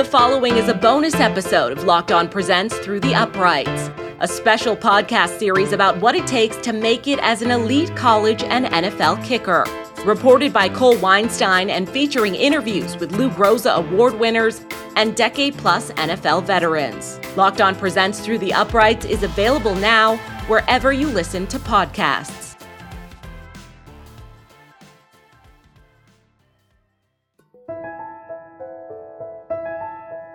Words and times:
The 0.00 0.06
following 0.06 0.56
is 0.56 0.66
a 0.66 0.72
bonus 0.72 1.16
episode 1.16 1.72
of 1.72 1.84
Locked 1.84 2.10
On 2.10 2.26
Presents 2.26 2.74
Through 2.78 3.00
the 3.00 3.14
Uprights, 3.14 3.90
a 4.20 4.26
special 4.26 4.74
podcast 4.74 5.38
series 5.38 5.72
about 5.72 6.00
what 6.00 6.14
it 6.14 6.26
takes 6.26 6.56
to 6.62 6.72
make 6.72 7.06
it 7.06 7.18
as 7.18 7.42
an 7.42 7.50
elite 7.50 7.94
college 7.96 8.42
and 8.42 8.64
NFL 8.64 9.22
kicker. 9.22 9.66
Reported 10.06 10.54
by 10.54 10.70
Cole 10.70 10.96
Weinstein 11.00 11.68
and 11.68 11.86
featuring 11.86 12.34
interviews 12.34 12.96
with 12.96 13.12
Lou 13.12 13.28
Groza 13.28 13.74
Award 13.74 14.18
winners 14.18 14.64
and 14.96 15.14
decade 15.14 15.58
plus 15.58 15.90
NFL 15.90 16.44
veterans. 16.44 17.20
Locked 17.36 17.60
On 17.60 17.74
Presents 17.74 18.20
Through 18.20 18.38
the 18.38 18.54
Uprights 18.54 19.04
is 19.04 19.22
available 19.22 19.74
now 19.74 20.16
wherever 20.46 20.94
you 20.94 21.08
listen 21.08 21.46
to 21.48 21.58
podcasts. 21.58 22.49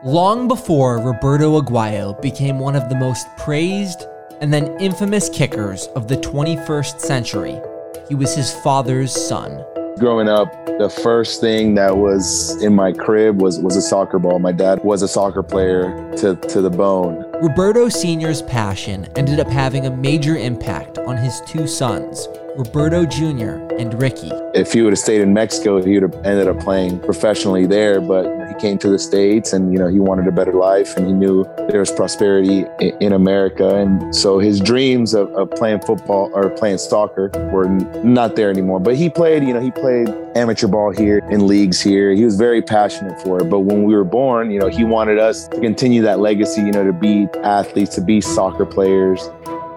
Long 0.05 0.48
before 0.48 1.00
Roberto 1.00 1.59
Aguayo 1.59 2.22
became 2.22 2.59
one 2.59 2.76
of 2.76 2.90
the 2.90 2.96
most 2.96 3.26
praised 3.38 4.05
and 4.40 4.54
then 4.54 4.80
infamous 4.80 5.30
kickers 5.30 5.88
of 5.96 6.08
the 6.08 6.18
21st 6.18 7.00
century, 7.00 7.59
he 8.08 8.13
was 8.13 8.36
his 8.36 8.54
father's 8.54 9.12
son. 9.12 9.66
Growing 9.98 10.30
up, 10.30 10.54
the 10.77 10.90
first 10.90 11.41
thing 11.41 11.73
that 11.73 11.98
was 11.98 12.62
in 12.62 12.76
my 12.76 12.91
crib 12.91 13.41
was, 13.41 13.58
was 13.58 13.77
a 13.77 13.82
soccer 13.82 14.20
ball. 14.20 14.38
My 14.38 14.52
dad 14.52 14.84
was 14.84 15.02
a 15.02 15.08
soccer 15.08 15.41
player 15.41 15.90
to, 16.18 16.35
to 16.35 16.62
the 16.62 16.70
bone. 16.70 17.26
Roberto 17.41 17.90
Sr.'s 17.90 18.44
passion 18.44 19.08
ended 19.16 19.40
up 19.40 19.48
having 19.48 19.88
a 19.88 19.98
major 19.98 20.38
impact 20.38 20.99
on 20.99 21.18
his 21.18 21.41
two 21.48 21.66
sons, 21.66 22.27
Roberto 22.58 23.05
Jr. 23.05 23.59
and 23.77 23.94
Ricky. 24.02 24.32
If 24.54 24.72
he 24.72 24.82
would 24.82 24.94
have 24.94 25.00
stayed 25.00 25.20
in 25.20 25.34
Mexico, 25.34 25.82
he 25.82 26.00
would 26.00 26.04
have 26.04 26.26
ended 26.26 26.48
up 26.48 26.59
playing 26.59 27.00
professionally 27.00 27.66
there. 27.66 28.00
But 28.00 28.48
he 28.48 28.54
came 28.55 28.77
to 28.77 28.90
the 28.90 28.98
States 28.98 29.52
and, 29.52 29.73
you 29.73 29.80
know, 29.80 29.88
he 29.88 30.00
wanted 30.00 30.26
a 30.27 30.32
better 30.32 30.54
life 30.54 30.96
and 30.96 31.05
he 31.05 31.12
knew 31.12 31.44
there 31.70 31.82
was 31.82 31.91
prosperity 31.91 32.63
in 32.79 33.12
America. 33.12 33.76
And 33.76 34.16
so 34.16 34.40
his 34.40 34.62
dreams 34.62 35.13
of, 35.13 35.29
of 35.35 35.52
playing 35.52 35.82
football 35.82 36.32
or 36.34 36.49
playing 36.49 36.77
soccer 36.77 37.29
were 37.52 37.68
not 38.04 38.38
there 38.38 38.49
anymore. 38.49 38.79
But 38.79 38.96
he 38.96 39.10
played, 39.10 39.44
you 39.44 39.54
know, 39.54 39.60
he 39.60 39.72
played 39.72 40.07
amateur 40.35 40.68
ball 40.68 40.91
here 40.91 41.20
in 41.29 41.48
leagues 41.48 41.82
here. 41.82 42.13
He 42.13 42.24
was 42.24 42.38
very 42.38 42.62
passionate 42.62 43.22
for 43.22 43.41
it. 43.41 43.49
But 43.49 43.62
when 43.62 43.84
we 43.84 43.94
were 43.94 44.05
born, 44.05 44.49
you 44.49 44.60
know, 44.60 44.68
he 44.68 44.85
wanted 44.85 45.20
us 45.20 45.49
to 45.49 45.60
continue 45.60 46.01
that 46.04 46.20
legacy, 46.20 46.62
you 46.62 46.72
know, 46.72 46.85
to 46.85 46.94
be 46.94 47.27
athletes, 47.44 47.96
to 47.96 48.01
be 48.01 48.22
soccer 48.22 48.66
players. 48.66 49.29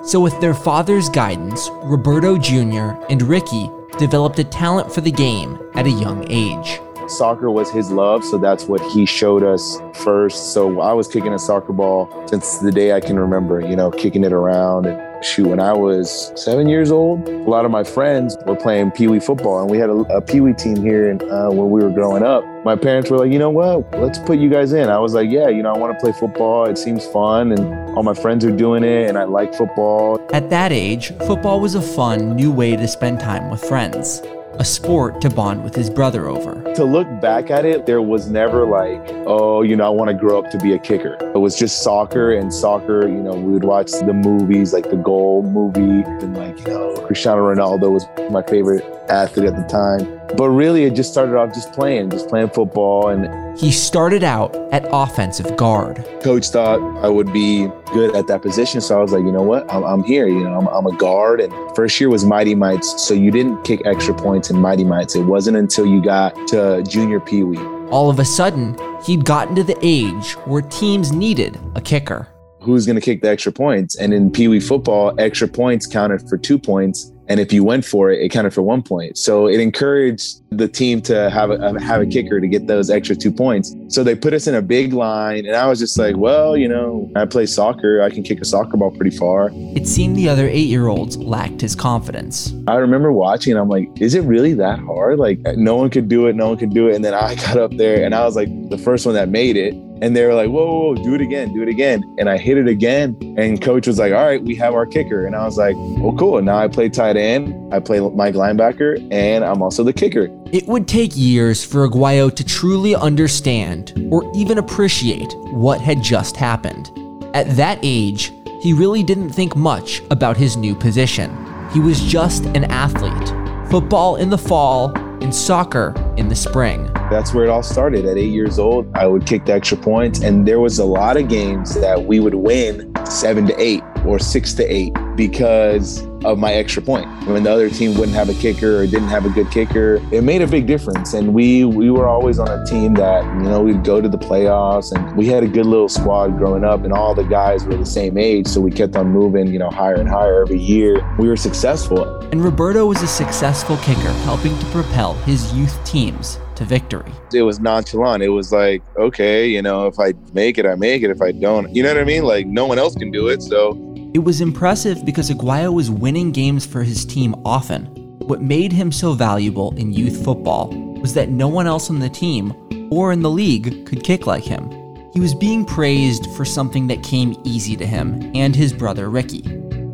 So, 0.09 0.21
with 0.21 0.41
their 0.41 0.55
father's 0.55 1.11
guidance, 1.11 1.69
Roberto 1.83 2.39
Jr. 2.39 2.97
and 3.11 3.21
Ricky 3.21 3.71
developed 3.99 4.39
a 4.39 4.45
talent 4.45 4.91
for 4.91 5.03
the 5.03 5.13
game 5.13 5.59
at 5.75 5.85
a 5.85 5.91
young 5.91 6.25
age. 6.31 6.81
Soccer 7.09 7.51
was 7.51 7.71
his 7.71 7.91
love, 7.91 8.25
so 8.25 8.39
that's 8.39 8.65
what 8.65 8.81
he 8.81 9.05
showed 9.05 9.43
us 9.43 9.79
first. 9.93 10.55
So 10.55 10.81
I 10.81 10.95
was 10.95 11.09
kicking 11.09 11.35
a 11.35 11.39
soccer 11.39 11.75
ball 11.75 12.09
since 12.27 12.57
the 12.57 12.73
day 12.73 12.95
I 12.95 13.01
can 13.01 13.19
remember, 13.19 13.61
you 13.61 13.77
know, 13.77 13.91
kicking 13.91 14.25
it 14.25 14.33
around 14.33 14.87
and 14.87 14.99
shoot, 15.23 15.49
when 15.49 15.61
I 15.61 15.73
was 15.73 16.33
seven 16.37 16.69
years 16.69 16.91
old, 16.91 17.29
a 17.29 17.33
lot 17.51 17.65
of 17.65 17.71
my 17.71 17.85
friends 17.85 18.37
were 18.47 18.57
playing 18.57 18.91
Pee 18.93 19.09
Wee 19.09 19.21
football, 19.21 19.61
and 19.61 19.71
we 19.71 19.79
had 19.79 19.91
a, 19.91 19.97
a 20.17 20.21
Pee 20.21 20.41
Wee 20.41 20.53
team 20.53 20.77
here 20.77 21.11
and, 21.11 21.23
uh, 21.23 21.49
when 21.51 21.71
we 21.71 21.83
were 21.83 21.91
growing 21.91 22.23
up. 22.23 22.45
My 22.65 22.77
parents 22.77 23.11
were 23.11 23.19
like, 23.19 23.33
you 23.33 23.39
know 23.39 23.51
what, 23.51 23.91
let's 23.99 24.19
put 24.19 24.39
you 24.39 24.49
guys 24.49 24.73
in. 24.73 24.89
I 24.89 24.99
was 24.99 25.15
like, 25.15 25.31
yeah, 25.31 25.49
you 25.49 25.63
know, 25.63 25.73
I 25.73 25.79
want 25.79 25.93
to 25.93 26.01
play 26.01 26.13
football. 26.13 26.67
It 26.67 26.79
seems 26.79 27.07
fun, 27.07 27.53
and 27.53 27.97
all 27.97 28.03
my 28.03 28.15
friends 28.15 28.45
are 28.45 28.55
doing 28.55 28.85
it, 28.85 29.09
and 29.09 29.19
I 29.19 29.25
like 29.25 29.55
football. 29.55 30.21
At 30.33 30.51
that 30.51 30.73
age, 30.73 31.13
football 31.19 31.61
was 31.61 31.75
a 31.75 31.83
fun, 31.83 32.37
new 32.37 32.53
way 32.53 32.77
to 32.77 32.89
spend 32.89 33.21
time 33.21 33.51
with 33.51 33.63
friends 33.65 34.23
a 34.59 34.65
sport 34.65 35.21
to 35.21 35.31
bond 35.31 35.63
with 35.63 35.75
his 35.75 35.89
brother 35.89 36.27
over. 36.27 36.61
To 36.75 36.85
look 36.85 37.07
back 37.21 37.51
at 37.51 37.65
it, 37.65 37.87
there 37.87 38.03
was 38.03 38.29
never 38.29 38.67
like, 38.67 39.01
oh, 39.27 39.63
you 39.63 39.77
know, 39.77 39.87
I 39.87 39.89
want 39.89 40.09
to 40.09 40.15
grow 40.15 40.39
up 40.39 40.51
to 40.51 40.59
be 40.59 40.73
a 40.73 40.79
kicker. 40.79 41.15
It 41.35 41.39
was 41.39 41.57
just 41.57 41.83
soccer 41.83 42.33
and 42.33 42.53
soccer, 42.53 43.03
you 43.07 43.23
know, 43.23 43.35
we 43.35 43.53
would 43.53 43.65
watch 43.65 43.93
the 43.93 44.13
movies 44.13 44.73
like 44.73 44.91
the 44.91 44.97
goal 44.97 45.43
movie 45.45 46.03
and 46.05 46.37
like, 46.37 46.59
you 46.61 46.67
know, 46.67 46.97
Cristiano 47.07 47.55
Ronaldo 47.55 47.93
was 47.93 48.05
my 48.31 48.43
favorite 48.43 48.85
athlete 49.09 49.47
at 49.47 49.57
the 49.57 49.65
time. 49.69 50.18
But 50.37 50.51
really, 50.51 50.85
it 50.85 50.95
just 50.95 51.11
started 51.11 51.37
off 51.37 51.55
just 51.55 51.73
playing, 51.73 52.11
just 52.11 52.29
playing 52.29 52.51
football. 52.51 53.09
And 53.09 53.59
he 53.59 53.73
started 53.73 54.23
out 54.23 54.55
at 54.73 54.87
offensive 54.93 55.57
guard. 55.57 56.05
Coach 56.23 56.49
thought 56.49 56.81
I 57.03 57.09
would 57.09 57.33
be 57.33 57.69
good 57.93 58.15
at 58.15 58.27
that 58.27 58.43
position. 58.43 58.81
So 58.81 58.99
I 58.99 59.03
was 59.03 59.13
like, 59.13 59.25
you 59.25 59.33
know 59.33 59.43
what? 59.43 59.71
I'm, 59.73 59.83
I'm 59.85 60.03
here. 60.03 60.29
You 60.29 60.45
know, 60.45 60.59
I'm, 60.59 60.67
I'm, 60.69 60.87
a 60.87 60.97
guard. 60.97 61.41
And 61.41 61.53
first 61.75 61.99
year 61.99 62.11
was 62.11 62.25
Mighty 62.25 62.55
Mites. 62.55 63.03
So 63.03 63.15
you 63.15 63.31
didn't 63.31 63.63
kick 63.65 63.81
extra 63.85 64.15
points 64.15 64.51
in 64.51 64.59
Mighty 64.59 64.85
Mites. 64.85 65.17
It 65.17 65.23
wasn't 65.23 65.57
until 65.57 65.87
you 65.87 66.03
got 66.03 66.35
to 66.49 66.83
junior 66.87 67.21
Pee 67.21 67.43
Wee. 67.43 67.59
All 67.91 68.11
of 68.11 68.19
a 68.19 68.25
sudden, 68.25 68.77
he'd 69.05 69.25
gotten 69.25 69.55
to 69.57 69.65
the 69.65 69.79
age 69.83 70.33
where 70.45 70.63
teams 70.63 71.11
needed 71.11 71.59
a 71.75 71.81
kicker. 71.81 72.29
Who's 72.61 72.85
going 72.85 72.97
to 72.97 73.03
kick 73.03 73.23
the 73.23 73.31
extra 73.31 73.51
points? 73.51 73.97
And 73.97 74.13
in 74.13 74.31
Pee 74.31 74.49
Wee 74.49 74.61
football, 74.61 75.15
extra 75.19 75.49
points 75.49 75.87
counted 75.87 76.29
for 76.29 76.37
two 76.37 76.59
points 76.59 77.13
and 77.29 77.41
if 77.41 77.53
you 77.53 77.63
went 77.63 77.85
for 77.85 78.11
it, 78.11 78.23
it 78.23 78.31
counted 78.31 78.55
for 78.55 78.63
one 78.63 78.83
point. 78.83 79.19
So 79.19 79.47
it 79.47 79.61
encouraged 79.61 80.41
the 80.51 80.67
team 80.67 81.03
to 81.03 81.29
have 81.29 81.51
a 81.51 81.79
have 81.81 82.01
a 82.01 82.07
kicker 82.07 82.41
to 82.41 82.49
get 82.49 82.67
those 82.67 82.89
extra 82.91 83.15
two 83.15 83.31
points. 83.31 83.75
So 83.89 84.03
they 84.03 84.15
put 84.15 84.33
us 84.33 84.47
in 84.47 84.55
a 84.55 84.63
big 84.63 84.93
line, 84.93 85.45
and 85.47 85.55
I 85.55 85.67
was 85.67 85.79
just 85.79 85.99
like, 85.99 86.17
well, 86.17 86.57
you 86.57 86.69
know, 86.69 87.11
I 87.17 87.27
play 87.27 87.47
soccer. 87.47 88.03
I 88.03 88.11
can 88.11 88.23
kick 88.23 88.41
a 88.41 88.45
soccer 88.45 88.77
ball 88.77 88.91
pretty 88.91 89.17
far. 89.17 89.51
It 89.53 89.87
seemed 89.87 90.17
the 90.17 90.29
other 90.29 90.49
eight 90.49 90.69
year 90.69 90.89
olds 90.89 91.17
lacked 91.19 91.61
his 91.61 91.75
confidence. 91.75 92.55
I 92.67 92.77
remember 92.77 93.13
watching. 93.13 93.57
I'm 93.57 93.69
like, 93.69 93.89
is 94.01 94.15
it 94.15 94.23
really 94.23 94.55
that 94.55 94.79
hard? 94.79 95.19
Like 95.19 95.41
no 95.57 95.77
one 95.77 95.91
could 95.91 96.09
do 96.09 96.27
it. 96.27 96.37
No 96.37 96.49
one 96.49 96.57
could 96.57 96.73
do 96.73 96.89
it. 96.89 96.95
And 96.97 97.05
then 97.05 97.15
I 97.15 97.35
got 97.47 97.59
up 97.59 97.77
there, 97.77 98.05
and 98.05 98.15
I 98.15 98.25
was 98.25 98.37
like 98.37 98.49
the 98.71 98.79
first 98.79 99.05
one 99.05 99.15
that 99.15 99.29
made 99.29 99.57
it. 99.57 99.75
And 100.01 100.15
they 100.15 100.25
were 100.25 100.35
like, 100.35 100.49
whoa, 100.49 100.65
whoa, 100.65 100.95
whoa, 100.95 100.95
do 100.95 101.15
it 101.15 101.21
again, 101.21 101.53
do 101.53 101.63
it 101.63 101.69
again. 101.69 102.03
And 102.19 102.29
I 102.31 102.39
hit 102.39 102.57
it 102.57 102.69
again. 102.69 103.17
And 103.37 103.61
coach 103.61 103.89
was 103.89 103.99
like, 103.99 104.13
all 104.13 104.25
right, 104.25 104.41
we 104.41 104.55
have 104.55 104.75
our 104.75 104.87
kicker. 104.87 105.27
And 105.27 105.35
I 105.35 105.45
was 105.45 105.59
like, 105.59 105.75
well, 105.77 106.15
cool. 106.17 106.41
Now 106.41 106.59
I 106.59 106.69
play 106.69 106.89
tight 106.89 107.17
end, 107.19 107.75
I 107.75 107.81
play 107.81 108.01
Mike 108.01 108.35
linebacker, 108.35 109.07
and 109.13 109.45
I'm 109.45 109.63
also 109.63 109.83
the 109.83 109.93
kicker. 109.93 110.29
It 110.53 110.67
would 110.67 110.89
take 110.89 111.13
years 111.15 111.65
for 111.65 111.89
Aguayo 111.89 112.35
to 112.35 112.45
truly 112.45 112.95
understand 112.95 113.93
or 114.11 114.31
even 114.35 114.59
appreciate 114.59 115.33
what 115.53 115.81
had 115.81 116.03
just 116.03 116.37
happened. 116.37 116.91
At 117.35 117.57
that 117.57 117.79
age, 117.83 118.33
he 118.61 118.73
really 118.73 119.03
didn't 119.03 119.31
think 119.31 119.55
much 119.55 120.03
about 120.11 120.37
his 120.37 120.57
new 120.57 120.75
position. 120.75 121.31
He 121.73 121.81
was 121.81 122.01
just 122.01 122.47
an 122.47 122.65
athlete. 122.65 123.29
Football 123.71 124.17
in 124.17 124.31
the 124.31 124.39
fall 124.39 124.97
and 125.23 125.35
soccer 125.35 125.95
in 126.17 126.29
the 126.29 126.35
spring. 126.35 126.91
That's 127.11 127.35
where 127.35 127.45
it 127.45 127.51
all 127.51 127.63
started. 127.63 128.07
At 128.07 128.17
eight 128.17 128.33
years 128.33 128.59
old, 128.59 128.91
I 128.97 129.07
would 129.07 129.27
kick 129.27 129.45
the 129.45 129.53
extra 129.53 129.77
points, 129.77 130.23
and 130.23 130.47
there 130.47 130.61
was 130.61 130.79
a 130.79 130.85
lot 130.85 131.17
of 131.17 131.29
games 131.29 131.75
that 131.75 132.03
we 132.03 132.21
would 132.21 132.35
win 132.35 132.93
seven 133.07 133.47
to 133.47 133.61
eight 133.61 133.83
or 134.05 134.19
six 134.19 134.55
to 134.55 134.65
eight 134.65 134.93
because 135.17 136.07
of 136.25 136.39
my 136.39 136.53
extra 136.53 136.83
point. 136.83 137.07
When 137.27 137.43
the 137.43 137.51
other 137.51 137.71
team 137.71 137.97
wouldn't 137.97 138.17
have 138.17 138.29
a 138.29 138.35
kicker 138.35 138.81
or 138.81 138.87
didn't 138.87 139.09
have 139.09 139.27
a 139.27 139.31
good 139.31 139.51
kicker, 139.51 140.01
it 140.13 140.23
made 140.23 140.43
a 140.43 140.47
big 140.47 140.67
difference. 140.67 141.15
And 141.15 141.35
we 141.35 141.65
we 141.65 141.91
were 141.91 142.07
always 142.07 142.39
on 142.39 142.49
a 142.49 142.65
team 142.65 142.95
that, 142.95 143.25
you 143.43 143.49
know, 143.49 143.63
we'd 143.63 143.85
go 143.85 144.01
to 144.01 144.09
the 144.09 144.19
playoffs 144.19 144.93
and 144.93 145.17
we 145.17 145.27
had 145.27 145.43
a 145.43 145.49
good 145.49 145.67
little 145.67 145.89
squad 145.89 146.39
growing 146.39 146.65
up 146.65 146.85
and 146.85 146.93
all 146.93 147.15
the 147.15 147.25
guys 147.25 147.65
were 147.65 147.77
the 147.77 147.87
same 147.87 148.17
age. 148.17 148.47
So 148.47 148.61
we 148.61 148.71
kept 148.71 148.97
on 148.97 149.09
moving, 149.09 149.49
you 149.49 149.59
know, 149.59 149.71
higher 149.71 149.97
and 149.97 150.09
higher 150.09 150.43
every 150.43 150.59
year. 150.59 151.05
We 151.19 151.29
were 151.29 151.37
successful. 151.37 152.19
And 152.31 152.43
Roberto 152.43 152.87
was 152.87 153.03
a 153.03 153.09
successful 153.09 153.77
kicker, 153.79 154.13
helping 154.25 154.59
to 154.59 154.67
propel 154.67 155.15
his 155.15 155.53
youth 155.55 155.83
teams 155.85 156.39
to 156.59 156.65
victory. 156.65 157.11
It 157.33 157.43
was 157.43 157.61
nonchalant. 157.61 158.23
It 158.23 158.31
was 158.31 158.53
like, 158.53 158.83
okay, 158.97 159.49
you 159.49 159.63
know, 159.63 159.87
if 159.87 159.99
I 159.99 160.13
make 160.35 160.59
it, 160.59 160.67
I 160.67 160.75
make 160.75 161.03
it. 161.03 161.11
If 161.11 161.23
I 161.23 161.33
don't, 161.33 161.75
you 161.75 161.83
know 161.83 161.89
what 161.89 162.01
I 162.01 162.05
mean? 162.05 162.25
Like 162.25 162.47
no 162.47 162.67
one 162.67 162.79
else 162.79 162.95
can 162.95 163.11
do 163.11 163.29
it. 163.29 163.43
So 163.43 163.77
it 164.13 164.19
was 164.19 164.41
impressive 164.41 165.05
because 165.05 165.31
Aguayo 165.31 165.73
was 165.73 165.91
winning 165.91 166.33
games 166.33 166.67
for 166.67 166.83
his 166.83 167.05
team 167.05 167.35
often. 167.45 167.87
What 168.27 168.43
made 168.43 168.73
him 168.73 168.91
so 168.91 169.13
valuable 169.13 169.75
in 169.77 169.93
youth 169.93 170.25
football 170.25 170.69
was 171.01 171.15
that 171.15 171.29
no 171.29 171.47
one 171.47 171.67
else 171.67 171.91
on 171.91 172.01
the 172.01 172.09
team 172.09 172.53
or 172.91 173.13
in 173.13 173.23
the 173.23 173.31
league 173.31 173.87
could 173.87 174.03
kick 174.03 174.27
like 174.27 174.45
him. 174.45 174.69
He 175.13 175.21
was 175.21 175.35
being 175.35 175.65
praised 175.65 176.27
for 176.37 176.45
something 176.45 176.89
that 176.89 177.03
came 177.05 177.41
easy 177.45 177.77
to 177.77 177.87
him 177.87 178.33
and 178.35 178.55
his 178.55 178.73
brother 178.73 179.09
Ricky. 179.09 179.43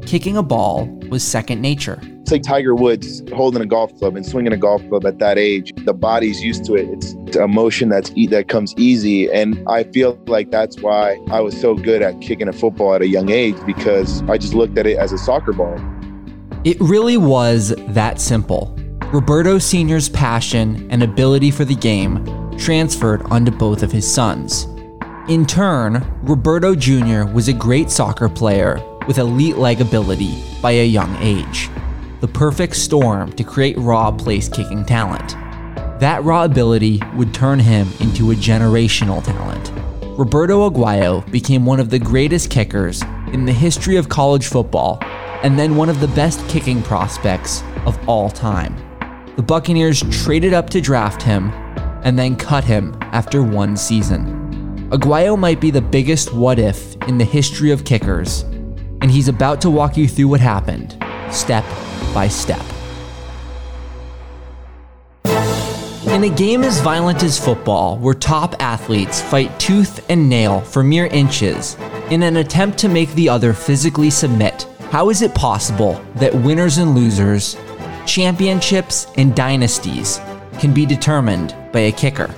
Kicking 0.06 0.36
a 0.36 0.42
ball 0.42 0.86
was 1.08 1.22
second 1.22 1.62
nature. 1.62 1.98
It's 2.20 2.30
like 2.30 2.42
Tiger 2.42 2.74
Woods 2.74 3.22
holding 3.34 3.62
a 3.62 3.66
golf 3.66 3.96
club 3.98 4.16
and 4.16 4.24
swinging 4.24 4.52
a 4.52 4.56
golf 4.56 4.86
club 4.88 5.06
at 5.06 5.18
that 5.18 5.38
age. 5.38 5.72
The 5.84 5.94
body's 5.94 6.42
used 6.42 6.64
to 6.66 6.74
it. 6.74 6.88
It's 6.90 7.36
a 7.36 7.48
motion 7.48 7.88
that's 7.88 8.10
e- 8.14 8.26
that 8.28 8.48
comes 8.48 8.74
easy, 8.76 9.30
and 9.30 9.62
I 9.68 9.84
feel 9.84 10.18
like 10.26 10.50
that's 10.50 10.80
why 10.80 11.18
I 11.30 11.40
was 11.40 11.58
so 11.58 11.74
good 11.74 12.02
at 12.02 12.20
kicking 12.20 12.48
a 12.48 12.52
football 12.52 12.94
at 12.94 13.02
a 13.02 13.06
young 13.06 13.30
age 13.30 13.56
because 13.66 14.22
I 14.22 14.38
just 14.38 14.54
looked 14.54 14.78
at 14.78 14.86
it 14.86 14.98
as 14.98 15.12
a 15.12 15.18
soccer 15.18 15.52
ball. 15.52 15.78
It 16.64 16.78
really 16.80 17.16
was 17.16 17.74
that 17.88 18.20
simple. 18.20 18.74
Roberto 19.06 19.58
Sr.'s 19.58 20.08
passion 20.08 20.86
and 20.90 21.02
ability 21.02 21.50
for 21.50 21.64
the 21.64 21.76
game 21.76 22.24
transferred 22.58 23.22
onto 23.24 23.50
both 23.50 23.82
of 23.82 23.90
his 23.90 24.10
sons. 24.10 24.66
In 25.28 25.46
turn, 25.46 26.06
Roberto 26.22 26.74
Jr. 26.74 27.24
was 27.24 27.48
a 27.48 27.52
great 27.52 27.90
soccer 27.90 28.28
player 28.28 28.78
with 29.06 29.18
elite 29.18 29.56
leg 29.56 29.80
ability 29.80 30.42
by 30.60 30.72
a 30.72 30.86
young 30.86 31.16
age 31.20 31.70
the 32.24 32.28
perfect 32.28 32.74
storm 32.74 33.30
to 33.32 33.44
create 33.44 33.76
raw 33.76 34.10
place 34.10 34.48
kicking 34.48 34.82
talent. 34.82 35.32
That 36.00 36.24
raw 36.24 36.44
ability 36.44 37.02
would 37.16 37.34
turn 37.34 37.58
him 37.58 37.86
into 38.00 38.30
a 38.30 38.34
generational 38.34 39.22
talent. 39.22 39.70
Roberto 40.18 40.70
Aguayo 40.70 41.30
became 41.30 41.66
one 41.66 41.80
of 41.80 41.90
the 41.90 41.98
greatest 41.98 42.48
kickers 42.48 43.02
in 43.34 43.44
the 43.44 43.52
history 43.52 43.96
of 43.96 44.08
college 44.08 44.46
football 44.46 44.98
and 45.42 45.58
then 45.58 45.76
one 45.76 45.90
of 45.90 46.00
the 46.00 46.08
best 46.08 46.40
kicking 46.48 46.82
prospects 46.82 47.62
of 47.84 47.98
all 48.08 48.30
time. 48.30 48.74
The 49.36 49.42
Buccaneers 49.42 50.02
traded 50.10 50.54
up 50.54 50.70
to 50.70 50.80
draft 50.80 51.20
him 51.20 51.50
and 52.04 52.18
then 52.18 52.36
cut 52.36 52.64
him 52.64 52.96
after 53.02 53.42
one 53.42 53.76
season. 53.76 54.88
Aguayo 54.88 55.38
might 55.38 55.60
be 55.60 55.70
the 55.70 55.82
biggest 55.82 56.32
what 56.32 56.58
if 56.58 56.96
in 57.06 57.18
the 57.18 57.24
history 57.26 57.70
of 57.70 57.84
kickers, 57.84 58.46
and 59.04 59.10
he's 59.10 59.28
about 59.28 59.60
to 59.60 59.68
walk 59.68 59.98
you 59.98 60.08
through 60.08 60.28
what 60.28 60.40
happened, 60.40 60.96
step 61.30 61.62
by 62.14 62.26
step. 62.26 62.64
In 66.06 66.24
a 66.24 66.30
game 66.34 66.62
as 66.62 66.80
violent 66.80 67.22
as 67.22 67.38
football, 67.38 67.98
where 67.98 68.14
top 68.14 68.54
athletes 68.60 69.20
fight 69.20 69.60
tooth 69.60 70.02
and 70.08 70.26
nail 70.26 70.62
for 70.62 70.82
mere 70.82 71.04
inches 71.04 71.76
in 72.08 72.22
an 72.22 72.38
attempt 72.38 72.78
to 72.78 72.88
make 72.88 73.12
the 73.12 73.28
other 73.28 73.52
physically 73.52 74.08
submit, 74.08 74.66
how 74.90 75.10
is 75.10 75.20
it 75.20 75.34
possible 75.34 76.02
that 76.14 76.34
winners 76.34 76.78
and 76.78 76.94
losers, 76.94 77.58
championships 78.06 79.06
and 79.18 79.36
dynasties 79.36 80.18
can 80.58 80.72
be 80.72 80.86
determined 80.86 81.54
by 81.74 81.80
a 81.80 81.92
kicker? 81.92 82.34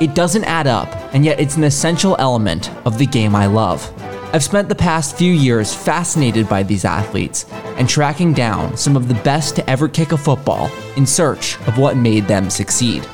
It 0.00 0.16
doesn't 0.16 0.42
add 0.42 0.66
up, 0.66 0.88
and 1.14 1.24
yet 1.24 1.38
it's 1.38 1.56
an 1.56 1.62
essential 1.62 2.16
element 2.18 2.68
of 2.84 2.98
the 2.98 3.06
game 3.06 3.36
I 3.36 3.46
love. 3.46 3.88
I've 4.34 4.42
spent 4.42 4.68
the 4.68 4.74
past 4.74 5.16
few 5.16 5.32
years 5.32 5.72
fascinated 5.72 6.48
by 6.48 6.64
these 6.64 6.84
athletes 6.84 7.46
and 7.78 7.88
tracking 7.88 8.32
down 8.32 8.76
some 8.76 8.96
of 8.96 9.06
the 9.06 9.14
best 9.22 9.54
to 9.54 9.70
ever 9.70 9.88
kick 9.88 10.10
a 10.10 10.16
football 10.16 10.72
in 10.96 11.06
search 11.06 11.56
of 11.68 11.78
what 11.78 11.96
made 11.96 12.26
them 12.26 12.50
succeed. 12.50 13.06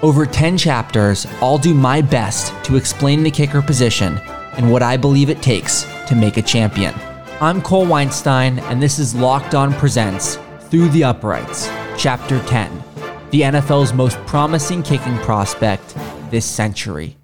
Over 0.00 0.24
10 0.24 0.56
chapters, 0.56 1.26
I'll 1.42 1.58
do 1.58 1.74
my 1.74 2.00
best 2.00 2.54
to 2.64 2.76
explain 2.76 3.22
the 3.22 3.30
kicker 3.30 3.60
position 3.60 4.16
and 4.56 4.72
what 4.72 4.82
I 4.82 4.96
believe 4.96 5.28
it 5.28 5.42
takes 5.42 5.82
to 6.08 6.14
make 6.14 6.38
a 6.38 6.42
champion. 6.42 6.94
I'm 7.42 7.60
Cole 7.60 7.84
Weinstein, 7.84 8.58
and 8.60 8.82
this 8.82 8.98
is 8.98 9.14
Locked 9.14 9.54
On 9.54 9.74
Presents 9.74 10.38
Through 10.70 10.88
the 10.88 11.04
Uprights, 11.04 11.68
Chapter 11.98 12.42
10 12.44 12.82
The 13.30 13.42
NFL's 13.42 13.92
most 13.92 14.16
promising 14.24 14.82
kicking 14.82 15.18
prospect 15.18 15.94
this 16.30 16.46
century 16.46 17.18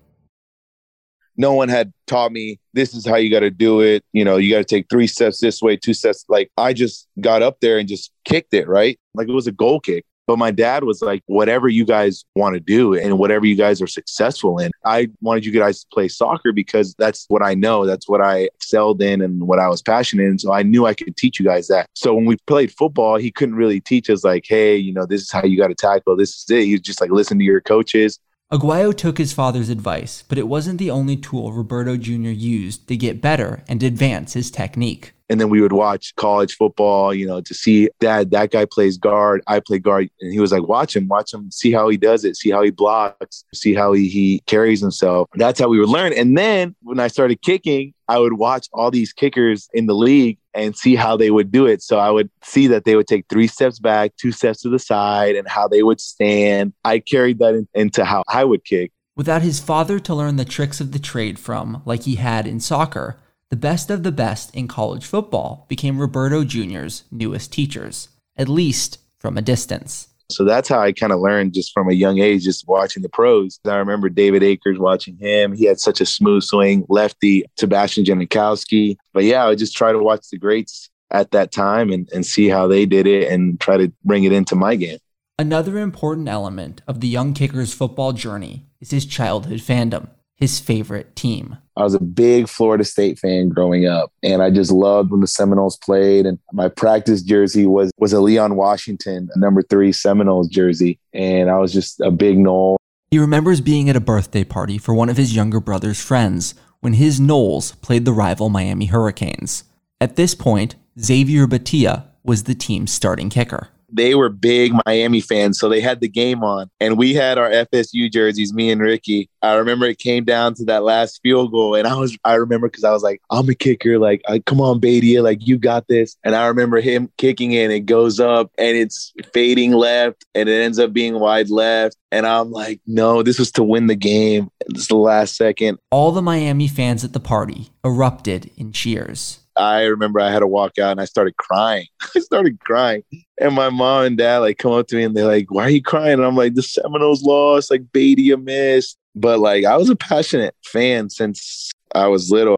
no 1.39 1.55
one 1.55 1.69
had 1.69 1.93
taught 2.07 2.33
me 2.33 2.59
this 2.75 2.95
is 2.95 3.07
how 3.07 3.17
you 3.17 3.31
got 3.31 3.41
to 3.41 3.51
do 3.51 3.81
it. 3.81 4.05
You 4.13 4.25
know, 4.25 4.37
you 4.37 4.51
got 4.51 4.59
to 4.59 4.65
take 4.65 4.87
three 4.91 5.07
steps 5.07 5.41
this 5.41 5.63
way, 5.63 5.77
two 5.77 5.95
steps. 5.95 6.25
Like 6.29 6.51
I 6.59 6.73
just 6.75 7.09
got 7.21 7.43
up 7.43 7.61
there 7.61 7.79
and 7.79 7.89
just 7.89 8.13
kicked 8.25 8.53
it, 8.53 8.69
right? 8.69 8.99
Like 9.15 9.29
it 9.29 9.33
was 9.33 9.47
a 9.47 9.53
goal 9.53 9.81
kick. 9.81 10.05
But 10.27 10.37
my 10.37 10.51
dad 10.51 10.85
was 10.85 11.01
like, 11.01 11.23
whatever 11.25 11.71
you 11.71 11.87
guys 11.87 12.27
want 12.37 12.53
to 12.53 12.61
do 12.61 12.93
and 12.93 13.19
whatever 13.19 13.47
you 13.47 13.55
guys 13.55 13.81
are 13.81 13.87
successful 13.87 14.59
in, 14.59 14.71
I 14.85 15.09
wanted 15.23 15.47
you 15.47 15.53
guys 15.53 15.81
to 15.81 15.87
play 15.91 16.09
soccer 16.09 16.53
because 16.53 16.95
that's 16.99 17.25
what 17.29 17.43
I 17.43 17.55
know. 17.55 17.87
That's 17.87 18.07
what 18.07 18.21
I 18.21 18.41
excelled 18.41 19.01
in 19.01 19.23
and 19.23 19.49
what 19.49 19.59
I 19.59 19.69
was 19.69 19.81
passionate 19.81 20.25
in. 20.25 20.39
So 20.39 20.53
I 20.53 20.63
knew 20.63 20.85
I 20.85 20.93
could 20.93 21.17
teach 21.17 21.41
you 21.41 21.47
guys 21.47 21.69
that. 21.69 21.89
So 21.95 22.15
when 22.15 22.27
we 22.27 22.37
played 22.47 22.71
football, 22.73 23.17
he 23.17 23.31
couldn't 23.31 23.55
really 23.55 23.81
teach 23.81 24.11
us, 24.11 24.23
like, 24.23 24.45
hey, 24.47 24.77
you 24.77 24.93
know, 24.93 25.07
this 25.07 25.23
is 25.23 25.33
how 25.33 25.45
you 25.45 25.57
got 25.57 25.69
to 25.69 25.75
tackle. 25.75 26.15
This 26.15 26.37
is 26.37 26.45
it. 26.51 26.65
He's 26.65 26.83
just 26.83 27.01
like, 27.01 27.11
listen 27.11 27.39
to 27.39 27.45
your 27.45 27.63
coaches. 27.63 28.21
Aguayo 28.51 28.97
took 28.97 29.19
his 29.19 29.35
father's 29.35 29.69
advice, 29.69 30.25
but 30.27 30.39
it 30.39 30.49
wasn't 30.49 30.79
the 30.79 30.91
only 30.91 31.19
tool 31.19 31.53
Roberto 31.53 31.99
Jr. 31.99 32.31
used 32.31 32.89
to 32.89 32.97
get 32.97 33.21
better 33.21 33.63
and 33.69 33.83
advance 33.83 34.33
his 34.33 34.51
technique. 34.51 35.13
And 35.29 35.41
then 35.41 35.51
we 35.51 35.61
would 35.61 35.73
watch 35.73 36.15
college 36.17 36.57
football, 36.57 37.13
you 37.13 37.27
know, 37.27 37.41
to 37.41 37.55
see 37.55 37.89
dad, 38.01 38.31
that 38.31 38.51
guy 38.51 38.65
plays 38.65 38.97
guard, 38.97 39.43
I 39.47 39.61
play 39.61 39.79
guard. 39.79 40.11
And 40.21 40.33
he 40.33 40.41
was 40.41 40.53
like, 40.53 40.67
watch 40.67 40.97
him, 40.97 41.09
watch 41.09 41.33
him, 41.33 41.51
see 41.51 41.73
how 41.73 41.89
he 41.89 41.97
does 41.97 42.25
it, 42.25 42.37
see 42.37 42.51
how 42.51 42.63
he 42.63 42.71
blocks, 42.71 43.45
see 43.55 43.75
how 43.75 43.93
he, 43.93 44.09
he 44.09 44.41
carries 44.47 44.81
himself. 44.81 45.29
That's 45.35 45.61
how 45.61 45.69
we 45.69 45.79
would 45.79 45.89
learn. 45.89 46.13
And 46.13 46.37
then 46.37 46.75
when 46.83 47.01
I 47.01 47.09
started 47.09 47.43
kicking, 47.43 47.95
I 48.09 48.19
would 48.19 48.35
watch 48.35 48.69
all 48.73 48.91
these 48.91 49.13
kickers 49.13 49.69
in 49.75 49.87
the 49.87 49.95
league 49.95 50.39
and 50.55 50.75
see 50.75 50.97
how 50.97 51.17
they 51.17 51.31
would 51.31 51.53
do 51.53 51.67
it. 51.67 51.83
So 51.83 51.99
I 51.99 52.11
would 52.11 52.31
see 52.43 52.67
that 52.69 52.85
they 52.85 52.97
would 52.97 53.07
take 53.07 53.27
three 53.29 53.47
steps 53.47 53.79
back, 53.79 54.17
two 54.17 54.33
steps 54.33 54.63
to 54.63 54.71
the 54.71 54.79
side, 54.79 55.37
and 55.37 55.47
how 55.47 55.69
they 55.69 55.83
would 55.83 56.01
stand. 56.01 56.73
I 56.85 57.01
carried 57.01 57.39
that 57.41 57.55
in, 57.55 57.69
into 57.75 58.05
how 58.05 58.23
I 58.29 58.45
would 58.45 58.65
kick. 58.65 58.93
Without 59.15 59.43
his 59.43 59.61
father 59.61 59.99
to 59.99 60.15
learn 60.15 60.37
the 60.37 60.45
tricks 60.45 60.81
of 60.81 60.93
the 60.93 60.99
trade 60.99 61.39
from, 61.39 61.83
like 61.85 62.05
he 62.05 62.15
had 62.15 62.47
in 62.47 62.61
soccer, 62.61 63.19
the 63.51 63.57
best 63.57 63.89
of 63.91 64.03
the 64.03 64.13
best 64.13 64.55
in 64.55 64.69
college 64.69 65.07
football 65.07 65.65
became 65.69 65.99
Roberto 65.99 66.45
Jr.'s 66.45 67.05
newest 67.11 67.51
teachers, 67.51 68.09
at 68.37 68.49
least 68.49 68.99
from 69.19 69.39
a 69.39 69.43
distance. 69.43 70.09
So 70.31 70.45
that's 70.45 70.69
how 70.69 70.81
I 70.81 70.93
kind 70.93 71.13
of 71.13 71.21
learned 71.21 71.55
just 71.55 71.73
from 71.73 71.89
a 71.89 71.95
young 71.95 72.19
age, 72.19 72.45
just 72.45 72.69
watching 72.69 73.03
the 73.03 73.09
pros. 73.09 73.59
I 73.65 73.77
remember 73.77 74.11
David 74.11 74.43
Akers 74.43 74.79
watching 74.79 75.17
him. 75.17 75.55
He 75.55 75.65
had 75.65 75.81
such 75.81 76.03
a 76.03 76.07
smooth 76.07 76.43
swing, 76.43 76.85
lefty, 76.91 77.45
Sebastian 77.59 78.05
Janikowski. 78.05 78.97
But 79.15 79.25
yeah, 79.25 79.47
I 79.47 79.55
just 79.55 79.75
try 79.75 79.93
to 79.93 79.99
watch 79.99 80.29
the 80.31 80.37
greats 80.37 80.91
at 81.11 81.31
that 81.31 81.51
time 81.51 81.91
and, 81.91 82.07
and 82.13 82.27
see 82.27 82.49
how 82.49 82.67
they 82.67 82.85
did 82.85 83.07
it 83.07 83.33
and 83.33 83.59
try 83.59 83.79
to 83.79 83.91
bring 84.05 84.25
it 84.25 84.33
into 84.33 84.55
my 84.55 84.77
game. 84.77 84.99
Another 85.39 85.79
important 85.79 86.29
element 86.29 86.83
of 86.87 87.01
the 87.01 87.09
young 87.09 87.33
kicker's 87.33 87.73
football 87.73 88.13
journey 88.13 88.67
is 88.81 88.91
his 88.91 89.07
childhood 89.07 89.61
fandom 89.61 90.09
his 90.39 90.61
favorite 90.61 91.15
team. 91.17 91.59
I 91.77 91.83
was 91.83 91.95
a 91.95 92.01
big 92.01 92.49
Florida 92.49 92.85
State 92.85 93.19
fan 93.19 93.49
growing 93.49 93.87
up, 93.87 94.13
and 94.23 94.41
I 94.41 94.51
just 94.51 94.71
loved 94.71 95.11
when 95.11 95.21
the 95.21 95.27
Seminoles 95.27 95.77
played. 95.77 96.27
And 96.27 96.39
my 96.53 96.69
practice 96.69 97.23
jersey 97.23 97.67
was 97.67 97.91
was 97.99 98.13
a 98.13 98.21
Leon 98.21 98.57
Washington, 98.57 99.29
a 99.35 99.39
number 99.39 99.63
three 99.63 99.93
Seminoles 99.93 100.49
jersey, 100.49 100.99
and 101.13 101.51
I 101.51 101.59
was 101.59 101.73
just 101.73 102.01
a 102.01 102.11
big 102.11 102.39
Nole. 102.39 102.79
He 103.11 103.19
remembers 103.19 103.61
being 103.61 103.89
at 103.91 103.97
a 103.97 104.01
birthday 104.01 104.45
party 104.45 104.79
for 104.79 104.95
one 104.95 105.09
of 105.09 105.17
his 105.17 105.35
younger 105.35 105.61
brother's 105.61 106.01
friends 106.01 106.55
when 106.81 106.95
his 106.95 107.19
Noles 107.19 107.81
played 107.81 108.05
the 108.05 108.13
rival 108.13 108.49
Miami 108.49 108.87
Hurricanes. 108.87 109.65
At 110.01 110.17
this 110.17 110.35
point, 110.35 110.77
Xavier 111.01 111.47
Beitia 111.47 112.05
was 112.23 112.45
the 112.45 112.55
team's 112.55 112.93
starting 112.93 113.31
kicker 113.31 113.69
they 113.91 114.15
were 114.15 114.29
big 114.29 114.73
Miami 114.87 115.21
fans, 115.21 115.59
so 115.59 115.69
they 115.69 115.81
had 115.81 116.01
the 116.01 116.09
game 116.09 116.43
on, 116.43 116.71
and 116.81 116.99
we 116.99 117.15
had 117.15 117.39
our 117.39 117.51
FSU 117.51 118.11
jerseys. 118.11 118.53
Me 118.53 118.71
and 118.71 118.81
Ricky. 118.81 119.29
I 119.43 119.55
remember 119.55 119.87
it 119.87 119.99
came 119.99 120.25
down 120.25 120.55
to 120.55 120.65
that 120.65 120.83
last 120.83 121.21
field 121.23 121.53
goal, 121.53 121.75
and 121.75 121.87
I 121.87 121.95
was 121.95 122.17
I 122.25 122.35
remember 122.35 122.69
because 122.69 122.85
I 122.85 122.93
was 122.93 123.03
like, 123.03 123.21
I'm 123.31 123.49
a 123.49 123.55
kicker, 123.55 123.99
like, 123.99 124.23
come 124.47 124.61
on, 124.61 124.81
Beitia, 124.81 125.23
like 125.23 125.47
you 125.47 125.59
got 125.59 125.89
this. 125.89 126.17
And 126.25 126.35
I 126.35 126.47
remember 126.47 126.81
him 126.81 127.11
kicking 127.19 127.53
in, 127.53 127.71
it 127.71 127.87
goes 127.87 128.21
up, 128.21 128.51
and 128.59 128.77
it's 128.77 129.13
fading 129.33 129.73
left, 129.73 130.25
and 130.35 130.49
it 130.49 130.63
ends 130.63 130.79
up 130.79 130.93
being 130.93 131.19
wide 131.19 131.51
left. 131.51 131.97
And 132.11 132.27
I'm 132.27 132.51
like, 132.51 132.81
no, 132.87 133.23
this 133.23 133.39
was 133.39 133.53
to 133.53 133.63
win 133.63 133.87
the 133.87 133.95
game. 133.95 134.51
It's 134.61 134.89
the 134.89 134.97
last 134.97 135.37
second. 135.37 135.79
All 135.91 136.11
the 136.11 136.23
Miami 136.23 136.69
fans 136.69 137.05
at 137.05 137.13
the 137.13 137.21
party 137.21 137.71
erupted 137.85 138.51
in 138.57 138.73
cheers. 138.73 139.41
I 139.59 139.85
remember 139.85 140.21
I 140.21 140.31
had 140.31 140.41
to 140.41 140.47
walk 140.47 140.79
out 140.79 140.93
and 140.93 141.01
I 141.01 141.05
started 141.05 141.37
crying. 141.37 141.87
I 142.17 142.21
started 142.21 142.61
crying. 142.61 143.03
And 143.41 143.55
my 143.55 143.71
mom 143.71 144.05
and 144.05 144.19
dad 144.19 144.39
like 144.39 144.59
come 144.59 144.73
up 144.73 144.87
to 144.89 144.97
me 144.97 145.05
and 145.05 145.17
they're 145.17 145.27
like, 145.27 145.51
Why 145.51 145.65
are 145.65 145.71
you 145.71 145.83
crying? 145.83 146.15
And 146.15 146.25
I'm 146.25 146.37
like, 146.37 146.55
The 146.55 146.63
Seminoles 146.63 147.23
lost, 147.23 147.71
like 147.71 147.83
Beitia 147.93 148.43
missed. 148.43 148.99
But 149.15 149.41
like 149.41 149.65
I 149.65 149.77
was 149.77 149.91
a 149.91 149.97
passionate 149.97 150.55
fan 150.65 151.11
since 151.11 151.71
I 151.95 152.07
was 152.07 152.31
little. 152.31 152.57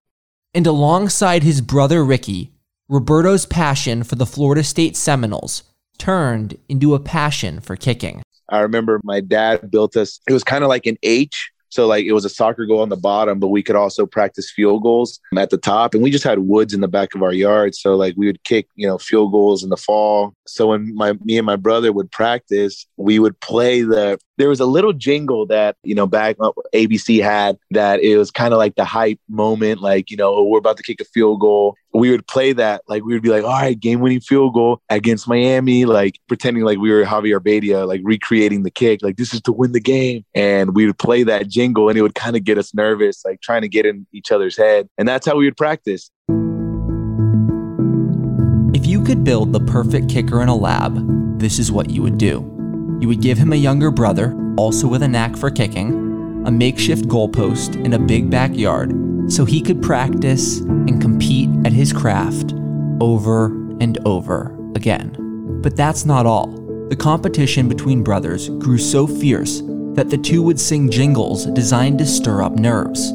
And 0.54 0.66
alongside 0.66 1.42
his 1.42 1.61
brother 1.61 2.04
Ricky, 2.04 2.52
Roberto's 2.88 3.47
passion 3.47 4.02
for 4.02 4.16
the 4.16 4.26
Florida 4.26 4.64
State 4.64 4.97
Seminoles 4.97 5.62
turned 5.97 6.59
into 6.69 6.95
a 6.95 7.00
passion 7.00 7.61
for 7.61 7.76
kicking. 7.76 8.23
I 8.49 8.61
remember 8.61 9.00
my 9.04 9.21
dad 9.21 9.71
built 9.71 9.97
us, 9.97 10.21
it 10.28 10.33
was 10.33 10.42
kind 10.42 10.64
of 10.64 10.69
like 10.69 10.87
an 10.87 10.97
H 11.04 11.50
so 11.71 11.87
like 11.87 12.05
it 12.05 12.12
was 12.12 12.25
a 12.25 12.29
soccer 12.29 12.67
goal 12.67 12.83
on 12.83 12.89
the 12.89 12.97
bottom, 12.97 13.39
but 13.39 13.49
we 13.49 13.62
could 13.62 13.77
also 13.77 14.05
practice 14.05 14.50
field 14.50 14.83
goals 14.83 15.21
at 15.37 15.50
the 15.50 15.57
top. 15.57 15.95
And 15.95 16.03
we 16.03 16.11
just 16.11 16.25
had 16.25 16.41
woods 16.41 16.75
in 16.75 16.81
the 16.81 16.89
back 16.89 17.15
of 17.15 17.23
our 17.23 17.33
yard. 17.33 17.75
So 17.75 17.97
like 17.97 18.15
we 18.17 18.27
would 18.27 18.43
kick, 18.45 18.69
you 18.75 18.87
know, 18.87 18.99
field 18.99 19.33
goals 19.33 19.62
in 19.62 19.71
the 19.71 19.77
fall. 19.77 20.35
So 20.52 20.69
when 20.69 20.95
my 20.95 21.14
me 21.25 21.38
and 21.38 21.47
my 21.47 21.57
brother 21.57 21.92
would 21.92 22.11
practice, 22.11 22.87
we 22.97 23.19
would 23.19 23.38
play 23.40 23.83
the 23.83 24.19
there 24.40 24.49
was 24.49 24.61
a 24.61 24.66
little 24.66 24.95
jingle 24.95 25.45
that, 25.47 25.76
you 25.83 25.95
know, 25.95 26.07
back 26.07 26.35
uh, 26.40 26.50
ABC 26.73 27.23
had 27.23 27.59
that 27.73 28.00
it 28.00 28.16
was 28.16 28.30
kind 28.30 28.54
of 28.54 28.59
like 28.59 28.75
the 28.75 28.87
hype 28.87 29.21
moment, 29.28 29.83
like, 29.83 30.11
you 30.11 30.16
know, 30.16 30.35
oh, 30.35 30.45
we're 30.45 30.59
about 30.59 30.78
to 30.78 30.83
kick 30.83 30.99
a 30.99 31.04
field 31.04 31.40
goal. 31.40 31.76
We 31.92 32.11
would 32.11 32.26
play 32.26 32.54
that, 32.54 32.80
like 32.88 33.04
we 33.04 33.12
would 33.12 33.23
be 33.23 33.28
like, 33.28 33.45
all 33.45 33.50
right, 33.50 33.78
game 33.78 34.00
winning 34.00 34.21
field 34.21 34.54
goal 34.54 34.80
against 34.88 35.28
Miami, 35.28 35.85
like 35.85 36.19
pretending 36.26 36.64
like 36.64 36.78
we 36.78 36.90
were 36.90 37.04
Javier 37.04 37.38
Beitia, 37.38 37.87
like 37.87 38.00
recreating 38.02 38.62
the 38.62 38.71
kick, 38.71 39.02
like 39.02 39.19
this 39.19 39.35
is 39.35 39.42
to 39.42 39.52
win 39.52 39.73
the 39.73 39.80
game. 39.80 40.25
And 40.35 40.75
we 40.75 40.87
would 40.87 40.99
play 40.99 41.23
that 41.25 41.49
jingle 41.49 41.90
and 41.90 41.99
it 41.99 42.02
would 42.02 42.14
kind 42.14 42.35
of 42.35 42.42
get 42.42 42.57
us 42.57 42.73
nervous, 42.73 43.23
like 43.26 43.42
trying 43.42 43.62
to 43.62 43.69
get 43.69 43.85
in 43.85 44.07
each 44.11 44.33
other's 44.33 44.57
head. 44.57 44.88
And 44.97 45.07
that's 45.07 45.26
how 45.26 45.37
we 45.37 45.45
would 45.45 45.59
practice. 45.59 46.11
Could 49.11 49.25
build 49.25 49.52
the 49.52 49.59
perfect 49.59 50.09
kicker 50.09 50.40
in 50.40 50.49
a 50.49 50.55
lab, 50.55 51.40
this 51.40 51.59
is 51.59 51.73
what 51.73 51.90
you 51.90 52.00
would 52.00 52.17
do. 52.17 52.99
You 53.00 53.09
would 53.09 53.21
give 53.21 53.37
him 53.37 53.52
a 53.52 53.57
younger 53.57 53.90
brother, 53.90 54.37
also 54.57 54.87
with 54.87 55.02
a 55.02 55.09
knack 55.09 55.37
for 55.37 55.50
kicking, 55.50 56.45
a 56.47 56.50
makeshift 56.52 57.07
goalpost 57.07 57.75
in 57.85 57.95
a 57.95 57.99
big 57.99 58.31
backyard 58.31 58.93
so 59.26 59.45
he 59.45 59.62
could 59.62 59.83
practice 59.83 60.61
and 60.61 61.02
compete 61.02 61.50
at 61.64 61.73
his 61.73 61.93
craft 61.93 62.55
over 63.00 63.47
and 63.81 63.99
over 64.07 64.57
again. 64.76 65.17
But 65.61 65.75
that's 65.75 66.05
not 66.05 66.25
all. 66.25 66.47
The 66.88 66.95
competition 66.95 67.69
between 67.69 68.05
brothers 68.05 68.49
grew 68.49 68.79
so 68.79 69.09
fierce 69.09 69.61
that 69.95 70.09
the 70.09 70.19
two 70.19 70.40
would 70.40 70.61
sing 70.61 70.88
jingles 70.88 71.47
designed 71.47 71.99
to 71.99 72.07
stir 72.07 72.43
up 72.43 72.52
nerves. 72.52 73.11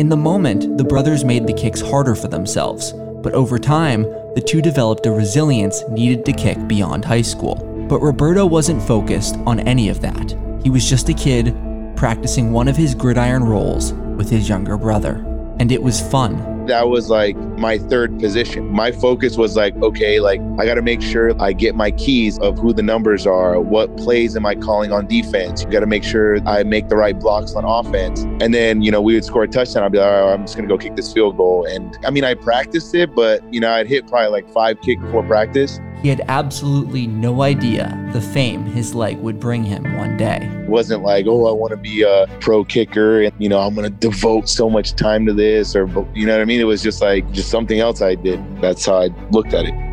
In 0.00 0.08
the 0.08 0.16
moment, 0.16 0.76
the 0.76 0.82
brothers 0.82 1.24
made 1.24 1.46
the 1.46 1.54
kicks 1.54 1.80
harder 1.80 2.16
for 2.16 2.26
themselves, 2.26 2.92
but 3.22 3.32
over 3.32 3.60
time, 3.60 4.04
the 4.36 4.42
two 4.42 4.60
developed 4.60 5.06
a 5.06 5.10
resilience 5.10 5.82
needed 5.88 6.22
to 6.26 6.30
kick 6.30 6.58
beyond 6.68 7.06
high 7.06 7.22
school. 7.22 7.54
But 7.88 8.02
Roberto 8.02 8.44
wasn't 8.44 8.82
focused 8.82 9.36
on 9.46 9.60
any 9.60 9.88
of 9.88 10.02
that. 10.02 10.36
He 10.62 10.68
was 10.68 10.86
just 10.86 11.08
a 11.08 11.14
kid 11.14 11.56
practicing 11.96 12.52
one 12.52 12.68
of 12.68 12.76
his 12.76 12.94
gridiron 12.94 13.44
roles 13.44 13.94
with 13.94 14.28
his 14.28 14.46
younger 14.46 14.76
brother. 14.76 15.24
And 15.58 15.72
it 15.72 15.82
was 15.82 16.06
fun 16.10 16.55
that 16.68 16.88
was 16.88 17.10
like 17.10 17.36
my 17.58 17.78
third 17.78 18.18
position. 18.18 18.70
My 18.70 18.92
focus 18.92 19.36
was 19.36 19.56
like, 19.56 19.74
okay, 19.76 20.20
like 20.20 20.40
I 20.58 20.66
got 20.66 20.74
to 20.74 20.82
make 20.82 21.02
sure 21.02 21.40
I 21.40 21.52
get 21.52 21.74
my 21.74 21.90
keys 21.90 22.38
of 22.38 22.58
who 22.58 22.72
the 22.72 22.82
numbers 22.82 23.26
are, 23.26 23.60
what 23.60 23.96
plays 23.96 24.36
am 24.36 24.46
I 24.46 24.54
calling 24.54 24.92
on 24.92 25.06
defense. 25.06 25.62
You 25.62 25.70
got 25.70 25.80
to 25.80 25.86
make 25.86 26.04
sure 26.04 26.38
I 26.46 26.62
make 26.62 26.88
the 26.88 26.96
right 26.96 27.18
blocks 27.18 27.54
on 27.54 27.64
offense. 27.64 28.22
And 28.40 28.52
then, 28.52 28.82
you 28.82 28.90
know, 28.90 29.00
we 29.00 29.14
would 29.14 29.24
score 29.24 29.44
a 29.44 29.48
touchdown. 29.48 29.84
I'd 29.84 29.92
be 29.92 29.98
like, 29.98 30.08
I'm 30.08 30.42
just 30.42 30.56
going 30.56 30.68
to 30.68 30.74
go 30.74 30.78
kick 30.78 30.96
this 30.96 31.12
field 31.12 31.36
goal. 31.36 31.64
And 31.64 31.96
I 32.04 32.10
mean, 32.10 32.24
I 32.24 32.34
practiced 32.34 32.94
it, 32.94 33.14
but, 33.14 33.42
you 33.52 33.60
know, 33.60 33.72
I'd 33.72 33.86
hit 33.86 34.06
probably 34.06 34.30
like 34.30 34.48
five 34.52 34.80
kick 34.80 35.00
before 35.00 35.22
practice. 35.24 35.80
He 36.06 36.10
had 36.10 36.22
absolutely 36.28 37.08
no 37.08 37.42
idea 37.42 38.08
the 38.12 38.20
fame 38.20 38.64
his 38.64 38.94
leg 38.94 39.18
would 39.18 39.40
bring 39.40 39.64
him 39.64 39.96
one 39.96 40.16
day. 40.16 40.38
It 40.62 40.68
wasn't 40.68 41.02
like, 41.02 41.26
oh, 41.26 41.48
I 41.48 41.50
want 41.50 41.72
to 41.72 41.76
be 41.76 42.02
a 42.02 42.28
pro 42.38 42.64
kicker 42.64 43.22
and, 43.22 43.34
you 43.40 43.48
know, 43.48 43.58
I'm 43.58 43.74
going 43.74 43.92
to 43.92 43.98
devote 43.98 44.48
so 44.48 44.70
much 44.70 44.94
time 44.94 45.26
to 45.26 45.32
this 45.32 45.74
or, 45.74 45.88
you 46.14 46.24
know 46.24 46.34
what 46.34 46.42
I 46.42 46.44
mean? 46.44 46.60
It 46.60 46.64
was 46.64 46.80
just 46.80 47.02
like, 47.02 47.28
just 47.32 47.50
something 47.50 47.80
else 47.80 48.02
I 48.02 48.14
did. 48.14 48.40
That's 48.60 48.86
how 48.86 49.02
I 49.02 49.08
looked 49.32 49.52
at 49.52 49.64
it. 49.64 49.85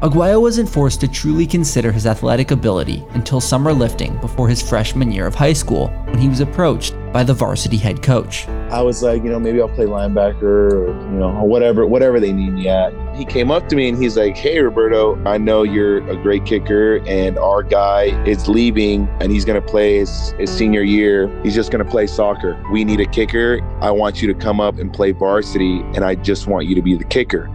Aguayo 0.00 0.40
wasn't 0.40 0.68
forced 0.68 1.00
to 1.00 1.08
truly 1.08 1.44
consider 1.44 1.90
his 1.90 2.06
athletic 2.06 2.52
ability 2.52 3.04
until 3.14 3.40
summer 3.40 3.72
lifting 3.72 4.16
before 4.18 4.48
his 4.48 4.62
freshman 4.62 5.10
year 5.10 5.26
of 5.26 5.34
high 5.34 5.52
school 5.52 5.88
when 6.06 6.18
he 6.18 6.28
was 6.28 6.38
approached 6.38 6.94
by 7.12 7.24
the 7.24 7.34
varsity 7.34 7.76
head 7.76 8.00
coach. 8.00 8.46
I 8.70 8.80
was 8.80 9.02
like, 9.02 9.24
you 9.24 9.30
know, 9.30 9.40
maybe 9.40 9.60
I'll 9.60 9.68
play 9.68 9.86
linebacker 9.86 10.42
or, 10.72 10.86
you 10.86 11.18
know, 11.18 11.42
whatever, 11.42 11.84
whatever 11.84 12.20
they 12.20 12.32
need 12.32 12.52
me 12.52 12.68
at. 12.68 12.92
He 13.16 13.24
came 13.24 13.50
up 13.50 13.68
to 13.70 13.74
me 13.74 13.88
and 13.88 14.00
he's 14.00 14.16
like, 14.16 14.36
Hey, 14.36 14.60
Roberto, 14.60 15.20
I 15.24 15.36
know 15.36 15.64
you're 15.64 16.08
a 16.08 16.22
great 16.22 16.46
kicker 16.46 17.04
and 17.08 17.36
our 17.36 17.64
guy 17.64 18.04
is 18.24 18.46
leaving 18.46 19.08
and 19.20 19.32
he's 19.32 19.44
going 19.44 19.60
to 19.60 19.66
play 19.66 19.98
his, 19.98 20.30
his 20.38 20.48
senior 20.48 20.82
year. 20.82 21.28
He's 21.42 21.56
just 21.56 21.72
going 21.72 21.84
to 21.84 21.90
play 21.90 22.06
soccer. 22.06 22.62
We 22.70 22.84
need 22.84 23.00
a 23.00 23.06
kicker. 23.06 23.60
I 23.80 23.90
want 23.90 24.22
you 24.22 24.32
to 24.32 24.38
come 24.38 24.60
up 24.60 24.78
and 24.78 24.94
play 24.94 25.10
varsity 25.10 25.80
and 25.96 26.04
I 26.04 26.14
just 26.14 26.46
want 26.46 26.66
you 26.66 26.76
to 26.76 26.82
be 26.82 26.94
the 26.94 27.02
kicker. 27.02 27.50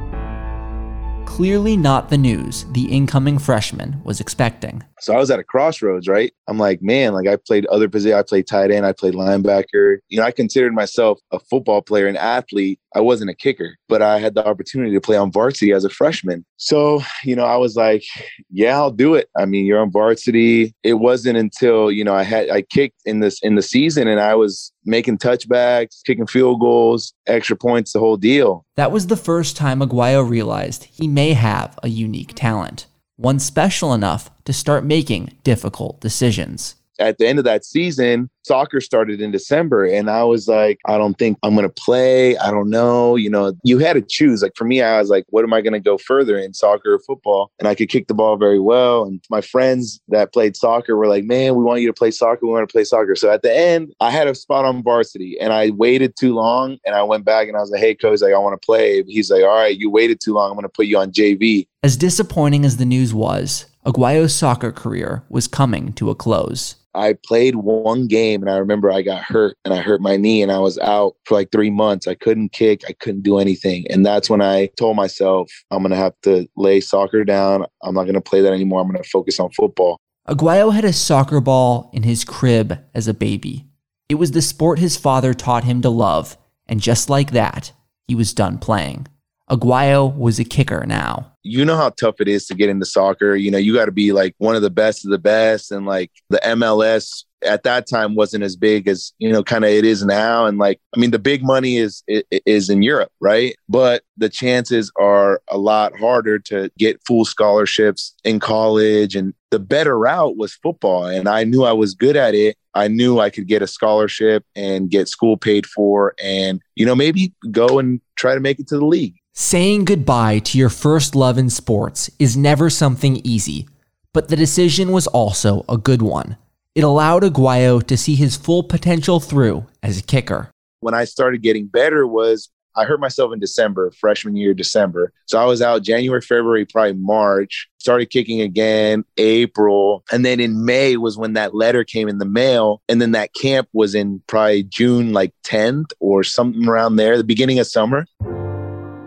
Clearly 1.26 1.76
not 1.76 2.10
the 2.10 2.18
news 2.18 2.66
the 2.72 2.86
incoming 2.86 3.40
freshman 3.40 4.02
was 4.04 4.20
expecting. 4.20 4.84
So 5.04 5.14
I 5.14 5.18
was 5.18 5.30
at 5.30 5.40
a 5.40 5.44
crossroads, 5.44 6.08
right? 6.08 6.32
I'm 6.48 6.58
like, 6.58 6.82
man, 6.82 7.14
like 7.14 7.28
I 7.28 7.36
played 7.36 7.66
other 7.66 7.90
positions. 7.90 8.18
I 8.18 8.24
played 8.24 8.48
tight 8.48 8.72
end. 8.72 8.86
I 8.86 8.94
played 8.94 9.16
linebacker. 9.16 9.98
You 10.08 10.20
know, 10.20 10.24
I 10.24 10.32
considered 10.32 10.74
myself 10.74 11.20
a 11.32 11.40
football 11.40 11.82
player, 11.82 12.08
an 12.08 12.16
athlete. 12.16 12.80
I 12.96 13.02
wasn't 13.02 13.30
a 13.30 13.34
kicker, 13.34 13.76
but 13.90 14.02
I 14.02 14.20
had 14.20 14.34
the 14.34 14.48
opportunity 14.48 14.94
to 14.94 15.02
play 15.02 15.18
on 15.18 15.30
varsity 15.30 15.74
as 15.74 15.84
a 15.84 15.90
freshman. 15.90 16.46
So, 16.56 17.02
you 17.26 17.36
know, 17.36 17.44
I 17.44 17.58
was 17.58 17.76
like, 17.76 18.06
yeah, 18.50 18.78
I'll 18.78 18.92
do 18.92 19.14
it. 19.14 19.30
I 19.38 19.44
mean, 19.46 19.66
you're 19.66 19.82
on 19.82 19.92
varsity. 19.92 20.74
It 20.84 20.94
wasn't 20.94 21.38
until, 21.38 21.92
you 21.92 22.06
know, 22.06 22.16
I 22.16 22.24
had, 22.24 22.50
I 22.50 22.62
kicked 22.62 23.02
in 23.04 23.20
this, 23.20 23.42
in 23.42 23.56
the 23.56 23.62
season 23.62 24.08
and 24.08 24.22
I 24.22 24.36
was 24.36 24.72
making 24.86 25.18
touchbacks, 25.18 25.98
kicking 26.06 26.28
field 26.28 26.62
goals, 26.62 27.14
extra 27.28 27.58
points, 27.58 27.92
the 27.92 28.00
whole 28.00 28.16
deal. 28.16 28.66
That 28.76 28.94
was 28.94 29.08
the 29.08 29.18
first 29.18 29.58
time 29.58 29.82
Aguayo 29.82 30.28
realized 30.28 30.86
he 30.86 31.10
may 31.10 31.34
have 31.34 31.78
a 31.84 31.90
unique 31.90 32.34
talent 32.36 32.86
one 33.16 33.38
special 33.40 33.94
enough 33.94 34.30
to 34.46 34.54
start 34.54 34.84
making 34.84 35.38
difficult 35.44 36.00
decisions. 36.02 36.76
At 37.00 37.18
the 37.18 37.28
end 37.28 37.40
of 37.40 37.46
that 37.46 37.66
season, 37.66 38.30
soccer 38.44 38.80
started 38.80 39.20
in 39.20 39.32
December 39.32 39.86
and 39.86 40.10
I 40.10 40.24
was 40.24 40.48
like, 40.48 40.80
I 40.86 40.98
don't 40.98 41.18
think 41.18 41.40
I'm 41.42 41.56
going 41.56 41.68
to 41.68 41.74
play. 41.74 42.38
I 42.38 42.52
don't 42.52 42.70
know. 42.70 43.16
You 43.16 43.32
know, 43.32 43.54
you 43.64 43.80
had 43.80 43.94
to 43.94 44.02
choose. 44.02 44.44
Like 44.44 44.54
for 44.56 44.66
me, 44.66 44.82
I 44.82 45.00
was 45.00 45.10
like, 45.10 45.26
what 45.30 45.44
am 45.44 45.54
I 45.54 45.62
going 45.62 45.74
to 45.74 45.80
go 45.80 45.98
further 45.98 46.38
in 46.38 46.54
soccer 46.54 46.94
or 46.94 47.00
football? 47.00 47.52
And 47.58 47.68
I 47.68 47.74
could 47.74 47.90
kick 47.90 48.08
the 48.08 48.14
ball 48.14 48.38
very 48.38 48.60
well. 48.60 49.06
And 49.06 49.24
my 49.32 49.42
friends 49.42 50.02
that 50.10 50.34
played 50.34 50.56
soccer 50.56 50.96
were 50.96 51.08
like, 51.08 51.24
man, 51.24 51.56
we 51.56 51.64
want 51.64 51.82
you 51.82 51.88
to 51.88 51.94
play 51.94 52.12
soccer. 52.12 52.46
We 52.46 52.52
want 52.52 52.68
to 52.68 52.72
play 52.72 52.84
soccer. 52.84 53.16
So 53.16 53.32
at 53.32 53.42
the 53.42 53.56
end, 53.56 53.92
I 54.00 54.12
had 54.12 54.28
a 54.28 54.36
spot 54.36 54.64
on 54.66 54.84
varsity 54.84 55.40
and 55.40 55.52
I 55.52 55.72
waited 55.72 56.16
too 56.16 56.36
long 56.36 56.78
and 56.86 56.96
I 56.96 57.02
went 57.02 57.26
back 57.26 57.48
and 57.48 57.58
I 57.58 57.62
was 57.62 57.72
like, 57.72 57.82
hey, 57.82 57.96
coach, 57.96 58.22
like, 58.22 58.34
I 58.34 58.38
want 58.38 58.60
to 58.60 58.64
play. 58.64 59.04
He's 59.08 59.32
like, 59.32 59.42
all 59.44 59.56
right, 59.56 59.76
you 59.76 59.90
waited 59.90 60.20
too 60.22 60.34
long. 60.34 60.52
I'm 60.52 60.56
going 60.56 60.64
to 60.64 60.70
put 60.70 60.86
you 60.86 61.00
on 61.00 61.12
JV. 61.12 61.68
As 61.82 61.98
disappointing 61.98 62.66
as 62.66 62.78
the 62.78 62.86
news 62.86 63.14
was, 63.14 63.66
Aguayo's 63.86 64.34
soccer 64.34 64.72
career 64.72 65.24
was 65.28 65.48
coming 65.48 65.92
to 65.94 66.10
a 66.10 66.16
close. 66.16 66.76
I 66.96 67.18
played 67.26 67.56
one 67.56 68.08
game 68.08 68.42
and 68.42 68.50
I 68.50 68.58
remember 68.58 68.92
I 68.92 69.02
got 69.02 69.24
hurt 69.24 69.58
and 69.66 69.74
I 69.74 69.82
hurt 69.82 70.00
my 70.00 70.16
knee 70.16 70.42
and 70.42 70.52
I 70.52 70.60
was 70.60 70.78
out 70.78 71.16
for 71.26 71.34
like 71.34 71.52
three 71.52 71.72
months. 71.72 72.08
I 72.08 72.14
couldn't 72.14 72.54
kick, 72.54 72.84
I 72.88 72.94
couldn't 72.94 73.24
do 73.24 73.40
anything. 73.40 73.86
And 73.90 74.06
that's 74.06 74.30
when 74.30 74.42
I 74.42 74.68
told 74.78 74.96
myself, 74.96 75.52
I'm 75.70 75.80
going 75.80 75.90
to 75.90 75.98
have 75.98 76.14
to 76.22 76.48
lay 76.56 76.80
soccer 76.80 77.26
down. 77.26 77.66
I'm 77.82 77.96
not 77.96 78.04
going 78.04 78.14
to 78.14 78.22
play 78.22 78.42
that 78.42 78.54
anymore. 78.54 78.80
I'm 78.80 78.88
going 78.88 79.02
to 79.02 79.10
focus 79.10 79.40
on 79.40 79.52
football. 79.52 80.00
Aguayo 80.30 80.74
had 80.74 80.86
a 80.86 80.94
soccer 80.94 81.42
ball 81.42 81.90
in 81.94 82.04
his 82.04 82.24
crib 82.24 82.80
as 82.94 83.10
a 83.10 83.14
baby. 83.14 83.68
It 84.08 84.16
was 84.16 84.32
the 84.32 84.42
sport 84.42 84.80
his 84.80 84.96
father 84.96 85.34
taught 85.34 85.66
him 85.66 85.82
to 85.82 85.90
love. 85.90 86.38
And 86.68 86.80
just 86.80 87.10
like 87.10 87.32
that, 87.32 87.74
he 88.08 88.16
was 88.16 88.34
done 88.34 88.60
playing. 88.60 89.08
Aguayo 89.50 90.16
was 90.16 90.40
a 90.40 90.44
kicker 90.44 90.86
now 90.86 91.34
you 91.44 91.66
know 91.66 91.76
how 91.76 91.90
tough 91.90 92.16
it 92.20 92.28
is 92.28 92.48
to 92.48 92.56
get 92.56 92.70
into 92.70 92.86
soccer. 92.86 93.36
You 93.36 93.52
know, 93.52 93.58
you 93.58 93.74
got 93.74 93.86
to 93.86 93.92
be 93.92 94.14
like 94.14 94.34
one 94.38 94.56
of 94.56 94.62
the 94.62 94.70
best 94.70 95.06
of 95.06 95.12
the 95.12 95.18
best. 95.18 95.72
And 95.72 95.86
like 95.86 96.10
the 96.30 96.40
MLS 96.46 97.26
at 97.46 97.64
that 97.64 97.86
time 97.86 98.16
wasn't 98.16 98.46
as 98.46 98.56
big 98.56 98.88
as, 98.88 99.12
you 99.18 99.30
know, 99.30 99.44
kind 99.44 99.66
of 99.66 99.70
it 99.70 99.84
is 99.84 100.06
now. 100.06 100.46
And 100.46 100.58
like, 100.58 100.80
I 100.96 101.00
mean, 101.00 101.12
the 101.12 101.20
big 101.20 101.44
money 101.44 101.76
is, 101.76 102.02
is 102.08 102.70
in 102.70 102.82
Europe, 102.82 103.12
right? 103.20 103.56
But 103.68 104.04
the 104.16 104.30
chances 104.30 104.90
are 104.98 105.42
a 105.50 105.58
lot 105.58 105.92
harder 106.00 106.40
to 106.40 106.72
get 106.78 107.02
full 107.06 107.26
scholarships 107.26 108.16
in 108.24 108.40
college. 108.40 109.14
And 109.14 109.34
the 109.52 109.60
better 109.60 110.00
route 110.00 110.38
was 110.38 110.56
football. 110.56 111.06
And 111.06 111.28
I 111.28 111.44
knew 111.44 111.66
I 111.66 111.74
was 111.74 111.94
good 111.94 112.16
at 112.16 112.34
it. 112.34 112.56
I 112.74 112.88
knew 112.88 113.20
I 113.20 113.30
could 113.30 113.48
get 113.48 113.62
a 113.62 113.68
scholarship 113.68 114.46
and 114.56 114.90
get 114.90 115.10
school 115.10 115.36
paid 115.36 115.66
for 115.66 116.16
and, 116.24 116.62
you 116.76 116.86
know, 116.86 116.96
maybe 116.96 117.34
go 117.52 117.80
and 117.80 118.00
try 118.16 118.34
to 118.34 118.40
make 118.40 118.60
it 118.60 118.68
to 118.70 118.80
the 118.80 118.86
league. 118.86 119.16
Saying 119.36 119.86
goodbye 119.86 120.38
to 120.40 120.60
your 120.60 120.70
first 120.70 121.16
love 121.16 121.40
in 121.40 121.50
sports 121.50 122.08
is 122.20 122.38
never 122.38 122.70
something 122.70 123.20
easy, 123.24 123.68
but 124.14 124.28
the 124.28 124.36
decision 124.36 124.92
was 124.92 125.08
also 125.08 125.66
a 125.68 125.76
good 125.76 126.04
one. 126.04 126.38
It 126.76 126.84
allowed 126.84 127.24
Aguayo 127.24 127.84
to 127.88 127.98
see 127.98 128.14
his 128.14 128.38
full 128.38 128.62
potential 128.62 129.20
through 129.20 129.66
as 129.82 129.98
a 129.98 130.04
kicker. 130.04 130.52
When 130.82 130.94
I 130.94 131.06
started 131.06 131.42
getting 131.42 131.66
better 131.66 132.06
was 132.06 132.52
I 132.76 132.86
hurt 132.86 133.00
myself 133.00 133.34
in 133.34 133.40
December, 133.40 133.90
freshman 133.90 134.36
year, 134.36 134.54
December. 134.54 135.12
So 135.26 135.40
I 135.40 135.46
was 135.46 135.64
out 135.64 135.82
January, 135.82 136.22
February, 136.22 136.66
probably 136.66 136.94
March, 136.94 137.68
started 137.80 138.12
kicking 138.12 138.42
again, 138.42 139.04
April. 139.18 140.04
And 140.12 140.24
then 140.24 140.40
in 140.40 140.64
May 140.64 140.96
was 140.98 141.18
when 141.18 141.34
that 141.34 141.56
letter 141.56 141.84
came 141.84 142.08
in 142.08 142.20
the 142.20 142.26
mail. 142.26 142.84
And 142.88 143.02
then 143.02 143.14
that 143.14 143.34
camp 143.34 143.68
was 143.74 143.96
in 143.96 144.22
probably 144.28 144.64
June, 144.64 145.12
like 145.12 145.34
10th 145.44 145.92
or 146.00 146.24
something 146.24 146.68
around 146.68 146.98
there, 146.98 147.18
the 147.18 147.24
beginning 147.24 147.58
of 147.58 147.66
summer. 147.66 148.06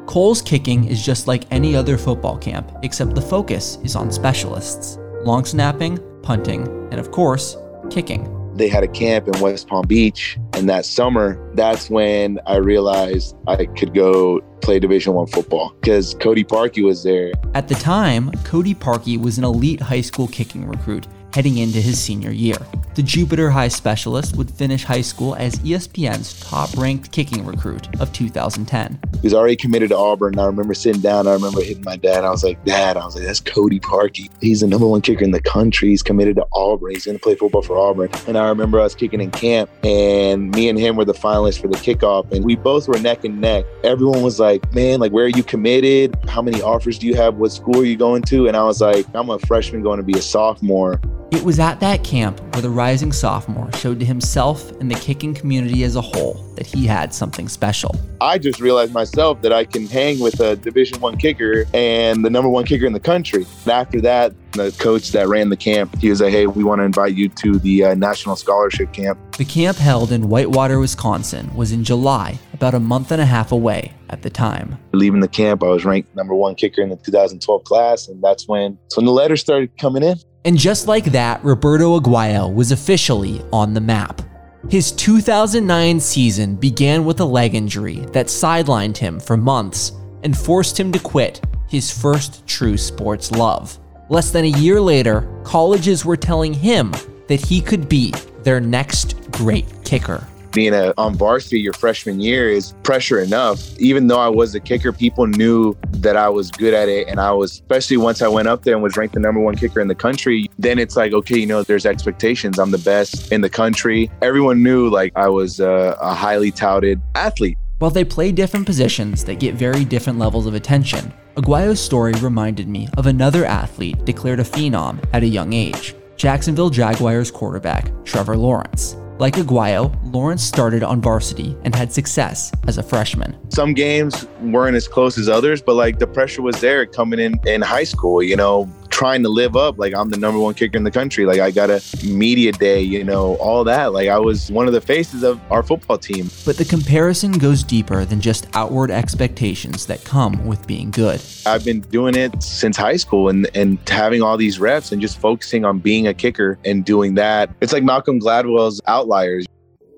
Kohl's 0.07 0.41
kicking 0.41 0.85
is 0.85 1.05
just 1.05 1.27
like 1.27 1.45
any 1.51 1.75
other 1.75 1.99
football 1.99 2.39
camp, 2.39 2.71
except 2.85 3.15
the 3.15 3.21
focus 3.21 3.79
is 3.83 3.97
on 3.97 4.11
specialists 4.11 4.99
long 5.25 5.45
snapping, 5.45 5.99
punting, 6.23 6.63
and 6.93 7.01
of 7.01 7.11
course, 7.11 7.57
kicking. 7.91 8.33
They 8.55 8.69
had 8.69 8.85
a 8.85 8.89
camp 8.89 9.27
in 9.27 9.39
West 9.41 9.67
Palm 9.67 9.87
Beach, 9.87 10.39
and 10.55 10.69
that 10.69 10.87
summer, 10.87 11.53
that's 11.55 11.91
when 11.91 12.39
I 12.47 12.57
realized 12.57 13.37
I 13.49 13.67
could 13.67 13.93
go 13.93 14.41
play 14.63 14.79
Division 14.79 15.15
One 15.15 15.27
football 15.27 15.75
because 15.81 16.15
Cody 16.15 16.45
Parkey 16.45 16.85
was 16.85 17.03
there. 17.03 17.33
At 17.55 17.69
the 17.69 17.75
time, 17.75 18.31
Cody 18.45 18.75
Parkey 18.75 19.21
was 19.21 19.37
an 19.37 19.45
elite 19.45 19.81
high 19.81 20.01
school 20.01 20.29
kicking 20.29 20.67
recruit 20.67 21.07
heading 21.37 21.59
into 21.59 21.83
his 21.83 22.00
senior 22.00 22.31
year. 22.31 22.57
The 22.95 23.02
Jupiter 23.02 23.50
High 23.50 23.69
specialist 23.69 24.38
would 24.38 24.50
finish 24.50 24.83
high 24.83 25.02
school 25.02 25.35
as 25.35 25.57
ESPN's 25.57 26.40
top 26.40 26.75
ranked 26.78 27.12
kicking 27.12 27.45
recruit 27.45 27.95
of 28.00 28.11
2010. 28.14 28.99
He 29.12 29.21
was 29.21 29.35
already 29.35 29.55
committed 29.55 29.90
to 29.90 29.99
Auburn. 29.99 30.38
I 30.38 30.47
remember 30.47 30.73
sitting 30.73 31.02
down, 31.02 31.26
I 31.26 31.35
remember 31.35 31.61
hitting 31.61 31.85
my 31.85 31.97
dad. 31.97 32.25
I 32.25 32.31
was 32.31 32.43
like, 32.43 32.64
Dad, 32.64 32.97
I 32.97 33.05
was 33.05 33.14
like, 33.14 33.26
that's 33.26 33.40
Cody 33.40 33.81
Parkey. 33.81 34.31
He's 34.40 34.61
the 34.61 34.66
number 34.66 34.87
one 34.87 35.02
kicker 35.02 35.25
in 35.25 35.33
the 35.33 35.43
country. 35.43 35.90
He's 35.90 36.02
committed 36.02 36.37
to 36.37 36.47
Auburn. 36.55 36.93
He's 36.93 37.05
going 37.05 37.19
to 37.19 37.23
play 37.23 37.35
football 37.35 37.61
for 37.61 37.76
Auburn. 37.76 38.09
And 38.26 38.38
I 38.38 38.49
remember 38.49 38.81
us 38.81 38.95
kicking 38.95 39.21
in 39.21 39.31
camp, 39.31 39.69
and 39.85 40.50
me 40.52 40.71
and 40.71 40.78
him 40.78 40.97
were 40.97 41.05
the 41.05 41.12
finalists 41.12 41.61
for 41.61 41.69
the 41.69 41.76
kickoff, 41.76 42.33
and 42.33 42.47
we 42.47 42.57
both 42.57 42.88
were 42.88 42.99
neck 42.99 43.25
and 43.25 43.43
neck. 43.43 43.66
Everyone 43.85 44.23
was 44.23 44.40
like, 44.40 44.73
Man, 44.73 45.00
like, 45.00 45.12
where 45.12 45.26
are 45.26 45.28
you 45.28 45.43
committed? 45.43 46.16
How 46.31 46.40
many 46.40 46.62
offers 46.62 46.99
do 46.99 47.07
you 47.07 47.14
have? 47.16 47.35
What 47.35 47.52
school 47.52 47.81
are 47.81 47.85
you 47.85 47.99
going 47.99 48.23
to? 48.23 48.49
And 48.49 48.57
I 48.57 48.62
was 48.62 48.81
like, 48.81 49.05
I'm 49.12 49.28
a 49.28 49.38
freshman 49.40 49.83
going 49.83 49.99
to 49.99 50.02
be 50.02 50.19
a 50.19 50.23
sophomore. 50.23 50.99
It 51.33 51.42
was 51.42 51.59
at 51.59 51.80
that 51.80 52.04
camp 52.04 52.40
where 52.54 52.62
the 52.62 52.71
rising 52.71 53.11
sophomore 53.11 53.73
showed 53.73 53.99
to 53.99 54.06
himself 54.06 54.71
and 54.80 54.88
the 54.88 54.95
kicking 54.95 55.35
community 55.35 55.83
as 55.83 55.97
a 55.97 56.00
whole 56.00 56.35
that 56.54 56.66
he 56.66 56.87
had 56.87 57.12
something 57.12 57.49
special. 57.49 57.97
I 58.21 58.38
just 58.38 58.61
realized 58.61 58.92
myself 58.92 59.42
that 59.42 59.52
I 59.52 59.64
can 59.64 59.88
hang 59.88 60.21
with 60.21 60.38
a 60.38 60.54
Division 60.54 61.00
One 61.00 61.16
kicker 61.16 61.64
and 61.75 62.25
the 62.25 62.30
number 62.30 62.49
one 62.49 62.64
kicker 62.64 62.87
in 62.87 62.92
the 62.92 63.00
country. 63.00 63.45
And 63.64 63.73
after 63.73 64.00
that, 64.02 64.35
the 64.52 64.71
coach 64.78 65.11
that 65.11 65.26
ran 65.26 65.50
the 65.50 65.56
camp, 65.56 65.99
he 65.99 66.11
was 66.11 66.21
like, 66.21 66.30
"Hey, 66.30 66.47
we 66.47 66.62
want 66.62 66.78
to 66.78 66.85
invite 66.85 67.14
you 67.14 67.28
to 67.28 67.59
the 67.59 67.85
uh, 67.85 67.95
National 67.95 68.37
Scholarship 68.37 68.92
Camp." 68.92 69.18
The 69.37 69.45
camp 69.45 69.76
held 69.76 70.12
in 70.12 70.28
Whitewater, 70.28 70.78
Wisconsin, 70.78 71.54
was 71.54 71.73
in 71.73 71.83
July 71.83 72.38
about 72.54 72.73
a 72.73 72.80
month 72.80 73.11
and 73.11 73.21
a 73.21 73.26
half 73.26 73.52
away 73.52 73.92
at 74.09 74.23
the 74.23 74.30
time. 74.30 74.78
Leaving 74.92 75.21
the 75.21 75.28
camp, 75.28 75.62
I 75.62 75.66
was 75.66 75.85
ranked 75.85 76.14
number 76.14 76.35
one 76.35 76.54
kicker 76.54 76.80
in 76.80 76.88
the 76.88 76.97
2012 76.97 77.64
class, 77.64 78.09
and 78.09 78.23
that's 78.23 78.49
when, 78.49 78.78
that's 78.85 78.97
when 78.97 79.04
the 79.04 79.12
letters 79.12 79.40
started 79.40 79.76
coming 79.76 80.02
in. 80.02 80.16
And 80.47 80.57
just 80.57 80.87
like 80.87 81.07
that, 81.07 81.45
Roberto 81.45 81.99
Aguayo 81.99 82.55
was 82.55 82.71
officially 82.71 83.45
on 83.53 83.75
the 83.75 83.81
map. 83.81 84.23
His 84.71 84.93
2009 84.93 85.99
season 85.99 86.55
began 86.55 87.05
with 87.05 87.19
a 87.19 87.25
leg 87.25 87.57
injury 87.57 87.97
that 88.12 88.26
sidelined 88.26 88.97
him 88.97 89.19
for 89.19 89.37
months 89.37 89.91
and 90.23 90.38
forced 90.38 90.79
him 90.79 90.93
to 90.93 91.00
quit 91.00 91.45
his 91.69 91.91
first 91.91 92.47
true 92.47 92.76
sports 92.76 93.33
love. 93.33 93.76
Less 94.09 94.31
than 94.31 94.45
a 94.45 94.59
year 94.59 94.81
later, 94.81 95.29
colleges 95.43 96.05
were 96.05 96.17
telling 96.17 96.55
him 96.55 96.93
that 97.26 97.45
he 97.45 97.61
could 97.61 97.88
be 97.88 98.15
their 98.45 98.61
next 98.61 99.33
great 99.33 99.67
kicker 99.85 100.25
being 100.57 100.73
a, 100.73 100.95
on 100.97 101.15
varsity 101.15 101.61
your 101.61 101.75
freshman 101.75 102.19
year 102.19 102.49
is 102.49 102.73
pressure 102.83 103.21
enough. 103.21 103.79
Even 103.79 104.07
though 104.07 104.19
I 104.19 104.31
was 104.31 104.55
a 104.55 104.61
kicker, 104.61 104.91
people 104.91 105.27
knew 105.27 105.77
that 105.91 106.17
I 106.17 106.31
was 106.31 106.51
good 106.51 106.73
at 106.73 106.89
it. 106.89 107.09
And 107.09 107.21
I 107.21 107.31
was, 107.33 107.53
especially 107.53 107.99
once 107.99 108.23
I 108.23 108.29
went 108.29 108.49
up 108.49 108.63
there 108.63 108.73
and 108.73 108.83
was 108.83 108.97
ranked 108.97 109.13
the 109.13 109.21
number 109.21 109.39
one 109.39 109.55
kicker 109.55 109.83
in 109.83 109.89
the 109.89 109.95
country, 109.95 110.47
then 110.59 110.79
it's 110.79 110.97
like, 110.97 111.13
okay, 111.13 111.39
you 111.39 111.47
know, 111.47 111.63
there's 111.63 111.85
expectations. 111.85 112.59
I'm 112.59 112.71
the 112.71 112.79
best 112.79 113.31
in 113.31 113.43
the 113.43 113.51
country. 113.51 114.11
Everyone 114.23 114.63
knew 114.63 114.89
like 114.89 115.13
I 115.15 115.29
was 115.29 115.61
a, 115.61 115.95
a 116.01 116.15
highly 116.15 116.51
touted 116.51 117.03
athlete. 117.15 117.59
While 117.79 117.91
they 117.91 118.05
play 118.05 118.33
different 118.33 118.65
positions 118.65 119.25
that 119.25 119.39
get 119.39 119.57
very 119.57 119.85
different 119.85 120.19
levels 120.19 120.47
of 120.47 120.55
attention, 120.55 121.13
Aguayo's 121.35 121.81
story 121.81 122.15
reminded 122.23 122.67
me 122.67 122.89
of 122.97 123.05
another 123.05 123.45
athlete 123.45 124.07
declared 124.07 124.41
a 124.41 124.45
phenom 124.45 125.05
at 125.13 125.23
a 125.23 125.27
young 125.27 125.53
age 125.53 125.95
Jacksonville 126.17 126.71
Jaguars 126.71 127.31
quarterback 127.31 127.93
Trevor 128.07 128.39
Lawrence. 128.39 128.97
Like 129.18 129.37
Aguayo, 129.37 129.96
Lawrence 130.12 130.42
started 130.42 130.82
on 130.82 131.00
varsity 131.00 131.56
and 131.64 131.75
had 131.75 131.90
success 131.90 132.52
as 132.66 132.76
a 132.76 132.82
freshman. 132.82 133.35
Some 133.50 133.73
games 133.73 134.26
weren't 134.42 134.76
as 134.76 134.87
close 134.87 135.16
as 135.16 135.26
others, 135.26 135.62
but 135.62 135.75
like 135.75 135.99
the 135.99 136.06
pressure 136.06 136.42
was 136.42 136.61
there 136.61 136.85
coming 136.85 137.18
in 137.18 137.40
in 137.46 137.62
high 137.62 137.85
school, 137.85 138.23
you 138.23 138.37
know, 138.37 138.70
trying 138.97 139.23
to 139.23 139.29
live 139.29 139.57
up 139.57 139.79
like 139.79 139.95
I'm 139.95 140.09
the 140.09 140.17
number 140.17 140.41
one 140.41 140.55
kicker 140.55 140.75
in 140.75 140.83
the 140.83 140.91
country. 140.91 141.26
Like 141.26 141.38
I 141.38 141.50
got 141.50 141.69
a 141.69 141.83
media 142.03 142.50
day, 142.50 142.81
you 142.81 143.05
know, 143.05 143.35
all 143.37 143.62
that. 143.65 143.93
Like 143.93 144.09
I 144.09 144.19
was 144.19 144.50
one 144.50 144.67
of 144.67 144.73
the 144.73 144.81
faces 144.81 145.23
of 145.23 145.38
our 145.53 145.62
football 145.62 145.99
team. 145.99 146.31
But 146.47 146.57
the 146.57 146.65
comparison 146.65 147.33
goes 147.33 147.62
deeper 147.62 148.07
than 148.07 148.23
just 148.23 148.47
outward 148.55 148.91
expectations 148.91 149.85
that 149.85 150.03
come 150.07 150.47
with 150.47 150.67
being 150.67 150.91
good. 150.91 151.21
I've 151.45 151.62
been 151.62 151.81
doing 151.81 152.15
it 152.15 152.43
since 152.43 152.79
high 152.79 152.97
school 152.97 153.29
and 153.29 153.47
and 153.55 153.79
having 153.87 154.23
all 154.23 154.38
these 154.38 154.59
reps 154.59 154.93
and 154.93 155.03
just 155.03 155.21
focusing 155.21 155.67
on 155.67 155.79
being 155.79 156.07
a 156.07 156.15
kicker 156.15 156.59
and 156.65 156.83
doing 156.83 157.17
that. 157.17 157.50
It's 157.61 157.75
like 157.75 157.83
Malcolm 157.83 158.19
Gladwell's 158.19 158.81
Outliers. 158.87 159.45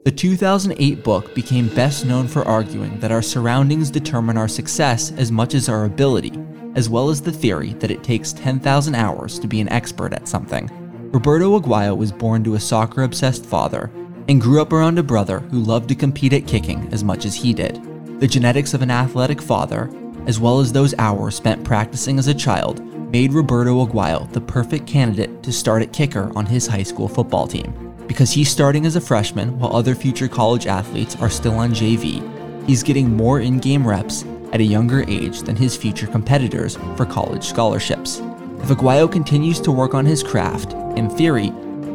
The 0.06 0.10
2008 0.10 1.04
book 1.04 1.36
became 1.36 1.68
best 1.68 2.04
known 2.04 2.26
for 2.26 2.42
arguing 2.48 2.98
that 2.98 3.12
our 3.12 3.22
surroundings 3.22 3.90
determine 3.90 4.36
our 4.36 4.48
success 4.48 5.12
as 5.12 5.30
much 5.30 5.54
as 5.54 5.68
our 5.68 5.84
ability 5.84 6.32
as 6.74 6.88
well 6.88 7.08
as 7.08 7.20
the 7.20 7.32
theory 7.32 7.74
that 7.74 7.90
it 7.90 8.02
takes 8.02 8.32
10,000 8.32 8.94
hours 8.94 9.38
to 9.38 9.46
be 9.46 9.60
an 9.60 9.68
expert 9.68 10.12
at 10.12 10.28
something. 10.28 10.68
Roberto 11.12 11.58
Aguayo 11.58 11.96
was 11.96 12.12
born 12.12 12.44
to 12.44 12.54
a 12.54 12.60
soccer 12.60 13.02
obsessed 13.02 13.46
father 13.46 13.90
and 14.28 14.40
grew 14.40 14.60
up 14.60 14.72
around 14.72 14.98
a 14.98 15.02
brother 15.02 15.40
who 15.40 15.58
loved 15.58 15.88
to 15.88 15.94
compete 15.94 16.32
at 16.32 16.46
kicking 16.46 16.88
as 16.92 17.02
much 17.02 17.24
as 17.24 17.34
he 17.34 17.52
did. 17.52 17.82
The 18.20 18.28
genetics 18.28 18.74
of 18.74 18.82
an 18.82 18.90
athletic 18.90 19.40
father, 19.40 19.90
as 20.26 20.38
well 20.38 20.60
as 20.60 20.72
those 20.72 20.94
hours 20.98 21.36
spent 21.36 21.64
practicing 21.64 22.18
as 22.18 22.26
a 22.28 22.34
child, 22.34 22.84
made 23.10 23.32
Roberto 23.32 23.86
Aguayo 23.86 24.30
the 24.32 24.40
perfect 24.40 24.86
candidate 24.86 25.42
to 25.42 25.52
start 25.52 25.82
at 25.82 25.92
kicker 25.92 26.30
on 26.36 26.44
his 26.44 26.66
high 26.66 26.82
school 26.82 27.08
football 27.08 27.46
team. 27.46 27.94
Because 28.06 28.30
he's 28.30 28.50
starting 28.50 28.84
as 28.84 28.96
a 28.96 29.00
freshman 29.00 29.58
while 29.58 29.74
other 29.74 29.94
future 29.94 30.28
college 30.28 30.66
athletes 30.66 31.16
are 31.16 31.30
still 31.30 31.54
on 31.54 31.70
JV, 31.70 32.66
he's 32.66 32.82
getting 32.82 33.16
more 33.16 33.40
in 33.40 33.58
game 33.58 33.86
reps 33.86 34.24
at 34.52 34.60
a 34.60 34.64
younger 34.64 35.04
age 35.08 35.42
than 35.42 35.56
his 35.56 35.76
future 35.76 36.06
competitors 36.06 36.76
for 36.96 37.06
college 37.06 37.44
scholarships. 37.44 38.18
If 38.60 38.68
Aguayo 38.68 39.10
continues 39.10 39.60
to 39.60 39.72
work 39.72 39.94
on 39.94 40.04
his 40.04 40.22
craft, 40.22 40.72
in 40.96 41.08
theory, 41.08 41.50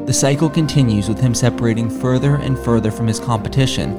the 0.05 0.13
cycle 0.13 0.49
continues 0.49 1.07
with 1.07 1.19
him 1.19 1.33
separating 1.33 1.89
further 1.89 2.35
and 2.35 2.57
further 2.59 2.91
from 2.91 3.07
his 3.07 3.19
competition 3.19 3.97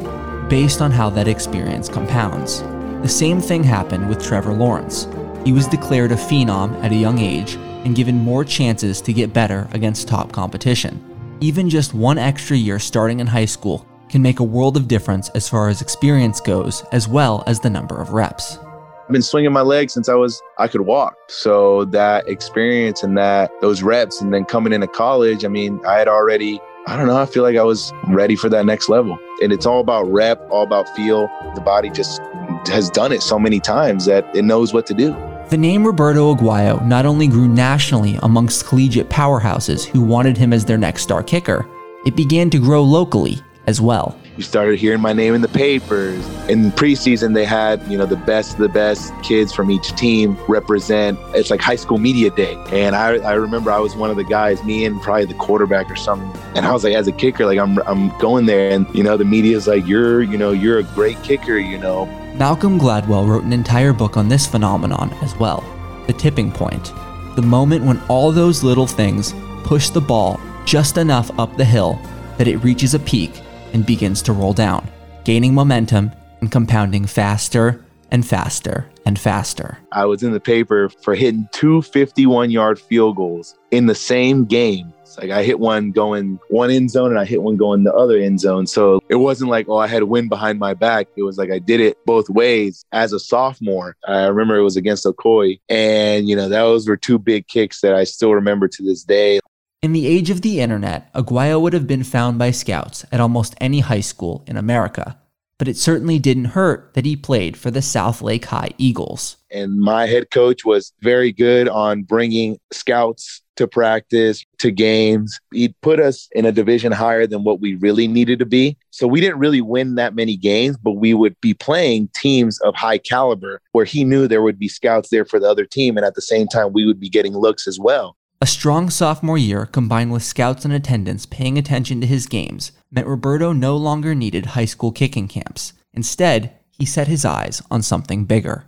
based 0.49 0.83
on 0.83 0.91
how 0.91 1.11
that 1.11 1.29
experience 1.29 1.89
compounds. 1.89 2.63
The 3.03 3.09
same 3.09 3.41
thing 3.41 3.65
happened 3.65 4.09
with 4.09 4.23
Trevor 4.23 4.53
Lawrence. 4.53 5.09
He 5.45 5.53
was 5.53 5.67
declared 5.67 6.13
a 6.13 6.17
phenom 6.17 6.75
at 6.83 6.93
a 6.93 6.97
young 6.97 7.19
age 7.19 7.55
and 7.85 7.95
given 7.95 8.17
more 8.17 8.45
chances 8.45 9.01
to 9.03 9.13
get 9.13 9.33
better 9.33 9.69
against 9.73 10.09
top 10.09 10.33
competition. 10.33 11.03
Even 11.41 11.69
just 11.69 11.93
one 11.93 12.19
extra 12.19 12.57
year 12.57 12.79
starting 12.79 13.21
in 13.21 13.27
high 13.27 13.45
school 13.45 13.87
can 14.15 14.23
make 14.23 14.39
a 14.39 14.45
world 14.45 14.77
of 14.77 14.87
difference 14.87 15.29
as 15.31 15.49
far 15.49 15.69
as 15.69 15.83
experience 15.83 16.41
goes, 16.41 16.85
as 16.93 17.09
well 17.09 17.43
as 17.49 17.59
the 17.59 17.69
number 17.69 18.01
of 18.01 18.13
reps. 18.13 18.59
I've 19.03 19.11
been 19.11 19.23
swinging 19.23 19.53
my 19.53 19.63
legs 19.63 19.93
since 19.93 20.09
I 20.09 20.15
was 20.15 20.41
I 20.57 20.69
could 20.69 20.83
walk. 20.83 21.17
So 21.27 21.87
that 21.87 22.29
experience 22.29 23.03
and 23.03 23.19
that 23.19 23.51
those 23.61 23.83
reps 23.83 24.21
and 24.21 24.33
then 24.33 24.45
coming 24.45 24.73
into 24.73 24.87
college, 24.87 25.45
I 25.45 25.49
mean, 25.49 25.85
I 25.85 25.99
had 25.99 26.07
already 26.07 26.61
I 26.87 26.97
don't 26.97 27.09
know, 27.09 27.17
I 27.17 27.27
feel 27.27 27.43
like 27.43 27.57
I 27.57 27.65
was 27.65 27.93
ready 28.07 28.37
for 28.37 28.49
that 28.51 28.65
next 28.67 28.89
level. 28.89 29.19
And 29.43 29.53
it's 29.53 29.67
all 29.67 29.81
about 29.81 30.05
rep, 30.05 30.41
all 30.49 30.63
about 30.63 30.89
feel. 30.95 31.29
The 31.57 31.61
body 31.61 31.91
just 31.91 32.21
has 32.69 32.91
done 32.91 33.11
it 33.11 33.21
so 33.21 33.37
many 33.37 33.59
times 33.59 34.07
that 34.07 34.25
it 34.37 34.45
knows 34.45 34.73
what 34.73 34.87
to 34.87 34.95
do. 34.95 35.11
The 35.51 35.57
name 35.57 35.85
Roberto 35.85 36.33
Aguayo 36.33 36.87
not 36.87 37.05
only 37.05 37.27
grew 37.27 37.49
nationally 37.49 38.17
amongst 38.23 38.65
collegiate 38.65 39.09
powerhouses 39.09 39.85
who 39.85 40.03
wanted 40.03 40.37
him 40.37 40.53
as 40.53 40.65
their 40.65 40.79
next 40.79 41.03
star 41.03 41.25
kicker, 41.25 41.67
it 42.07 42.15
began 42.15 42.49
to 42.51 42.61
grow 42.61 42.85
locally 42.85 43.41
as 43.67 43.81
well. 43.81 44.17
You 44.37 44.43
started 44.43 44.81
hearing 44.81 45.01
my 45.01 45.13
name 45.13 45.35
in 45.35 45.43
the 45.43 45.49
papers. 45.49 46.27
In 46.49 46.73
preseason, 46.73 47.35
they 47.35 47.45
had, 47.45 47.81
you 47.91 47.97
know, 47.97 48.05
the 48.05 48.17
best 48.17 48.55
of 48.55 48.59
the 48.59 48.69
best 48.69 49.13
kids 49.23 49.53
from 49.53 49.71
each 49.71 49.95
team 49.95 50.37
represent. 50.49 51.19
It's 51.35 51.51
like 51.51 51.61
high 51.61 51.77
school 51.77 51.99
media 51.99 52.31
day. 52.31 52.55
And 52.73 52.97
I, 52.97 53.19
I 53.19 53.35
remember 53.35 53.71
I 53.71 53.79
was 53.79 53.95
one 53.95 54.11
of 54.11 54.17
the 54.17 54.25
guys, 54.25 54.63
me 54.65 54.85
and 54.85 55.01
probably 55.01 55.27
the 55.27 55.35
quarterback 55.35 55.89
or 55.89 55.95
something. 55.95 56.29
And 56.57 56.67
I 56.67 56.73
was 56.73 56.83
like, 56.83 56.95
as 56.95 57.07
a 57.07 57.13
kicker, 57.13 57.47
like 57.47 57.59
I'm, 57.59 57.79
I'm 57.87 58.17
going 58.19 58.47
there. 58.47 58.71
And, 58.71 58.93
you 58.93 59.05
know, 59.05 59.17
the 59.17 59.25
media's 59.25 59.69
like, 59.69 59.87
you're, 59.87 60.23
you 60.23 60.37
know, 60.37 60.51
you're 60.51 60.79
a 60.79 60.83
great 60.83 61.23
kicker, 61.23 61.57
you 61.57 61.79
know. 61.79 62.07
Malcolm 62.35 62.81
Gladwell 62.81 63.29
wrote 63.29 63.45
an 63.45 63.53
entire 63.53 63.93
book 63.93 64.17
on 64.17 64.29
this 64.29 64.49
phenomenon 64.49 65.13
as 65.23 65.37
well. 65.37 65.63
The 66.09 66.13
tipping 66.13 66.51
point. 66.51 66.93
The 67.37 67.43
moment 67.43 67.85
when 67.85 68.01
all 68.09 68.33
those 68.33 68.65
little 68.65 68.89
things 68.89 69.33
push 69.63 69.91
the 69.91 70.01
ball 70.01 70.41
just 70.65 70.99
enough 70.99 71.31
up 71.39 71.57
the 71.57 71.65
hill 71.65 72.01
that 72.37 72.49
it 72.49 72.57
reaches 72.59 72.95
a 72.95 72.99
peak 72.99 73.44
and 73.75 73.85
begins 73.85 74.23
to 74.23 74.33
roll 74.33 74.55
down, 74.55 74.89
gaining 75.25 75.53
momentum 75.53 76.11
and 76.41 76.51
compounding 76.51 77.05
faster 77.05 77.85
and 78.11 78.27
faster 78.27 78.89
and 79.05 79.19
faster. 79.19 79.79
I 79.93 80.07
was 80.07 80.23
in 80.23 80.33
the 80.33 80.41
paper 80.41 80.89
for 80.89 81.15
hitting 81.15 81.49
two 81.53 81.83
51 81.83 82.51
yard 82.51 82.81
field 82.81 83.17
goals 83.17 83.59
in 83.71 83.87
the 83.87 83.95
same 83.95 84.45
game. 84.47 84.95
Like 85.19 85.31
I 85.31 85.43
hit 85.43 85.61
one 85.61 85.91
going 85.91 86.41
one 86.49 86.71
end 86.71 86.91
zone 86.91 87.11
and 87.11 87.21
I 87.21 87.25
hit 87.25 87.43
one 87.43 87.57
going 87.57 87.85
the 87.85 87.95
other 87.95 88.19
end 88.19 88.41
zone. 88.41 88.67
So 88.67 89.01
it 89.09 89.17
wasn't 89.17 89.51
like, 89.51 89.69
oh, 89.69 89.77
I 89.77 89.87
had 89.87 90.03
a 90.03 90.07
win 90.07 90.29
behind 90.29 90.59
my 90.59 90.75
back. 90.75 91.09
It 91.17 91.23
was 91.23 91.39
like 91.39 91.51
I 91.51 91.59
did 91.59 91.81
it 91.81 91.99
both 92.05 92.29
ways 92.29 92.85
as 92.93 93.13
a 93.13 93.21
sophomore. 93.21 93.97
I 94.07 94.27
remember 94.27 94.57
it 94.57 94.63
was 94.63 94.77
against 94.77 95.05
Ocoee. 95.05 95.61
And, 95.69 96.29
you 96.29 96.35
know, 96.37 96.49
those 96.49 96.89
were 96.89 96.97
two 96.97 97.19
big 97.19 97.47
kicks 97.47 97.81
that 97.81 97.95
I 97.95 98.05
still 98.05 98.35
remember 98.35 98.69
to 98.69 98.83
this 98.83 99.05
day. 99.05 99.41
In 99.85 99.93
the 99.93 100.07
age 100.07 100.31
of 100.31 100.41
the 100.41 100.61
internet, 100.61 101.13
Aguayo 101.13 101.61
would 101.61 101.75
have 101.75 101.87
been 101.87 102.05
found 102.05 102.39
by 102.39 102.53
scouts 102.53 103.05
at 103.13 103.21
almost 103.21 103.55
any 103.61 103.81
high 103.81 104.01
school 104.01 104.43
in 104.47 104.57
America, 104.57 105.21
but 105.59 105.69
it 105.69 105.77
certainly 105.77 106.19
didn't 106.19 106.57
hurt 106.57 106.95
that 106.95 107.05
he 107.05 107.17
played 107.17 107.55
for 107.55 107.71
the 107.71 107.83
South 107.83 108.23
Lake 108.23 108.47
High 108.47 108.71
Eagles. 108.79 109.37
And 109.51 109.79
my 109.79 110.07
head 110.07 110.31
coach 110.31 110.65
was 110.65 110.95
very 111.03 111.33
good 111.33 111.69
on 111.69 112.03
bringing 112.03 112.59
scouts 112.73 113.43
to 113.57 113.69
practice, 113.69 114.43
to 114.57 114.71
games. 114.71 115.39
He'd 115.53 115.79
put 115.83 116.01
us 116.01 116.31
in 116.33 116.47
a 116.47 116.51
division 116.51 116.91
higher 116.91 117.27
than 117.27 117.45
what 117.45 117.61
we 117.61 117.75
really 117.75 118.09
needed 118.09 118.39
to 118.39 118.47
be. 118.47 118.79
So 118.89 119.07
we 119.07 119.21
didn't 119.21 119.39
really 119.39 119.61
win 119.61 119.97
that 119.97 120.15
many 120.15 120.39
games, 120.39 120.79
but 120.79 120.93
we 120.93 121.13
would 121.13 121.39
be 121.43 121.53
playing 121.53 122.09
teams 122.15 122.59
of 122.63 122.75
high 122.75 122.97
caliber 122.97 123.61
where 123.73 123.85
he 123.85 124.03
knew 124.03 124.29
there 124.29 124.41
would 124.41 124.59
be 124.59 124.67
scouts 124.67 125.11
there 125.11 125.27
for 125.27 125.39
the 125.39 125.51
other 125.51 125.67
team. 125.67 125.99
And 125.99 126.07
at 126.07 126.15
the 126.15 126.23
same 126.23 126.49
time, 126.49 126.73
we 126.73 126.87
would 126.87 126.99
be 126.99 127.11
getting 127.11 127.35
looks 127.35 127.69
as 127.69 127.79
well. 127.79 128.17
A 128.45 128.47
strong 128.47 128.91
sophomore 128.91 129.39
year 129.39 129.65
combined 129.65 130.13
with 130.13 130.23
scouts 130.23 130.67
and 130.67 130.75
attendants 130.75 131.25
paying 131.25 131.57
attention 131.57 132.03
to 132.03 132.07
his 132.07 132.27
games 132.27 132.73
meant 132.91 133.07
Roberto 133.07 133.55
no 133.55 133.75
longer 133.75 134.15
needed 134.15 134.45
high 134.45 134.67
school 134.67 134.93
kicking 134.93 135.29
camps. 135.29 135.73
Instead, 135.95 136.53
he 136.71 136.85
set 136.85 137.09
his 137.09 137.25
eyes 137.25 137.63
on 137.71 137.81
something 137.81 138.27
bigger. 138.27 138.67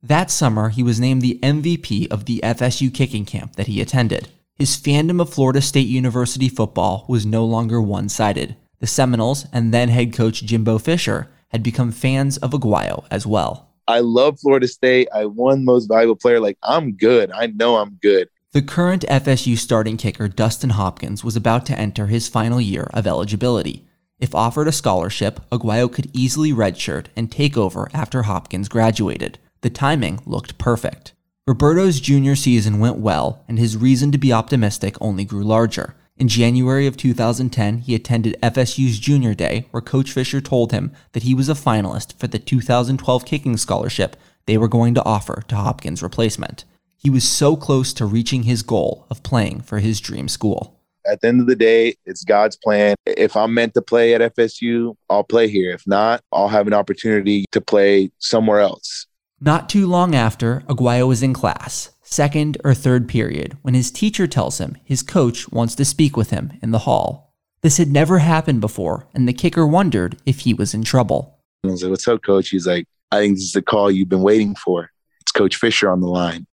That 0.00 0.30
summer, 0.30 0.68
he 0.68 0.84
was 0.84 1.00
named 1.00 1.22
the 1.22 1.40
MVP 1.42 2.08
of 2.08 2.26
the 2.26 2.38
FSU 2.44 2.94
kicking 2.94 3.24
camp 3.24 3.56
that 3.56 3.66
he 3.66 3.80
attended. 3.80 4.28
His 4.54 4.76
fandom 4.76 5.20
of 5.20 5.34
Florida 5.34 5.60
State 5.60 5.88
University 5.88 6.48
football 6.48 7.04
was 7.08 7.26
no 7.26 7.44
longer 7.44 7.82
one 7.82 8.08
sided. 8.08 8.54
The 8.78 8.86
Seminoles 8.86 9.46
and 9.52 9.74
then 9.74 9.88
head 9.88 10.12
coach 10.12 10.44
Jimbo 10.44 10.78
Fisher 10.78 11.28
had 11.48 11.64
become 11.64 11.90
fans 11.90 12.36
of 12.38 12.52
Aguayo 12.52 13.04
as 13.10 13.26
well. 13.26 13.72
I 13.88 14.00
love 14.00 14.38
Florida 14.38 14.68
State. 14.68 15.08
I 15.12 15.24
won 15.26 15.64
most 15.64 15.86
valuable 15.86 16.14
player. 16.14 16.38
Like, 16.38 16.58
I'm 16.62 16.92
good. 16.92 17.32
I 17.32 17.48
know 17.48 17.78
I'm 17.78 17.98
good. 18.00 18.28
The 18.56 18.62
current 18.62 19.04
FSU 19.10 19.58
starting 19.58 19.98
kicker, 19.98 20.28
Dustin 20.28 20.70
Hopkins, 20.70 21.22
was 21.22 21.36
about 21.36 21.66
to 21.66 21.78
enter 21.78 22.06
his 22.06 22.26
final 22.26 22.58
year 22.58 22.88
of 22.94 23.06
eligibility. 23.06 23.84
If 24.18 24.34
offered 24.34 24.66
a 24.66 24.72
scholarship, 24.72 25.40
Aguayo 25.52 25.92
could 25.92 26.08
easily 26.14 26.52
redshirt 26.54 27.08
and 27.14 27.30
take 27.30 27.58
over 27.58 27.90
after 27.92 28.22
Hopkins 28.22 28.70
graduated. 28.70 29.38
The 29.60 29.68
timing 29.68 30.20
looked 30.24 30.56
perfect. 30.56 31.12
Roberto's 31.46 32.00
junior 32.00 32.34
season 32.34 32.78
went 32.78 32.96
well, 32.96 33.44
and 33.46 33.58
his 33.58 33.76
reason 33.76 34.10
to 34.12 34.16
be 34.16 34.32
optimistic 34.32 34.96
only 35.02 35.26
grew 35.26 35.44
larger. 35.44 35.94
In 36.16 36.26
January 36.26 36.86
of 36.86 36.96
2010, 36.96 37.80
he 37.80 37.94
attended 37.94 38.40
FSU's 38.42 38.98
Junior 38.98 39.34
Day, 39.34 39.66
where 39.70 39.82
Coach 39.82 40.12
Fisher 40.12 40.40
told 40.40 40.72
him 40.72 40.92
that 41.12 41.24
he 41.24 41.34
was 41.34 41.50
a 41.50 41.52
finalist 41.52 42.18
for 42.18 42.26
the 42.26 42.38
2012 42.38 43.26
kicking 43.26 43.58
scholarship 43.58 44.16
they 44.46 44.56
were 44.56 44.66
going 44.66 44.94
to 44.94 45.04
offer 45.04 45.42
to 45.48 45.56
Hopkins' 45.56 46.02
replacement. 46.02 46.64
He 46.96 47.10
was 47.10 47.28
so 47.28 47.56
close 47.56 47.92
to 47.94 48.06
reaching 48.06 48.44
his 48.44 48.62
goal 48.62 49.06
of 49.10 49.22
playing 49.22 49.60
for 49.62 49.78
his 49.78 50.00
dream 50.00 50.28
school. 50.28 50.80
At 51.06 51.20
the 51.20 51.28
end 51.28 51.40
of 51.40 51.46
the 51.46 51.54
day, 51.54 51.94
it's 52.04 52.24
God's 52.24 52.56
plan. 52.56 52.96
If 53.06 53.36
I'm 53.36 53.54
meant 53.54 53.74
to 53.74 53.82
play 53.82 54.14
at 54.14 54.34
FSU, 54.34 54.96
I'll 55.08 55.22
play 55.22 55.48
here. 55.48 55.70
If 55.72 55.86
not, 55.86 56.22
I'll 56.32 56.48
have 56.48 56.66
an 56.66 56.72
opportunity 56.72 57.44
to 57.52 57.60
play 57.60 58.10
somewhere 58.18 58.60
else. 58.60 59.06
Not 59.40 59.68
too 59.68 59.86
long 59.86 60.14
after, 60.14 60.64
Aguayo 60.68 61.06
was 61.06 61.22
in 61.22 61.34
class, 61.34 61.90
second 62.02 62.56
or 62.64 62.74
third 62.74 63.06
period, 63.08 63.56
when 63.62 63.74
his 63.74 63.90
teacher 63.90 64.26
tells 64.26 64.58
him 64.58 64.76
his 64.82 65.02
coach 65.02 65.48
wants 65.52 65.74
to 65.76 65.84
speak 65.84 66.16
with 66.16 66.30
him 66.30 66.54
in 66.62 66.70
the 66.70 66.80
hall. 66.80 67.34
This 67.60 67.76
had 67.76 67.88
never 67.88 68.18
happened 68.18 68.60
before, 68.60 69.06
and 69.14 69.28
the 69.28 69.32
kicker 69.32 69.66
wondered 69.66 70.16
if 70.24 70.40
he 70.40 70.54
was 70.54 70.72
in 70.74 70.82
trouble. 70.82 71.38
I 71.64 71.68
was 71.68 71.82
like, 71.82 71.90
What's 71.90 72.08
up, 72.08 72.22
coach? 72.22 72.48
He's 72.48 72.66
like, 72.66 72.86
I 73.12 73.20
think 73.20 73.36
this 73.36 73.44
is 73.44 73.52
the 73.52 73.62
call 73.62 73.90
you've 73.90 74.08
been 74.08 74.22
waiting 74.22 74.54
for. 74.54 74.90
It's 75.20 75.32
Coach 75.32 75.56
Fisher 75.56 75.90
on 75.90 76.00
the 76.00 76.08
line. 76.08 76.46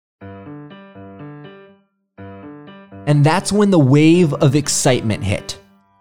And 3.08 3.24
that's 3.26 3.52
when 3.52 3.72
the 3.72 3.80
wave 3.80 4.34
of 4.36 4.56
excitement 4.56 5.24
hit. 5.24 5.60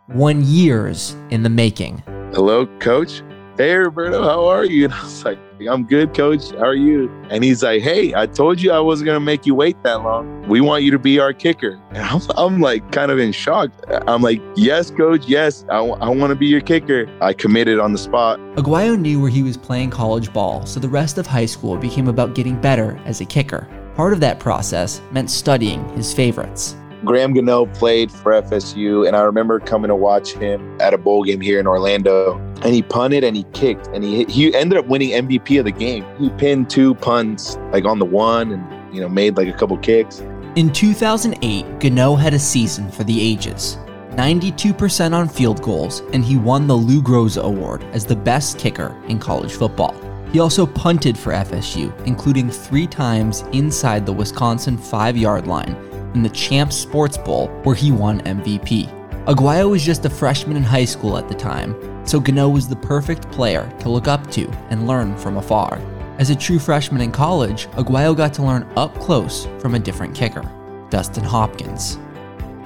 One 0.09 0.45
years 0.45 1.17
in 1.31 1.43
the 1.43 1.49
making. 1.51 2.03
Hello, 2.35 2.67
coach. 2.79 3.23
Hey, 3.57 3.75
Roberto, 3.75 4.23
how 4.23 4.47
are 4.47 4.65
you? 4.65 4.85
And 4.91 4.95
I 4.95 5.03
was 5.03 5.25
like, 5.25 5.39
I'm 5.69 5.85
good, 5.85 6.15
coach. 6.15 6.51
How 6.53 6.65
are 6.65 6.75
you? 6.75 7.11
And 7.29 7.45
he's 7.45 7.63
like, 7.63 7.83
Hey, 7.83 8.15
I 8.15 8.27
told 8.27 8.61
you 8.61 8.73
I 8.73 8.81
wasn't 8.81 9.07
going 9.07 9.17
to 9.17 9.25
make 9.25 9.45
you 9.45 9.55
wait 9.55 9.77
that 9.83 10.03
long. 10.03 10.49
We 10.49 10.61
want 10.63 10.83
you 10.85 10.91
to 10.93 10.99
be 10.99 11.19
our 11.19 11.33
kicker. 11.35 11.79
And 11.91 11.99
I'm, 11.99 12.21
I'm 12.37 12.61
like, 12.61 12.91
kind 12.93 13.11
of 13.11 13.19
in 13.19 13.33
shock. 13.33 13.71
I'm 14.07 14.23
like, 14.23 14.41
Yes, 14.57 14.91
coach. 14.91 15.27
Yes, 15.27 15.65
I, 15.69 15.77
w- 15.77 15.97
I 16.01 16.09
want 16.09 16.31
to 16.31 16.35
be 16.37 16.47
your 16.47 16.63
kicker. 16.63 17.07
I 17.21 17.35
committed 17.35 17.79
on 17.79 17.93
the 17.93 17.99
spot. 17.99 18.39
Aguayo 18.57 18.99
knew 18.99 19.21
where 19.21 19.31
he 19.31 19.43
was 19.43 19.57
playing 19.59 19.91
college 19.91 20.33
ball, 20.33 20.65
so 20.65 20.81
the 20.81 20.89
rest 20.89 21.19
of 21.19 21.27
high 21.27 21.47
school 21.47 21.77
became 21.77 22.09
about 22.09 22.35
getting 22.35 22.59
better 22.61 22.99
as 23.05 23.21
a 23.21 23.27
kicker. 23.27 23.69
Part 23.95 24.15
of 24.15 24.21
that 24.21 24.41
process 24.41 25.03
meant 25.13 25.31
studying 25.31 25.87
his 25.91 26.15
favorites. 26.15 26.77
Graham 27.05 27.33
Gano 27.33 27.65
played 27.67 28.13
for 28.13 28.33
FSU, 28.33 29.07
and 29.07 29.17
I 29.17 29.23
remember 29.23 29.59
coming 29.59 29.89
to 29.89 29.97
watch 29.97 30.33
him 30.33 30.79
at 30.81 30.93
a 30.93 30.99
bowl 30.99 31.25
game 31.25 31.41
here 31.41 31.59
in 31.59 31.67
Orlando. 31.67 32.39
And 32.63 32.75
he 32.75 32.83
punted 32.83 33.25
and 33.25 33.35
he 33.35 33.45
kicked, 33.55 33.87
and 33.89 34.05
he 34.05 34.25
he 34.25 34.55
ended 34.55 34.79
up 34.79 34.87
winning 34.87 35.11
MVP 35.11 35.59
of 35.59 35.65
the 35.65 35.73
game. 35.73 36.05
He 36.19 36.29
pinned 36.31 36.69
two 36.69 36.95
punts 36.97 37.57
like 37.73 37.87
on 37.87 37.99
the 37.99 38.05
one, 38.05 38.53
and 38.53 38.95
you 38.95 39.01
know 39.01 39.09
made 39.09 39.37
like 39.39 39.49
a 39.49 39.53
couple 39.53 39.79
kicks. 39.79 40.21
In 40.57 40.71
2008, 40.71 41.81
Gano 41.81 42.17
had 42.17 42.35
a 42.35 42.39
season 42.39 42.91
for 42.91 43.05
the 43.05 43.21
ages. 43.21 43.79
92% 44.11 45.15
on 45.15 45.29
field 45.29 45.63
goals, 45.63 46.01
and 46.13 46.25
he 46.25 46.37
won 46.37 46.67
the 46.67 46.75
Lou 46.75 47.01
Groza 47.01 47.43
Award 47.43 47.85
as 47.93 48.05
the 48.05 48.17
best 48.17 48.59
kicker 48.59 49.01
in 49.07 49.19
college 49.19 49.53
football. 49.53 49.95
He 50.33 50.41
also 50.41 50.67
punted 50.67 51.17
for 51.17 51.33
FSU, 51.33 51.97
including 52.05 52.51
three 52.51 52.87
times 52.87 53.43
inside 53.53 54.05
the 54.05 54.13
Wisconsin 54.13 54.77
five 54.77 55.17
yard 55.17 55.47
line 55.47 55.77
in 56.15 56.23
the 56.23 56.29
Champs 56.29 56.77
Sports 56.77 57.17
Bowl, 57.17 57.49
where 57.63 57.75
he 57.75 57.93
won 57.93 58.21
MVP. 58.23 58.89
Aguayo 59.27 59.71
was 59.71 59.85
just 59.85 60.05
a 60.05 60.11
freshman 60.11 60.57
in 60.57 60.63
high 60.63 60.85
school 60.85 61.17
at 61.17 61.29
the 61.29 61.35
time, 61.35 61.75
so 62.07 62.19
Gano 62.21 62.49
was 62.49 62.69
the 62.69 62.77
perfect 62.77 63.31
player 63.31 63.71
to 63.81 63.89
look 63.89 64.09
up 64.09 64.31
to 64.33 64.49
and 64.71 64.87
learn 64.87 65.17
from 65.17 65.37
afar. 65.37 65.81
As 66.19 66.31
a 66.31 66.37
true 66.37 66.59
freshman 66.59 67.01
in 67.01 67.13
college, 67.13 67.67
Aguayo 67.73 68.17
got 68.17 68.35
to 68.35 68.43
learn 68.43 68.69
up 68.77 68.95
close 68.99 69.47
from 69.59 69.75
a 69.75 69.79
different 69.79 70.15
kicker, 70.15 70.43
Dustin 70.91 71.25
Hopkins 71.25 71.99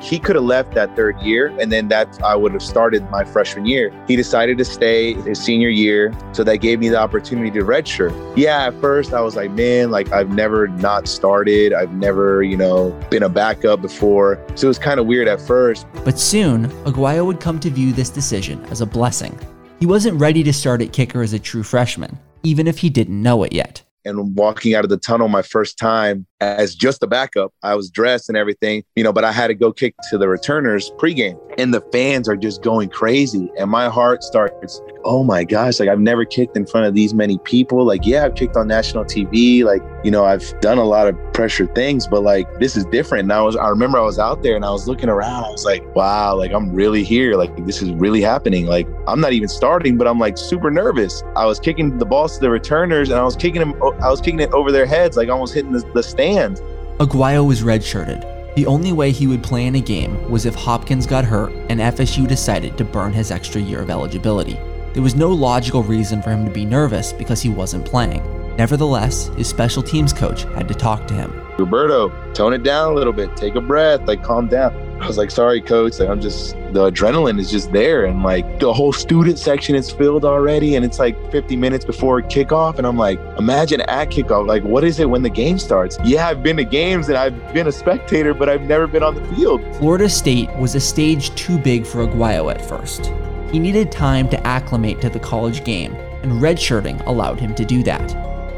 he 0.05 0.19
could 0.19 0.37
have 0.37 0.45
left 0.45 0.75
that 0.75 0.95
third 0.95 1.19
year 1.23 1.47
and 1.59 1.73
then 1.73 1.89
that 1.89 2.23
I 2.23 2.37
would 2.37 2.53
have 2.53 2.63
started 2.63 3.09
my 3.11 3.25
freshman 3.25 3.65
year. 3.65 3.91
He 4.07 4.17
decided 4.17 4.59
to 4.59 4.65
stay 4.65 5.15
his 5.15 5.41
senior 5.41 5.71
year. 5.71 6.13
So 6.33 6.45
that 6.45 6.59
gave 6.59 6.79
me 6.79 6.91
the 6.91 6.99
opportunity 6.99 7.51
to 7.53 7.65
redshirt. 7.65 8.13
Yeah, 8.37 8.67
at 8.67 8.79
first 8.83 9.15
I 9.15 9.23
was 9.23 9.35
like, 9.35 9.51
man, 9.53 9.91
like 9.91 10.13
I've 10.13 10.29
never 10.29 10.69
not 10.69 11.09
started. 11.09 11.73
I've 11.73 11.95
never, 11.95 12.43
you 12.43 12.59
know, 12.59 12.91
been 13.11 13.23
a 13.23 13.31
backup 13.31 13.81
before. 13.81 14.45
So 14.57 14.67
it 14.67 14.69
was 14.69 14.79
kind 14.79 15.01
of 15.01 15.07
weird 15.07 15.27
at 15.27 15.41
first. 15.41 15.87
But 16.05 16.19
soon, 16.19 16.67
Aguayo 16.85 17.25
would 17.25 17.41
come 17.41 17.59
to 17.61 17.71
view 17.71 17.95
this 17.95 18.11
decision 18.11 18.63
as 18.67 18.83
a 18.83 18.87
blessing. 18.87 19.39
He 19.81 19.87
wasn't 19.87 20.21
ready 20.21 20.43
to 20.43 20.53
start 20.53 20.83
at 20.83 20.93
kicker 20.93 21.23
as 21.23 21.33
a 21.33 21.39
true 21.39 21.63
freshman, 21.63 22.19
even 22.43 22.67
if 22.67 22.79
he 22.79 22.91
didn't 22.91 23.23
know 23.23 23.43
it 23.43 23.55
yet 23.55 23.84
and 24.05 24.37
walking 24.37 24.75
out 24.75 24.85
of 24.85 24.91
the 24.91 24.97
tunnel 24.97 25.29
my 25.29 25.43
first 25.43 25.79
time 25.79 26.27
as 26.41 26.75
just 26.75 27.03
a 27.03 27.07
backup. 27.07 27.53
I 27.63 27.75
was 27.75 27.91
dressed 27.91 28.29
and 28.29 28.37
everything, 28.37 28.85
you 28.97 29.05
know, 29.05 29.13
but 29.13 29.25
I 29.25 29.33
had 29.33 29.49
to 29.49 29.55
go 29.55 29.73
kick 29.73 29.95
to 30.11 30.19
the 30.19 30.29
returners 30.29 30.91
pregame. 30.99 31.39
And 31.57 31.73
the 31.73 31.81
fans 31.93 32.29
are 32.29 32.37
just 32.37 32.63
going 32.63 32.91
crazy. 32.91 33.51
And 33.59 33.71
my 33.71 33.89
heart 33.89 34.23
starts, 34.23 34.81
oh 35.05 35.23
my 35.23 35.45
gosh, 35.45 35.81
like 35.81 35.89
I've 35.89 36.01
never 36.01 36.25
kicked 36.25 36.57
in 36.57 36.67
front 36.67 36.87
of 36.87 36.95
these 36.95 37.15
many 37.15 37.39
people. 37.39 37.85
Like, 37.85 38.05
yeah, 38.05 38.25
I've 38.25 38.35
kicked 38.35 38.57
on 38.57 38.67
national 38.67 39.05
TV. 39.05 39.65
Like, 39.65 39.83
you 40.05 40.11
know, 40.11 40.25
I've 40.25 40.59
done 40.61 40.79
a 40.79 40.85
lot 40.85 41.07
of 41.07 41.17
pressure 41.33 41.67
things, 41.75 42.07
but 42.07 42.23
like 42.23 42.47
this 42.59 42.77
is 42.77 42.85
different. 42.87 43.25
And 43.25 43.33
I 43.33 43.41
was, 43.41 43.57
I 43.57 43.69
remember 43.69 43.99
I 43.99 44.03
was 44.03 44.19
out 44.19 44.43
there 44.43 44.57
and 44.57 44.65
I 44.65 44.71
was 44.71 44.89
looking 44.89 45.09
around. 45.09 45.45
I 45.45 45.51
was 45.51 45.65
like, 45.65 45.83
wow, 45.95 46.37
like 46.37 46.53
I'm 46.53 46.73
really 46.73 47.05
here. 47.05 47.37
Like 47.37 47.65
this 47.65 47.81
is 47.81 47.91
really 47.93 48.21
happening. 48.21 48.67
Like 48.67 48.89
I'm 49.07 49.21
not 49.21 49.33
even 49.33 49.49
starting, 49.49 49.97
but 49.97 50.09
I'm 50.09 50.19
like 50.19 50.37
super 50.37 50.71
nervous. 50.71 51.23
I 51.37 51.47
was 51.47 51.61
kicking 51.61 51.97
the 51.99 52.07
balls 52.07 52.35
to 52.35 52.41
the 52.41 52.51
returners 52.51 53.11
and 53.11 53.19
I 53.19 53.23
was 53.23 53.37
kicking 53.37 53.61
them, 53.61 53.75
I 54.01 54.11
was 54.11 54.21
kicking 54.21 54.41
it 54.41 54.53
over 54.53 54.73
their 54.73 54.87
heads, 54.87 55.17
like 55.17 55.29
almost 55.29 55.55
hitting 55.55 55.73
the, 55.73 55.81
the 55.95 56.03
stand. 56.03 56.61
Aguayo 56.99 57.47
was 57.47 57.63
redshirted. 57.63 58.55
The 58.55 58.67
only 58.67 58.93
way 58.93 59.11
he 59.11 59.27
would 59.27 59.43
play 59.43 59.67
in 59.67 59.75
a 59.75 59.81
game 59.81 60.31
was 60.31 60.47
if 60.47 60.55
Hopkins 60.55 61.07
got 61.07 61.25
hurt 61.25 61.53
and 61.69 61.81
FSU 61.81 62.29
decided 62.29 62.79
to 62.79 62.85
burn 62.85 63.13
his 63.13 63.31
extra 63.31 63.61
year 63.61 63.81
of 63.81 63.91
eligibility. 63.91 64.59
There 64.93 65.03
was 65.03 65.17
no 65.17 65.31
logical 65.31 65.83
reason 65.83 66.23
for 66.23 66.31
him 66.31 66.45
to 66.45 66.53
be 66.53 66.65
nervous 66.65 67.13
because 67.13 67.43
he 67.43 67.49
wasn't 67.49 67.85
playing. 67.85 68.23
Nevertheless, 68.57 69.27
his 69.37 69.49
special 69.49 69.83
teams 69.83 70.13
coach 70.13 70.45
had 70.55 70.69
to 70.69 70.75
talk 70.75 71.09
to 71.09 71.15
him. 71.15 71.33
Roberto, 71.59 72.11
tone 72.33 72.53
it 72.53 72.63
down 72.63 72.93
a 72.93 72.95
little 72.95 73.13
bit, 73.13 73.37
take 73.37 73.57
a 73.57 73.61
breath, 73.61 74.03
like 74.07 74.23
calm 74.23 74.47
down. 74.47 74.73
I 75.05 75.07
was 75.07 75.19
like, 75.19 75.31
sorry, 75.31 75.61
coach. 75.61 75.99
Like, 75.99 76.09
I'm 76.09 76.21
just, 76.21 76.53
the 76.73 76.91
adrenaline 76.91 77.39
is 77.39 77.51
just 77.51 77.71
there. 77.73 78.07
And 78.07 78.23
like 78.23 78.59
the 78.59 78.73
whole 78.73 78.91
student 78.91 79.39
section 79.39 79.75
is 79.75 79.91
filled 79.91 80.25
already. 80.25 80.77
And 80.77 80.85
it's 80.85 80.99
like 80.99 81.31
50 81.31 81.57
minutes 81.57 81.85
before 81.85 82.23
kickoff. 82.23 82.79
And 82.79 82.87
I'm 82.87 82.97
like, 82.97 83.21
imagine 83.39 83.83
at 83.83 84.09
kickoff, 84.09 84.47
like, 84.47 84.63
what 84.63 84.83
is 84.83 85.01
it 85.01 85.11
when 85.11 85.21
the 85.21 85.29
game 85.29 85.59
starts? 85.59 85.99
Yeah, 86.05 86.27
I've 86.27 86.43
been 86.43 86.57
to 86.57 86.65
games 86.65 87.11
and 87.11 87.19
I've 87.19 87.53
been 87.53 87.67
a 87.67 87.73
spectator, 87.73 88.33
but 88.33 88.49
I've 88.49 88.63
never 88.63 88.87
been 88.87 89.03
on 89.03 89.15
the 89.15 89.37
field. 89.37 89.61
Florida 89.77 90.09
State 90.09 90.51
was 90.57 90.75
a 90.75 90.81
stage 90.81 91.35
too 91.35 91.59
big 91.59 91.85
for 91.85 92.07
Aguayo 92.07 92.51
at 92.51 92.67
first. 92.67 93.13
He 93.53 93.59
needed 93.59 93.93
time 93.93 94.31
to 94.31 94.47
acclimate 94.47 95.03
to 95.03 95.11
the 95.11 95.21
college 95.21 95.65
game, 95.65 95.93
and 96.23 96.33
redshirting 96.41 97.05
allowed 97.07 97.39
him 97.39 97.55
to 97.57 97.65
do 97.67 97.83
that. 97.83 98.11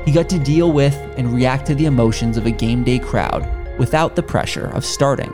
He 0.06 0.12
got 0.12 0.28
to 0.28 0.38
deal 0.38 0.70
with 0.70 0.94
and 1.18 1.34
react 1.34 1.66
to 1.66 1.74
the 1.74 1.86
emotions 1.86 2.36
of 2.36 2.46
a 2.46 2.52
game 2.52 2.84
day 2.84 3.00
crowd 3.00 3.50
without 3.80 4.14
the 4.14 4.22
pressure 4.22 4.68
of 4.68 4.84
starting 4.84 5.32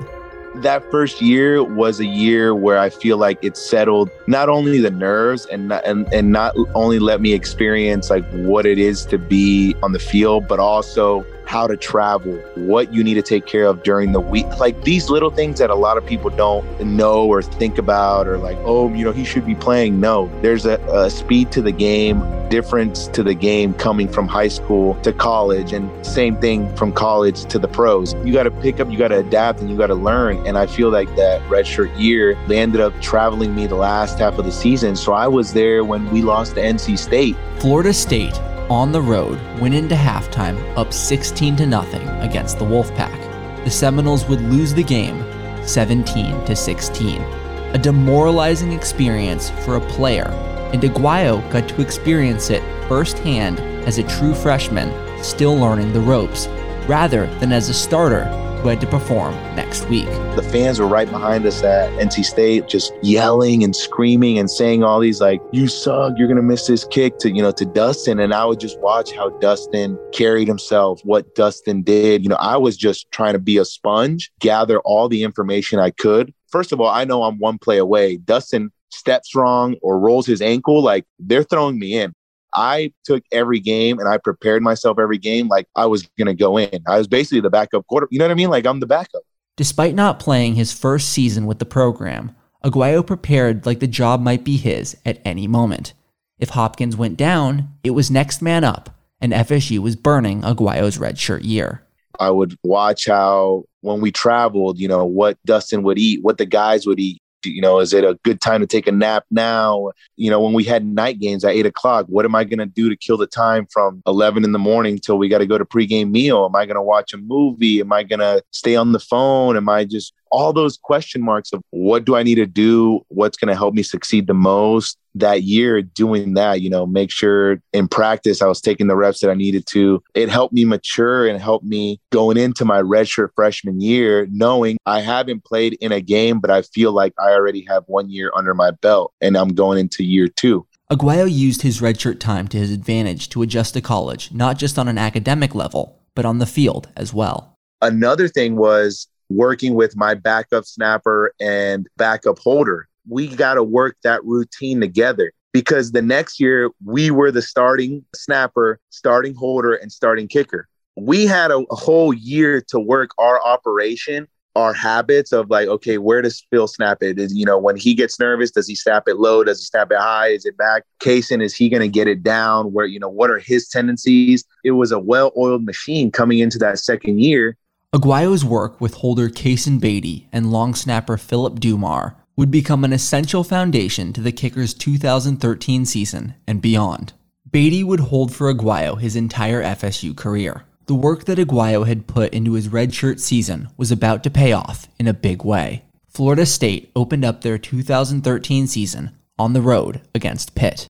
that 0.56 0.88
first 0.90 1.20
year 1.20 1.62
was 1.64 2.00
a 2.00 2.06
year 2.06 2.54
where 2.54 2.78
I 2.78 2.90
feel 2.90 3.16
like 3.16 3.38
it 3.42 3.56
settled 3.56 4.10
not 4.26 4.48
only 4.48 4.80
the 4.80 4.90
nerves 4.90 5.46
and 5.46 5.68
not, 5.68 5.84
and, 5.84 6.12
and 6.12 6.30
not 6.30 6.54
only 6.74 6.98
let 6.98 7.20
me 7.20 7.32
experience 7.32 8.10
like 8.10 8.28
what 8.30 8.66
it 8.66 8.78
is 8.78 9.04
to 9.06 9.18
be 9.18 9.74
on 9.82 9.92
the 9.92 9.98
field, 9.98 10.46
but 10.48 10.60
also 10.60 11.26
how 11.46 11.66
to 11.66 11.76
travel, 11.76 12.32
what 12.56 12.92
you 12.92 13.04
need 13.04 13.14
to 13.14 13.22
take 13.22 13.46
care 13.46 13.64
of 13.64 13.82
during 13.82 14.12
the 14.12 14.20
week. 14.20 14.46
Like 14.58 14.82
these 14.84 15.10
little 15.10 15.30
things 15.30 15.58
that 15.58 15.70
a 15.70 15.74
lot 15.74 15.96
of 15.96 16.06
people 16.06 16.30
don't 16.30 16.80
know 16.80 17.26
or 17.26 17.42
think 17.42 17.78
about, 17.78 18.26
or 18.26 18.38
like, 18.38 18.58
oh, 18.60 18.92
you 18.92 19.04
know, 19.04 19.12
he 19.12 19.24
should 19.24 19.46
be 19.46 19.54
playing. 19.54 20.00
No, 20.00 20.30
there's 20.40 20.66
a, 20.66 20.74
a 20.92 21.10
speed 21.10 21.52
to 21.52 21.62
the 21.62 21.72
game, 21.72 22.20
difference 22.48 23.06
to 23.08 23.22
the 23.22 23.34
game 23.34 23.74
coming 23.74 24.08
from 24.08 24.28
high 24.28 24.48
school 24.48 24.94
to 25.02 25.12
college, 25.12 25.72
and 25.72 25.90
same 26.04 26.36
thing 26.38 26.74
from 26.76 26.92
college 26.92 27.44
to 27.46 27.58
the 27.58 27.68
pros. 27.68 28.14
You 28.24 28.32
got 28.32 28.44
to 28.44 28.50
pick 28.50 28.80
up, 28.80 28.90
you 28.90 28.98
got 28.98 29.08
to 29.08 29.18
adapt, 29.18 29.60
and 29.60 29.70
you 29.70 29.76
got 29.76 29.88
to 29.88 29.94
learn. 29.94 30.46
And 30.46 30.56
I 30.56 30.66
feel 30.66 30.90
like 30.90 31.14
that 31.16 31.42
redshirt 31.42 31.98
year, 31.98 32.38
they 32.48 32.58
ended 32.58 32.80
up 32.80 32.98
traveling 33.00 33.54
me 33.54 33.66
the 33.66 33.74
last 33.74 34.18
half 34.18 34.38
of 34.38 34.44
the 34.44 34.52
season. 34.52 34.96
So 34.96 35.12
I 35.12 35.28
was 35.28 35.52
there 35.52 35.84
when 35.84 36.10
we 36.10 36.22
lost 36.22 36.54
to 36.54 36.60
NC 36.60 36.98
State. 36.98 37.36
Florida 37.58 37.92
State 37.92 38.38
on 38.72 38.90
the 38.90 39.02
road 39.02 39.38
went 39.60 39.74
into 39.74 39.94
halftime 39.94 40.58
up 40.78 40.94
16 40.94 41.56
to 41.56 41.66
nothing 41.66 42.08
against 42.20 42.58
the 42.58 42.64
Wolfpack. 42.64 43.64
The 43.64 43.70
Seminoles 43.70 44.26
would 44.28 44.40
lose 44.40 44.72
the 44.72 44.82
game 44.82 45.22
17 45.66 46.46
to 46.46 46.56
16. 46.56 47.20
A 47.20 47.78
demoralizing 47.78 48.72
experience 48.72 49.50
for 49.50 49.76
a 49.76 49.88
player, 49.88 50.28
and 50.72 50.82
Aguayo 50.82 51.42
got 51.52 51.68
to 51.68 51.82
experience 51.82 52.48
it 52.48 52.62
firsthand 52.88 53.60
as 53.86 53.98
a 53.98 54.08
true 54.08 54.34
freshman 54.34 54.90
still 55.22 55.54
learning 55.54 55.92
the 55.92 56.00
ropes, 56.00 56.48
rather 56.88 57.26
than 57.40 57.52
as 57.52 57.68
a 57.68 57.74
starter 57.74 58.24
who 58.62 58.68
had 58.68 58.80
to 58.80 58.86
perform 58.86 59.34
next 59.56 59.88
week. 59.88 60.06
The 60.36 60.48
fans 60.52 60.78
were 60.78 60.86
right 60.86 61.10
behind 61.10 61.44
us 61.46 61.64
at 61.64 61.90
NC 61.98 62.24
State, 62.24 62.68
just 62.68 62.92
yelling 63.02 63.64
and 63.64 63.74
screaming 63.74 64.38
and 64.38 64.48
saying 64.48 64.84
all 64.84 65.00
these 65.00 65.20
like, 65.20 65.40
"You 65.50 65.66
suck! 65.66 66.14
You're 66.16 66.28
gonna 66.28 66.42
miss 66.42 66.68
this 66.68 66.84
kick." 66.84 67.18
To 67.18 67.30
you 67.30 67.42
know, 67.42 67.50
to 67.50 67.64
Dustin, 67.64 68.20
and 68.20 68.32
I 68.32 68.44
would 68.44 68.60
just 68.60 68.78
watch 68.80 69.12
how 69.12 69.30
Dustin 69.40 69.98
carried 70.12 70.46
himself, 70.46 71.00
what 71.04 71.34
Dustin 71.34 71.82
did. 71.82 72.22
You 72.22 72.28
know, 72.28 72.36
I 72.36 72.56
was 72.56 72.76
just 72.76 73.10
trying 73.10 73.32
to 73.32 73.40
be 73.40 73.58
a 73.58 73.64
sponge, 73.64 74.30
gather 74.38 74.78
all 74.80 75.08
the 75.08 75.24
information 75.24 75.80
I 75.80 75.90
could. 75.90 76.32
First 76.48 76.70
of 76.72 76.80
all, 76.80 76.88
I 76.88 77.04
know 77.04 77.24
I'm 77.24 77.38
one 77.38 77.58
play 77.58 77.78
away. 77.78 78.18
Dustin 78.18 78.70
steps 78.90 79.34
wrong 79.34 79.74
or 79.82 79.98
rolls 79.98 80.26
his 80.26 80.40
ankle, 80.40 80.82
like 80.82 81.04
they're 81.18 81.42
throwing 81.42 81.78
me 81.78 81.98
in. 81.98 82.14
I 82.54 82.92
took 83.04 83.24
every 83.32 83.60
game 83.60 83.98
and 83.98 84.08
I 84.08 84.18
prepared 84.18 84.62
myself 84.62 84.98
every 84.98 85.18
game 85.18 85.48
like 85.48 85.66
I 85.76 85.86
was 85.86 86.08
going 86.18 86.26
to 86.26 86.34
go 86.34 86.58
in. 86.58 86.82
I 86.86 86.98
was 86.98 87.08
basically 87.08 87.40
the 87.40 87.50
backup 87.50 87.86
quarter. 87.86 88.08
You 88.10 88.18
know 88.18 88.26
what 88.26 88.32
I 88.32 88.34
mean? 88.34 88.50
Like 88.50 88.66
I'm 88.66 88.80
the 88.80 88.86
backup. 88.86 89.22
Despite 89.56 89.94
not 89.94 90.18
playing 90.18 90.54
his 90.54 90.72
first 90.72 91.10
season 91.10 91.46
with 91.46 91.58
the 91.58 91.64
program, 91.64 92.34
Aguayo 92.64 93.06
prepared 93.06 93.66
like 93.66 93.80
the 93.80 93.86
job 93.86 94.20
might 94.20 94.44
be 94.44 94.56
his 94.56 94.96
at 95.04 95.20
any 95.24 95.46
moment. 95.46 95.92
If 96.38 96.50
Hopkins 96.50 96.96
went 96.96 97.16
down, 97.16 97.68
it 97.84 97.90
was 97.90 98.10
next 98.10 98.42
man 98.42 98.64
up, 98.64 98.90
and 99.20 99.32
FSU 99.32 99.78
was 99.78 99.94
burning 99.94 100.42
Aguayo's 100.42 100.98
redshirt 100.98 101.44
year. 101.44 101.86
I 102.18 102.30
would 102.30 102.56
watch 102.64 103.06
how 103.06 103.64
when 103.80 104.00
we 104.00 104.10
traveled, 104.10 104.78
you 104.78 104.88
know, 104.88 105.04
what 105.04 105.38
Dustin 105.44 105.82
would 105.84 105.98
eat, 105.98 106.22
what 106.22 106.38
the 106.38 106.46
guys 106.46 106.86
would 106.86 106.98
eat, 106.98 107.21
you 107.44 107.60
know, 107.60 107.80
is 107.80 107.92
it 107.92 108.04
a 108.04 108.18
good 108.22 108.40
time 108.40 108.60
to 108.60 108.66
take 108.66 108.86
a 108.86 108.92
nap 108.92 109.24
now? 109.30 109.90
You 110.16 110.30
know, 110.30 110.40
when 110.40 110.52
we 110.52 110.64
had 110.64 110.84
night 110.84 111.18
games 111.20 111.44
at 111.44 111.52
eight 111.52 111.66
o'clock, 111.66 112.06
what 112.08 112.24
am 112.24 112.34
I 112.34 112.44
going 112.44 112.58
to 112.58 112.66
do 112.66 112.88
to 112.88 112.96
kill 112.96 113.16
the 113.16 113.26
time 113.26 113.66
from 113.72 114.02
11 114.06 114.44
in 114.44 114.52
the 114.52 114.58
morning 114.58 114.98
till 114.98 115.18
we 115.18 115.28
got 115.28 115.38
to 115.38 115.46
go 115.46 115.58
to 115.58 115.64
pregame 115.64 116.10
meal? 116.10 116.44
Am 116.44 116.56
I 116.56 116.66
going 116.66 116.76
to 116.76 116.82
watch 116.82 117.12
a 117.12 117.18
movie? 117.18 117.80
Am 117.80 117.92
I 117.92 118.02
going 118.02 118.20
to 118.20 118.42
stay 118.50 118.76
on 118.76 118.92
the 118.92 119.00
phone? 119.00 119.56
Am 119.56 119.68
I 119.68 119.84
just 119.84 120.12
all 120.32 120.52
those 120.52 120.76
question 120.76 121.22
marks 121.22 121.52
of 121.52 121.62
what 121.70 122.04
do 122.04 122.16
I 122.16 122.22
need 122.22 122.36
to 122.36 122.46
do? 122.46 123.04
What's 123.08 123.36
going 123.36 123.50
to 123.50 123.54
help 123.54 123.74
me 123.74 123.82
succeed 123.82 124.26
the 124.26 124.34
most 124.34 124.98
that 125.14 125.42
year 125.42 125.82
doing 125.82 126.34
that, 126.34 126.62
you 126.62 126.70
know, 126.70 126.86
make 126.86 127.10
sure 127.10 127.60
in 127.74 127.86
practice 127.86 128.40
I 128.40 128.46
was 128.46 128.62
taking 128.62 128.86
the 128.86 128.96
reps 128.96 129.20
that 129.20 129.30
I 129.30 129.34
needed 129.34 129.66
to. 129.66 130.02
It 130.14 130.30
helped 130.30 130.54
me 130.54 130.64
mature 130.64 131.28
and 131.28 131.40
helped 131.40 131.66
me 131.66 132.00
going 132.10 132.38
into 132.38 132.64
my 132.64 132.80
redshirt 132.80 133.28
freshman 133.34 133.80
year, 133.80 134.26
knowing 134.30 134.78
I 134.86 135.00
haven't 135.00 135.44
played 135.44 135.76
in 135.82 135.92
a 135.92 136.00
game, 136.00 136.40
but 136.40 136.50
I 136.50 136.62
feel 136.62 136.92
like 136.92 137.12
I 137.18 137.32
already 137.32 137.64
have 137.68 137.84
one 137.86 138.08
year 138.08 138.32
under 138.34 138.54
my 138.54 138.70
belt 138.70 139.12
and 139.20 139.36
I'm 139.36 139.50
going 139.50 139.78
into 139.78 140.02
year 140.02 140.28
two. 140.28 140.66
Aguayo 140.90 141.30
used 141.30 141.62
his 141.62 141.80
redshirt 141.80 142.18
time 142.18 142.48
to 142.48 142.58
his 142.58 142.70
advantage 142.70 143.28
to 143.30 143.42
adjust 143.42 143.74
to 143.74 143.80
college, 143.80 144.32
not 144.32 144.58
just 144.58 144.78
on 144.78 144.88
an 144.88 144.98
academic 144.98 145.54
level, 145.54 146.00
but 146.14 146.24
on 146.24 146.38
the 146.38 146.46
field 146.46 146.88
as 146.96 147.12
well. 147.12 147.58
Another 147.80 148.28
thing 148.28 148.56
was 148.56 149.08
working 149.36 149.74
with 149.74 149.96
my 149.96 150.14
backup 150.14 150.64
snapper 150.64 151.34
and 151.40 151.88
backup 151.96 152.38
holder. 152.38 152.88
We 153.08 153.28
got 153.28 153.54
to 153.54 153.62
work 153.62 153.96
that 154.04 154.24
routine 154.24 154.80
together 154.80 155.32
because 155.52 155.92
the 155.92 156.02
next 156.02 156.40
year 156.40 156.70
we 156.84 157.10
were 157.10 157.30
the 157.30 157.42
starting 157.42 158.04
snapper, 158.14 158.80
starting 158.90 159.34
holder, 159.34 159.74
and 159.74 159.90
starting 159.90 160.28
kicker. 160.28 160.68
We 160.96 161.26
had 161.26 161.50
a, 161.50 161.64
a 161.70 161.76
whole 161.76 162.12
year 162.12 162.62
to 162.68 162.78
work 162.78 163.10
our 163.18 163.42
operation 163.42 164.28
our 164.54 164.72
habits 164.72 165.32
of 165.32 165.48
like, 165.50 165.68
okay, 165.68 165.98
where 165.98 166.20
does 166.20 166.44
Phil 166.50 166.66
snap 166.66 167.02
it? 167.02 167.18
Is 167.18 167.34
you 167.34 167.44
know 167.44 167.58
when 167.58 167.76
he 167.76 167.94
gets 167.94 168.18
nervous, 168.18 168.50
does 168.50 168.68
he 168.68 168.74
snap 168.74 169.04
it 169.08 169.16
low? 169.16 169.44
Does 169.44 169.60
he 169.60 169.64
snap 169.64 169.90
it 169.90 169.98
high? 169.98 170.28
Is 170.28 170.44
it 170.44 170.56
back? 170.56 170.84
Cason, 171.00 171.42
is 171.42 171.54
he 171.54 171.68
going 171.68 171.80
to 171.80 171.88
get 171.88 172.06
it 172.06 172.22
down? 172.22 172.72
Where 172.72 172.86
you 172.86 173.00
know 173.00 173.08
what 173.08 173.30
are 173.30 173.38
his 173.38 173.68
tendencies? 173.68 174.44
It 174.64 174.72
was 174.72 174.92
a 174.92 174.98
well-oiled 174.98 175.64
machine 175.64 176.10
coming 176.10 176.38
into 176.38 176.58
that 176.58 176.78
second 176.78 177.20
year, 177.20 177.56
Aguayo's 177.94 178.42
work 178.42 178.80
with 178.80 178.94
holder 178.94 179.28
Cason 179.28 179.78
Beatty 179.78 180.26
and 180.32 180.50
long 180.50 180.74
snapper 180.74 181.18
Philip 181.18 181.60
Dumar 181.60 182.16
would 182.36 182.50
become 182.50 182.84
an 182.84 182.92
essential 182.94 183.44
foundation 183.44 184.14
to 184.14 184.22
the 184.22 184.32
kicker's 184.32 184.72
2013 184.72 185.84
season 185.84 186.32
and 186.46 186.62
beyond. 186.62 187.12
Beatty 187.50 187.84
would 187.84 188.00
hold 188.00 188.34
for 188.34 188.50
Aguayo 188.50 188.98
his 188.98 189.14
entire 189.14 189.62
FSU 189.62 190.16
career. 190.16 190.64
The 190.86 190.94
work 190.94 191.26
that 191.26 191.36
Aguayo 191.36 191.86
had 191.86 192.06
put 192.06 192.32
into 192.32 192.54
his 192.54 192.68
redshirt 192.68 193.20
season 193.20 193.68
was 193.76 193.92
about 193.92 194.22
to 194.22 194.30
pay 194.30 194.52
off 194.52 194.88
in 194.98 195.06
a 195.06 195.12
big 195.12 195.44
way. 195.44 195.84
Florida 196.08 196.46
State 196.46 196.90
opened 196.96 197.26
up 197.26 197.42
their 197.42 197.58
2013 197.58 198.68
season 198.68 199.10
on 199.38 199.52
the 199.52 199.60
road 199.60 200.00
against 200.14 200.54
Pitt. 200.54 200.86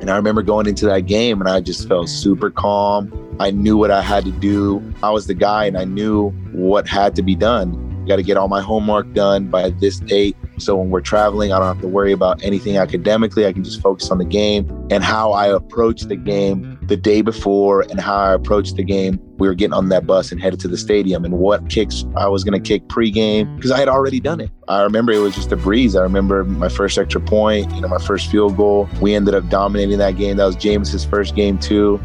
And 0.00 0.08
I 0.08 0.14
remember 0.14 0.42
going 0.42 0.68
into 0.68 0.86
that 0.86 1.06
game 1.06 1.40
and 1.40 1.50
I 1.50 1.60
just 1.60 1.88
felt 1.88 2.08
super 2.08 2.48
calm. 2.48 3.25
I 3.38 3.50
knew 3.50 3.76
what 3.76 3.90
I 3.90 4.02
had 4.02 4.24
to 4.24 4.32
do. 4.32 4.82
I 5.02 5.10
was 5.10 5.26
the 5.26 5.34
guy 5.34 5.66
and 5.66 5.76
I 5.76 5.84
knew 5.84 6.30
what 6.52 6.88
had 6.88 7.14
to 7.16 7.22
be 7.22 7.34
done. 7.34 7.82
Got 8.06 8.16
to 8.16 8.22
get 8.22 8.36
all 8.36 8.48
my 8.48 8.62
homework 8.62 9.12
done 9.14 9.48
by 9.48 9.70
this 9.70 9.98
date. 9.98 10.36
So 10.58 10.76
when 10.76 10.90
we're 10.90 11.00
traveling, 11.00 11.52
I 11.52 11.58
don't 11.58 11.66
have 11.66 11.80
to 11.82 11.88
worry 11.88 12.12
about 12.12 12.42
anything 12.42 12.76
academically. 12.76 13.46
I 13.46 13.52
can 13.52 13.64
just 13.64 13.82
focus 13.82 14.10
on 14.10 14.18
the 14.18 14.24
game 14.24 14.70
and 14.90 15.02
how 15.02 15.32
I 15.32 15.48
approach 15.48 16.02
the 16.02 16.16
game 16.16 16.78
the 16.82 16.96
day 16.96 17.20
before 17.20 17.82
and 17.82 18.00
how 18.00 18.16
I 18.16 18.32
approached 18.32 18.76
the 18.76 18.84
game. 18.84 19.20
We 19.38 19.48
were 19.48 19.54
getting 19.54 19.74
on 19.74 19.88
that 19.88 20.06
bus 20.06 20.30
and 20.30 20.40
headed 20.40 20.60
to 20.60 20.68
the 20.68 20.78
stadium 20.78 21.24
and 21.24 21.34
what 21.34 21.68
kicks 21.68 22.04
I 22.16 22.28
was 22.28 22.44
going 22.44 22.60
to 22.60 22.66
kick 22.66 22.86
pregame 22.86 23.54
because 23.56 23.72
I 23.72 23.78
had 23.78 23.88
already 23.88 24.20
done 24.20 24.40
it. 24.40 24.50
I 24.68 24.82
remember 24.82 25.12
it 25.12 25.18
was 25.18 25.34
just 25.34 25.50
a 25.52 25.56
breeze. 25.56 25.96
I 25.96 26.02
remember 26.02 26.44
my 26.44 26.68
first 26.68 26.96
extra 26.96 27.20
point, 27.20 27.70
you 27.74 27.80
know, 27.80 27.88
my 27.88 27.98
first 27.98 28.30
field 28.30 28.56
goal. 28.56 28.88
We 29.00 29.14
ended 29.14 29.34
up 29.34 29.48
dominating 29.50 29.98
that 29.98 30.16
game. 30.16 30.36
That 30.36 30.46
was 30.46 30.56
Jameis's 30.56 31.04
first 31.04 31.34
game 31.34 31.58
too. 31.58 32.00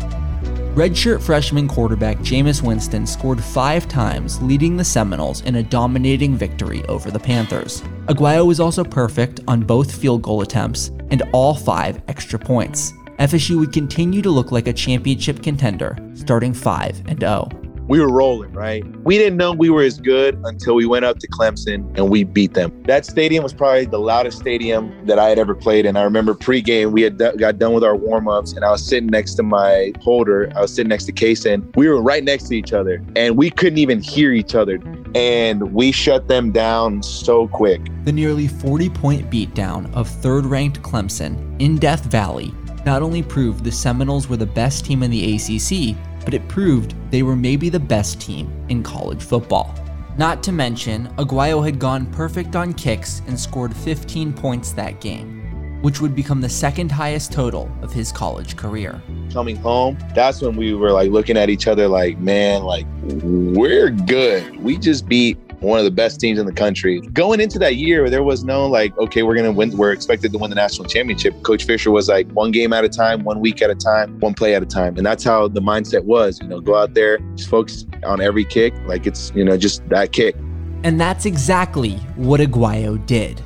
Redshirt 0.76 1.22
freshman 1.22 1.68
quarterback 1.68 2.18
Jameis 2.20 2.62
Winston 2.62 3.06
scored 3.06 3.44
five 3.44 3.90
times, 3.90 4.42
leading 4.42 4.78
the 4.78 4.86
Seminoles 4.86 5.42
in 5.42 5.58
a 5.58 5.64
dominating 5.64 6.38
victory 6.38 6.82
over 6.86 7.12
the 7.12 7.20
Panthers. 7.20 7.82
Aguayo 8.06 8.48
was 8.48 8.62
also 8.62 8.82
perfect 8.82 9.42
on 9.50 9.64
both 9.64 9.94
field 9.94 10.22
goal 10.22 10.42
attempts 10.44 10.88
and 11.10 11.24
all 11.34 11.54
five 11.54 12.02
extra 12.08 12.40
points. 12.40 12.94
FSU 13.20 13.60
would 13.60 13.74
continue 13.74 14.22
to 14.22 14.30
look 14.30 14.54
like 14.54 14.70
a 14.70 14.74
championship 14.74 15.44
contender, 15.44 15.98
starting 16.16 16.54
5 16.54 17.04
and 17.08 17.20
0 17.20 17.50
we 17.91 17.99
were 17.99 18.10
rolling, 18.10 18.54
right? 18.54 18.86
We 19.04 19.17
didn't 19.17 19.36
know 19.36 19.51
we 19.51 19.69
were 19.69 19.82
as 19.82 19.99
good 19.99 20.39
until 20.45 20.75
we 20.75 20.86
went 20.86 21.04
up 21.04 21.19
to 21.19 21.27
Clemson 21.27 21.93
and 21.97 22.10
we 22.10 22.23
beat 22.23 22.54
them. 22.54 22.71
That 22.84 23.06
stadium 23.06 23.43
was 23.43 23.51
probably 23.51 23.84
the 23.84 23.99
loudest 23.99 24.38
stadium 24.38 25.06
that 25.08 25.19
I 25.19 25.27
had 25.27 25.38
ever 25.38 25.54
played 25.54 25.86
in. 25.86 25.97
I 25.97 26.04
remember 26.04 26.34
pregame, 26.34 26.93
we 26.93 27.01
had 27.01 27.17
d- 27.17 27.36
got 27.36 27.60
done 27.60 27.73
with 27.73 27.84
our 27.84 27.97
warm-ups 27.97 28.54
and 28.54 28.63
I 28.63 28.71
was 28.71 28.82
sitting 28.82 29.10
next 29.10 29.34
to 29.36 29.43
my 29.43 29.91
holder. 29.99 30.49
I 30.56 30.62
was 30.62 30.73
sitting 30.73 30.88
next 30.88 31.04
to 31.08 31.12
Cason. 31.12 31.75
We 31.75 31.89
were 31.89 32.01
right 32.01 32.23
next 32.23 32.47
to 32.47 32.56
each 32.56 32.71
other 32.71 33.04
and 33.17 33.36
we 33.36 33.49
couldn't 33.49 33.80
even 33.80 33.99
hear 33.99 34.32
each 34.32 34.56
other. 34.56 34.80
And 35.13 35.73
we 35.73 35.91
shut 35.91 36.30
them 36.30 36.54
down 36.54 37.04
so 37.04 37.49
quick. 37.49 37.82
The 38.06 38.13
nearly 38.13 38.47
40 38.47 38.89
point 38.89 39.30
beatdown 39.30 39.93
of 39.93 40.08
third 40.08 40.45
ranked 40.45 40.82
Clemson 40.82 41.62
in 41.62 41.75
Death 41.75 42.06
Valley 42.06 42.54
not 42.86 43.01
only 43.01 43.21
proved 43.21 43.65
the 43.65 43.71
Seminoles 43.71 44.30
were 44.30 44.38
the 44.38 44.45
best 44.45 44.86
team 44.86 45.04
in 45.04 45.12
the 45.12 45.36
ACC, 45.36 45.97
but 46.24 46.34
it 46.34 46.48
proved 46.48 46.94
they 47.12 47.24
were 47.24 47.36
maybe 47.36 47.70
the 47.70 47.80
best 47.80 48.20
team 48.22 48.52
in 48.70 48.84
college 48.84 49.22
football. 49.22 49.76
Not 50.18 50.44
to 50.44 50.52
mention, 50.52 51.08
Aguayo 51.18 51.64
had 51.64 51.80
gone 51.80 52.06
perfect 52.08 52.56
on 52.56 52.74
kicks 52.74 53.22
and 53.28 53.40
scored 53.40 53.76
15 53.76 54.34
points 54.34 54.74
that 54.74 55.00
game, 55.00 55.82
which 55.82 56.02
would 56.02 56.16
become 56.16 56.42
the 56.42 56.50
second 56.50 56.92
highest 56.92 57.32
total 57.32 57.72
of 57.82 57.94
his 57.94 58.12
college 58.12 58.58
career. 58.58 59.02
Coming 59.32 59.56
home, 59.56 59.98
that's 60.14 60.42
when 60.42 60.56
we 60.56 60.74
were 60.74 60.92
like 60.92 61.12
looking 61.12 61.38
at 61.38 61.50
each 61.50 61.68
other 61.68 61.88
like, 61.88 62.18
man, 62.20 62.64
like, 62.64 62.86
we're 63.04 63.90
good. 63.90 64.58
We 64.58 64.78
just 64.78 65.08
beat 65.08 65.38
one 65.62 65.78
of 65.80 65.86
the 65.86 65.91
best 65.91 66.19
teams 66.19 66.39
in 66.39 66.45
the 66.45 66.54
country. 66.54 67.02
Going 67.13 67.39
into 67.39 67.60
that 67.60 67.76
year, 67.76 68.10
there 68.10 68.24
was 68.24 68.43
no 68.43 68.65
like, 68.67 68.97
okay, 68.97 69.24
we're 69.24 69.36
gonna 69.36 69.52
win. 69.52 69.76
We're 69.78 69.91
expected 69.91 70.32
to 70.34 70.38
win 70.38 70.50
the 70.50 70.56
national 70.56 70.88
championship. 70.88 71.41
Coach 71.43 71.65
Fisher 71.65 71.91
was 71.91 72.10
like, 72.10 72.30
one 72.32 72.52
game 72.52 72.74
at 72.74 72.84
a 72.84 72.89
time, 72.89 73.24
one 73.24 73.39
week 73.39 73.62
at 73.62 73.69
a 73.69 73.76
time, 73.76 74.19
one 74.19 74.34
play 74.34 74.56
at 74.56 74.63
a 74.63 74.65
time, 74.65 74.97
and 74.97 75.06
that's 75.06 75.24
how 75.24 75.47
the 75.47 75.62
mindset 75.62 76.04
was. 76.04 76.39
You 76.41 76.47
know, 76.47 76.60
go 76.60 76.76
out 76.76 76.93
there, 76.93 77.19
just 77.36 77.50
focus 77.50 77.86
on 78.04 78.21
every 78.21 78.43
kick, 78.43 78.74
like 78.86 79.06
it's 79.06 79.32
you 79.36 79.45
know 79.45 79.58
just 79.58 79.88
that 79.89 80.12
kick. 80.12 80.36
And 80.84 81.00
that's 81.00 81.26
exactly 81.26 81.97
what 82.15 82.41
Aguayo 82.41 83.04
did. 83.06 83.41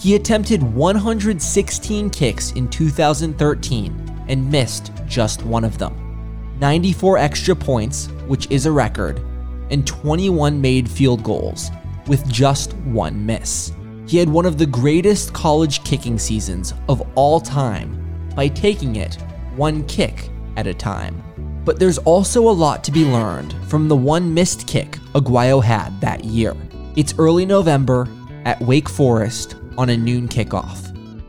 He 0.00 0.16
attempted 0.16 0.62
116 0.62 2.10
kicks 2.10 2.52
in 2.52 2.68
2013 2.68 4.24
and 4.28 4.50
missed 4.50 4.90
just 5.06 5.44
one 5.44 5.62
of 5.62 5.78
them. 5.78 5.96
94 6.58 7.18
extra 7.18 7.54
points, 7.54 8.06
which 8.26 8.50
is 8.50 8.66
a 8.66 8.72
record, 8.72 9.20
and 9.70 9.86
21 9.86 10.60
made 10.60 10.88
field 10.88 11.22
goals, 11.22 11.70
with 12.06 12.26
just 12.30 12.74
one 12.78 13.24
miss. 13.24 13.72
He 14.06 14.18
had 14.18 14.28
one 14.28 14.46
of 14.46 14.58
the 14.58 14.66
greatest 14.66 15.32
college 15.32 15.84
kicking 15.84 16.18
seasons 16.18 16.74
of 16.88 17.02
all 17.14 17.40
time 17.40 17.96
by 18.34 18.48
taking 18.48 18.96
it 18.96 19.14
one 19.56 19.84
kick 19.86 20.30
at 20.56 20.66
a 20.66 20.74
time. 20.74 21.22
But 21.64 21.78
there's 21.78 21.98
also 21.98 22.48
a 22.48 22.50
lot 22.50 22.82
to 22.84 22.90
be 22.90 23.04
learned 23.04 23.54
from 23.68 23.88
the 23.88 23.96
one 23.96 24.32
missed 24.32 24.66
kick 24.66 24.92
Aguayo 25.14 25.62
had 25.62 26.00
that 26.00 26.24
year. 26.24 26.56
It's 26.96 27.14
early 27.18 27.46
November 27.46 28.08
at 28.44 28.60
Wake 28.60 28.88
Forest 28.88 29.56
on 29.78 29.90
a 29.90 29.96
noon 29.96 30.26
kickoff. 30.28 30.88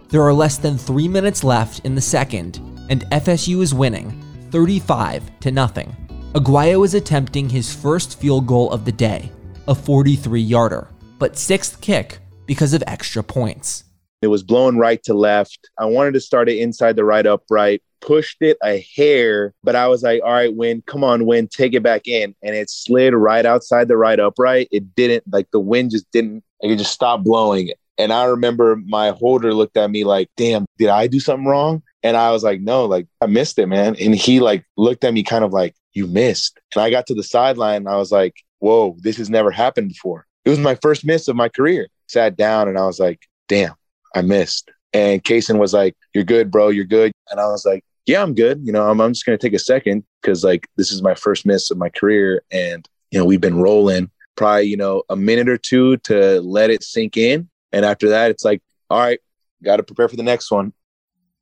There 0.09 0.23
are 0.23 0.33
less 0.33 0.57
than 0.57 0.77
three 0.77 1.07
minutes 1.07 1.43
left 1.43 1.85
in 1.85 1.95
the 1.95 2.01
second, 2.01 2.57
and 2.89 3.05
FSU 3.11 3.61
is 3.61 3.73
winning 3.73 4.21
35 4.51 5.39
to 5.41 5.51
nothing. 5.51 5.95
Aguayo 6.33 6.79
was 6.79 6.93
attempting 6.93 7.49
his 7.49 7.75
first 7.75 8.17
field 8.17 8.47
goal 8.47 8.71
of 8.71 8.85
the 8.85 8.91
day, 8.93 9.29
a 9.67 9.75
43 9.75 10.39
yarder, 10.39 10.87
but 11.19 11.37
sixth 11.37 11.81
kick 11.81 12.19
because 12.45 12.73
of 12.73 12.81
extra 12.87 13.21
points. 13.21 13.83
It 14.21 14.27
was 14.27 14.41
blowing 14.41 14.77
right 14.77 15.03
to 15.03 15.13
left. 15.13 15.69
I 15.77 15.83
wanted 15.83 16.13
to 16.13 16.21
start 16.21 16.47
it 16.47 16.57
inside 16.59 16.95
the 16.95 17.03
right 17.03 17.27
upright, 17.27 17.83
pushed 17.99 18.37
it 18.39 18.57
a 18.63 18.79
hair, 18.95 19.53
but 19.61 19.75
I 19.75 19.89
was 19.89 20.03
like, 20.03 20.21
all 20.23 20.31
right, 20.31 20.55
wind, 20.55 20.85
come 20.85 21.03
on, 21.03 21.25
wind, 21.25 21.51
take 21.51 21.73
it 21.73 21.83
back 21.83 22.07
in. 22.07 22.33
And 22.41 22.55
it 22.55 22.69
slid 22.69 23.13
right 23.13 23.45
outside 23.45 23.89
the 23.89 23.97
right 23.97 24.17
upright. 24.17 24.69
It 24.71 24.95
didn't, 24.95 25.25
like 25.33 25.51
the 25.51 25.59
wind 25.59 25.91
just 25.91 26.09
didn't, 26.13 26.45
it 26.61 26.77
just 26.77 26.93
stopped 26.93 27.25
blowing. 27.25 27.73
And 27.97 28.13
I 28.13 28.23
remember 28.23 28.77
my 28.77 29.09
holder 29.09 29.53
looked 29.53 29.75
at 29.75 29.91
me 29.91 30.05
like, 30.05 30.29
damn, 30.37 30.65
did 30.77 30.87
I 30.87 31.07
do 31.07 31.19
something 31.19 31.45
wrong? 31.45 31.83
And 32.03 32.17
I 32.17 32.31
was 32.31 32.43
like, 32.43 32.61
no, 32.61 32.85
like 32.85 33.07
I 33.21 33.27
missed 33.27 33.59
it, 33.59 33.67
man. 33.67 33.95
And 33.99 34.15
he 34.15 34.39
like 34.39 34.65
looked 34.77 35.03
at 35.03 35.13
me 35.13 35.23
kind 35.23 35.43
of 35.43 35.53
like, 35.53 35.75
you 35.93 36.07
missed. 36.07 36.59
And 36.73 36.81
I 36.81 36.89
got 36.89 37.07
to 37.07 37.13
the 37.13 37.23
sideline 37.23 37.77
and 37.77 37.89
I 37.89 37.97
was 37.97 38.11
like, 38.11 38.35
whoa, 38.59 38.95
this 38.99 39.17
has 39.17 39.29
never 39.29 39.51
happened 39.51 39.89
before. 39.89 40.25
It 40.45 40.49
was 40.49 40.59
my 40.59 40.75
first 40.75 41.05
miss 41.05 41.27
of 41.27 41.35
my 41.35 41.49
career. 41.49 41.87
Sat 42.07 42.35
down 42.35 42.67
and 42.67 42.77
I 42.77 42.85
was 42.85 42.99
like, 42.99 43.21
damn, 43.47 43.73
I 44.15 44.21
missed. 44.21 44.71
And 44.93 45.23
Cason 45.23 45.57
was 45.57 45.73
like, 45.73 45.95
You're 46.13 46.23
good, 46.23 46.51
bro. 46.51 46.69
You're 46.69 46.85
good. 46.85 47.11
And 47.29 47.39
I 47.39 47.47
was 47.47 47.65
like, 47.65 47.83
Yeah, 48.05 48.21
I'm 48.21 48.33
good. 48.33 48.61
You 48.63 48.71
know, 48.71 48.89
I'm, 48.89 48.99
I'm 48.99 49.13
just 49.13 49.25
going 49.25 49.37
to 49.37 49.45
take 49.45 49.53
a 49.53 49.59
second 49.59 50.03
because, 50.21 50.43
like, 50.43 50.67
this 50.77 50.91
is 50.91 51.01
my 51.01 51.15
first 51.15 51.45
miss 51.45 51.71
of 51.71 51.77
my 51.77 51.89
career. 51.89 52.43
And, 52.51 52.87
you 53.11 53.19
know, 53.19 53.25
we've 53.25 53.41
been 53.41 53.59
rolling 53.59 54.09
probably, 54.35 54.65
you 54.65 54.77
know, 54.77 55.03
a 55.09 55.15
minute 55.15 55.49
or 55.49 55.57
two 55.57 55.97
to 55.97 56.41
let 56.41 56.69
it 56.69 56.83
sink 56.83 57.17
in. 57.17 57.49
And 57.71 57.85
after 57.85 58.09
that, 58.09 58.31
it's 58.31 58.43
like, 58.43 58.61
All 58.89 58.99
right, 58.99 59.19
got 59.63 59.77
to 59.77 59.83
prepare 59.83 60.09
for 60.09 60.17
the 60.17 60.23
next 60.23 60.51
one. 60.51 60.73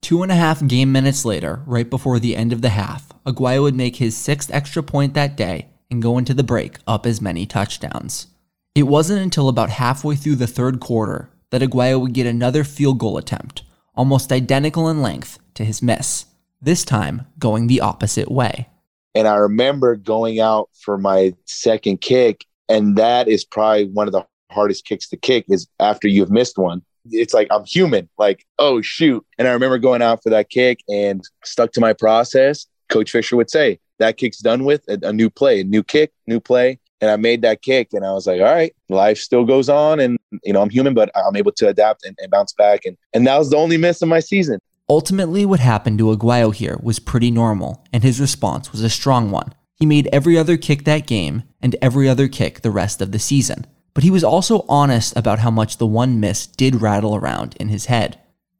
Two 0.02 0.24
and 0.24 0.32
a 0.32 0.36
half 0.36 0.66
game 0.66 0.92
minutes 0.92 1.26
later, 1.26 1.62
right 1.66 1.90
before 1.90 2.20
the 2.20 2.36
end 2.36 2.54
of 2.54 2.62
the 2.62 2.70
half, 2.70 3.10
Aguayo 3.26 3.62
would 3.64 3.76
make 3.76 3.98
his 3.98 4.18
sixth 4.18 4.50
extra 4.54 4.82
point 4.82 5.14
that 5.14 5.36
day 5.36 5.68
and 5.92 6.02
go 6.02 6.18
into 6.18 6.34
the 6.34 6.44
break 6.44 6.78
up 6.88 7.06
as 7.06 7.22
many 7.22 7.46
touchdowns. 7.46 8.28
It 8.74 8.84
wasn't 8.84 9.22
until 9.22 9.50
about 9.50 9.70
halfway 9.70 10.16
through 10.16 10.36
the 10.36 10.48
third 10.48 10.80
quarter 10.80 11.30
that 11.52 11.62
Aguayo 11.62 12.00
would 12.00 12.14
get 12.14 12.26
another 12.26 12.64
field 12.64 12.98
goal 13.00 13.18
attempt, 13.18 13.64
almost 13.96 14.32
identical 14.32 14.88
in 14.88 15.02
length 15.02 15.40
to 15.56 15.66
his 15.66 15.82
miss, 15.82 16.26
this 16.62 16.86
time 16.86 17.28
going 17.38 17.68
the 17.68 17.82
opposite 17.82 18.32
way. 18.32 18.70
And 19.16 19.28
I 19.28 19.36
remember 19.36 19.96
going 19.96 20.40
out 20.40 20.70
for 20.80 20.98
my 20.98 21.34
second 21.46 22.02
kick, 22.02 22.46
and 22.70 22.96
that 22.96 23.28
is 23.28 23.44
probably 23.44 23.86
one 23.86 24.08
of 24.08 24.14
the 24.14 24.26
hardest 24.52 24.86
kicks 24.86 25.10
to 25.10 25.18
kick 25.18 25.46
is 25.50 25.68
after 25.80 26.08
you've 26.08 26.32
missed 26.32 26.58
one. 26.58 26.82
It's 27.06 27.34
like 27.34 27.48
I'm 27.52 27.66
human, 27.66 28.10
like, 28.18 28.46
oh 28.58 28.82
shoot. 28.82 29.26
And 29.38 29.48
I 29.48 29.52
remember 29.52 29.78
going 29.78 30.02
out 30.02 30.24
for 30.24 30.30
that 30.30 30.50
kick 30.50 30.80
and 30.90 31.24
stuck 31.44 31.72
to 31.74 31.82
my 31.82 31.94
process. 31.94 32.66
Coach 32.90 33.12
Fisher 33.12 33.36
would 33.36 33.50
say, 33.50 33.80
that 34.00 34.18
kick's 34.18 34.40
done 34.40 34.64
with 34.64 34.84
a, 34.88 34.98
a 35.04 35.14
new 35.14 35.30
play, 35.30 35.62
a 35.62 35.64
new 35.64 35.84
kick, 35.84 36.12
new 36.26 36.40
play 36.40 36.80
and 37.02 37.10
I 37.10 37.16
made 37.16 37.42
that 37.44 37.62
kick 37.62 37.90
and 37.94 38.06
I 38.06 38.12
was 38.12 38.28
like, 38.28 38.40
all 38.40 38.48
right, 38.48 38.74
life 38.90 39.18
still 39.18 39.46
goes 39.46 39.70
on 39.70 40.00
and 40.00 40.18
you 40.44 40.54
know, 40.54 40.62
I'm 40.62 40.70
human, 40.70 40.94
but 40.94 41.10
I'm 41.16 41.36
able 41.36 41.52
to 41.54 41.68
adapt 41.68 42.06
and, 42.06 42.18
and, 42.22 42.30
bounce 42.30 42.54
back. 42.54 42.86
And 42.86 42.98
and 43.14 43.26
that 43.28 43.38
was 43.38 43.50
the 43.50 43.58
only 43.58 43.78
miss 43.78 44.02
of 44.02 44.10
my 44.10 44.20
season. 44.20 44.60
Ultimately, 44.90 45.46
what 45.46 45.60
happened 45.60 46.00
to 46.00 46.16
Aguayo 46.16 46.54
here 46.54 46.80
was 46.82 47.00
pretty 47.00 47.30
normal, 47.30 47.86
and 47.94 48.04
his 48.04 48.20
response 48.20 48.72
was 48.72 48.82
a 48.82 48.90
strong 48.90 49.30
one. 49.30 49.54
He 49.76 49.86
made 49.86 50.10
every 50.12 50.38
other 50.38 50.58
kick 50.58 50.84
that 50.86 51.06
game 51.06 51.44
and 51.62 51.76
every 51.82 52.10
other 52.10 52.28
kick 52.28 52.62
the 52.62 52.72
rest 52.72 53.02
of 53.02 53.12
the 53.12 53.20
season. 53.20 53.66
But 54.00 54.06
he 54.06 54.12
was 54.12 54.24
also 54.24 54.64
honest 54.70 55.14
about 55.18 55.40
how 55.40 55.52
much 55.52 55.76
the 55.76 55.86
one 55.86 56.22
miss 56.22 56.48
did 56.48 56.82
rattle 56.82 57.18
around 57.18 57.58
in 57.60 57.68
his 57.68 57.88
head. 57.88 58.18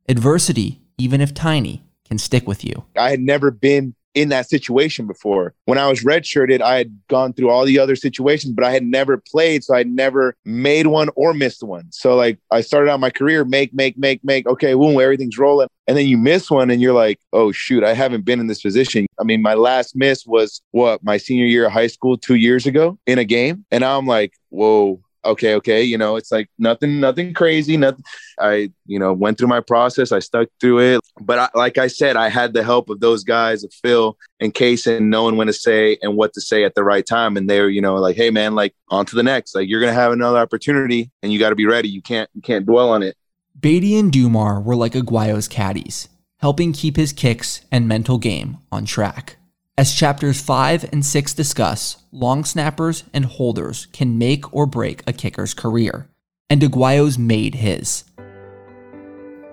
Adversity, 0.10 0.82
even 0.98 1.22
if 1.22 1.34
tiny, 1.34 1.82
can 2.04 2.18
stick 2.18 2.46
with 2.46 2.66
you. 2.66 2.84
I 2.98 3.10
had 3.10 3.22
never 3.22 3.50
been 3.50 3.96
in 4.14 4.28
that 4.30 4.50
situation 4.50 5.08
before. 5.08 5.54
When 5.64 5.78
I 5.78 5.88
was 5.88 6.04
redshirted, 6.04 6.60
I 6.60 6.76
had 6.76 7.00
gone 7.08 7.32
through 7.32 7.52
all 7.52 7.64
the 7.64 7.80
other 7.80 7.96
situations, 7.96 8.52
but 8.52 8.66
I 8.66 8.72
had 8.72 8.84
never 8.84 9.16
played. 9.32 9.64
So 9.64 9.76
I 9.76 9.84
never 9.84 10.36
made 10.44 10.88
one 10.88 11.08
or 11.16 11.34
missed 11.34 11.64
one. 11.64 11.90
So 11.94 12.18
like 12.18 12.38
I 12.52 12.60
started 12.60 12.92
out 12.92 13.00
my 13.00 13.10
career, 13.10 13.46
make, 13.46 13.74
make, 13.74 13.98
make, 13.98 14.22
make. 14.26 14.46
Okay, 14.46 14.74
boom, 14.74 15.00
everything's 15.00 15.38
rolling. 15.38 15.70
And 15.88 15.96
then 15.96 16.06
you 16.06 16.18
miss 16.18 16.52
one 16.52 16.70
and 16.70 16.82
you're 16.82 16.92
like, 16.92 17.18
oh 17.32 17.54
shoot, 17.54 17.86
I 17.86 17.94
haven't 17.94 18.26
been 18.26 18.42
in 18.42 18.48
this 18.48 18.62
position. 18.62 19.06
I 19.18 19.24
mean, 19.24 19.42
my 19.42 19.54
last 19.54 19.96
miss 19.96 20.26
was 20.26 20.62
what, 20.72 21.02
my 21.02 21.16
senior 21.16 21.46
year 21.46 21.68
of 21.68 21.72
high 21.72 21.88
school 21.88 22.18
two 22.18 22.36
years 22.36 22.66
ago 22.66 23.00
in 23.08 23.20
a 23.20 23.24
game. 23.24 23.64
And 23.72 23.86
I'm 23.86 24.06
like, 24.06 24.34
whoa, 24.50 25.02
okay, 25.26 25.56
okay, 25.56 25.84
you 25.84 25.98
know, 25.98 26.16
it's 26.16 26.32
like 26.32 26.50
nothing, 26.58 27.00
nothing 27.00 27.34
crazy. 27.34 27.78
Nothing. 27.78 28.04
I, 28.40 28.72
you 28.86 29.00
know, 29.00 29.14
went 29.14 29.38
through 29.38 29.48
my 29.48 29.60
process. 29.60 30.12
I 30.12 30.20
stuck 30.20 30.50
through 30.60 30.80
it. 30.80 31.02
But 31.20 31.40
I, 31.40 31.50
like 31.56 31.78
I 31.78 31.88
said, 31.88 32.16
I 32.16 32.30
had 32.30 32.54
the 32.54 32.64
help 32.64 32.90
of 32.90 33.00
those 33.00 33.24
guys, 33.24 33.64
of 33.64 33.74
Phil 33.74 34.18
and 34.40 34.54
Case, 34.54 34.88
and 34.88 35.10
knowing 35.10 35.36
when 35.38 35.48
to 35.48 35.54
say 35.54 35.98
and 36.02 36.16
what 36.16 36.34
to 36.34 36.42
say 36.42 36.64
at 36.64 36.76
the 36.76 36.84
right 36.84 37.06
time. 37.06 37.38
And 37.38 37.50
they're, 37.50 37.70
you 37.70 37.82
know, 37.82 37.96
like, 37.96 38.16
hey 38.16 38.30
man, 38.30 38.56
like 38.56 38.76
on 38.90 39.06
to 39.08 39.16
the 39.16 39.24
next. 39.24 39.56
Like 39.56 39.68
you're 39.68 39.82
gonna 39.82 39.94
have 39.94 40.12
another 40.12 40.40
opportunity, 40.40 41.12
and 41.22 41.34
you 41.34 41.40
got 41.40 41.50
to 41.50 41.56
be 41.56 41.66
ready. 41.66 41.90
You 41.90 42.02
can't, 42.02 42.30
you 42.34 42.42
can't 42.42 42.66
dwell 42.66 42.90
on 42.90 43.04
it. 43.04 43.16
Beatty 43.60 43.98
and 43.98 44.12
Dumar 44.12 44.62
were 44.62 44.76
like 44.76 44.94
Aguayo's 44.94 45.50
caddies, 45.50 46.08
helping 46.38 46.72
keep 46.72 46.96
his 46.96 47.12
kicks 47.12 47.62
and 47.72 47.88
mental 47.88 48.18
game 48.18 48.60
on 48.72 48.86
track. 48.86 49.39
As 49.80 49.96
chapters 49.96 50.42
5 50.42 50.92
and 50.92 51.06
6 51.06 51.34
discuss, 51.36 52.04
long 52.12 52.44
snappers 52.44 53.06
and 53.14 53.24
holders 53.24 53.88
can 53.94 54.18
make 54.18 54.54
or 54.54 54.66
break 54.66 55.04
a 55.08 55.14
kicker's 55.14 55.54
career, 55.54 56.10
and 56.50 56.62
Aguayo's 56.62 57.18
made 57.18 57.56
his. 57.56 58.04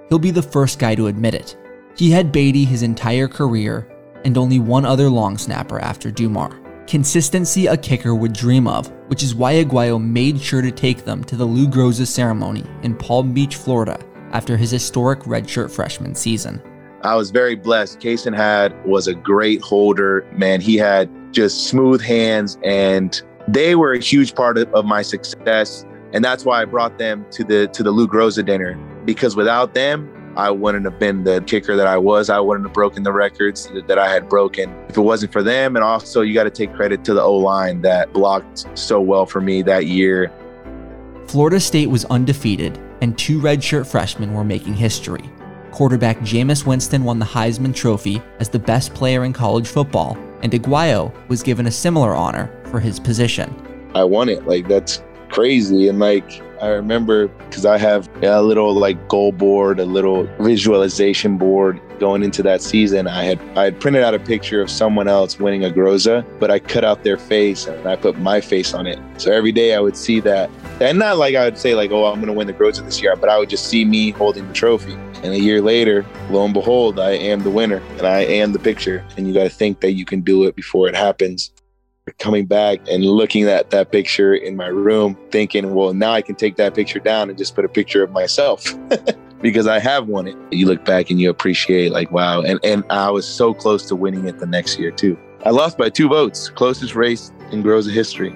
He'll 0.08 0.18
be 0.18 0.32
the 0.32 0.42
first 0.42 0.80
guy 0.80 0.96
to 0.96 1.06
admit 1.06 1.34
it. 1.34 1.56
He 1.96 2.10
had 2.10 2.32
Beatty 2.32 2.64
his 2.64 2.82
entire 2.82 3.28
career 3.28 3.88
and 4.24 4.36
only 4.36 4.58
one 4.58 4.84
other 4.84 5.08
long 5.08 5.38
snapper 5.38 5.78
after 5.78 6.10
Dumar. 6.10 6.60
Consistency 6.88 7.66
a 7.68 7.76
kicker 7.76 8.16
would 8.16 8.32
dream 8.32 8.66
of, 8.66 8.90
which 9.06 9.22
is 9.22 9.32
why 9.32 9.54
Aguayo 9.54 10.02
made 10.02 10.40
sure 10.40 10.60
to 10.60 10.72
take 10.72 11.04
them 11.04 11.22
to 11.22 11.36
the 11.36 11.44
Lou 11.44 11.68
Groza 11.68 12.04
ceremony 12.04 12.64
in 12.82 12.96
Palm 12.96 13.32
Beach, 13.32 13.54
Florida, 13.54 14.04
after 14.32 14.56
his 14.56 14.72
historic 14.72 15.20
redshirt 15.20 15.70
freshman 15.70 16.16
season. 16.16 16.60
I 17.02 17.14
was 17.14 17.30
very 17.30 17.54
blessed. 17.54 18.00
Cason 18.00 18.34
had 18.34 18.72
was 18.86 19.06
a 19.06 19.14
great 19.14 19.60
holder. 19.60 20.26
Man, 20.32 20.60
he 20.60 20.76
had 20.76 21.10
just 21.32 21.68
smooth 21.68 22.00
hands, 22.00 22.58
and 22.64 23.20
they 23.48 23.74
were 23.74 23.92
a 23.92 24.00
huge 24.00 24.34
part 24.34 24.58
of, 24.58 24.72
of 24.74 24.84
my 24.84 25.02
success. 25.02 25.84
And 26.12 26.24
that's 26.24 26.44
why 26.44 26.62
I 26.62 26.64
brought 26.64 26.98
them 26.98 27.26
to 27.32 27.44
the 27.44 27.68
to 27.68 27.82
the 27.82 27.90
Lou 27.90 28.08
Groza 28.08 28.44
dinner 28.44 28.74
because 29.04 29.36
without 29.36 29.74
them, 29.74 30.12
I 30.36 30.50
wouldn't 30.50 30.84
have 30.84 30.98
been 30.98 31.24
the 31.24 31.42
kicker 31.46 31.76
that 31.76 31.86
I 31.86 31.96
was. 31.96 32.28
I 32.28 32.40
wouldn't 32.40 32.66
have 32.66 32.74
broken 32.74 33.04
the 33.04 33.12
records 33.12 33.70
that 33.86 33.98
I 33.98 34.12
had 34.12 34.28
broken 34.28 34.70
if 34.88 34.96
it 34.96 35.00
wasn't 35.00 35.32
for 35.32 35.42
them. 35.42 35.76
And 35.76 35.84
also, 35.84 36.20
you 36.20 36.34
got 36.34 36.44
to 36.44 36.50
take 36.50 36.74
credit 36.74 37.04
to 37.04 37.14
the 37.14 37.22
O 37.22 37.36
line 37.36 37.82
that 37.82 38.12
blocked 38.12 38.66
so 38.76 39.00
well 39.00 39.24
for 39.24 39.40
me 39.40 39.62
that 39.62 39.86
year. 39.86 40.30
Florida 41.26 41.58
State 41.58 41.88
was 41.88 42.04
undefeated, 42.06 42.78
and 43.00 43.16
two 43.18 43.40
redshirt 43.40 43.86
freshmen 43.86 44.32
were 44.32 44.44
making 44.44 44.74
history 44.74 45.30
quarterback 45.76 46.18
Jameis 46.20 46.64
Winston 46.64 47.04
won 47.04 47.18
the 47.18 47.26
Heisman 47.26 47.74
Trophy 47.74 48.22
as 48.40 48.48
the 48.48 48.58
best 48.58 48.94
player 48.94 49.26
in 49.26 49.34
college 49.34 49.68
football, 49.68 50.16
and 50.40 50.50
Aguayo 50.52 51.12
was 51.28 51.42
given 51.42 51.66
a 51.66 51.70
similar 51.70 52.14
honor 52.14 52.50
for 52.70 52.80
his 52.80 52.98
position. 52.98 53.54
I 53.94 54.02
won 54.02 54.30
it. 54.30 54.46
Like, 54.46 54.68
that's 54.68 55.02
crazy. 55.30 55.88
And, 55.88 55.98
like, 55.98 56.42
I 56.60 56.68
remember 56.68 57.28
because 57.28 57.66
I 57.66 57.76
have 57.78 58.08
a 58.22 58.42
little 58.42 58.72
like 58.72 59.08
goal 59.08 59.32
board, 59.32 59.78
a 59.78 59.84
little 59.84 60.24
visualization 60.40 61.36
board 61.36 61.80
going 61.98 62.22
into 62.22 62.42
that 62.44 62.62
season. 62.62 63.06
I 63.08 63.24
had 63.24 63.40
I 63.56 63.64
had 63.64 63.80
printed 63.80 64.02
out 64.02 64.14
a 64.14 64.18
picture 64.18 64.60
of 64.60 64.70
someone 64.70 65.08
else 65.08 65.38
winning 65.38 65.64
a 65.64 65.70
Groza, 65.70 66.24
but 66.38 66.50
I 66.50 66.58
cut 66.58 66.84
out 66.84 67.04
their 67.04 67.18
face 67.18 67.66
and 67.66 67.86
I 67.86 67.96
put 67.96 68.18
my 68.18 68.40
face 68.40 68.74
on 68.74 68.86
it. 68.86 68.98
So 69.18 69.32
every 69.32 69.52
day 69.52 69.74
I 69.74 69.80
would 69.80 69.96
see 69.96 70.20
that, 70.20 70.50
and 70.80 70.98
not 70.98 71.18
like 71.18 71.34
I 71.34 71.44
would 71.44 71.58
say 71.58 71.74
like, 71.74 71.90
oh, 71.90 72.06
I'm 72.06 72.16
going 72.16 72.26
to 72.28 72.32
win 72.32 72.46
the 72.46 72.52
Groza 72.52 72.84
this 72.84 73.02
year, 73.02 73.16
but 73.16 73.28
I 73.28 73.38
would 73.38 73.50
just 73.50 73.66
see 73.66 73.84
me 73.84 74.10
holding 74.10 74.46
the 74.46 74.54
trophy. 74.54 74.94
And 75.22 75.34
a 75.34 75.40
year 75.40 75.60
later, 75.60 76.06
lo 76.30 76.44
and 76.44 76.54
behold, 76.54 77.00
I 77.00 77.12
am 77.12 77.42
the 77.42 77.50
winner 77.50 77.82
and 77.98 78.06
I 78.06 78.20
am 78.20 78.52
the 78.52 78.58
picture. 78.58 79.04
And 79.16 79.26
you 79.26 79.34
got 79.34 79.44
to 79.44 79.50
think 79.50 79.80
that 79.80 79.92
you 79.92 80.04
can 80.04 80.20
do 80.20 80.44
it 80.44 80.54
before 80.54 80.88
it 80.88 80.94
happens 80.94 81.50
coming 82.18 82.46
back 82.46 82.78
and 82.88 83.04
looking 83.04 83.44
at 83.44 83.70
that 83.70 83.90
picture 83.90 84.34
in 84.34 84.56
my 84.56 84.68
room, 84.68 85.16
thinking, 85.30 85.74
well, 85.74 85.92
now 85.92 86.12
I 86.12 86.22
can 86.22 86.36
take 86.36 86.56
that 86.56 86.74
picture 86.74 87.00
down 87.00 87.28
and 87.28 87.36
just 87.36 87.54
put 87.54 87.64
a 87.64 87.68
picture 87.68 88.02
of 88.02 88.12
myself 88.12 88.64
because 89.40 89.66
I 89.66 89.78
have 89.80 90.06
won 90.06 90.28
it. 90.28 90.36
You 90.52 90.66
look 90.66 90.84
back 90.84 91.10
and 91.10 91.20
you 91.20 91.30
appreciate, 91.30 91.92
like, 91.92 92.10
wow. 92.12 92.42
And, 92.42 92.60
and 92.64 92.84
I 92.90 93.10
was 93.10 93.26
so 93.26 93.52
close 93.52 93.86
to 93.88 93.96
winning 93.96 94.26
it 94.26 94.38
the 94.38 94.46
next 94.46 94.78
year, 94.78 94.90
too. 94.90 95.18
I 95.44 95.50
lost 95.50 95.78
by 95.78 95.90
two 95.90 96.08
votes, 96.08 96.48
closest 96.48 96.94
race 96.94 97.32
in 97.50 97.62
Groza 97.62 97.92
history. 97.92 98.34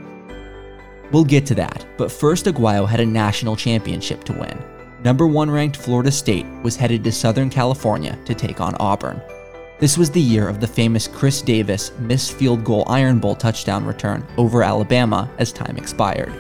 We'll 1.13 1.25
get 1.25 1.47
to 1.47 1.55
that, 1.57 1.87
but 1.97 2.13
first, 2.13 2.47
Aguayo 2.47 2.89
had 2.89 3.01
a 3.01 3.07
national 3.07 3.57
championship 3.57 4.23
to 4.25 4.33
win. 4.33 4.59
Number 5.03 5.27
one 5.27 5.51
ranked 5.51 5.77
Florida 5.77 6.11
State 6.11 6.47
was 6.63 6.77
headed 6.77 7.03
to 7.05 7.13
Southern 7.13 7.51
California 7.51 8.19
to 8.27 8.35
take 8.35 8.61
on 8.61 8.75
Auburn. 8.77 9.21
This 9.81 9.97
was 9.97 10.11
the 10.11 10.21
year 10.21 10.47
of 10.47 10.61
the 10.61 10.67
famous 10.67 11.09
Chris 11.09 11.41
Davis 11.41 11.91
missed 12.01 12.33
field 12.33 12.65
goal 12.65 12.85
Iron 12.87 13.19
Bowl 13.19 13.35
touchdown 13.35 13.87
return 13.87 14.27
over 14.37 14.63
Alabama 14.63 15.31
as 15.39 15.53
time 15.53 15.79
expired. 15.79 16.35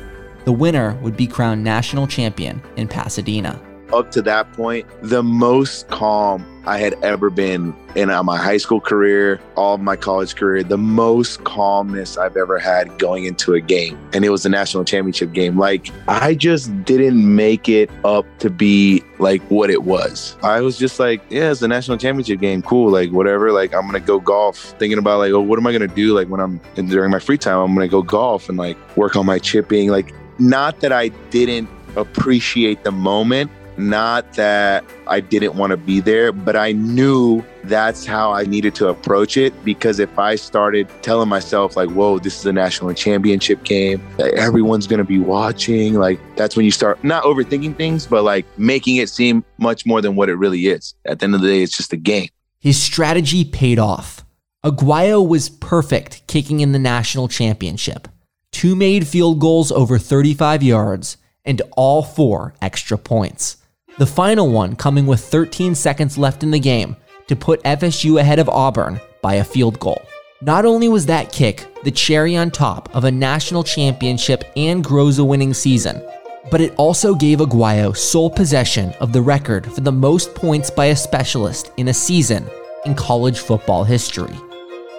The 0.45 0.53
winner 0.53 0.93
would 1.01 1.17
be 1.17 1.27
crowned 1.27 1.65
national 1.65 2.07
champion 2.07 2.61
in 2.77 2.87
Pasadena. 2.87 3.59
Up 3.93 4.11
to 4.13 4.23
that 4.23 4.53
point, 4.53 4.87
the 5.03 5.23
most 5.23 5.89
calm 5.89 6.47
I 6.67 6.79
had 6.79 6.95
ever 7.03 7.31
been 7.31 7.75
in 7.97 8.11
uh, 8.11 8.23
my 8.23 8.37
high 8.37 8.59
school 8.59 8.81
career, 8.81 9.41
all 9.57 9.79
my 9.79 9.97
college 9.97 10.37
career, 10.37 10.63
the 10.63 10.79
most 10.79 11.43
calmness 11.45 12.19
I've 12.19 12.37
ever 12.37 12.59
had 12.59 12.99
going 12.99 13.25
into 13.25 13.55
a 13.55 13.61
game. 13.61 13.99
And 14.13 14.25
it 14.25 14.31
was 14.31 14.43
the 14.43 14.51
national 14.51 14.85
championship 14.85 15.33
game. 15.33 15.59
Like, 15.59 15.91
I 16.07 16.35
just 16.35 16.85
didn't 16.85 17.35
make 17.35 17.69
it 17.69 17.91
up 18.05 18.27
to 18.41 18.51
be 18.51 19.03
like 19.19 19.43
what 19.45 19.71
it 19.71 19.85
was. 19.85 20.37
I 20.43 20.61
was 20.61 20.79
just 20.79 21.01
like, 21.01 21.23
yeah, 21.31 21.51
it's 21.51 21.61
the 21.61 21.69
national 21.69 21.97
championship 21.97 22.41
game. 22.41 22.63
Cool. 22.63 22.91
Like, 22.91 23.11
whatever. 23.11 23.53
Like, 23.53 23.75
I'm 23.75 23.83
going 23.83 23.95
to 23.95 24.07
go 24.07 24.21
golf, 24.21 24.57
thinking 24.79 24.99
about, 24.99 25.19
like, 25.19 25.33
oh, 25.33 25.41
what 25.41 25.59
am 25.59 25.67
I 25.67 25.73
going 25.73 25.89
to 25.89 25.95
do? 25.95 26.15
Like, 26.15 26.29
when 26.29 26.41
I'm 26.41 26.61
during 26.75 27.11
my 27.11 27.21
free 27.21 27.39
time, 27.39 27.59
I'm 27.59 27.75
going 27.75 27.89
to 27.89 27.91
go 27.91 28.03
golf 28.03 28.49
and 28.49 28.59
like 28.59 28.77
work 28.97 29.17
on 29.17 29.25
my 29.27 29.39
chipping. 29.39 29.91
Like, 29.91 30.15
not 30.39 30.81
that 30.81 30.93
I 30.93 31.09
didn't 31.31 31.69
appreciate 31.97 32.85
the 32.85 32.93
moment 32.93 33.51
not 33.89 34.35
that 34.35 34.85
I 35.07 35.21
didn't 35.21 35.55
want 35.55 35.71
to 35.71 35.77
be 35.77 36.01
there, 36.01 36.33
but 36.33 36.57
I 36.57 36.73
knew 36.73 37.45
that's 37.65 38.05
how 38.05 38.33
I 38.33 38.45
needed 38.45 38.75
to 38.77 38.89
approach 38.89 39.37
it 39.37 39.65
because 39.65 39.99
if 39.99 40.19
I 40.19 40.35
started 40.35 40.89
telling 41.03 41.29
myself, 41.29 41.77
like, 41.77 41.91
whoa, 41.91 42.19
this 42.19 42.39
is 42.39 42.47
a 42.47 42.53
national 42.53 42.93
championship 42.95 43.65
game, 43.65 44.03
that 44.17 44.35
everyone's 44.35 44.87
going 44.87 44.99
to 44.99 45.05
be 45.05 45.19
watching, 45.19 45.95
like, 45.95 46.21
that's 46.37 46.57
when 46.57 46.65
you 46.65 46.71
start 46.71 47.03
not 47.05 47.25
overthinking 47.25 47.77
things, 47.77 48.07
but 48.07 48.23
like 48.23 48.47
making 48.59 48.97
it 48.97 49.09
seem 49.09 49.45
much 49.59 49.87
more 49.87 50.01
than 50.01 50.17
what 50.17 50.29
it 50.29 50.35
really 50.35 50.67
is. 50.67 50.95
At 51.05 51.19
the 51.19 51.25
end 51.25 51.35
of 51.35 51.41
the 51.41 51.49
day, 51.49 51.63
it's 51.63 51.77
just 51.77 51.93
a 51.93 51.97
game. 51.97 52.29
His 52.59 52.81
strategy 52.81 53.45
paid 53.45 53.79
off. 53.79 54.25
Aguayo 54.65 55.27
was 55.27 55.49
perfect 55.49 56.27
kicking 56.27 56.61
in 56.61 56.73
the 56.73 56.79
national 56.79 57.29
championship. 57.29 58.09
Two 58.53 58.77
made 58.77 59.07
field 59.07 59.41
goals 59.41 59.73
over 59.73 59.99
35 59.99 60.63
yards 60.63 61.17
and 61.45 61.63
all 61.73 62.03
four 62.03 62.55
extra 62.61 62.99
points. 62.99 63.57
The 64.01 64.07
final 64.07 64.49
one 64.49 64.77
coming 64.77 65.05
with 65.05 65.21
13 65.21 65.75
seconds 65.75 66.17
left 66.17 66.43
in 66.43 66.51
the 66.51 66.59
game 66.59 66.97
to 67.27 67.37
put 67.37 67.63
FSU 67.65 68.19
ahead 68.19 68.39
of 68.39 68.49
Auburn 68.49 68.99
by 69.21 69.35
a 69.35 69.45
field 69.45 69.79
goal. 69.79 70.01
Not 70.41 70.65
only 70.65 70.89
was 70.89 71.05
that 71.05 71.31
kick 71.31 71.67
the 71.85 71.91
cherry 71.91 72.35
on 72.35 72.51
top 72.51 72.89
of 72.97 73.05
a 73.05 73.11
national 73.11 73.63
championship 73.63 74.45
and 74.57 74.83
Groza 74.83 75.29
winning 75.29 75.53
season, 75.53 76.03
but 76.51 76.63
it 76.63 76.75
also 76.79 77.15
gave 77.15 77.41
Aguayo 77.41 77.95
sole 77.95 78.31
possession 78.31 78.95
of 79.01 79.13
the 79.13 79.21
record 79.21 79.71
for 79.71 79.83
the 79.83 79.93
most 79.93 80.35
points 80.35 80.71
by 80.71 80.87
a 80.87 80.97
specialist 80.97 81.71
in 81.77 81.89
a 81.89 81.93
season 81.93 82.49
in 82.87 82.95
college 82.95 83.41
football 83.41 83.85
history. 83.85 84.35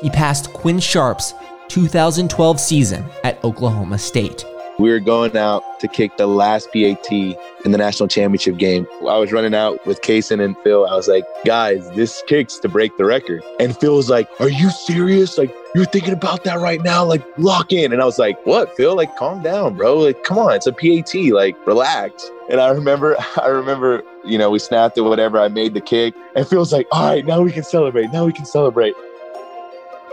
He 0.03 0.11
passed 0.11 0.53
Quinn 0.53 0.79
Sharp's 0.79 1.33
2012 1.69 2.59
season 2.59 3.03
at 3.23 3.43
Oklahoma 3.43 3.97
State. 3.97 4.45
We 4.81 4.89
were 4.89 4.99
going 4.99 5.37
out 5.37 5.63
to 5.81 5.87
kick 5.87 6.17
the 6.17 6.25
last 6.25 6.73
PAT 6.73 7.11
in 7.11 7.71
the 7.71 7.77
national 7.77 8.09
championship 8.09 8.57
game. 8.57 8.87
I 9.01 9.15
was 9.19 9.31
running 9.31 9.53
out 9.53 9.85
with 9.85 10.01
Cason 10.01 10.43
and 10.43 10.57
Phil. 10.63 10.87
I 10.87 10.95
was 10.95 11.07
like, 11.07 11.23
guys, 11.45 11.87
this 11.91 12.23
kick's 12.25 12.57
to 12.57 12.67
break 12.67 12.97
the 12.97 13.05
record. 13.05 13.43
And 13.59 13.77
Phil 13.77 13.95
was 13.95 14.09
like, 14.09 14.27
Are 14.39 14.49
you 14.49 14.71
serious? 14.71 15.37
Like, 15.37 15.55
you're 15.75 15.85
thinking 15.85 16.13
about 16.13 16.45
that 16.45 16.59
right 16.59 16.81
now? 16.81 17.05
Like, 17.05 17.23
lock 17.37 17.71
in. 17.71 17.93
And 17.93 18.01
I 18.01 18.05
was 18.05 18.17
like, 18.17 18.43
What, 18.47 18.75
Phil? 18.75 18.95
Like, 18.95 19.15
calm 19.17 19.43
down, 19.43 19.75
bro. 19.75 19.99
Like, 19.99 20.23
come 20.23 20.39
on, 20.39 20.55
it's 20.55 20.65
a 20.65 20.73
PAT. 20.73 21.13
Like, 21.31 21.55
relax. 21.67 22.27
And 22.49 22.59
I 22.59 22.69
remember, 22.69 23.15
I 23.39 23.49
remember, 23.49 24.01
you 24.25 24.39
know, 24.39 24.49
we 24.49 24.57
snapped 24.57 24.97
it, 24.97 25.01
whatever. 25.01 25.39
I 25.39 25.47
made 25.47 25.75
the 25.75 25.81
kick. 25.81 26.15
And 26.35 26.47
Phil's 26.47 26.73
like, 26.73 26.87
All 26.91 27.07
right, 27.07 27.23
now 27.23 27.41
we 27.43 27.51
can 27.51 27.63
celebrate. 27.63 28.11
Now 28.11 28.25
we 28.25 28.33
can 28.33 28.45
celebrate. 28.45 28.95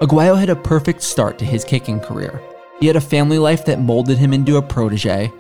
Aguayo 0.03 0.39
had 0.39 0.51
a 0.51 0.57
perfect 0.57 1.01
start 1.03 1.39
to 1.39 1.47
his 1.47 1.65
kicking 1.65 2.01
career. 2.01 2.43
He 2.81 2.87
had 2.87 2.97
a 2.97 3.01
family 3.01 3.39
life 3.39 3.65
that 3.65 3.81
molded 3.81 4.19
him 4.19 4.33
into 4.33 4.57
a 4.57 4.63
protege, 4.63 5.33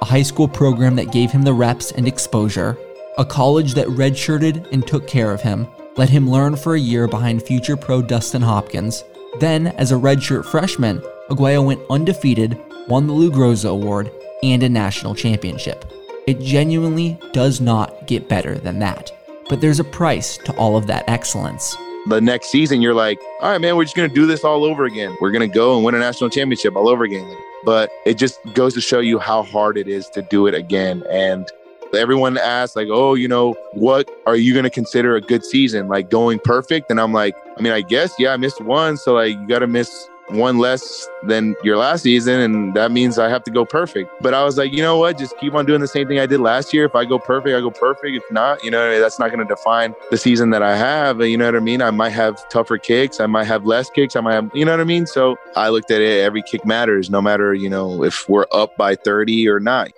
a 0.00 0.04
high 0.04 0.22
school 0.22 0.48
program 0.48 0.96
that 0.96 1.12
gave 1.12 1.30
him 1.30 1.42
the 1.42 1.52
reps 1.52 1.92
and 1.92 2.08
exposure, 2.08 2.78
a 3.18 3.24
college 3.24 3.74
that 3.74 3.88
redshirted 3.88 4.72
and 4.72 4.86
took 4.86 5.06
care 5.06 5.32
of 5.32 5.42
him, 5.42 5.66
let 5.96 6.08
him 6.08 6.28
learn 6.28 6.56
for 6.56 6.74
a 6.74 6.80
year 6.80 7.06
behind 7.06 7.42
future 7.42 7.76
pro 7.76 8.00
Dustin 8.00 8.42
Hopkins. 8.42 9.04
Then, 9.40 9.68
as 9.68 9.92
a 9.92 9.96
redshirt 9.96 10.46
freshman, 10.46 11.02
Aguayo 11.30 11.64
went 11.64 11.82
undefeated, 11.90 12.58
won 12.88 13.06
the 13.06 13.12
Lou 13.12 13.30
Groza 13.30 13.70
Award, 13.70 14.10
and 14.42 14.62
a 14.62 14.68
national 14.68 15.14
championship. 15.14 15.84
It 16.26 16.40
genuinely 16.40 17.18
does 17.32 17.60
not 17.60 18.06
get 18.06 18.28
better 18.28 18.56
than 18.56 18.78
that. 18.80 19.12
But 19.48 19.60
there's 19.60 19.80
a 19.80 19.84
price 19.84 20.38
to 20.38 20.56
all 20.56 20.76
of 20.76 20.86
that 20.86 21.08
excellence 21.08 21.76
the 22.08 22.20
next 22.20 22.48
season 22.48 22.80
you're 22.80 22.94
like, 22.94 23.20
all 23.40 23.50
right, 23.50 23.60
man, 23.60 23.76
we're 23.76 23.84
just 23.84 23.96
gonna 23.96 24.08
do 24.08 24.26
this 24.26 24.44
all 24.44 24.64
over 24.64 24.84
again. 24.84 25.16
We're 25.20 25.30
gonna 25.32 25.48
go 25.48 25.76
and 25.76 25.84
win 25.84 25.94
a 25.94 25.98
national 25.98 26.30
championship 26.30 26.76
all 26.76 26.88
over 26.88 27.04
again. 27.04 27.36
But 27.64 27.90
it 28.04 28.14
just 28.14 28.38
goes 28.54 28.74
to 28.74 28.80
show 28.80 29.00
you 29.00 29.18
how 29.18 29.42
hard 29.42 29.76
it 29.76 29.88
is 29.88 30.08
to 30.10 30.22
do 30.22 30.46
it 30.46 30.54
again. 30.54 31.02
And 31.10 31.46
everyone 31.94 32.38
asks, 32.38 32.76
like, 32.76 32.88
oh, 32.90 33.14
you 33.14 33.26
know, 33.26 33.54
what 33.72 34.08
are 34.26 34.36
you 34.36 34.54
gonna 34.54 34.70
consider 34.70 35.16
a 35.16 35.20
good 35.20 35.44
season? 35.44 35.88
Like 35.88 36.10
going 36.10 36.38
perfect? 36.38 36.90
And 36.90 37.00
I'm 37.00 37.12
like, 37.12 37.34
I 37.56 37.60
mean, 37.60 37.72
I 37.72 37.80
guess, 37.80 38.14
yeah, 38.18 38.32
I 38.32 38.36
missed 38.36 38.60
one. 38.60 38.96
So 38.96 39.14
like 39.14 39.30
you 39.30 39.46
gotta 39.48 39.66
miss 39.66 40.08
one 40.28 40.58
less 40.58 41.08
than 41.22 41.54
your 41.62 41.76
last 41.76 42.02
season, 42.02 42.40
and 42.40 42.74
that 42.74 42.90
means 42.90 43.18
I 43.18 43.28
have 43.28 43.44
to 43.44 43.50
go 43.50 43.64
perfect. 43.64 44.10
But 44.20 44.34
I 44.34 44.44
was 44.44 44.58
like, 44.58 44.72
you 44.72 44.82
know 44.82 44.98
what? 44.98 45.18
Just 45.18 45.36
keep 45.38 45.54
on 45.54 45.66
doing 45.66 45.80
the 45.80 45.88
same 45.88 46.08
thing 46.08 46.18
I 46.18 46.26
did 46.26 46.40
last 46.40 46.74
year. 46.74 46.84
If 46.84 46.94
I 46.94 47.04
go 47.04 47.18
perfect, 47.18 47.56
I 47.56 47.60
go 47.60 47.70
perfect. 47.70 48.16
If 48.16 48.24
not, 48.30 48.62
you 48.64 48.70
know, 48.70 48.98
that's 49.00 49.18
not 49.18 49.28
going 49.28 49.46
to 49.46 49.54
define 49.54 49.94
the 50.10 50.16
season 50.16 50.50
that 50.50 50.62
I 50.62 50.76
have. 50.76 51.20
You 51.20 51.36
know 51.36 51.46
what 51.46 51.56
I 51.56 51.60
mean? 51.60 51.82
I 51.82 51.90
might 51.90 52.10
have 52.10 52.48
tougher 52.48 52.78
kicks. 52.78 53.20
I 53.20 53.26
might 53.26 53.44
have 53.44 53.66
less 53.66 53.90
kicks. 53.90 54.16
I 54.16 54.20
might 54.20 54.34
have, 54.34 54.50
you 54.54 54.64
know 54.64 54.72
what 54.72 54.80
I 54.80 54.84
mean? 54.84 55.06
So 55.06 55.36
I 55.54 55.68
looked 55.68 55.90
at 55.90 56.00
it. 56.00 56.20
Every 56.20 56.42
kick 56.42 56.64
matters, 56.64 57.10
no 57.10 57.22
matter, 57.22 57.54
you 57.54 57.68
know, 57.68 58.02
if 58.02 58.28
we're 58.28 58.46
up 58.52 58.76
by 58.76 58.94
30 58.94 59.48
or 59.48 59.60
not. 59.60 59.90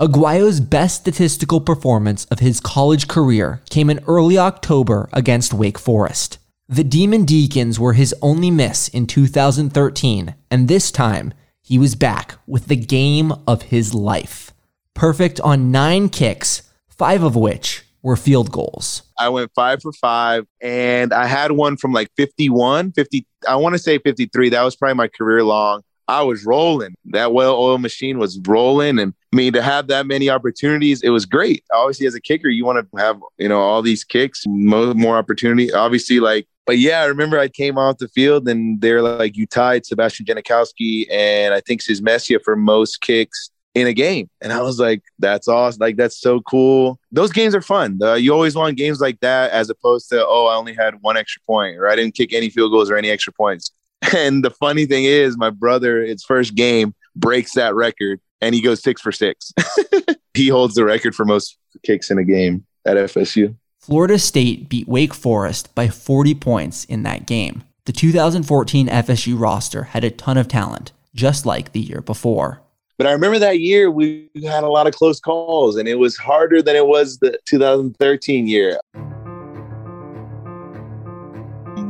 Aguayo's 0.00 0.58
best 0.58 1.02
statistical 1.02 1.60
performance 1.60 2.24
of 2.24 2.40
his 2.40 2.60
college 2.60 3.06
career 3.06 3.62
came 3.70 3.90
in 3.90 4.00
early 4.08 4.38
October 4.38 5.08
against 5.12 5.52
Wake 5.52 5.78
Forest. 5.78 6.38
The 6.72 6.84
Demon 6.84 7.26
Deacons 7.26 7.78
were 7.78 7.92
his 7.92 8.14
only 8.22 8.50
miss 8.50 8.88
in 8.88 9.06
2013, 9.06 10.34
and 10.50 10.68
this 10.68 10.90
time 10.90 11.34
he 11.60 11.78
was 11.78 11.94
back 11.94 12.36
with 12.46 12.68
the 12.68 12.76
game 12.76 13.30
of 13.46 13.64
his 13.64 13.92
life. 13.92 14.54
Perfect 14.94 15.38
on 15.42 15.70
nine 15.70 16.08
kicks, 16.08 16.62
five 16.88 17.22
of 17.22 17.36
which 17.36 17.84
were 18.00 18.16
field 18.16 18.50
goals. 18.52 19.02
I 19.18 19.28
went 19.28 19.52
five 19.54 19.82
for 19.82 19.92
five, 19.92 20.46
and 20.62 21.12
I 21.12 21.26
had 21.26 21.52
one 21.52 21.76
from 21.76 21.92
like 21.92 22.08
51, 22.16 22.92
50, 22.92 23.26
I 23.46 23.56
want 23.56 23.74
to 23.74 23.78
say 23.78 23.98
53. 23.98 24.48
That 24.48 24.62
was 24.62 24.74
probably 24.74 24.94
my 24.94 25.08
career 25.08 25.44
long. 25.44 25.82
I 26.08 26.22
was 26.22 26.46
rolling. 26.46 26.94
That 27.04 27.34
well 27.34 27.54
oiled 27.54 27.82
machine 27.82 28.18
was 28.18 28.40
rolling. 28.48 28.98
And 28.98 29.12
I 29.32 29.36
mean, 29.36 29.52
to 29.54 29.62
have 29.62 29.86
that 29.86 30.06
many 30.06 30.28
opportunities, 30.28 31.02
it 31.02 31.08
was 31.08 31.24
great. 31.24 31.64
Obviously, 31.72 32.06
as 32.06 32.14
a 32.14 32.20
kicker, 32.20 32.48
you 32.48 32.64
want 32.66 32.86
to 32.86 32.98
have, 32.98 33.18
you 33.38 33.48
know, 33.48 33.60
all 33.60 33.80
these 33.80 34.04
kicks, 34.04 34.44
more, 34.46 34.92
more 34.94 35.16
opportunity. 35.16 35.72
Obviously, 35.72 36.20
like 36.20 36.46
but 36.66 36.78
yeah, 36.78 37.00
I 37.00 37.06
remember 37.06 37.38
I 37.38 37.48
came 37.48 37.76
off 37.76 37.98
the 37.98 38.08
field 38.08 38.48
and 38.48 38.80
they're 38.80 39.02
like, 39.02 39.36
you 39.36 39.46
tied 39.46 39.84
Sebastian 39.84 40.26
Janikowski 40.26 41.06
and 41.10 41.54
I 41.54 41.60
think 41.60 41.82
Messia 41.82 42.42
for 42.42 42.54
most 42.54 43.00
kicks 43.00 43.50
in 43.74 43.86
a 43.86 43.92
game. 43.92 44.30
And 44.40 44.52
I 44.52 44.62
was 44.62 44.78
like, 44.78 45.02
that's 45.18 45.48
awesome. 45.48 45.80
Like, 45.80 45.96
that's 45.96 46.20
so 46.20 46.40
cool. 46.42 47.00
Those 47.10 47.32
games 47.32 47.54
are 47.54 47.62
fun. 47.62 47.98
Uh, 48.00 48.14
you 48.14 48.32
always 48.32 48.54
want 48.54 48.76
games 48.76 49.00
like 49.00 49.18
that 49.20 49.50
as 49.50 49.70
opposed 49.70 50.08
to, 50.10 50.24
oh, 50.24 50.46
I 50.46 50.54
only 50.54 50.74
had 50.74 50.94
one 51.00 51.16
extra 51.16 51.42
point 51.46 51.78
or 51.78 51.88
I 51.88 51.96
didn't 51.96 52.14
kick 52.14 52.32
any 52.32 52.48
field 52.48 52.70
goals 52.70 52.90
or 52.90 52.96
any 52.96 53.10
extra 53.10 53.32
points. 53.32 53.70
And 54.14 54.44
the 54.44 54.50
funny 54.50 54.84
thing 54.84 55.04
is, 55.04 55.38
my 55.38 55.50
brother, 55.50 56.02
his 56.02 56.24
first 56.24 56.54
game, 56.54 56.94
breaks 57.14 57.52
that 57.54 57.74
record 57.74 58.20
and 58.42 58.54
he 58.54 58.60
goes 58.60 58.82
six 58.82 59.00
for 59.00 59.12
six. 59.12 59.54
he 60.34 60.48
holds 60.48 60.74
the 60.74 60.84
record 60.84 61.14
for 61.14 61.24
most 61.24 61.56
kicks 61.82 62.10
in 62.10 62.18
a 62.18 62.24
game 62.24 62.66
at 62.84 62.96
FSU. 62.96 63.54
Florida 63.78 64.18
State 64.18 64.68
beat 64.68 64.86
Wake 64.86 65.14
Forest 65.14 65.74
by 65.74 65.88
40 65.88 66.34
points 66.34 66.84
in 66.84 67.04
that 67.04 67.26
game. 67.26 67.64
The 67.86 67.92
2014 67.92 68.88
FSU 68.88 69.40
roster 69.40 69.84
had 69.84 70.04
a 70.04 70.10
ton 70.10 70.36
of 70.36 70.46
talent, 70.46 70.92
just 71.14 71.46
like 71.46 71.72
the 71.72 71.80
year 71.80 72.00
before. 72.00 72.60
But 72.98 73.06
I 73.06 73.12
remember 73.12 73.38
that 73.40 73.58
year 73.58 73.90
we 73.90 74.30
had 74.44 74.62
a 74.62 74.68
lot 74.68 74.86
of 74.86 74.94
close 74.94 75.18
calls, 75.18 75.76
and 75.76 75.88
it 75.88 75.98
was 75.98 76.16
harder 76.16 76.62
than 76.62 76.76
it 76.76 76.86
was 76.86 77.18
the 77.18 77.38
2013 77.46 78.46
year. 78.46 78.78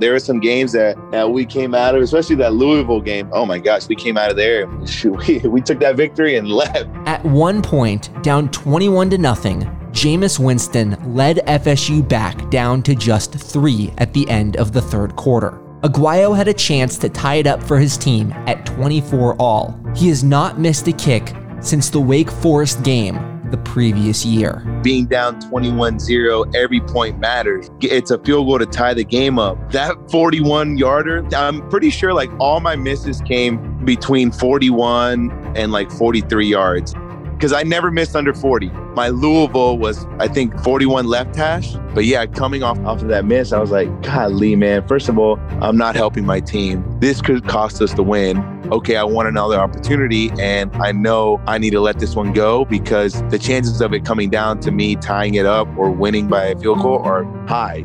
There 0.03 0.11
were 0.11 0.19
some 0.19 0.41
games 0.41 0.73
that, 0.73 0.97
that 1.13 1.31
we 1.31 1.47
came 1.47 1.77
out 1.77 1.95
of, 1.95 2.03
especially 2.03 2.35
that 2.37 2.55
Louisville 2.55 3.01
game. 3.01 3.31
Oh 3.33 3.47
my 3.47 3.61
gosh, 3.61 3.89
we 3.89 3.95
came 3.95 4.19
out 4.19 4.31
of 4.31 4.37
there. 4.37 4.67
We, 5.05 5.39
we 5.39 5.61
took 5.61 5.79
that 5.79 5.95
victory 5.95 6.37
and 6.37 6.49
left. 6.63 6.89
At 7.07 7.25
one 7.25 7.63
point, 7.63 8.11
down 8.25 8.51
21 8.51 9.11
to 9.11 9.19
nothing, 9.19 9.61
Jameis 9.93 10.41
Winston 10.41 10.97
led 11.15 11.37
FSU 11.47 12.07
back 12.09 12.51
down 12.51 12.83
to 12.83 12.97
just 12.97 13.35
three 13.35 13.93
at 13.99 14.13
the 14.13 14.29
end 14.29 14.57
of 14.57 14.73
the 14.73 14.81
third 14.81 15.15
quarter. 15.15 15.61
Aguayo 15.83 16.37
had 16.37 16.49
a 16.49 16.55
chance 16.55 16.99
to 16.99 17.09
tie 17.09 17.37
it 17.37 17.47
up 17.47 17.63
for 17.63 17.79
his 17.79 17.97
team 17.97 18.33
at 18.49 18.67
24 18.67 19.37
all. 19.41 19.79
He 19.95 20.09
has 20.09 20.25
not 20.25 20.59
missed 20.59 20.89
a 20.89 20.93
kick 20.93 21.33
since 21.61 21.91
the 21.91 22.01
Wake 22.01 22.31
Forest 22.31 22.83
game 22.83 23.42
the 23.53 23.59
previous 23.59 24.25
year. 24.25 24.65
Being 24.83 25.07
down 25.07 25.39
21 25.39 26.01
0, 26.01 26.45
every 26.55 26.81
point 26.81 27.21
matters. 27.21 27.71
It's 27.81 28.11
a 28.11 28.19
field 28.19 28.47
goal 28.47 28.59
to 28.59 28.67
tie 28.67 28.95
the 28.95 29.05
game 29.05 29.39
up. 29.39 29.71
That 29.71 30.11
41 30.11 30.79
yarder, 30.79 31.25
I'm 31.37 31.69
pretty 31.69 31.91
sure 31.91 32.13
like 32.13 32.31
all 32.41 32.59
my 32.59 32.75
misses 32.75 33.21
came 33.21 33.85
between 33.85 34.33
41 34.33 35.31
and 35.57 35.71
like 35.71 35.91
43 35.93 36.47
yards 36.47 36.95
because 37.43 37.53
I 37.53 37.65
never 37.65 37.91
missed 37.91 38.15
under 38.15 38.33
40. 38.33 38.69
My 38.95 39.09
Louisville 39.09 39.77
was, 39.77 40.07
I 40.21 40.29
think, 40.29 40.57
41 40.61 41.07
left 41.07 41.35
hash. 41.35 41.75
But 41.93 42.05
yeah, 42.05 42.25
coming 42.25 42.63
off, 42.63 42.79
off 42.85 43.03
of 43.03 43.09
that 43.09 43.25
miss, 43.25 43.53
I 43.53 43.59
was 43.59 43.73
like, 43.73 43.89
God, 44.03 44.31
Lee, 44.31 44.55
man, 44.55 44.87
first 44.87 45.09
of 45.09 45.19
all, 45.19 45.41
I'm 45.61 45.77
not 45.77 45.97
helping 45.97 46.25
my 46.25 46.39
team. 46.39 46.85
This 47.01 47.21
could 47.21 47.49
cost 47.49 47.83
us 47.83 47.95
the 47.95 48.05
win. 48.05 48.39
Okay, 48.71 48.95
I 48.95 49.03
want 49.03 49.27
another 49.27 49.59
opportunity, 49.59 50.31
and 50.39 50.73
I 50.77 50.93
know 50.93 51.43
I 51.49 51.59
need 51.59 51.71
to 51.71 51.81
let 51.81 51.99
this 51.99 52.15
one 52.15 52.33
go 52.33 52.65
because 52.65 53.21
the 53.29 53.41
chances 53.41 53.81
of 53.81 53.93
it 53.93 54.05
coming 54.05 54.31
down 54.31 54.61
to 54.61 54.71
me 54.71 54.95
tying 54.95 55.35
it 55.35 55.45
up 55.45 55.67
or 55.77 55.91
winning 55.91 56.29
by 56.29 56.45
a 56.45 56.57
field 56.57 56.81
goal 56.81 57.03
are 57.03 57.25
high. 57.49 57.83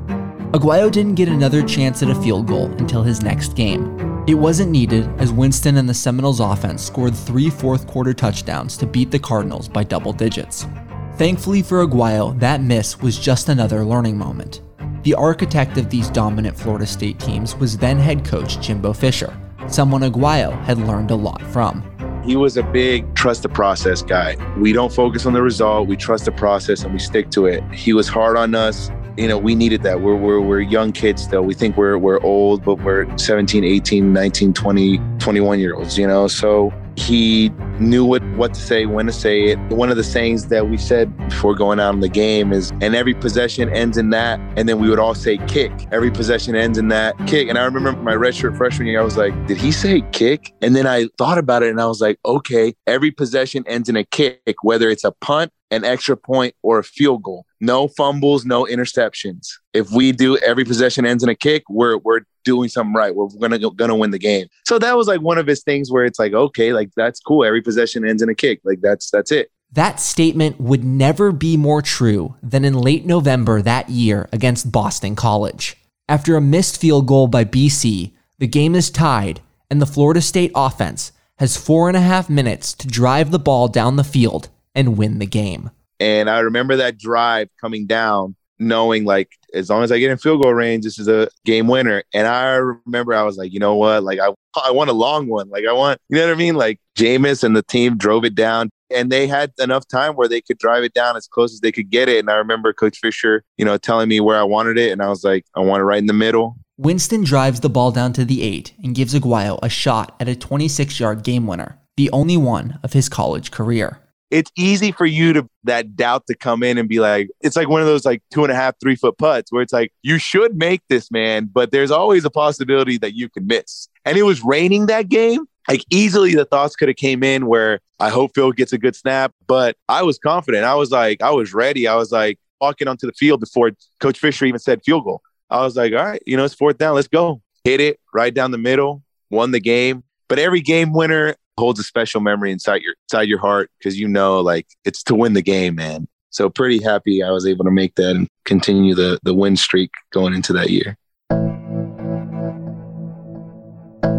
Aguayo 0.51 0.91
didn't 0.91 1.16
get 1.16 1.30
another 1.30 1.64
chance 1.64 2.03
at 2.03 2.12
a 2.12 2.16
field 2.22 2.45
goal 2.45 2.68
until 2.74 3.01
his 3.01 3.24
next 3.24 3.55
game. 3.55 4.07
It 4.28 4.36
wasn't 4.36 4.72
needed 4.72 5.08
as 5.22 5.32
Winston 5.32 5.78
and 5.78 5.88
the 5.88 5.94
Seminoles 5.94 6.42
offense 6.42 6.84
scored 6.84 7.16
three 7.16 7.50
fourth 7.50 7.88
quarter 7.88 8.14
touchdowns 8.14 8.76
to 8.76 8.86
beat 8.86 9.10
the 9.10 9.18
Cardinals 9.18 9.70
by 9.70 9.86
double 9.86 10.12
digits. 10.12 10.68
Thankfully 11.16 11.62
for 11.62 11.88
Aguayo, 11.88 12.38
that 12.38 12.60
miss 12.60 13.00
was 13.00 13.18
just 13.18 13.48
another 13.48 13.86
learning 13.86 14.18
moment. 14.18 14.64
The 15.04 15.14
architect 15.14 15.78
of 15.78 15.90
these 15.90 16.10
dominant 16.10 16.58
Florida 16.58 16.86
State 16.86 17.22
teams 17.22 17.56
was 17.56 17.78
then 17.78 17.98
head 17.98 18.26
coach 18.26 18.60
Jimbo 18.60 18.92
Fisher, 18.92 19.34
someone 19.68 20.02
Aguayo 20.02 20.62
had 20.66 20.78
learned 20.78 21.12
a 21.12 21.16
lot 21.16 21.42
from. 21.44 21.82
He 22.26 22.36
was 22.36 22.58
a 22.58 22.64
big 22.64 23.16
trust 23.16 23.44
the 23.44 23.50
process 23.50 24.02
guy. 24.02 24.36
We 24.58 24.74
don't 24.74 24.92
focus 24.92 25.26
on 25.26 25.32
the 25.32 25.42
result, 25.42 25.88
we 25.88 25.96
trust 25.96 26.26
the 26.26 26.34
process 26.34 26.84
and 26.84 26.92
we 26.92 27.00
stick 27.00 27.30
to 27.30 27.46
it. 27.46 27.64
He 27.72 27.94
was 27.94 28.10
hard 28.10 28.36
on 28.36 28.56
us 28.56 28.92
you 29.18 29.28
know, 29.28 29.38
we 29.38 29.55
needed 29.55 29.82
that. 29.84 30.01
We're, 30.01 30.15
we're, 30.15 30.39
we're 30.39 30.61
young 30.61 30.91
kids 30.91 31.24
still. 31.24 31.41
We 31.41 31.55
think 31.55 31.76
we're, 31.76 31.97
we're 31.97 32.22
old, 32.22 32.63
but 32.63 32.76
we're 32.76 33.05
17, 33.18 33.63
18, 33.63 34.13
19, 34.13 34.53
20, 34.53 35.01
21 35.18 35.59
year 35.59 35.76
olds, 35.76 35.97
you 35.97 36.05
know? 36.05 36.28
So 36.28 36.72
he 36.95 37.49
knew 37.80 38.05
what, 38.05 38.24
what 38.36 38.53
to 38.53 38.59
say, 38.59 38.86
when 38.86 39.07
to 39.07 39.11
say 39.11 39.45
it. 39.45 39.59
One 39.70 39.89
of 39.89 39.97
the 39.97 40.03
sayings 40.03 40.47
that 40.47 40.70
we 40.70 40.78
said 40.78 41.15
before 41.30 41.55
going 41.55 41.80
out 41.80 41.93
in 41.93 41.99
the 41.99 42.09
game 42.09 42.53
is, 42.53 42.72
and 42.82 42.95
every 42.95 43.15
possession 43.15 43.70
ends 43.70 43.97
in 43.97 44.11
that. 44.11 44.39
And 44.55 44.70
then 44.70 44.80
we 44.80 44.89
would 44.89 44.99
all 44.99 45.15
say 45.15 45.38
kick. 45.47 45.72
Every 45.91 46.11
possession 46.11 46.55
ends 46.55 46.78
in 46.78 46.88
that 46.89 47.15
kick. 47.28 47.49
And 47.49 47.57
I 47.57 47.65
remember 47.65 47.93
my 48.01 48.13
redshirt 48.13 48.55
freshman 48.55 48.88
year, 48.88 48.99
I 48.99 49.03
was 49.03 49.18
like, 49.18 49.34
did 49.47 49.57
he 49.57 49.72
say 49.72 50.03
kick? 50.11 50.53
And 50.61 50.76
then 50.76 50.86
I 50.86 51.07
thought 51.18 51.39
about 51.39 51.63
it 51.63 51.70
and 51.70 51.82
I 51.82 51.88
was 51.88 52.01
like, 52.01 52.20
okay, 52.26 52.76
every 52.86 53.11
possession 53.11 53.63
ends 53.68 53.89
in 53.89 53.95
a 53.95 54.03
kick, 54.03 54.55
whether 54.61 54.89
it's 54.89 55.03
a 55.03 55.11
punt 55.11 55.51
an 55.72 55.84
extra 55.84 56.15
point 56.15 56.55
or 56.61 56.80
a 56.80 56.84
field 56.84 57.24
goal. 57.24 57.45
No 57.59 57.88
fumbles, 57.88 58.45
no 58.45 58.65
interceptions. 58.65 59.47
If 59.74 59.91
we 59.91 60.11
do 60.11 60.38
every 60.38 60.63
possession 60.63 61.05
ends 61.05 61.24
in 61.24 61.30
a 61.30 61.36
kick, 61.36 61.63
we're 61.70 61.97
we're 61.97 62.22
doing 62.45 62.70
something 62.70 62.93
right. 62.93 63.13
We're 63.13 63.28
gonna 63.28 63.59
gonna 63.72 63.95
win 63.95 64.11
the 64.11 64.20
game. 64.20 64.47
So 64.65 64.80
that 64.80 64.95
was 64.95 65.07
like 65.07 65.22
one 65.22 65.38
of 65.38 65.47
his 65.47 65.63
things 65.63 65.91
where 65.91 66.05
it's 66.05 66.20
like, 66.20 66.34
okay, 66.34 66.74
like 66.74 66.91
that's 66.95 67.20
cool. 67.20 67.43
Every 67.43 67.61
possession 67.61 68.07
ends 68.07 68.22
in 68.22 68.30
a 68.30 68.36
kick. 68.36 68.61
Like 68.63 68.82
that's 68.82 69.11
that's 69.11 69.32
it. 69.32 69.51
That 69.74 69.99
statement 69.99 70.61
would 70.61 70.84
never 70.84 71.32
be 71.34 71.57
more 71.57 71.82
true 71.82 72.36
than 72.41 72.63
in 72.63 72.74
late 72.74 73.05
November 73.05 73.61
that 73.61 73.89
year 73.89 74.30
against 74.32 74.72
Boston 74.72 75.15
College. 75.15 75.76
After 76.07 76.38
a 76.38 76.41
missed 76.41 76.80
field 76.80 77.05
goal 77.05 77.28
by 77.28 77.43
BC, 77.43 78.13
the 78.39 78.47
game 78.47 78.76
is 78.76 78.89
tied, 78.89 79.41
and 79.70 79.82
the 79.82 79.86
Florida 79.86 80.22
State 80.22 80.51
offense 80.55 81.11
has 81.39 81.57
four 81.57 81.89
and 81.89 81.97
a 81.97 82.01
half 82.01 82.30
minutes 82.30 82.74
to 82.76 82.88
drive 82.88 83.32
the 83.32 83.39
ball 83.39 83.68
down 83.68 83.97
the 83.97 84.03
field 84.05 84.47
and 84.78 84.96
win 84.96 85.20
the 85.20 85.26
game. 85.26 85.72
And 86.00 86.30
I 86.30 86.40
remember 86.40 86.78
that 86.78 86.98
drive 86.98 87.50
coming 87.60 87.88
down, 87.88 88.36
knowing 88.60 89.04
like 89.04 89.32
as 89.54 89.70
long 89.70 89.84
as 89.84 89.92
I 89.92 89.98
get 89.98 90.12
in 90.12 90.18
field 90.18 90.44
goal 90.44 90.54
range, 90.54 90.86
this 90.86 91.00
is 91.00 91.08
a 91.08 91.28
game 91.44 91.68
winner. 91.68 92.04
And 92.14 92.28
I 92.28 92.54
remember 92.86 93.14
I 93.14 93.24
was 93.24 93.38
like, 93.38 93.52
you 93.52 93.60
know 93.60 93.76
what? 93.76 94.04
Like 94.04 94.20
I 94.20 94.32
I 94.64 94.72
want 94.72 94.92
a 94.92 94.94
long 94.94 95.28
one. 95.28 95.50
Like 95.50 95.66
I 95.68 95.74
want, 95.74 96.00
you 96.10 96.18
know 96.18 96.28
what 96.28 96.34
I 96.34 96.38
mean? 96.38 96.56
Like 96.56 96.80
Jameis 96.98 97.44
and 97.44 97.56
the 97.56 97.64
team 97.64 97.98
drove 97.98 98.24
it 98.24 98.36
down 98.36 98.70
and 98.92 99.12
they 99.12 99.28
had 99.28 99.52
enough 99.60 99.88
time 99.88 100.14
where 100.14 100.28
they 100.28 100.42
could 100.42 100.60
drive 100.60 100.84
it 100.84 100.94
down 100.94 101.18
as 101.18 101.28
close 101.28 101.54
as 101.54 101.60
they 101.62 101.72
could 101.72 101.90
get 101.90 102.08
it. 102.08 102.20
And 102.20 102.30
I 102.30 102.36
remember 102.36 102.72
Coach 102.72 103.00
Fisher, 103.00 103.44
you 103.58 103.66
know, 103.66 103.78
telling 103.78 104.08
me 104.08 104.20
where 104.20 104.40
I 104.40 104.44
wanted 104.44 104.78
it. 104.78 104.92
And 104.92 105.02
I 105.02 105.10
was 105.10 105.24
like, 105.24 105.46
I 105.56 105.60
want 105.62 105.82
it 105.82 105.86
right 105.86 106.00
in 106.00 106.06
the 106.06 106.14
middle. 106.14 106.56
Winston 106.78 107.24
drives 107.24 107.62
the 107.62 107.70
ball 107.70 107.92
down 107.92 108.14
to 108.14 108.24
the 108.24 108.44
eight 108.44 108.74
and 108.84 108.94
gives 108.94 109.16
Aguayo 109.16 109.58
a 109.64 109.70
shot 109.70 110.16
at 110.20 110.30
a 110.30 110.36
26 110.36 111.00
yard 111.00 111.24
game 111.24 111.48
winner, 111.48 111.80
the 111.98 112.12
only 112.12 112.38
one 112.38 112.80
of 112.84 112.94
his 112.94 113.10
college 113.10 113.50
career 113.50 114.00
it's 114.30 114.52
easy 114.58 114.92
for 114.92 115.06
you 115.06 115.34
to 115.34 115.50
that 115.64 115.96
doubt 115.96 116.28
to 116.28 116.36
come 116.36 116.64
in 116.64 116.78
and 116.78 116.90
be 116.90 117.00
like, 117.00 117.30
it's 117.42 117.56
like 117.56 117.70
one 117.70 117.82
of 117.82 117.88
those 117.88 118.06
like 118.06 118.22
two 118.32 118.44
and 118.44 118.52
a 118.52 118.56
half, 118.56 118.76
three 118.80 118.96
foot 118.96 119.18
putts 119.18 119.52
where 119.52 119.62
it's 119.62 119.74
like, 119.74 119.94
you 120.04 120.18
should 120.18 120.56
make 120.56 120.82
this, 120.90 121.10
man, 121.12 121.50
but 121.52 121.72
there's 121.72 121.92
always 121.92 122.26
a 122.26 122.30
possibility 122.30 122.98
that 122.98 123.16
you 123.16 123.30
can 123.30 123.48
miss. 123.48 123.88
And 124.06 124.18
it 124.18 124.24
was 124.24 124.44
raining 124.44 124.88
that 124.88 125.10
game. 125.10 125.46
Like 125.68 125.84
easily 125.90 126.34
the 126.36 126.46
thoughts 126.46 126.76
could 126.76 126.88
have 126.88 126.98
came 126.98 127.24
in 127.24 127.46
where 127.46 127.80
I 128.00 128.10
hope 128.10 128.32
Phil 128.36 128.52
gets 128.52 128.74
a 128.74 128.78
good 128.78 128.96
snap, 128.96 129.34
but 129.48 129.76
I 129.90 130.04
was 130.04 130.18
confident. 130.18 130.64
I 130.64 130.76
was 130.76 130.92
like, 130.92 131.22
I 131.22 131.32
was 131.32 131.54
ready. 131.54 131.88
I 131.88 131.96
was 131.96 132.12
like 132.12 132.40
walking 132.62 132.88
onto 132.88 133.08
the 133.08 133.14
field 133.14 133.40
before 133.40 133.72
Coach 134.00 134.20
Fisher 134.20 134.46
even 134.46 134.60
said 134.60 134.82
field 134.84 135.04
goal. 135.04 135.22
I 135.50 135.62
was 135.62 135.76
like, 135.76 135.94
all 135.94 136.06
right, 136.06 136.22
you 136.26 136.36
know, 136.38 136.46
it's 136.46 136.54
fourth 136.54 136.78
down. 136.78 136.96
Let's 136.96 137.08
go. 137.08 137.42
Hit 137.64 137.82
it 137.82 138.00
right 138.14 138.34
down 138.34 138.52
the 138.52 138.58
middle, 138.58 139.04
won 139.30 139.52
the 139.52 139.60
game. 139.60 140.04
But 140.30 140.40
every 140.40 140.62
game 140.62 140.94
winner 140.94 141.36
holds 141.58 141.80
a 141.80 141.84
special 141.84 142.22
memory 142.22 142.51
inside 142.51 142.82
your 142.82 142.95
inside 143.05 143.28
your 143.28 143.39
heart 143.39 143.72
because 143.78 143.99
you 143.99 144.08
know 144.08 144.39
like 144.39 144.68
it's 144.86 145.03
to 145.03 145.16
win 145.16 145.34
the 145.34 145.41
game, 145.41 145.76
man. 145.76 146.08
So 146.30 146.49
pretty 146.49 146.82
happy 146.82 147.24
I 147.24 147.32
was 147.32 147.47
able 147.47 147.66
to 147.66 147.72
make 147.72 147.95
that 147.95 148.16
and 148.16 148.28
continue 148.45 148.95
the 148.95 149.20
the 149.24 149.34
win 149.34 149.55
streak 149.55 149.91
going 150.12 150.34
into 150.34 150.53
that 150.53 150.70
year. 150.70 150.97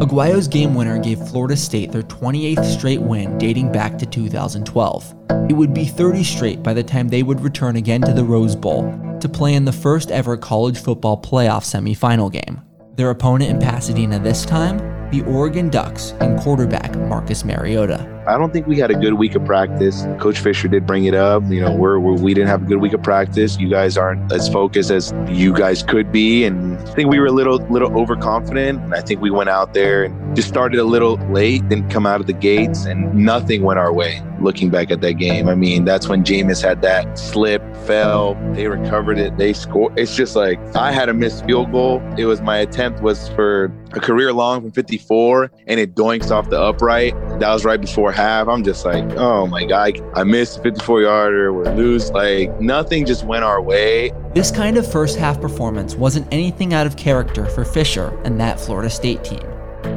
Aguayo's 0.00 0.48
game 0.48 0.74
winner 0.74 0.98
gave 0.98 1.18
Florida 1.28 1.56
State 1.56 1.92
their 1.92 2.02
28th 2.02 2.64
straight 2.64 3.00
win 3.00 3.36
dating 3.36 3.72
back 3.72 3.98
to 3.98 4.06
2012. 4.06 5.14
It 5.50 5.54
would 5.54 5.74
be 5.74 5.84
30 5.86 6.24
straight 6.24 6.62
by 6.62 6.72
the 6.72 6.84
time 6.84 7.08
they 7.08 7.22
would 7.22 7.40
return 7.40 7.76
again 7.76 8.00
to 8.02 8.12
the 8.12 8.24
Rose 8.24 8.54
Bowl 8.54 8.82
to 9.20 9.28
play 9.28 9.54
in 9.54 9.64
the 9.64 9.72
first 9.72 10.10
ever 10.10 10.36
college 10.36 10.78
football 10.78 11.20
playoff 11.20 11.64
semifinal 11.64 12.32
game. 12.32 12.62
Their 12.94 13.10
opponent 13.10 13.50
in 13.50 13.58
Pasadena 13.58 14.18
this 14.18 14.44
time 14.44 14.97
the 15.10 15.22
Oregon 15.22 15.70
Ducks 15.70 16.12
and 16.20 16.38
quarterback 16.40 16.96
Marcus 16.96 17.44
Mariota. 17.44 18.17
I 18.28 18.36
don't 18.36 18.52
think 18.52 18.66
we 18.66 18.78
had 18.78 18.90
a 18.90 18.94
good 18.94 19.14
week 19.14 19.34
of 19.34 19.44
practice. 19.46 20.02
Coach 20.20 20.38
Fisher 20.38 20.68
did 20.68 20.86
bring 20.86 21.06
it 21.06 21.14
up. 21.14 21.42
You 21.48 21.62
know, 21.62 21.74
we're 21.74 21.98
we 21.98 22.34
did 22.34 22.44
not 22.44 22.50
have 22.50 22.62
a 22.64 22.66
good 22.66 22.76
week 22.76 22.92
of 22.92 23.02
practice. 23.02 23.58
You 23.58 23.70
guys 23.70 23.96
aren't 23.96 24.30
as 24.30 24.50
focused 24.50 24.90
as 24.90 25.14
you 25.30 25.54
guys 25.54 25.82
could 25.82 26.12
be, 26.12 26.44
and 26.44 26.76
I 26.76 26.92
think 26.92 27.10
we 27.10 27.18
were 27.18 27.26
a 27.26 27.32
little 27.32 27.56
little 27.68 27.90
overconfident. 27.98 28.82
And 28.82 28.94
I 28.94 29.00
think 29.00 29.22
we 29.22 29.30
went 29.30 29.48
out 29.48 29.72
there 29.72 30.04
and 30.04 30.36
just 30.36 30.46
started 30.48 30.78
a 30.78 30.84
little 30.84 31.16
late, 31.30 31.66
didn't 31.70 31.88
come 31.88 32.04
out 32.04 32.20
of 32.20 32.26
the 32.26 32.34
gates, 32.34 32.84
and 32.84 33.14
nothing 33.14 33.62
went 33.62 33.78
our 33.78 33.94
way. 33.94 34.22
Looking 34.40 34.68
back 34.68 34.90
at 34.90 35.00
that 35.00 35.14
game, 35.14 35.48
I 35.48 35.54
mean, 35.54 35.86
that's 35.86 36.06
when 36.06 36.22
Jameis 36.22 36.62
had 36.62 36.82
that 36.82 37.18
slip, 37.18 37.62
fell, 37.86 38.34
they 38.52 38.68
recovered 38.68 39.18
it, 39.18 39.36
they 39.38 39.52
scored. 39.52 39.98
It's 39.98 40.14
just 40.14 40.36
like 40.36 40.60
I 40.76 40.92
had 40.92 41.08
a 41.08 41.14
missed 41.14 41.46
field 41.46 41.72
goal. 41.72 42.02
It 42.18 42.26
was 42.26 42.42
my 42.42 42.58
attempt 42.58 43.00
was 43.00 43.28
for 43.30 43.72
a 43.94 44.00
career 44.00 44.32
long 44.32 44.60
from 44.60 44.70
54, 44.70 45.50
and 45.66 45.80
it 45.80 45.94
doinks 45.94 46.30
off 46.30 46.50
the 46.50 46.60
upright. 46.60 47.14
That 47.40 47.50
was 47.50 47.64
right 47.64 47.80
before 47.80 48.12
half, 48.18 48.48
I'm 48.48 48.64
just 48.64 48.84
like, 48.84 49.04
oh 49.12 49.46
my 49.46 49.64
God, 49.64 50.00
I 50.14 50.24
missed 50.24 50.58
a 50.58 50.62
54 50.62 51.02
yarder. 51.02 51.52
We're 51.52 51.72
lose. 51.74 52.10
Like 52.10 52.60
nothing 52.60 53.06
just 53.06 53.24
went 53.24 53.44
our 53.44 53.62
way. 53.62 54.12
This 54.34 54.50
kind 54.50 54.76
of 54.76 54.90
first 54.90 55.16
half 55.16 55.40
performance 55.40 55.94
wasn't 55.94 56.26
anything 56.32 56.74
out 56.74 56.86
of 56.86 56.96
character 56.96 57.46
for 57.46 57.64
Fisher 57.64 58.20
and 58.24 58.40
that 58.40 58.58
Florida 58.58 58.90
State 58.90 59.22
team. 59.22 59.40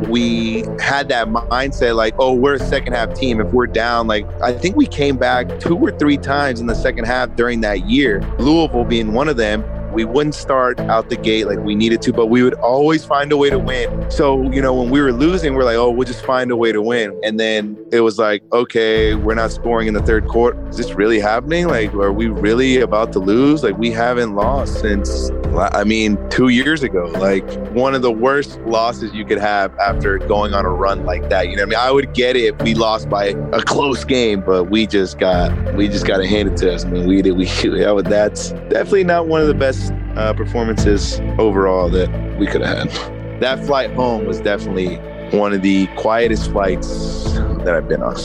We 0.08 0.66
had 0.80 1.10
that 1.10 1.30
mindset 1.30 1.96
like, 1.96 2.14
oh, 2.20 2.34
we're 2.34 2.54
a 2.54 2.60
second 2.60 2.94
half 2.94 3.16
team. 3.16 3.42
If 3.42 3.52
we're 3.52 3.66
down, 3.66 4.06
like, 4.06 4.28
I 4.42 4.54
think 4.54 4.76
we 4.76 4.86
came 4.86 5.18
back 5.18 5.60
two 5.60 5.76
or 5.76 5.92
three 5.98 6.18
times 6.18 6.60
in 6.60 6.68
the 6.68 6.76
second 6.76 7.06
half 7.06 7.36
during 7.36 7.62
that 7.62 7.90
year, 7.90 8.22
Louisville 8.38 8.86
being 8.86 9.14
one 9.14 9.30
of 9.30 9.38
them 9.38 9.64
we 9.92 10.06
wouldn't 10.06 10.36
start 10.36 10.80
out 10.82 11.10
the 11.10 11.18
gate 11.18 11.48
like 11.48 11.60
we 11.60 11.76
needed 11.76 12.02
to, 12.04 12.14
but 12.14 12.28
we 12.28 12.44
would 12.44 12.54
always 12.56 13.04
find 13.04 13.32
a 13.32 13.38
way 13.38 13.50
to 13.50 13.60
win. 13.60 14.10
So, 14.10 14.42
you 14.52 14.62
know, 14.62 14.74
when 14.74 14.90
we 14.90 15.02
were 15.02 15.12
losing, 15.12 15.54
we're 15.54 15.64
like, 15.64 15.76
oh, 15.76 15.92
we'll 15.92 16.08
just 16.08 16.26
find 16.26 16.52
a 16.52 16.56
way 16.56 16.72
to 16.72 16.82
win. 16.82 17.20
And 17.24 17.40
then 17.40 17.78
it 17.92 18.02
was 18.02 18.18
like, 18.18 18.44
okay, 18.54 19.16
we're 19.16 19.36
not 19.36 19.52
scoring 19.52 19.88
in 19.88 19.94
the 19.94 20.02
third 20.02 20.28
quarter. 20.28 20.70
Is 20.70 20.78
this 20.78 20.94
really 20.94 21.20
happening? 21.20 21.68
Like, 21.68 21.94
are 21.94 22.14
we 22.14 22.28
really 22.28 22.80
about 22.80 23.12
to 23.14 23.20
lose? 23.20 23.64
Like, 23.64 23.78
we 23.78 23.92
haven't 23.92 24.36
lost 24.36 24.80
since, 24.80 25.30
I 25.56 25.84
mean, 25.84 26.18
two 26.30 26.50
years 26.50 26.84
ago. 26.84 27.06
Like, 27.06 27.50
one 27.72 27.94
of 27.94 28.02
the 28.02 28.12
worst 28.12 28.60
losses 28.62 29.14
you 29.14 29.26
could 29.26 29.40
have 29.40 29.78
after 29.80 30.18
going 30.20 30.54
on 30.54 30.66
a 30.66 30.70
run 30.70 31.06
like 31.06 31.30
that. 31.30 31.50
You 31.50 31.58
know 31.58 31.64
I 31.64 31.66
mean? 31.66 31.80
I 31.80 31.92
would 31.92 32.14
get 32.14 32.36
it 32.36 32.56
if 32.56 32.62
we 32.62 32.74
lost 32.76 33.10
by 33.10 33.26
a 33.26 33.62
close 33.62 34.06
game, 34.06 34.42
but 34.42 34.66
we 34.66 34.88
just 34.88 35.20
got, 35.20 35.52
we 35.76 35.88
just 35.88 36.08
got 36.08 36.18
to 36.18 36.28
hand 36.28 36.50
it 36.50 36.58
to 36.58 36.74
us. 36.74 36.86
I 36.86 36.90
mean, 36.90 37.08
we 37.08 37.22
did, 37.22 37.34
we, 37.34 37.46
that's 38.04 38.52
definitely 38.52 39.04
not 39.04 39.28
one 39.28 39.42
of 39.42 39.48
the 39.48 39.54
best 39.54 39.81
uh, 40.16 40.34
performances 40.34 41.20
overall 41.40 41.90
that 41.90 42.10
we 42.40 42.48
could 42.48 42.62
have 42.62 42.92
had. 42.92 43.42
That 43.42 43.66
flight 43.66 43.92
home 43.94 44.26
was 44.26 44.40
definitely 44.40 44.98
one 45.38 45.54
of 45.54 45.62
the 45.62 45.88
quietest 45.98 46.52
flights 46.52 47.34
that 47.64 47.74
I've 47.76 47.88
been 47.88 48.04
on. 48.04 48.16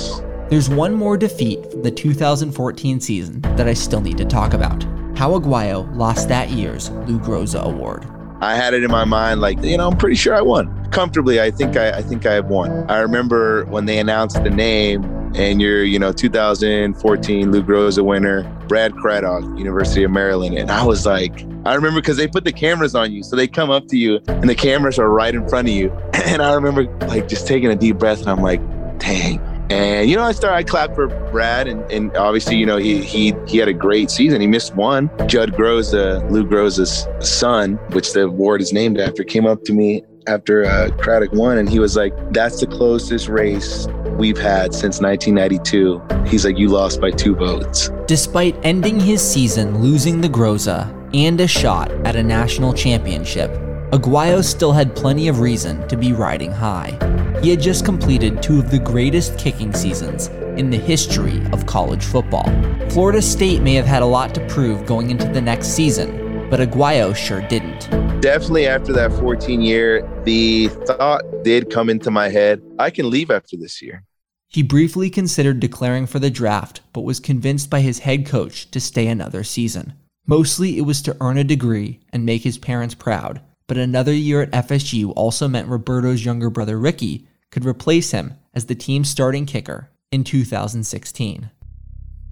There's 0.48 0.68
one 0.68 0.94
more 0.94 1.16
defeat 1.16 1.70
from 1.70 1.82
the 1.82 1.90
2014 1.90 3.00
season 3.00 3.40
that 3.40 3.66
I 3.66 3.74
still 3.74 4.00
need 4.00 4.18
to 4.18 4.24
talk 4.24 4.52
about. 4.52 4.82
How 5.16 5.38
Aguayo 5.38 5.94
lost 5.96 6.28
that 6.28 6.50
year's 6.50 6.90
Lou 6.90 7.18
Groza 7.18 7.62
Award. 7.62 8.06
I 8.40 8.54
had 8.54 8.74
it 8.74 8.84
in 8.84 8.90
my 8.90 9.04
mind, 9.04 9.40
like 9.40 9.62
you 9.62 9.76
know, 9.76 9.88
I'm 9.88 9.96
pretty 9.96 10.16
sure 10.16 10.34
I 10.34 10.42
won 10.42 10.72
comfortably. 10.90 11.40
I 11.40 11.50
think 11.50 11.76
I, 11.76 11.90
I 11.90 12.02
think 12.02 12.26
I 12.26 12.34
have 12.34 12.46
won. 12.46 12.70
I 12.90 12.98
remember 13.00 13.64
when 13.66 13.86
they 13.86 13.98
announced 13.98 14.42
the 14.42 14.50
name, 14.50 15.04
and 15.36 15.60
you're, 15.60 15.84
you 15.84 15.98
know, 15.98 16.12
2014 16.12 17.52
Lou 17.52 17.62
Groza 17.62 18.02
winner, 18.02 18.42
Brad 18.68 18.94
Craddock, 18.96 19.44
University 19.58 20.02
of 20.02 20.10
Maryland. 20.10 20.56
And 20.56 20.70
I 20.70 20.84
was 20.84 21.04
like, 21.04 21.42
I 21.66 21.74
remember 21.74 22.00
because 22.00 22.16
they 22.16 22.26
put 22.26 22.44
the 22.44 22.52
cameras 22.52 22.94
on 22.94 23.12
you. 23.12 23.22
So 23.22 23.36
they 23.36 23.46
come 23.46 23.70
up 23.70 23.86
to 23.88 23.98
you 23.98 24.20
and 24.28 24.48
the 24.48 24.54
cameras 24.54 24.98
are 24.98 25.10
right 25.10 25.34
in 25.34 25.46
front 25.48 25.68
of 25.68 25.74
you. 25.74 25.96
And 26.26 26.42
I 26.42 26.54
remember 26.54 26.84
like 27.06 27.28
just 27.28 27.46
taking 27.46 27.70
a 27.70 27.76
deep 27.76 27.98
breath 27.98 28.18
and 28.18 28.28
I'm 28.28 28.42
like, 28.42 28.60
dang. 28.98 29.38
And 29.70 30.08
you 30.08 30.16
know, 30.16 30.22
I 30.22 30.32
started 30.32 30.56
I 30.56 30.62
clapped 30.62 30.94
for 30.94 31.08
Brad 31.30 31.66
and, 31.66 31.90
and 31.90 32.16
obviously, 32.16 32.56
you 32.56 32.66
know, 32.66 32.76
he 32.76 33.02
he 33.02 33.34
he 33.46 33.58
had 33.58 33.68
a 33.68 33.72
great 33.72 34.10
season. 34.10 34.40
He 34.40 34.46
missed 34.46 34.74
one. 34.74 35.10
Judd 35.26 35.52
Groza, 35.52 36.28
Lou 36.30 36.44
Groza's 36.44 37.06
son, 37.26 37.74
which 37.90 38.12
the 38.12 38.24
award 38.24 38.60
is 38.60 38.72
named 38.72 38.98
after, 38.98 39.24
came 39.24 39.46
up 39.46 39.64
to 39.64 39.72
me 39.72 40.04
after 40.26 40.64
uh, 40.64 40.90
Craddock 40.98 41.32
won, 41.32 41.58
and 41.58 41.68
he 41.68 41.78
was 41.78 41.96
like, 41.96 42.14
"That's 42.32 42.60
the 42.60 42.66
closest 42.66 43.28
race 43.28 43.86
we've 44.16 44.38
had 44.38 44.74
since 44.74 45.00
1992." 45.00 46.02
He's 46.26 46.44
like, 46.44 46.58
"You 46.58 46.68
lost 46.68 47.00
by 47.00 47.10
two 47.10 47.34
votes." 47.34 47.90
Despite 48.06 48.56
ending 48.62 49.00
his 49.00 49.20
season 49.20 49.82
losing 49.82 50.20
the 50.20 50.28
Groza 50.28 50.92
and 51.14 51.40
a 51.40 51.46
shot 51.46 51.90
at 52.04 52.16
a 52.16 52.22
national 52.22 52.72
championship, 52.72 53.50
Aguayo 53.92 54.42
still 54.42 54.72
had 54.72 54.96
plenty 54.96 55.28
of 55.28 55.38
reason 55.38 55.86
to 55.86 55.96
be 55.96 56.12
riding 56.12 56.50
high. 56.50 56.98
He 57.40 57.50
had 57.50 57.60
just 57.60 57.84
completed 57.84 58.42
two 58.42 58.58
of 58.58 58.68
the 58.68 58.80
greatest 58.80 59.38
kicking 59.38 59.72
seasons 59.72 60.26
in 60.58 60.70
the 60.70 60.76
history 60.76 61.40
of 61.52 61.66
college 61.66 62.04
football. 62.04 62.50
Florida 62.90 63.22
State 63.22 63.62
may 63.62 63.74
have 63.74 63.86
had 63.86 64.02
a 64.02 64.06
lot 64.06 64.34
to 64.34 64.46
prove 64.48 64.86
going 64.86 65.10
into 65.10 65.28
the 65.28 65.40
next 65.40 65.68
season, 65.68 66.48
but 66.50 66.58
Aguayo 66.58 67.14
sure 67.14 67.42
didn't. 67.42 67.88
Definitely 68.20 68.66
after 68.66 68.92
that 68.92 69.12
14 69.12 69.62
year, 69.62 70.02
the 70.24 70.66
thought 70.66 71.22
did 71.44 71.70
come 71.70 71.88
into 71.88 72.10
my 72.10 72.28
head 72.28 72.60
I 72.80 72.90
can 72.90 73.08
leave 73.08 73.30
after 73.30 73.56
this 73.56 73.80
year. 73.80 74.02
He 74.48 74.64
briefly 74.64 75.10
considered 75.10 75.60
declaring 75.60 76.06
for 76.06 76.18
the 76.18 76.30
draft, 76.30 76.80
but 76.92 77.02
was 77.02 77.20
convinced 77.20 77.70
by 77.70 77.82
his 77.82 78.00
head 78.00 78.26
coach 78.26 78.68
to 78.72 78.80
stay 78.80 79.06
another 79.06 79.44
season. 79.44 79.92
Mostly 80.26 80.76
it 80.76 80.82
was 80.82 81.02
to 81.02 81.16
earn 81.20 81.38
a 81.38 81.44
degree 81.44 82.00
and 82.12 82.26
make 82.26 82.42
his 82.42 82.58
parents 82.58 82.96
proud, 82.96 83.40
but 83.66 83.76
another 83.76 84.12
year 84.12 84.42
at 84.42 84.50
FSU 84.52 85.12
also 85.16 85.48
meant 85.48 85.68
Roberto's 85.68 86.24
younger 86.24 86.50
brother 86.50 86.78
Ricky 86.78 87.26
could 87.50 87.64
replace 87.64 88.10
him 88.10 88.34
as 88.54 88.66
the 88.66 88.74
team's 88.74 89.10
starting 89.10 89.46
kicker 89.46 89.90
in 90.12 90.24
2016. 90.24 91.50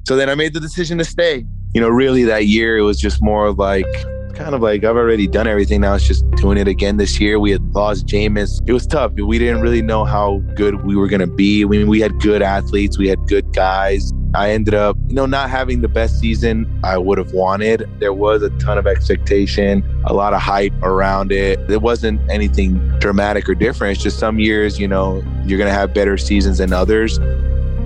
So 0.06 0.16
then 0.16 0.28
I 0.28 0.34
made 0.34 0.54
the 0.54 0.60
decision 0.60 0.98
to 0.98 1.04
stay. 1.04 1.44
You 1.74 1.80
know, 1.80 1.88
really 1.88 2.24
that 2.24 2.46
year 2.46 2.78
it 2.78 2.82
was 2.82 3.00
just 3.00 3.22
more 3.22 3.46
of 3.46 3.58
like 3.58 3.86
kind 4.34 4.54
of 4.54 4.60
like 4.60 4.84
I've 4.84 4.96
already 4.96 5.26
done 5.26 5.46
everything. 5.46 5.80
Now 5.80 5.94
it's 5.94 6.06
just 6.06 6.28
doing 6.32 6.58
it 6.58 6.68
again 6.68 6.96
this 6.96 7.20
year. 7.20 7.38
We 7.38 7.50
had 7.50 7.74
lost 7.74 8.06
Jameis. 8.06 8.60
It 8.66 8.72
was 8.72 8.86
tough. 8.86 9.12
We 9.12 9.38
didn't 9.38 9.60
really 9.60 9.82
know 9.82 10.04
how 10.04 10.38
good 10.54 10.84
we 10.84 10.96
were 10.96 11.08
gonna 11.08 11.26
be. 11.26 11.62
I 11.62 11.66
mean, 11.66 11.88
we 11.88 12.00
had 12.00 12.20
good 12.20 12.42
athletes, 12.42 12.98
we 12.98 13.08
had 13.08 13.26
good 13.28 13.52
guys. 13.52 14.12
I 14.34 14.50
ended 14.50 14.74
up, 14.74 14.96
you 15.06 15.14
know, 15.14 15.26
not 15.26 15.48
having 15.48 15.80
the 15.80 15.88
best 15.88 16.18
season 16.18 16.80
I 16.82 16.98
would 16.98 17.18
have 17.18 17.32
wanted. 17.32 17.88
There 18.00 18.12
was 18.12 18.42
a 18.42 18.50
ton 18.58 18.78
of 18.78 18.86
expectation, 18.86 19.84
a 20.06 20.12
lot 20.12 20.34
of 20.34 20.40
hype 20.40 20.74
around 20.82 21.30
it. 21.30 21.60
It 21.70 21.82
wasn't 21.82 22.20
anything 22.28 22.76
dramatic 22.98 23.48
or 23.48 23.54
different. 23.54 23.94
It's 23.94 24.02
just 24.02 24.18
some 24.18 24.40
years, 24.40 24.78
you 24.78 24.88
know, 24.88 25.22
you're 25.44 25.58
gonna 25.58 25.70
have 25.70 25.94
better 25.94 26.18
seasons 26.18 26.58
than 26.58 26.72
others. 26.72 27.18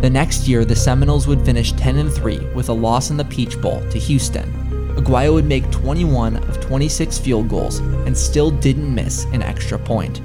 The 0.01 0.09
next 0.11 0.49
year, 0.49 0.65
the 0.65 0.77
Seminoles 0.77 1.27
would 1.27 1.45
finish 1.45 1.73
10 1.73 1.99
and 1.99 2.11
3 2.11 2.39
with 2.55 2.69
a 2.71 2.73
loss 2.73 3.11
in 3.11 3.19
the 3.19 3.25
Peach 3.25 3.61
Bowl 3.61 3.83
to 3.91 3.99
Houston. 3.99 4.68
Aguayo 4.99 5.33
would 5.33 5.45
make 5.45 5.71
21 5.71 6.39
of 6.49 6.61
26 6.61 7.19
field 7.19 7.49
goals 7.49 7.79
and 7.79 8.19
still 8.19 8.51
didn't 8.51 8.93
miss 8.93 9.27
an 9.27 9.43
extra 9.43 9.79
point. 9.79 10.21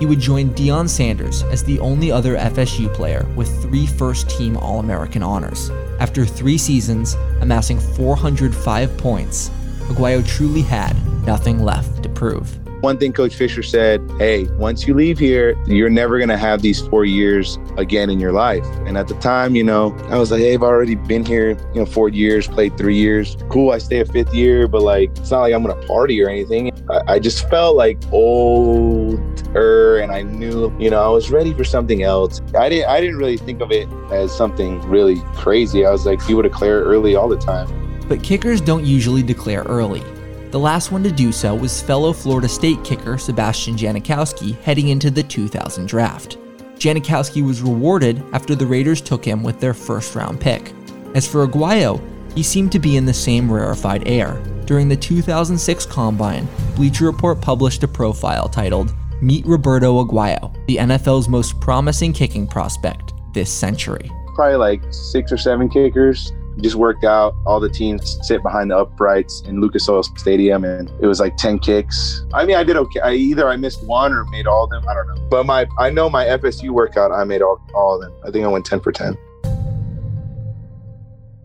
He 0.00 0.06
would 0.06 0.18
join 0.18 0.50
Deion 0.50 0.88
Sanders 0.88 1.44
as 1.44 1.62
the 1.62 1.78
only 1.78 2.10
other 2.10 2.36
FSU 2.36 2.92
player 2.92 3.24
with 3.36 3.62
three 3.62 3.86
first 3.86 4.28
team 4.28 4.56
All 4.56 4.80
American 4.80 5.22
honors. 5.22 5.70
After 6.00 6.26
three 6.26 6.58
seasons, 6.58 7.14
amassing 7.42 7.78
405 7.78 8.96
points, 8.98 9.50
Aguayo 9.82 10.26
truly 10.26 10.62
had 10.62 10.96
nothing 11.24 11.62
left 11.62 12.02
to 12.02 12.08
prove. 12.08 12.58
One 12.80 12.96
thing 12.96 13.12
Coach 13.12 13.34
Fisher 13.34 13.64
said, 13.64 14.08
hey, 14.18 14.44
once 14.52 14.86
you 14.86 14.94
leave 14.94 15.18
here, 15.18 15.60
you're 15.66 15.90
never 15.90 16.18
going 16.18 16.28
to 16.28 16.36
have 16.36 16.62
these 16.62 16.80
four 16.86 17.04
years 17.04 17.58
again 17.76 18.08
in 18.08 18.20
your 18.20 18.30
life. 18.30 18.64
And 18.86 18.96
at 18.96 19.08
the 19.08 19.14
time, 19.14 19.56
you 19.56 19.64
know, 19.64 19.96
I 20.10 20.16
was 20.16 20.30
like, 20.30 20.40
hey, 20.40 20.54
I've 20.54 20.62
already 20.62 20.94
been 20.94 21.24
here, 21.24 21.58
you 21.74 21.80
know, 21.80 21.86
four 21.86 22.08
years, 22.08 22.46
played 22.46 22.78
three 22.78 22.96
years. 22.96 23.36
Cool, 23.48 23.72
I 23.72 23.78
stay 23.78 23.98
a 23.98 24.04
fifth 24.04 24.32
year, 24.32 24.68
but 24.68 24.82
like, 24.82 25.10
it's 25.18 25.32
not 25.32 25.40
like 25.40 25.54
I'm 25.54 25.64
going 25.64 25.78
to 25.78 25.86
party 25.88 26.22
or 26.22 26.28
anything. 26.28 26.70
I, 26.88 27.14
I 27.14 27.18
just 27.18 27.48
felt 27.50 27.76
like 27.76 27.98
older 28.12 29.98
and 29.98 30.12
I 30.12 30.22
knew, 30.22 30.72
you 30.78 30.88
know, 30.88 31.02
I 31.02 31.08
was 31.08 31.32
ready 31.32 31.52
for 31.54 31.64
something 31.64 32.04
else. 32.04 32.40
I 32.56 32.68
didn't, 32.68 32.88
I 32.88 33.00
didn't 33.00 33.16
really 33.16 33.38
think 33.38 33.60
of 33.60 33.72
it 33.72 33.88
as 34.12 34.32
something 34.36 34.80
really 34.82 35.20
crazy. 35.34 35.84
I 35.84 35.90
was 35.90 36.06
like, 36.06 36.24
people 36.24 36.42
declare 36.42 36.84
early 36.84 37.16
all 37.16 37.28
the 37.28 37.38
time. 37.38 37.66
But 38.06 38.22
kickers 38.22 38.60
don't 38.60 38.86
usually 38.86 39.24
declare 39.24 39.64
early. 39.64 40.02
The 40.50 40.58
last 40.58 40.90
one 40.92 41.02
to 41.02 41.12
do 41.12 41.30
so 41.30 41.54
was 41.54 41.82
fellow 41.82 42.10
Florida 42.10 42.48
State 42.48 42.82
kicker 42.82 43.18
Sebastian 43.18 43.76
Janikowski 43.76 44.58
heading 44.62 44.88
into 44.88 45.10
the 45.10 45.22
2000 45.22 45.86
draft. 45.86 46.38
Janikowski 46.76 47.46
was 47.46 47.60
rewarded 47.60 48.24
after 48.32 48.54
the 48.54 48.66
Raiders 48.66 49.02
took 49.02 49.22
him 49.22 49.42
with 49.42 49.60
their 49.60 49.74
first 49.74 50.14
round 50.14 50.40
pick. 50.40 50.72
As 51.14 51.28
for 51.28 51.46
Aguayo, 51.46 52.00
he 52.34 52.42
seemed 52.42 52.72
to 52.72 52.78
be 52.78 52.96
in 52.96 53.04
the 53.04 53.12
same 53.12 53.52
rarefied 53.52 54.08
air. 54.08 54.42
During 54.64 54.88
the 54.88 54.96
2006 54.96 55.84
Combine, 55.84 56.48
Bleacher 56.76 57.04
Report 57.04 57.38
published 57.42 57.82
a 57.82 57.88
profile 57.88 58.48
titled 58.48 58.94
Meet 59.20 59.44
Roberto 59.44 60.02
Aguayo, 60.02 60.54
the 60.66 60.76
NFL's 60.76 61.28
most 61.28 61.60
promising 61.60 62.14
kicking 62.14 62.46
prospect 62.46 63.12
this 63.34 63.52
century. 63.52 64.10
Probably 64.34 64.56
like 64.56 64.82
six 64.94 65.30
or 65.30 65.36
seven 65.36 65.68
kickers 65.68 66.32
just 66.60 66.76
worked 66.76 67.04
out. 67.04 67.34
All 67.46 67.60
the 67.60 67.68
teams 67.68 68.18
sit 68.26 68.42
behind 68.42 68.70
the 68.70 68.78
uprights 68.78 69.42
in 69.42 69.60
Lucas 69.60 69.88
Oil 69.88 70.02
Stadium, 70.02 70.64
and 70.64 70.90
it 71.00 71.06
was 71.06 71.20
like 71.20 71.36
10 71.36 71.58
kicks. 71.58 72.24
I 72.32 72.44
mean, 72.44 72.56
I 72.56 72.64
did 72.64 72.76
okay. 72.76 73.00
I, 73.00 73.12
either 73.12 73.48
I 73.48 73.56
missed 73.56 73.82
one 73.84 74.12
or 74.12 74.24
made 74.26 74.46
all 74.46 74.64
of 74.64 74.70
them. 74.70 74.86
I 74.88 74.94
don't 74.94 75.06
know. 75.08 75.28
But 75.28 75.46
my, 75.46 75.66
I 75.78 75.90
know 75.90 76.10
my 76.10 76.24
FSU 76.26 76.70
workout, 76.70 77.12
I 77.12 77.24
made 77.24 77.42
all, 77.42 77.60
all 77.74 77.94
of 77.94 78.00
them. 78.02 78.12
I 78.24 78.30
think 78.30 78.44
I 78.44 78.48
went 78.48 78.66
10 78.66 78.80
for 78.80 78.92
10. 78.92 79.16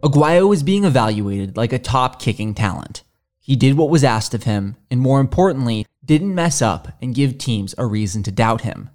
Aguayo 0.03 0.49
was 0.49 0.64
being 0.64 0.84
evaluated 0.84 1.55
like 1.55 1.72
a 1.72 1.80
top 1.80 2.20
kicking 2.20 2.53
talent. 2.53 3.03
He 3.39 3.55
did 3.55 3.78
what 3.78 3.89
was 3.89 4.03
asked 4.03 4.34
of 4.34 4.43
him, 4.43 4.78
and 4.89 4.99
more 4.99 5.20
importantly, 5.20 5.86
didn't 6.03 6.36
mess 6.36 6.61
up 6.61 6.89
and 7.01 7.16
give 7.16 7.38
teams 7.38 7.76
a 7.78 7.86
reason 7.86 8.24
to 8.24 8.32
doubt 8.32 8.61
him. 8.61 8.89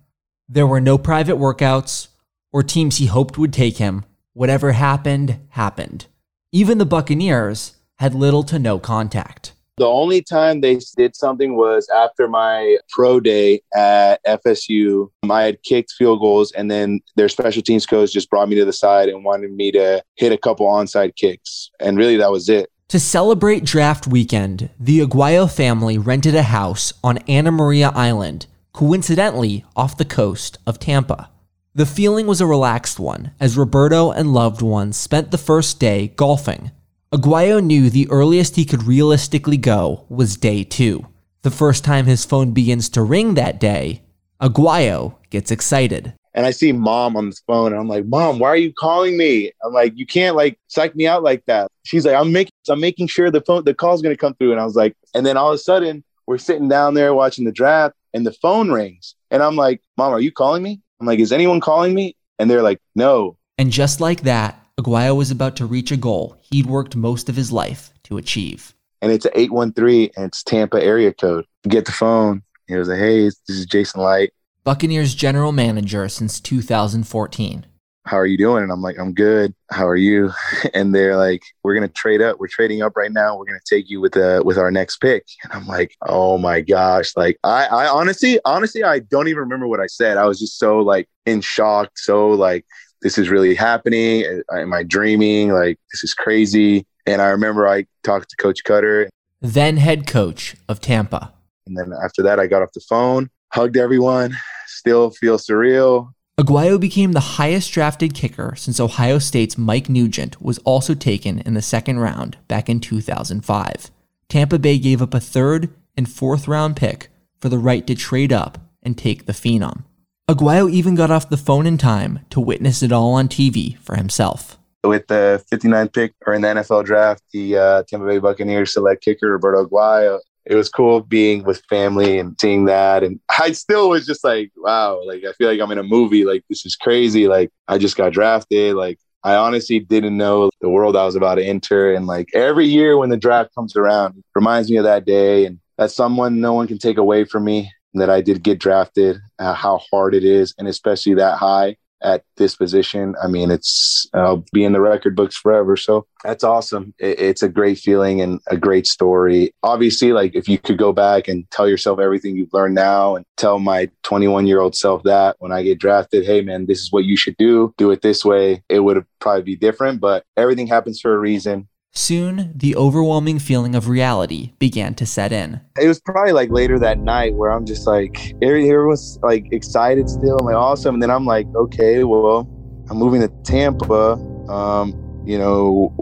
There 0.49 0.66
were 0.66 0.81
no 0.81 0.99
private 0.99 1.37
workouts 1.37 2.09
or 2.53 2.62
teams 2.62 2.97
he 2.97 3.07
hoped 3.07 3.39
would 3.39 3.53
take 3.53 3.77
him 3.77 4.05
Whatever 4.39 4.70
happened, 4.70 5.41
happened. 5.49 6.07
Even 6.53 6.78
the 6.78 6.86
Buccaneers 6.86 7.74
had 7.97 8.14
little 8.14 8.45
to 8.45 8.57
no 8.57 8.78
contact. 8.78 9.53
The 9.78 9.84
only 9.84 10.22
time 10.22 10.61
they 10.61 10.78
did 10.97 11.16
something 11.16 11.57
was 11.57 11.89
after 11.89 12.28
my 12.28 12.78
pro 12.89 13.18
day 13.18 13.62
at 13.74 14.24
FSU. 14.24 15.11
I 15.28 15.43
had 15.43 15.61
kicked 15.64 15.91
field 15.91 16.20
goals, 16.20 16.53
and 16.53 16.70
then 16.70 17.01
their 17.16 17.28
special 17.28 17.62
teams 17.62 17.84
coach 17.84 18.12
just 18.12 18.30
brought 18.30 18.49
me 18.49 18.55
to 18.55 18.64
the 18.64 18.72
side 18.72 19.09
and 19.09 19.24
wanted 19.24 19.51
me 19.51 19.72
to 19.72 20.05
hit 20.14 20.30
a 20.30 20.39
couple 20.39 20.66
onside 20.68 21.16
kicks. 21.16 21.72
And 21.80 21.99
really, 21.99 22.16
that 22.18 22.30
was 22.30 22.49
it. 22.49 22.70
To 22.91 23.01
celebrate 23.01 23.64
draft 23.64 24.07
weekend, 24.07 24.70
the 24.78 25.01
Aguayo 25.01 25.51
family 25.51 25.99
rented 25.99 26.36
a 26.36 26.45
house 26.45 26.93
on 27.03 27.18
Anna 27.26 27.51
Maria 27.51 27.91
Island, 27.93 28.47
coincidentally 28.72 29.64
off 29.74 29.99
the 29.99 30.05
coast 30.05 30.59
of 30.64 30.78
Tampa. 30.78 31.28
The 31.75 31.87
feeling 31.87 32.27
was 32.27 32.41
a 32.41 32.47
relaxed 32.47 32.99
one, 32.99 33.33
as 33.39 33.59
Roberto 33.59 34.11
and 34.11 34.33
loved 34.33 34.62
ones 34.62 34.97
spent 34.97 35.31
the 35.31 35.39
first 35.39 35.79
day 35.79 36.09
golfing. 36.16 36.71
Aguayo 37.12 37.62
knew 37.62 37.91
the 37.91 38.11
earliest 38.11 38.57
he 38.57 38.64
could 38.64 38.85
realistically 38.85 39.59
go 39.59 40.07
was 40.09 40.37
day 40.37 40.64
two. 40.64 41.07
The 41.43 41.51
first 41.51 41.85
time 41.85 42.07
his 42.07 42.25
phone 42.25 42.53
begins 42.53 42.89
to 42.91 43.03
ring 43.03 43.35
that 43.35 43.61
day, 43.61 44.03
Aguayo 44.41 45.16
gets 45.31 45.51
excited. 45.51 46.14
And 46.33 46.47
I 46.47 46.53
see 46.53 46.73
mom 46.73 47.16
on 47.16 47.31
the 47.31 47.37
phone, 47.47 47.73
and 47.73 47.81
I'm 47.81 47.89
like, 47.89 48.07
"Mom, 48.07 48.39
why 48.39 48.49
are 48.49 48.57
you 48.57 48.73
calling 48.73 49.16
me?" 49.16 49.53
I'm 49.62 49.73
like, 49.73 49.93
"You 49.95 50.07
can't 50.07 50.37
like 50.37 50.59
psych 50.69 50.97
me 50.97 51.07
out 51.07 51.23
like 51.23 51.45
that." 51.47 51.69
She's 51.85 52.07
like, 52.07 52.14
"I'm 52.14 52.33
making, 52.33 52.53
I'm 52.69 52.81
making 52.81 53.09
sure 53.09 53.31
the 53.31 53.41
phone, 53.43 53.64
the 53.64 53.75
call's 53.75 54.03
gonna 54.03 54.16
come 54.16 54.35
through." 54.35 54.53
And 54.53 54.61
I 54.61 54.64
was 54.64 54.77
like, 54.77 54.97
and 55.14 55.27
then 55.27 55.37
all 55.37 55.51
of 55.51 55.55
a 55.55 55.59
sudden, 55.59 56.03
we're 56.27 56.39
sitting 56.39 56.69
down 56.69 56.95
there 56.95 57.12
watching 57.12 57.45
the 57.45 57.53
draft, 57.53 57.95
and 58.14 58.27
the 58.27 58.33
phone 58.33 58.71
rings, 58.71 59.14
and 59.31 59.43
I'm 59.43 59.57
like, 59.57 59.83
"Mom, 59.97 60.12
are 60.12 60.21
you 60.21 60.33
calling 60.33 60.62
me?" 60.62 60.81
I'm 61.01 61.07
like, 61.07 61.19
is 61.19 61.33
anyone 61.33 61.61
calling 61.61 61.95
me? 61.95 62.17
And 62.39 62.51
they're 62.51 62.63
like, 62.63 62.81
no. 62.95 63.37
And 63.57 63.71
just 63.71 64.01
like 64.01 64.23
that, 64.23 64.65
Aguayo 64.79 65.17
was 65.17 65.31
about 65.31 65.57
to 65.57 65.67
reach 65.67 65.91
a 65.91 65.97
goal 65.97 66.39
he'd 66.51 66.67
worked 66.67 66.97
most 66.97 67.29
of 67.29 67.37
his 67.37 67.51
life 67.53 67.93
to 68.05 68.17
achieve. 68.17 68.75
And 69.03 69.13
it's 69.13 69.25
an 69.25 69.33
813 69.35 70.11
and 70.17 70.27
it's 70.27 70.43
Tampa 70.43 70.83
area 70.83 71.13
code. 71.13 71.45
Get 71.69 71.85
the 71.85 71.93
phone. 71.93 72.43
He 72.67 72.75
was 72.75 72.89
like, 72.89 72.99
hey, 72.99 73.25
this 73.25 73.43
is 73.49 73.67
Jason 73.67 74.03
Licht. 74.03 74.33
Buccaneers 74.65 75.15
general 75.15 75.53
manager 75.53 76.09
since 76.09 76.41
2014 76.41 77.67
how 78.05 78.19
are 78.19 78.27
you 78.27 78.39
doing? 78.39 78.63
And 78.63 78.73
I'm 78.73 78.81
like, 78.81 78.99
I'm 78.99 79.13
good. 79.13 79.55
How 79.71 79.87
are 79.87 79.97
you? 79.97 80.31
And 80.75 80.95
they're 80.95 81.17
like, 81.17 81.43
we're 81.63 81.75
gonna 81.75 81.89
trade 81.89 82.23
up. 82.23 82.39
We're 82.39 82.49
trading 82.49 82.83
up 82.83 82.97
right 82.97 83.13
now. 83.13 83.37
We're 83.37 83.47
gonna 83.47 83.59
take 83.69 83.91
you 83.91 84.01
with 84.01 84.13
the 84.13 84.43
with 84.45 84.59
our 84.59 84.71
next 84.71 84.99
pick. 84.99 85.25
And 85.43 85.53
I'm 85.53 85.67
like, 85.67 85.95
oh 86.07 86.39
my 86.39 86.61
gosh. 86.61 87.13
Like 87.17 87.39
I, 87.45 87.67
I 87.67 87.89
honestly, 87.89 88.39
honestly, 88.45 88.85
I 88.85 89.01
don't 89.01 89.29
even 89.29 89.41
remember 89.41 89.67
what 89.67 89.81
I 89.81 89.87
said. 89.87 90.17
I 90.17 90.27
was 90.27 90.39
just 90.39 90.59
so 90.59 90.79
like 90.79 91.09
in 91.27 91.41
shock, 91.41 91.91
so 91.97 92.31
like 92.31 92.65
this 93.03 93.19
is 93.19 93.29
really 93.29 93.55
happening. 93.55 94.43
Am 94.53 94.73
I 94.73 94.83
dreaming? 94.83 95.53
Like, 95.53 95.79
this 95.93 96.03
is 96.03 96.15
crazy. 96.15 96.87
And 97.07 97.23
I 97.23 97.29
remember 97.29 97.69
I 97.69 97.87
talked 98.03 98.31
to 98.31 98.37
Coach 98.37 98.65
Koetter, 98.65 99.09
then 99.41 99.77
head 99.77 100.07
coach 100.07 100.57
of 100.69 100.81
Tampa. 100.81 101.33
And 101.67 101.77
then 101.77 101.93
after 102.03 102.23
that, 102.23 102.41
I 102.41 102.47
got 102.47 102.63
off 102.63 102.73
the 102.73 102.81
phone, 102.81 103.31
hugged 103.53 103.77
everyone, 103.77 104.37
still 104.67 105.11
feel 105.11 105.39
surreal. 105.39 106.11
Aguayo 106.39 106.78
became 106.78 107.12
the 107.12 107.34
highest 107.34 107.72
drafted 107.72 108.14
kicker 108.14 108.55
since 108.55 108.78
Ohio 108.78 109.18
State's 109.18 109.59
Mike 109.59 109.89
Nugent 109.89 110.41
was 110.41 110.59
also 110.59 110.95
taken 110.95 111.41
in 111.41 111.55
the 111.55 111.62
second 111.62 111.99
round 111.99 112.39
back 112.47 112.68
in 112.68 112.78
2005. 112.78 113.91
Tampa 114.28 114.59
Bay 114.61 114.78
gave 114.78 115.03
up 115.03 115.14
a 115.14 115.20
third 115.20 115.68
and 115.97 116.09
fourth 116.09 116.47
round 116.47 116.76
pick 116.76 117.09
for 117.41 117.49
the 117.49 117.59
right 117.59 117.84
to 117.89 117.97
trade 117.97 118.32
up 118.32 118.57
and 118.84 118.97
take 118.97 119.26
the 119.26 119.32
Phenom. 119.32 119.82
Aguayo 120.30 120.70
even 120.70 120.95
got 120.95 121.11
off 121.11 121.28
the 121.28 121.36
phone 121.36 121.66
in 121.66 121.76
time 121.76 122.20
to 122.30 122.39
witness 122.39 122.84
it 122.84 122.93
all 122.93 123.14
on 123.14 123.26
TV 123.26 123.76
for 123.78 123.97
himself. 123.97 124.61
With 124.84 125.09
the 125.09 125.45
59th 125.53 125.93
pick 125.93 126.14
or 126.24 126.34
in 126.34 126.43
the 126.43 126.49
NFL 126.49 126.84
draft, 126.84 127.24
the 127.32 127.59
uh, 127.59 127.82
Tampa 127.89 128.07
Bay 128.07 128.20
Buccaneers 128.20 128.72
select 128.72 129.03
kicker 129.03 129.32
Roberto 129.32 129.66
Aguayo. 129.66 130.20
It 130.49 130.55
was 130.55 130.69
cool 130.69 131.01
being 131.01 131.45
with 131.45 131.63
family 131.69 132.19
and 132.19 132.35
seeing 132.41 132.65
that. 132.65 133.05
And 133.05 133.21
I 133.29 133.53
still 133.53 133.91
was 133.91 134.07
just 134.07 134.25
like, 134.25 134.51
wow, 134.57 135.01
like 135.07 135.23
I 135.25 135.33
feel 135.33 135.49
like 135.49 135.61
I'm 135.61 135.71
in 135.71 135.79
a 135.79 135.83
movie. 135.83 136.25
Like 136.25 136.43
this 136.49 136.65
is 136.67 136.75
crazy. 136.75 137.29
Like 137.29 137.51
I 137.69 137.79
just 137.79 137.97
got 137.97 138.13
drafted. 138.13 138.75
Like 138.75 138.99
I 139.23 139.35
honestly 139.35 139.81
didn't 139.81 140.17
know 140.17 140.51
the 140.61 140.69
world 140.69 140.97
I 140.97 141.05
was 141.05 141.17
about 141.17 141.37
to 141.37 141.45
enter. 141.45 141.93
And 141.93 142.07
like 142.07 142.29
every 142.35 142.67
year 142.67 142.97
when 142.97 143.11
the 143.11 143.17
draft 143.17 143.55
comes 143.55 143.77
around, 143.77 144.23
reminds 144.35 144.71
me 144.71 144.79
of 144.79 144.85
that 144.85 145.05
day. 145.05 145.45
And 145.45 145.61
that's 145.77 145.95
someone 145.95 146.41
no 146.41 146.55
one 146.55 146.67
can 146.67 146.79
take 146.79 146.97
away 146.97 147.25
from 147.25 147.45
me 147.45 147.71
that 147.95 148.11
I 148.11 148.21
did 148.21 148.43
get 148.43 148.59
drafted, 148.59 149.19
uh, 149.39 149.55
how 149.55 149.81
hard 149.91 150.15
it 150.15 150.25
is, 150.25 150.55
and 150.59 150.69
especially 150.69 151.15
that 151.15 151.39
high 151.39 151.77
at 152.03 152.25
this 152.37 152.57
position. 152.57 153.15
I 153.23 153.27
mean, 153.29 153.51
it's 153.51 154.07
I'll 154.15 154.45
be 154.53 154.65
in 154.65 154.73
the 154.73 154.81
record 154.81 155.17
books 155.17 155.37
forever. 155.37 155.77
So 155.77 156.07
that's 156.25 156.45
awesome. 156.45 156.95
It, 156.99 157.19
it's 157.21 157.43
a 157.43 157.49
great 157.49 157.79
feeling 157.79 158.21
and 158.21 158.41
a 158.49 158.57
great 158.57 158.87
story. 158.87 159.53
Obviously, 159.63 160.13
like 160.13 160.35
if 160.35 160.49
you 160.49 160.59
could 160.59 160.79
go 160.79 160.93
back 160.93 161.29
and 161.29 161.51
tell 161.51 161.69
yourself 161.69 161.99
everything 161.99 162.37
you've 162.37 162.53
learned 162.53 162.75
now 162.75 163.17
and 163.17 163.25
tell 163.37 163.59
my 163.59 163.91
21 164.03 164.47
year 164.47 164.61
old 164.61 164.75
self 164.75 165.03
that 165.05 165.37
when 165.39 165.53
I 165.53 165.63
get 165.63 165.79
drafted, 165.79 166.25
hey 166.25 166.41
man, 166.41 166.67
this 166.67 166.81
is 166.81 166.93
what 166.93 167.05
you 167.05 167.17
should 167.17 167.37
do. 167.37 167.75
Do 167.77 167.91
it 167.91 168.03
this 168.03 168.25
way. 168.25 168.63
It 168.69 168.81
would 168.81 169.05
probably 169.21 169.43
be 169.43 169.57
different, 169.57 170.01
but 170.01 170.25
everything 170.37 170.67
happens 170.67 171.01
for 171.01 171.15
a 171.15 171.19
reason. 171.19 171.69
Soon, 171.93 172.53
the 172.55 172.76
overwhelming 172.76 173.39
feeling 173.39 173.74
of 173.74 173.89
reality 173.89 174.53
began 174.59 174.95
to 174.95 175.07
set 175.07 175.32
in. 175.32 175.61
It 175.80 175.89
was 175.89 176.01
probably 176.01 176.32
like 176.32 176.51
later 176.51 176.78
that 176.78 176.99
night 176.99 177.34
where 177.34 177.51
I'm 177.51 177.66
just 177.66 177.86
like, 177.86 178.34
everyone's 178.43 179.18
like 179.22 179.53
excited 179.53 180.09
still. 180.09 180.36
I'm 180.39 180.47
like, 180.47 180.55
awesome. 180.55 180.97
And 180.97 181.03
then 181.03 181.11
I'm 181.11 181.26
like, 181.26 181.47
okay, 181.55 182.05
well, 182.05 182.49
I'm 182.91 182.99
moving 182.99 183.20
to 183.20 183.28
Tampa. 183.43 184.12
Um, 184.49 185.08
you 185.29 185.37
know, 185.37 185.93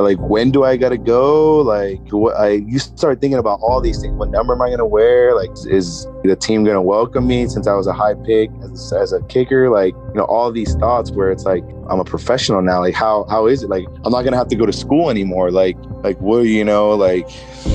like 0.00 0.16
when 0.20 0.50
do 0.50 0.64
I 0.64 0.78
gotta 0.78 0.96
go? 0.96 1.58
Like, 1.58 2.00
what 2.08 2.34
I 2.34 2.52
you 2.52 2.78
start 2.78 3.20
thinking 3.20 3.38
about 3.38 3.60
all 3.60 3.82
these 3.82 4.00
things. 4.00 4.14
What 4.14 4.30
number 4.30 4.54
am 4.54 4.62
I 4.62 4.70
gonna 4.70 4.86
wear? 4.86 5.34
Like, 5.34 5.50
is 5.66 6.06
the 6.24 6.34
team 6.34 6.64
gonna 6.64 6.80
welcome 6.80 7.26
me 7.26 7.46
since 7.46 7.66
I 7.66 7.74
was 7.74 7.86
a 7.86 7.92
high 7.92 8.14
pick 8.14 8.48
as, 8.62 8.90
as 8.94 9.12
a 9.12 9.20
kicker? 9.24 9.68
Like, 9.68 9.92
you 9.92 10.14
know, 10.14 10.24
all 10.24 10.50
these 10.50 10.74
thoughts 10.76 11.10
where 11.10 11.30
it's 11.30 11.44
like 11.44 11.62
I'm 11.90 12.00
a 12.00 12.04
professional 12.04 12.62
now. 12.62 12.80
Like, 12.80 12.94
how 12.94 13.26
how 13.28 13.48
is 13.48 13.62
it? 13.62 13.68
Like, 13.68 13.84
I'm 14.02 14.12
not 14.12 14.22
gonna 14.22 14.38
have 14.38 14.48
to 14.48 14.56
go 14.56 14.64
to 14.64 14.72
school 14.72 15.10
anymore. 15.10 15.50
Like, 15.50 15.76
like 16.02 16.18
what 16.18 16.46
you 16.46 16.64
know? 16.64 16.94
Like, 16.94 17.28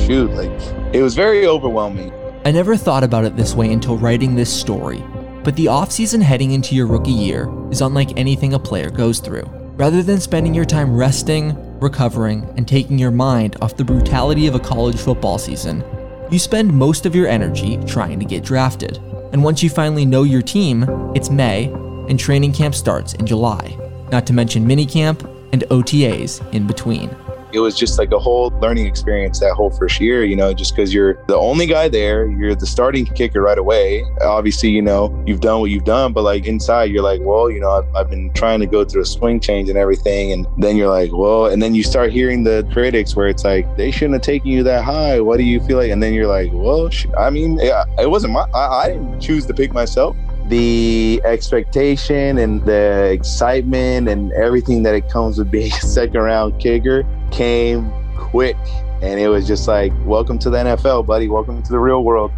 shoot, 0.07 0.31
like 0.31 0.49
it 0.91 1.03
was 1.03 1.13
very 1.13 1.45
overwhelming. 1.45 2.11
I 2.45 2.51
never 2.51 2.75
thought 2.77 3.03
about 3.03 3.25
it 3.25 3.37
this 3.37 3.53
way 3.53 3.71
until 3.71 3.95
writing 3.95 4.33
this 4.33 4.51
story. 4.51 5.03
But 5.43 5.55
the 5.55 5.65
offseason 5.67 6.23
heading 6.23 6.49
into 6.49 6.73
your 6.73 6.87
rookie 6.87 7.11
year 7.11 7.47
is 7.69 7.81
unlike 7.81 8.17
anything 8.17 8.55
a 8.55 8.59
player 8.59 8.89
goes 8.89 9.19
through. 9.19 9.62
Rather 9.75 10.03
than 10.03 10.19
spending 10.19 10.53
your 10.53 10.65
time 10.65 10.95
resting, 10.95 11.55
recovering, 11.79 12.43
and 12.57 12.67
taking 12.67 12.99
your 12.99 13.09
mind 13.09 13.55
off 13.59 13.75
the 13.75 13.83
brutality 13.83 14.45
of 14.45 14.53
a 14.53 14.59
college 14.59 14.97
football 14.97 15.39
season, 15.39 15.83
you 16.29 16.37
spend 16.37 16.71
most 16.71 17.07
of 17.07 17.15
your 17.15 17.27
energy 17.27 17.77
trying 17.87 18.19
to 18.19 18.25
get 18.25 18.43
drafted. 18.43 18.97
And 19.31 19.43
once 19.43 19.63
you 19.63 19.69
finally 19.71 20.05
know 20.05 20.23
your 20.23 20.43
team, 20.43 20.85
it's 21.15 21.31
May, 21.31 21.65
and 22.07 22.19
training 22.19 22.53
camp 22.53 22.75
starts 22.75 23.13
in 23.15 23.25
July, 23.25 23.75
not 24.11 24.27
to 24.27 24.33
mention 24.33 24.63
minicamp 24.63 25.27
and 25.51 25.63
OTAs 25.63 26.53
in 26.53 26.67
between 26.67 27.09
it 27.53 27.59
was 27.59 27.77
just 27.77 27.99
like 27.99 28.11
a 28.11 28.19
whole 28.19 28.49
learning 28.61 28.87
experience 28.87 29.39
that 29.39 29.53
whole 29.53 29.69
first 29.69 29.99
year, 30.01 30.23
you 30.23 30.35
know, 30.35 30.53
just 30.53 30.75
because 30.75 30.93
you're 30.93 31.13
the 31.27 31.35
only 31.35 31.65
guy 31.65 31.87
there, 31.87 32.27
you're 32.27 32.55
the 32.55 32.65
starting 32.65 33.05
kicker 33.05 33.41
right 33.41 33.57
away. 33.57 34.03
Obviously, 34.21 34.69
you 34.69 34.81
know, 34.81 35.23
you've 35.27 35.41
done 35.41 35.59
what 35.61 35.69
you've 35.69 35.85
done, 35.85 36.13
but 36.13 36.23
like 36.23 36.45
inside, 36.45 36.91
you're 36.91 37.03
like, 37.03 37.21
well, 37.21 37.49
you 37.49 37.59
know, 37.59 37.71
I've, 37.71 37.95
I've 37.95 38.09
been 38.09 38.31
trying 38.33 38.59
to 38.61 38.65
go 38.65 38.83
through 38.83 39.03
a 39.03 39.05
swing 39.05 39.39
change 39.39 39.69
and 39.69 39.77
everything. 39.77 40.31
And 40.31 40.47
then 40.57 40.75
you're 40.77 40.89
like, 40.89 41.11
well, 41.13 41.45
and 41.45 41.61
then 41.61 41.75
you 41.75 41.83
start 41.83 42.11
hearing 42.11 42.43
the 42.43 42.67
critics 42.71 43.15
where 43.15 43.27
it's 43.27 43.43
like, 43.43 43.77
they 43.77 43.91
shouldn't 43.91 44.13
have 44.13 44.23
taken 44.23 44.49
you 44.49 44.63
that 44.63 44.83
high. 44.83 45.19
What 45.19 45.37
do 45.37 45.43
you 45.43 45.59
feel 45.61 45.77
like? 45.77 45.91
And 45.91 46.01
then 46.01 46.13
you're 46.13 46.27
like, 46.27 46.49
well, 46.51 46.89
I 47.17 47.29
mean, 47.29 47.59
it 47.59 48.09
wasn't 48.09 48.33
my, 48.33 48.45
I, 48.53 48.83
I 48.83 48.87
didn't 48.89 49.19
choose 49.19 49.45
to 49.45 49.53
pick 49.53 49.73
myself 49.73 50.15
the 50.47 51.21
expectation 51.23 52.37
and 52.37 52.63
the 52.65 53.11
excitement 53.11 54.09
and 54.09 54.31
everything 54.33 54.83
that 54.83 54.93
it 54.93 55.09
comes 55.09 55.37
with 55.37 55.49
being 55.49 55.71
a 55.73 55.81
second 55.81 56.19
round 56.19 56.59
kicker 56.59 57.03
came 57.31 57.91
quick. 58.17 58.57
And 59.01 59.19
it 59.19 59.27
was 59.27 59.47
just 59.47 59.67
like, 59.67 59.91
welcome 60.05 60.39
to 60.39 60.49
the 60.49 60.57
NFL, 60.57 61.05
buddy. 61.05 61.27
Welcome 61.27 61.61
to 61.63 61.71
the 61.71 61.79
real 61.79 62.03
world. 62.03 62.31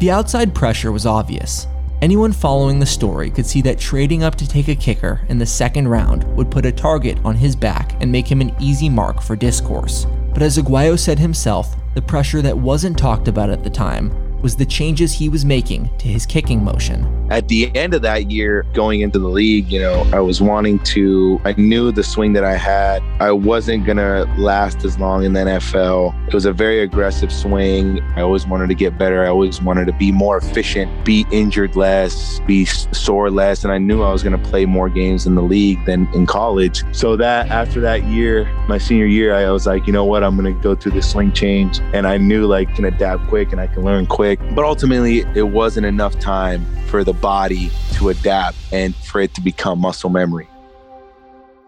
The 0.00 0.10
outside 0.10 0.54
pressure 0.54 0.92
was 0.92 1.06
obvious. 1.06 1.66
Anyone 2.00 2.32
following 2.32 2.78
the 2.78 2.86
story 2.86 3.30
could 3.30 3.46
see 3.46 3.60
that 3.62 3.80
trading 3.80 4.22
up 4.22 4.36
to 4.36 4.48
take 4.48 4.68
a 4.68 4.76
kicker 4.76 5.20
in 5.28 5.38
the 5.38 5.46
second 5.46 5.88
round 5.88 6.24
would 6.36 6.50
put 6.50 6.64
a 6.64 6.70
target 6.70 7.18
on 7.24 7.34
his 7.34 7.56
back 7.56 8.00
and 8.00 8.12
make 8.12 8.30
him 8.30 8.40
an 8.40 8.54
easy 8.60 8.88
mark 8.88 9.20
for 9.20 9.34
discourse. 9.34 10.06
But 10.32 10.42
as 10.42 10.56
Aguayo 10.56 10.96
said 10.96 11.18
himself, 11.18 11.74
the 11.94 12.02
pressure 12.02 12.40
that 12.42 12.56
wasn't 12.56 12.96
talked 12.96 13.26
about 13.26 13.50
at 13.50 13.64
the 13.64 13.70
time 13.70 14.12
was 14.42 14.56
the 14.56 14.66
changes 14.66 15.12
he 15.12 15.28
was 15.28 15.44
making 15.44 15.88
to 15.98 16.08
his 16.08 16.26
kicking 16.26 16.62
motion. 16.62 17.14
At 17.30 17.48
the 17.48 17.74
end 17.76 17.92
of 17.92 18.02
that 18.02 18.30
year, 18.30 18.64
going 18.72 19.00
into 19.00 19.18
the 19.18 19.28
league, 19.28 19.70
you 19.70 19.80
know, 19.80 20.08
I 20.12 20.20
was 20.20 20.40
wanting 20.40 20.78
to, 20.80 21.40
I 21.44 21.52
knew 21.52 21.92
the 21.92 22.02
swing 22.02 22.32
that 22.34 22.44
I 22.44 22.56
had, 22.56 23.02
I 23.20 23.32
wasn't 23.32 23.84
going 23.84 23.98
to 23.98 24.24
last 24.38 24.84
as 24.84 24.98
long 24.98 25.24
in 25.24 25.34
the 25.34 25.40
NFL. 25.40 26.28
It 26.28 26.34
was 26.34 26.46
a 26.46 26.52
very 26.52 26.80
aggressive 26.80 27.30
swing. 27.30 28.00
I 28.16 28.22
always 28.22 28.46
wanted 28.46 28.68
to 28.68 28.74
get 28.74 28.96
better. 28.96 29.24
I 29.24 29.28
always 29.28 29.60
wanted 29.60 29.86
to 29.86 29.92
be 29.92 30.10
more 30.10 30.38
efficient, 30.38 31.04
be 31.04 31.26
injured 31.30 31.76
less, 31.76 32.40
be 32.40 32.64
sore 32.64 33.30
less. 33.30 33.64
And 33.64 33.72
I 33.72 33.78
knew 33.78 34.02
I 34.02 34.10
was 34.10 34.22
going 34.22 34.40
to 34.40 34.48
play 34.48 34.64
more 34.64 34.88
games 34.88 35.26
in 35.26 35.34
the 35.34 35.42
league 35.42 35.84
than 35.84 36.08
in 36.14 36.24
college. 36.24 36.82
So 36.96 37.16
that 37.16 37.48
after 37.48 37.80
that 37.82 38.04
year, 38.04 38.50
my 38.68 38.78
senior 38.78 39.06
year, 39.06 39.34
I 39.34 39.50
was 39.50 39.66
like, 39.66 39.86
you 39.86 39.92
know 39.92 40.04
what, 40.04 40.24
I'm 40.24 40.36
going 40.36 40.54
to 40.54 40.62
go 40.62 40.74
through 40.74 40.92
the 40.92 41.02
swing 41.02 41.32
change. 41.32 41.80
And 41.92 42.06
I 42.06 42.16
knew 42.16 42.46
like, 42.46 42.74
can 42.74 42.86
adapt 42.86 43.26
quick 43.28 43.52
and 43.52 43.60
I 43.60 43.66
can 43.66 43.82
learn 43.82 44.06
quick 44.06 44.27
quick, 44.36 44.54
but 44.54 44.64
ultimately 44.64 45.20
it 45.34 45.42
wasn't 45.42 45.86
enough 45.86 46.18
time 46.18 46.66
for 46.86 47.04
the 47.04 47.12
body 47.12 47.70
to 47.94 48.10
adapt 48.10 48.56
and 48.72 48.94
for 48.94 49.20
it 49.20 49.34
to 49.34 49.40
become 49.40 49.78
muscle 49.78 50.10
memory. 50.10 50.48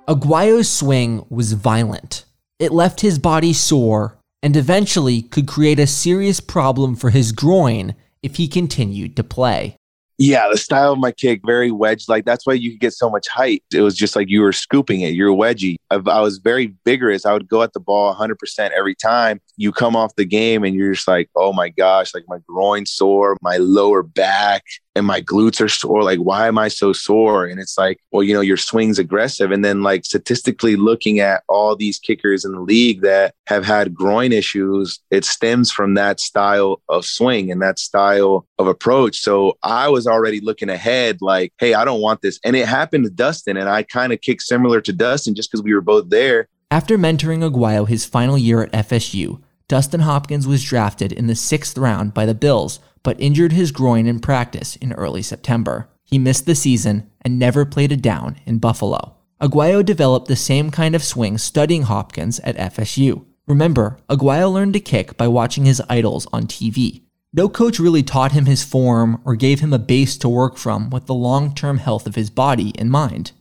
Aguayo's 0.09 0.69
swing 0.69 1.25
was 1.31 1.53
violent. 1.53 2.25
It 2.59 2.73
left 2.73 3.01
his 3.01 3.19
body 3.19 3.53
sore 3.53 4.19
and 4.43 4.57
eventually 4.57 5.23
could 5.23 5.47
create 5.47 5.79
a 5.79 5.87
serious 5.87 6.41
problem 6.41 6.97
for 6.97 7.11
his 7.11 7.33
groin 7.33 7.95
if 8.23 8.37
he 8.37 8.49
continued 8.49 9.17
to 9.17 9.25
play. 9.25 9.77
Yeah, 10.23 10.49
the 10.53 10.59
style 10.59 10.93
of 10.93 10.99
my 10.99 11.13
kick, 11.13 11.41
very 11.47 11.71
wedge 11.71 12.07
like. 12.07 12.27
That's 12.27 12.47
why 12.47 12.53
you 12.53 12.73
could 12.73 12.81
get 12.81 12.93
so 12.93 13.09
much 13.09 13.27
height. 13.27 13.65
It 13.73 13.81
was 13.81 13.97
just 13.97 14.15
like 14.15 14.29
you 14.29 14.43
were 14.43 14.53
scooping 14.53 15.01
it. 15.01 15.15
You're 15.15 15.35
wedgy. 15.35 15.77
I, 15.91 15.95
I 15.95 16.21
was 16.21 16.37
very 16.37 16.75
vigorous. 16.85 17.25
I 17.25 17.33
would 17.33 17.49
go 17.49 17.63
at 17.63 17.73
the 17.73 17.81
ball 17.81 18.15
100% 18.15 18.37
every 18.77 18.95
time. 18.95 19.41
You 19.57 19.73
come 19.73 19.97
off 19.97 20.15
the 20.17 20.27
game 20.27 20.63
and 20.63 20.75
you're 20.75 20.93
just 20.93 21.09
like, 21.09 21.31
oh 21.37 21.55
my 21.55 21.71
gosh, 21.71 22.13
like 22.13 22.25
my 22.29 22.37
groin 22.47 22.85
sore, 22.85 23.39
my 23.41 23.57
lower 23.57 24.03
back, 24.03 24.63
and 24.95 25.07
my 25.07 25.21
glutes 25.21 25.61
are 25.61 25.69
sore. 25.69 26.03
Like, 26.03 26.19
why 26.19 26.49
am 26.49 26.59
I 26.59 26.69
so 26.69 26.93
sore? 26.93 27.47
And 27.47 27.61
it's 27.61 27.79
like, 27.79 27.99
well, 28.11 28.23
you 28.23 28.35
know, 28.35 28.41
your 28.41 28.57
swing's 28.57 28.99
aggressive. 28.99 29.51
And 29.51 29.65
then, 29.65 29.83
like, 29.83 30.05
statistically 30.05 30.77
looking 30.77 31.21
at 31.21 31.43
all 31.49 31.77
these 31.77 31.99
kickers 31.99 32.45
in 32.45 32.53
the 32.53 32.61
league 32.61 33.03
that 33.03 33.35
have 33.47 33.65
had 33.65 33.95
groin 33.95 34.33
issues, 34.33 34.99
it 35.11 35.25
stems 35.25 35.71
from 35.71 35.95
that 35.95 36.19
style 36.19 36.83
of 36.89 37.05
swing 37.05 37.51
and 37.53 37.63
that 37.63 37.79
style 37.79 38.47
of 38.59 38.67
approach. 38.67 39.21
So 39.21 39.57
I 39.63 39.89
was 39.89 40.07
already 40.07 40.41
looking 40.41 40.69
ahead, 40.69 41.19
like, 41.21 41.53
hey, 41.59 41.75
I 41.75 41.85
don't 41.85 42.01
want 42.01 42.23
this. 42.23 42.41
And 42.45 42.57
it 42.57 42.67
happened 42.67 43.05
to 43.05 43.11
Dustin. 43.11 43.57
And 43.57 43.69
I 43.69 43.85
kind 43.85 44.13
of 44.13 44.21
kicked 44.21 44.43
similar 44.43 44.81
to 44.81 44.93
Dustin 44.93 45.35
just 45.35 45.51
because 45.51 45.63
we 45.63 45.75
were 45.75 45.81
both 45.81 46.11
there. 46.11 46.49
After 46.73 46.97
mentoring 46.97 47.49
Aguayo 47.49 47.87
his 47.87 48.05
final 48.05 48.39
year 48.39 48.63
at 48.63 48.73
FSU, 48.73 49.41
Dustin 49.69 50.01
Hopkins 50.01 50.49
was 50.49 50.65
drafted 50.65 51.13
in 51.13 51.29
the 51.29 51.37
sixth 51.37 51.79
round 51.79 52.13
by 52.13 52.27
the 52.27 52.35
Bills 52.35 52.81
but 53.03 53.21
injured 53.21 53.53
his 53.53 53.73
groin 53.73 54.07
in 54.07 54.21
practice 54.21 54.77
in 54.77 54.93
early 54.93 55.23
September. 55.23 55.89
He 56.05 56.19
missed 56.19 56.47
the 56.47 56.55
season 56.55 57.11
and 57.23 57.39
never 57.39 57.65
played 57.65 57.93
a 57.93 57.97
down 57.97 58.37
in 58.47 58.59
Buffalo. 58.59 59.17
Aguayo 59.41 59.85
developed 59.85 60.29
the 60.29 60.37
same 60.37 60.71
kind 60.71 60.95
of 60.95 61.05
swing 61.05 61.39
studying 61.39 61.83
Hopkins 61.83 62.41
at 62.41 62.57
FSU. 62.57 63.25
Remember, 63.47 63.99
Aguayo 64.09 64.53
learned 64.53 64.75
to 64.75 64.81
kick 64.81 65.17
by 65.17 65.29
watching 65.29 65.65
his 65.65 65.83
idols 65.89 66.27
on 66.33 66.47
TV. 66.47 67.03
No 67.33 67.49
coach 67.49 67.79
really 67.79 68.03
taught 68.03 68.33
him 68.33 68.47
his 68.47 68.65
form 68.65 69.21
or 69.25 69.37
gave 69.37 69.61
him 69.61 69.73
a 69.73 69.79
base 69.79 70.19
to 70.19 70.29
work 70.29 70.57
from 70.57 70.91
with 70.91 71.07
the 71.07 71.15
long 71.15 71.55
term 71.55 71.79
health 71.79 72.07
of 72.07 72.17
his 72.17 72.29
body 72.29 72.71
in 72.71 72.91
mind. 72.91 73.33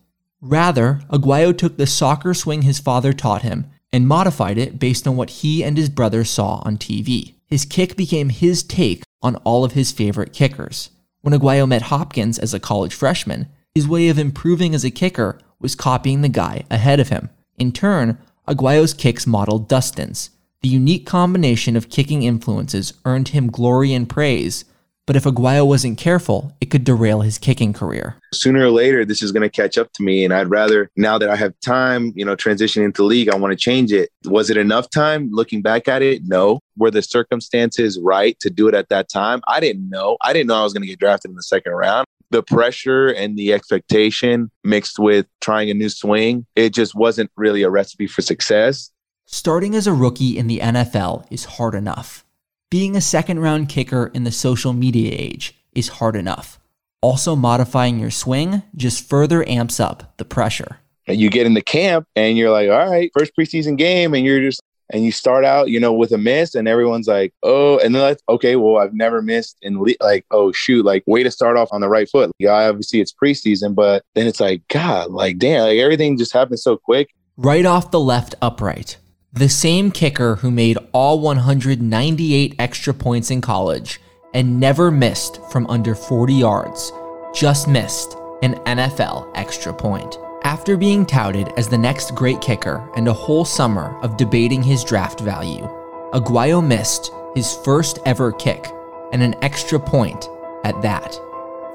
Rather, 0.41 1.01
Aguayo 1.11 1.57
took 1.57 1.77
the 1.77 1.87
soccer 1.87 2.33
swing 2.33 2.61
his 2.61 2.79
father 2.79 3.11
taught 3.11 3.41
him 3.41 3.69
and 3.91 4.07
modified 4.07 4.57
it 4.57 4.79
based 4.79 5.07
on 5.07 5.15
what 5.15 5.29
he 5.29 5.63
and 5.63 5.75
his 5.75 5.89
brother 5.89 6.23
saw 6.23 6.61
on 6.63 6.77
TV. 6.77 7.33
His 7.47 7.65
kick 7.65 7.97
became 7.97 8.29
his 8.29 8.63
take 8.63 9.03
on 9.21 9.35
all 9.37 9.63
of 9.63 9.73
his 9.73 9.91
favorite 9.91 10.33
kickers. 10.33 10.89
When 11.21 11.33
Aguayo 11.33 11.67
met 11.67 11.83
Hopkins 11.83 12.39
as 12.39 12.53
a 12.53 12.59
college 12.59 12.93
freshman, 12.93 13.49
his 13.75 13.87
way 13.87 14.09
of 14.09 14.17
improving 14.17 14.73
as 14.73 14.83
a 14.83 14.91
kicker 14.91 15.39
was 15.59 15.75
copying 15.75 16.21
the 16.21 16.29
guy 16.29 16.63
ahead 16.71 16.99
of 16.99 17.09
him. 17.09 17.29
In 17.57 17.71
turn, 17.71 18.17
Aguayo's 18.47 18.93
kicks 18.93 19.27
modeled 19.27 19.67
Dustin's. 19.67 20.31
The 20.61 20.69
unique 20.69 21.05
combination 21.05 21.75
of 21.75 21.89
kicking 21.89 22.23
influences 22.23 22.93
earned 23.05 23.29
him 23.29 23.47
glory 23.47 23.93
and 23.93 24.09
praise, 24.09 24.65
but 25.09 25.15
if 25.15 25.23
Aguayo 25.23 25.65
wasn't 25.65 25.97
careful, 25.97 26.55
it 26.61 26.67
could 26.67 26.83
derail 26.83 27.21
his 27.21 27.39
kicking 27.39 27.73
career. 27.73 28.17
Sooner 28.31 28.65
or 28.65 28.69
later, 28.69 29.03
this 29.03 29.23
is 29.23 29.31
going 29.31 29.41
to 29.41 29.49
catch 29.49 29.75
up 29.75 29.91
to 29.93 30.03
me. 30.03 30.23
And 30.23 30.31
I'd 30.31 30.51
rather, 30.51 30.91
now 30.95 31.17
that 31.17 31.31
I 31.31 31.35
have 31.35 31.59
time, 31.65 32.13
you 32.15 32.23
know, 32.23 32.35
transition 32.35 32.83
into 32.83 33.01
league, 33.01 33.27
I 33.27 33.35
want 33.35 33.51
to 33.51 33.57
change 33.57 33.91
it. 33.91 34.11
Was 34.25 34.51
it 34.51 34.57
enough 34.57 34.87
time 34.91 35.31
looking 35.31 35.63
back 35.63 35.87
at 35.87 36.03
it? 36.03 36.21
No. 36.25 36.59
Were 36.77 36.91
the 36.91 37.01
circumstances 37.01 37.99
right 37.99 38.39
to 38.39 38.51
do 38.51 38.67
it 38.67 38.75
at 38.75 38.89
that 38.89 39.09
time? 39.09 39.41
I 39.47 39.59
didn't 39.59 39.89
know. 39.89 40.15
I 40.21 40.31
didn't 40.31 40.45
know 40.45 40.59
I 40.59 40.63
was 40.63 40.73
going 40.73 40.83
to 40.83 40.87
get 40.87 40.99
drafted 40.99 41.31
in 41.31 41.35
the 41.35 41.41
second 41.41 41.71
round. 41.71 42.05
The 42.29 42.43
pressure 42.43 43.07
and 43.07 43.35
the 43.35 43.51
expectation 43.51 44.51
mixed 44.63 44.99
with 44.99 45.25
trying 45.41 45.71
a 45.71 45.73
new 45.73 45.89
swing, 45.89 46.45
it 46.55 46.71
just 46.71 46.93
wasn't 46.93 47.31
really 47.35 47.63
a 47.63 47.71
recipe 47.71 48.05
for 48.05 48.21
success. 48.21 48.91
Starting 49.25 49.73
as 49.73 49.87
a 49.87 49.93
rookie 49.93 50.37
in 50.37 50.45
the 50.45 50.59
NFL 50.59 51.25
is 51.31 51.45
hard 51.45 51.73
enough. 51.73 52.23
Being 52.71 52.95
a 52.95 53.01
second 53.01 53.39
round 53.39 53.67
kicker 53.67 54.11
in 54.13 54.25
the 54.25 54.31
social 54.31 54.73
media 54.73 55.15
age 55.17 55.59
is 55.73 55.87
hard 55.87 56.15
enough. 56.15 56.59
Also, 57.01 57.35
modifying 57.35 57.97
your 57.97 58.11
swing 58.11 58.61
just 58.75 59.09
further 59.09 59.47
amps 59.49 59.79
up 59.79 60.15
the 60.17 60.25
pressure. 60.25 60.77
You 61.07 61.31
get 61.31 61.47
into 61.47 61.63
camp 61.63 62.05
and 62.15 62.37
you're 62.37 62.51
like, 62.51 62.69
all 62.69 62.87
right, 62.87 63.09
first 63.17 63.31
preseason 63.35 63.75
game, 63.75 64.13
and 64.13 64.23
you're 64.23 64.41
just, 64.41 64.61
and 64.91 65.03
you 65.03 65.11
start 65.11 65.45
out, 65.45 65.69
you 65.69 65.79
know, 65.79 65.91
with 65.91 66.11
a 66.11 66.19
miss, 66.19 66.53
and 66.53 66.67
everyone's 66.67 67.07
like, 67.07 67.33
oh, 67.41 67.79
and 67.79 67.95
then 67.95 68.03
like, 68.03 68.19
okay, 68.29 68.55
well, 68.55 68.77
I've 68.77 68.93
never 68.93 69.23
missed, 69.23 69.57
and 69.63 69.83
like, 69.99 70.27
oh 70.29 70.51
shoot, 70.51 70.85
like, 70.85 71.03
way 71.07 71.23
to 71.23 71.31
start 71.31 71.57
off 71.57 71.69
on 71.71 71.81
the 71.81 71.89
right 71.89 72.07
foot. 72.07 72.31
Yeah, 72.37 72.51
obviously 72.51 73.01
it's 73.01 73.11
preseason, 73.11 73.73
but 73.73 74.03
then 74.13 74.27
it's 74.27 74.39
like, 74.39 74.61
God, 74.67 75.09
like, 75.09 75.39
damn, 75.39 75.63
like 75.63 75.79
everything 75.79 76.19
just 76.19 76.33
happens 76.33 76.61
so 76.61 76.77
quick. 76.77 77.09
Right 77.35 77.65
off 77.65 77.89
the 77.89 77.99
left 77.99 78.35
upright, 78.43 78.97
the 79.33 79.49
same 79.49 79.91
kicker 79.91 80.35
who 80.35 80.49
made 80.49 80.77
all 80.91 81.19
198 81.19 82.55
extra 82.57 82.93
points 82.93 83.29
in 83.29 83.41
college 83.41 84.01
and 84.33 84.59
never 84.59 84.89
missed 84.89 85.39
from 85.51 85.67
under 85.67 85.93
40 85.93 86.33
yards, 86.33 86.91
just 87.33 87.67
missed 87.67 88.15
an 88.41 88.55
NFL 88.65 89.31
extra 89.35 89.71
point. 89.73 90.17
After 90.43 90.77
being 90.77 91.05
touted 91.05 91.49
as 91.57 91.67
the 91.67 91.77
next 91.77 92.15
great 92.15 92.41
kicker 92.41 92.89
and 92.95 93.07
a 93.07 93.13
whole 93.13 93.45
summer 93.45 93.99
of 94.01 94.17
debating 94.17 94.63
his 94.63 94.83
draft 94.83 95.19
value, 95.19 95.67
Aguayo 96.13 96.65
missed 96.65 97.11
his 97.35 97.53
first 97.63 97.99
ever 98.05 98.31
kick 98.31 98.65
and 99.11 99.21
an 99.21 99.35
extra 99.43 99.79
point 99.79 100.27
at 100.63 100.81
that. 100.81 101.19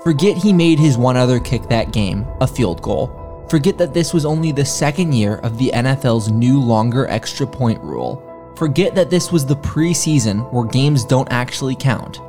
Forget 0.03 0.37
he 0.37 0.53
made 0.53 0.81
his 0.81 0.99
one 0.99 1.17
other 1.17 1.39
kick 1.39 1.69
that 1.69 1.93
game, 1.93 2.27
a 2.41 2.47
field 2.47 2.83
goal, 2.83 3.24
Forget 3.49 3.77
that 3.79 3.93
this 3.93 4.15
was 4.15 4.25
only 4.25 4.53
the 4.53 4.65
second 4.65 5.13
year 5.13 5.37
of 5.37 5.59
the 5.59 5.71
NFL's 5.75 6.31
new 6.31 6.59
longer 6.59 7.07
extra 7.09 7.47
point 7.47 7.81
rule. 7.83 8.23
Forget 8.57 8.95
that 8.95 9.11
this 9.11 9.31
was 9.31 9.45
the 9.45 9.57
preseason 9.57 10.51
where 10.53 10.65
games 10.65 11.05
don't 11.05 11.31
actually 11.31 11.77
count. 11.77 12.21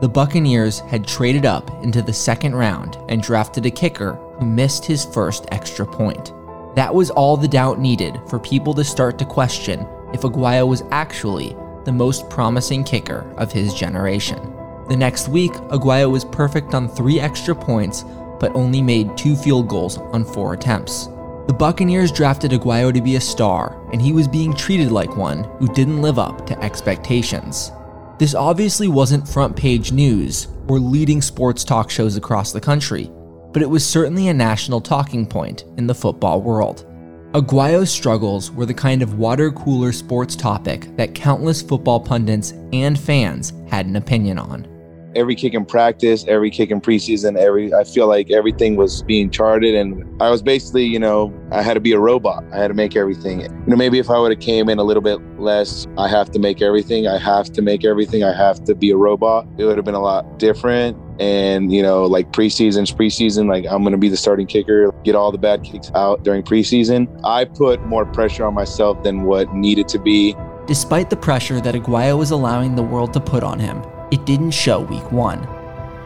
The 0.00 0.08
Buccaneers 0.08 0.80
had 0.80 1.06
traded 1.06 1.44
up 1.44 1.70
into 1.82 2.02
the 2.02 2.12
second 2.12 2.54
round 2.54 2.98
and 3.08 3.22
drafted 3.22 3.66
a 3.66 3.70
kicker 3.70 4.14
who 4.38 4.46
missed 4.46 4.84
his 4.84 5.04
first 5.04 5.46
extra 5.50 5.86
point. 5.86 6.32
That 6.76 6.94
was 6.94 7.10
all 7.10 7.36
the 7.36 7.48
doubt 7.48 7.80
needed 7.80 8.20
for 8.28 8.38
people 8.38 8.74
to 8.74 8.84
start 8.84 9.18
to 9.18 9.24
question 9.24 9.86
if 10.12 10.22
Aguayo 10.22 10.68
was 10.68 10.84
actually 10.90 11.56
the 11.84 11.92
most 11.92 12.28
promising 12.30 12.84
kicker 12.84 13.24
of 13.38 13.50
his 13.52 13.74
generation. 13.74 14.52
The 14.88 14.96
next 14.96 15.28
week, 15.28 15.52
Aguayo 15.70 16.10
was 16.10 16.24
perfect 16.24 16.74
on 16.74 16.88
three 16.88 17.18
extra 17.18 17.54
points 17.54 18.04
but 18.44 18.54
only 18.54 18.82
made 18.82 19.16
two 19.16 19.34
field 19.34 19.68
goals 19.68 19.96
on 19.96 20.22
four 20.22 20.52
attempts. 20.52 21.06
The 21.46 21.56
Buccaneers 21.58 22.12
drafted 22.12 22.50
Aguayo 22.50 22.92
to 22.92 23.00
be 23.00 23.16
a 23.16 23.20
star, 23.22 23.88
and 23.90 24.02
he 24.02 24.12
was 24.12 24.28
being 24.28 24.52
treated 24.52 24.92
like 24.92 25.16
one 25.16 25.44
who 25.58 25.66
didn't 25.68 26.02
live 26.02 26.18
up 26.18 26.46
to 26.48 26.62
expectations. 26.62 27.72
This 28.18 28.34
obviously 28.34 28.86
wasn't 28.86 29.26
front 29.26 29.56
page 29.56 29.92
news 29.92 30.48
or 30.68 30.78
leading 30.78 31.22
sports 31.22 31.64
talk 31.64 31.88
shows 31.88 32.18
across 32.18 32.52
the 32.52 32.60
country, 32.60 33.10
but 33.54 33.62
it 33.62 33.70
was 33.70 33.82
certainly 33.82 34.28
a 34.28 34.34
national 34.34 34.82
talking 34.82 35.24
point 35.24 35.64
in 35.78 35.86
the 35.86 35.94
football 35.94 36.42
world. 36.42 36.84
Aguayo's 37.32 37.90
struggles 37.90 38.50
were 38.50 38.66
the 38.66 38.74
kind 38.74 39.00
of 39.00 39.18
water 39.18 39.50
cooler 39.52 39.90
sports 39.90 40.36
topic 40.36 40.94
that 40.98 41.14
countless 41.14 41.62
football 41.62 41.98
pundits 41.98 42.52
and 42.74 43.00
fans 43.00 43.54
had 43.70 43.86
an 43.86 43.96
opinion 43.96 44.38
on 44.38 44.73
every 45.16 45.34
kick 45.34 45.54
in 45.54 45.64
practice, 45.64 46.24
every 46.26 46.50
kick 46.50 46.70
in 46.70 46.80
preseason, 46.80 47.36
every 47.36 47.72
I 47.72 47.84
feel 47.84 48.06
like 48.08 48.30
everything 48.30 48.76
was 48.76 49.02
being 49.02 49.30
charted 49.30 49.74
and 49.74 50.04
I 50.22 50.30
was 50.30 50.42
basically, 50.42 50.84
you 50.84 50.98
know, 50.98 51.32
I 51.50 51.62
had 51.62 51.74
to 51.74 51.80
be 51.80 51.92
a 51.92 51.98
robot. 51.98 52.44
I 52.52 52.58
had 52.58 52.68
to 52.68 52.74
make 52.74 52.96
everything. 52.96 53.40
You 53.40 53.48
know, 53.66 53.76
maybe 53.76 53.98
if 53.98 54.10
I 54.10 54.18
would 54.18 54.30
have 54.30 54.40
came 54.40 54.68
in 54.68 54.78
a 54.78 54.84
little 54.84 55.02
bit 55.02 55.18
less, 55.38 55.86
I 55.98 56.08
have 56.08 56.30
to 56.32 56.38
make 56.38 56.62
everything. 56.62 57.06
I 57.06 57.18
have 57.18 57.52
to 57.52 57.62
make 57.62 57.84
everything. 57.84 58.24
I 58.24 58.32
have 58.36 58.64
to 58.64 58.74
be 58.74 58.90
a 58.90 58.96
robot. 58.96 59.46
It 59.58 59.64
would 59.64 59.76
have 59.76 59.84
been 59.84 59.94
a 59.94 60.02
lot 60.02 60.38
different. 60.38 60.96
And, 61.20 61.72
you 61.72 61.82
know, 61.82 62.04
like 62.04 62.32
preseason's 62.32 62.92
preseason, 62.92 63.48
like 63.48 63.64
I'm 63.70 63.84
to 63.84 63.96
be 63.96 64.08
the 64.08 64.16
starting 64.16 64.46
kicker, 64.46 64.92
get 65.04 65.14
all 65.14 65.30
the 65.30 65.38
bad 65.38 65.62
kicks 65.62 65.90
out 65.94 66.24
during 66.24 66.42
preseason. 66.42 67.08
I 67.24 67.44
put 67.44 67.80
more 67.86 68.04
pressure 68.04 68.44
on 68.44 68.54
myself 68.54 69.02
than 69.04 69.22
what 69.22 69.54
needed 69.54 69.86
to 69.88 69.98
be. 69.98 70.34
Despite 70.66 71.10
the 71.10 71.16
pressure 71.16 71.60
that 71.60 71.74
Aguayo 71.74 72.18
was 72.18 72.30
allowing 72.30 72.74
the 72.74 72.82
world 72.82 73.12
to 73.12 73.20
put 73.20 73.42
on 73.44 73.60
him, 73.60 73.82
it 74.10 74.24
didn't 74.24 74.52
show 74.52 74.80
week 74.80 75.10
one. 75.10 75.40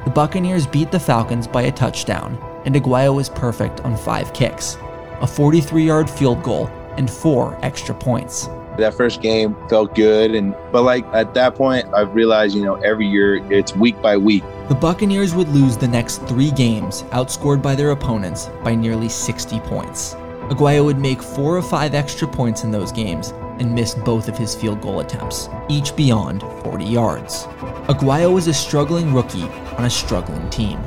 The 0.05 0.11
Buccaneers 0.11 0.67
beat 0.67 0.91
the 0.91 1.01
Falcons 1.01 1.47
by 1.47 1.63
a 1.63 1.73
touchdown, 1.73 2.39
and 2.65 2.75
Aguayo 2.75 3.15
was 3.15 3.29
perfect 3.29 3.81
on 3.81 3.97
five 3.97 4.33
kicks, 4.33 4.79
a 5.21 5.27
43 5.27 5.85
yard 5.85 6.09
field 6.09 6.43
goal, 6.43 6.69
and 6.97 7.11
four 7.11 7.59
extra 7.63 7.95
points. 7.95 8.49
That 8.79 8.95
first 8.95 9.21
game 9.21 9.57
felt 9.69 9.95
good, 9.95 10.35
and 10.35 10.55
but 10.73 10.83
like 10.83 11.05
at 11.13 11.35
that 11.35 11.57
point, 11.57 11.87
I've 11.93 12.15
realized 12.15 12.55
you 12.55 12.65
know 12.65 12.77
every 12.77 13.07
year 13.07 13.37
it's 13.53 13.75
week 13.75 14.01
by 14.01 14.17
week. 14.17 14.45
The 14.69 14.75
Buccaneers 14.75 15.35
would 15.35 15.49
lose 15.49 15.77
the 15.77 15.89
next 15.89 16.19
three 16.23 16.53
games, 16.53 17.03
outscored 17.11 17.61
by 17.61 17.75
their 17.75 17.91
opponents 17.91 18.49
by 18.63 18.75
nearly 18.75 19.09
60 19.09 19.61
points. 19.61 20.15
Aguayo 20.49 20.85
would 20.85 20.99
make 20.99 21.21
four 21.21 21.57
or 21.57 21.63
five 21.63 21.95
extra 21.95 22.27
points 22.27 22.65
in 22.65 22.71
those 22.71 22.93
games 22.93 23.35
and 23.61 23.75
missed 23.75 24.03
both 24.05 24.29
of 24.29 24.37
his 24.37 24.55
field 24.55 24.81
goal 24.81 25.01
attempts, 25.01 25.49
each 25.69 25.95
beyond 25.97 26.43
40 26.63 26.85
yards. 26.85 27.45
Aguayo 27.89 28.33
was 28.33 28.47
a 28.47 28.55
struggling 28.55 29.13
rookie 29.13 29.43
on 29.77 29.85
a 29.85 29.91
struggling 29.91 30.49
team. 30.51 30.79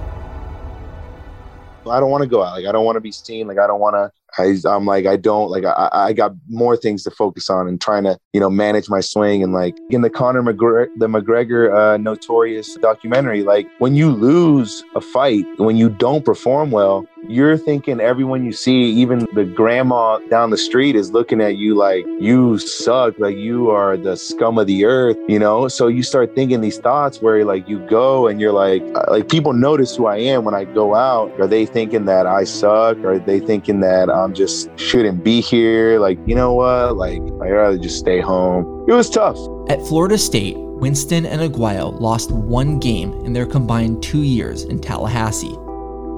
I 1.90 2.00
don't 2.00 2.12
want 2.12 2.22
to 2.22 2.30
go 2.30 2.44
out. 2.44 2.54
Like 2.54 2.66
I 2.66 2.72
don't 2.72 2.86
want 2.86 2.96
to 2.96 3.02
be 3.02 3.12
seen. 3.12 3.48
Like 3.48 3.58
I 3.58 3.68
don't 3.68 3.80
want 3.80 3.96
to 3.96 4.12
I, 4.38 4.56
am 4.66 4.86
like, 4.86 5.06
I 5.06 5.18
don't 5.18 5.50
like, 5.50 5.66
I, 5.66 5.90
I 5.92 6.14
got 6.14 6.34
more 6.48 6.78
things 6.78 7.04
to 7.04 7.12
focus 7.12 7.50
on 7.50 7.68
and 7.68 7.82
trying 7.82 8.04
to, 8.04 8.18
you 8.34 8.40
know, 8.40 8.50
manage 8.50 8.90
my 8.90 9.02
swing. 9.02 9.44
And 9.44 9.54
like 9.54 9.78
in 9.90 10.02
the 10.02 10.10
Conor 10.10 10.42
McGregor, 10.42 10.88
the 10.98 11.08
McGregor 11.08 11.74
uh, 11.74 11.98
notorious 11.98 12.76
documentary, 12.76 13.44
like 13.44 13.68
when 13.80 13.96
you 13.96 14.10
lose 14.10 14.84
a 14.96 15.02
fight, 15.02 15.46
when 15.58 15.76
you 15.76 15.90
don't 15.90 16.24
perform 16.24 16.72
well, 16.72 17.06
you're 17.28 17.58
thinking 17.58 18.00
everyone 18.00 18.44
you 18.44 18.52
see, 18.52 18.84
even 18.84 19.28
the 19.34 19.46
grandma 19.46 20.20
down 20.30 20.50
the 20.50 20.58
street 20.58 20.96
is 20.96 21.12
looking 21.12 21.42
at 21.42 21.58
you 21.58 21.76
like 21.76 22.06
you 22.20 22.58
suck, 22.58 23.18
like 23.20 23.38
you 23.38 23.70
are 23.70 23.98
the 23.98 24.18
scum 24.18 24.58
of 24.58 24.68
the 24.68 24.86
earth, 24.86 25.18
you 25.28 25.40
know? 25.40 25.68
So 25.68 25.88
you 25.88 26.04
start 26.04 26.36
thinking 26.36 26.62
these 26.62 26.78
thoughts 26.80 27.22
where 27.22 27.46
like 27.46 27.68
you 27.68 27.80
go 27.88 28.28
and 28.28 28.42
you're 28.42 28.52
like, 28.52 28.84
uh, 28.96 29.06
like 29.10 29.30
people 29.30 29.54
notice 29.54 29.96
who 29.96 30.08
I 30.08 30.18
am 30.18 30.44
when 30.44 30.56
I 30.56 30.66
go 30.66 30.96
out. 30.96 31.32
Are 31.40 31.48
they 31.48 31.66
thinking 31.66 32.06
that 32.06 32.26
I 32.28 32.44
suck? 32.44 32.98
Are 33.00 33.20
they 33.20 33.40
thinking 33.40 33.80
that 33.82 34.10
I'm 34.10 34.34
just 34.34 34.70
shouldn't 34.78 35.24
be 35.24 35.42
here. 35.42 36.00
Like, 36.00 36.20
you 36.26 36.36
know 36.36 36.54
what? 36.54 36.98
Like, 36.98 37.22
I'd 37.22 37.52
rather 37.52 37.78
just 37.78 38.00
stay 38.00 38.20
home. 38.20 38.86
It 38.90 38.94
was 38.94 39.10
tough. 39.10 39.38
At 39.70 39.86
Florida 39.88 40.18
State, 40.18 40.56
Winston 40.58 41.26
and 41.26 41.42
Aguayo 41.42 42.00
lost 42.00 42.32
one 42.32 42.80
game 42.80 43.14
in 43.26 43.34
their 43.34 43.46
combined 43.46 44.02
two 44.02 44.24
years 44.24 44.64
in 44.64 44.80
Tallahassee. 44.80 45.56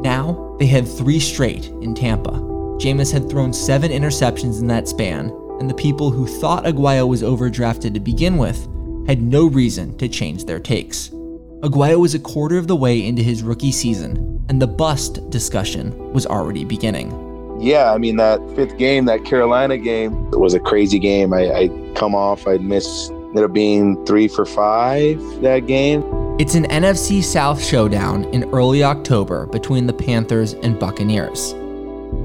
Now, 0.03 0.55
they 0.59 0.65
had 0.65 0.87
three 0.87 1.19
straight 1.19 1.67
in 1.81 1.95
Tampa. 1.95 2.31
Jameis 2.79 3.11
had 3.11 3.29
thrown 3.29 3.53
seven 3.53 3.91
interceptions 3.91 4.59
in 4.59 4.67
that 4.67 4.87
span, 4.87 5.29
and 5.59 5.69
the 5.69 5.75
people 5.75 6.11
who 6.11 6.27
thought 6.27 6.65
Aguayo 6.65 7.07
was 7.07 7.23
overdrafted 7.23 7.93
to 7.93 7.99
begin 7.99 8.37
with 8.37 8.67
had 9.07 9.21
no 9.21 9.47
reason 9.47 9.97
to 9.97 10.07
change 10.07 10.45
their 10.45 10.59
takes. 10.59 11.09
Aguayo 11.61 11.99
was 11.99 12.13
a 12.13 12.19
quarter 12.19 12.57
of 12.57 12.67
the 12.67 12.75
way 12.75 13.05
into 13.05 13.23
his 13.23 13.43
rookie 13.43 13.71
season, 13.71 14.43
and 14.49 14.61
the 14.61 14.67
bust 14.67 15.29
discussion 15.29 16.11
was 16.13 16.25
already 16.25 16.65
beginning 16.65 17.19
yeah, 17.59 17.93
I 17.93 17.97
mean 17.97 18.17
that 18.17 18.41
fifth 18.55 18.77
game, 18.77 19.05
that 19.05 19.23
Carolina 19.23 19.77
game, 19.77 20.27
it 20.33 20.39
was 20.39 20.53
a 20.53 20.59
crazy 20.59 20.99
game. 20.99 21.33
I, 21.33 21.49
I 21.53 21.93
come 21.95 22.13
off, 22.13 22.45
I 22.45 22.57
miss 22.57 23.09
Ended 23.33 23.45
up 23.45 23.53
being 23.53 24.05
three 24.05 24.27
for 24.27 24.45
five 24.45 25.17
that 25.41 25.65
game. 25.65 26.03
It's 26.39 26.55
an 26.55 26.65
NFC 26.65 27.23
South 27.23 27.63
showdown 27.63 28.23
in 28.33 28.49
early 28.51 28.83
October 28.83 29.45
between 29.45 29.85
the 29.85 29.93
Panthers 29.93 30.53
and 30.53 30.79
Buccaneers. 30.79 31.53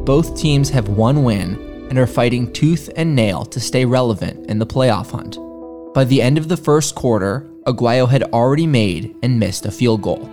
Both 0.07 0.35
teams 0.35 0.71
have 0.71 0.89
one 0.89 1.25
win 1.25 1.87
and 1.91 1.99
are 1.99 2.07
fighting 2.07 2.51
tooth 2.55 2.89
and 2.97 3.15
nail 3.15 3.45
to 3.45 3.61
stay 3.61 3.85
relevant 3.85 4.49
in 4.49 4.59
the 4.59 4.67
playoff 4.67 5.11
hunt. 5.11 5.37
By 5.93 6.05
the 6.05 6.23
end 6.23 6.39
of 6.39 6.49
the 6.49 6.57
first 6.57 6.95
quarter, 6.95 7.47
Aguayo 7.67 8.09
had 8.09 8.23
already 8.23 8.67
made 8.67 9.15
and 9.23 9.39
missed 9.39 9.67
a 9.67 9.71
field 9.71 10.01
goal. 10.01 10.25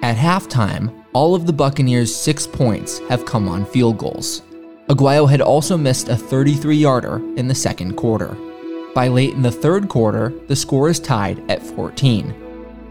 At 0.00 0.16
halftime, 0.16 1.04
all 1.12 1.34
of 1.34 1.46
the 1.46 1.52
Buccaneers' 1.52 2.14
six 2.14 2.46
points 2.46 3.00
have 3.08 3.26
come 3.26 3.48
on 3.48 3.66
field 3.66 3.98
goals. 3.98 4.42
Aguayo 4.88 5.28
had 5.28 5.40
also 5.40 5.76
missed 5.76 6.08
a 6.08 6.16
33 6.16 6.76
yarder 6.76 7.16
in 7.36 7.48
the 7.48 7.54
second 7.54 7.96
quarter. 7.96 8.36
By 8.94 9.08
late 9.08 9.32
in 9.32 9.42
the 9.42 9.50
third 9.50 9.88
quarter, 9.88 10.32
the 10.46 10.54
score 10.54 10.88
is 10.88 11.00
tied 11.00 11.42
at 11.50 11.64
14. 11.64 12.43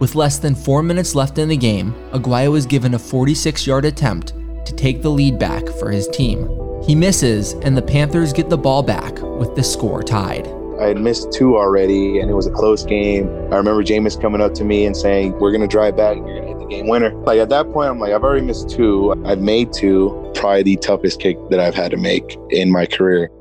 With 0.04 0.16
less 0.16 0.38
than 0.38 0.54
four 0.54 0.84
minutes 0.84 1.16
left 1.16 1.38
in 1.38 1.48
the 1.48 1.56
game, 1.56 1.96
Aguayo 2.12 2.52
was 2.52 2.66
given 2.66 2.94
a 2.94 3.00
46 3.00 3.66
yard 3.66 3.86
attempt 3.86 4.34
to 4.66 4.76
take 4.76 5.02
the 5.02 5.08
lead 5.08 5.40
back 5.40 5.66
for 5.80 5.92
his 5.92 6.10
team. 6.10 6.50
He 6.84 6.94
misses, 6.94 7.54
and 7.62 7.78
the 7.78 7.82
Panthers 7.82 8.34
get 8.34 8.50
the 8.50 8.58
ball 8.58 8.84
back 8.84 9.18
with 9.22 9.56
the 9.56 9.64
score 9.64 10.04
tied. 10.04 10.46
I 10.78 10.88
had 10.88 11.00
missed 11.00 11.32
two 11.32 11.56
already, 11.56 12.20
and 12.20 12.30
it 12.30 12.34
was 12.34 12.48
a 12.48 12.52
close 12.52 12.84
game. 12.84 13.30
I 13.30 13.56
remember 13.56 13.82
Jameis 13.82 14.22
coming 14.22 14.42
up 14.42 14.54
to 14.56 14.66
me 14.66 14.86
and 14.86 14.98
saying, 14.98 15.40
We're 15.40 15.52
going 15.52 15.62
to 15.62 15.68
drive 15.68 15.96
back 15.96 16.18
and 16.18 16.28
you're 16.28 16.42
going 16.42 16.52
to 16.52 16.60
hit 16.60 16.60
the 16.60 16.76
game 16.76 16.88
winner. 16.90 17.16
Like 17.24 17.40
at 17.40 17.48
that 17.48 17.72
point, 17.72 17.90
I'm 17.90 18.00
like, 18.00 18.12
I've 18.12 18.26
already 18.26 18.46
missed 18.46 18.70
two. 18.70 19.14
I've 19.26 19.40
made 19.40 19.72
two. 19.72 20.34
Probably 20.36 20.64
the 20.64 20.76
toughest 20.76 21.22
kick 21.22 21.38
that 21.50 21.62
I've 21.62 21.76
had 21.76 21.92
to 21.92 21.98
make 21.98 22.38
in 22.50 22.74
my 22.74 22.86
career. 22.86 23.32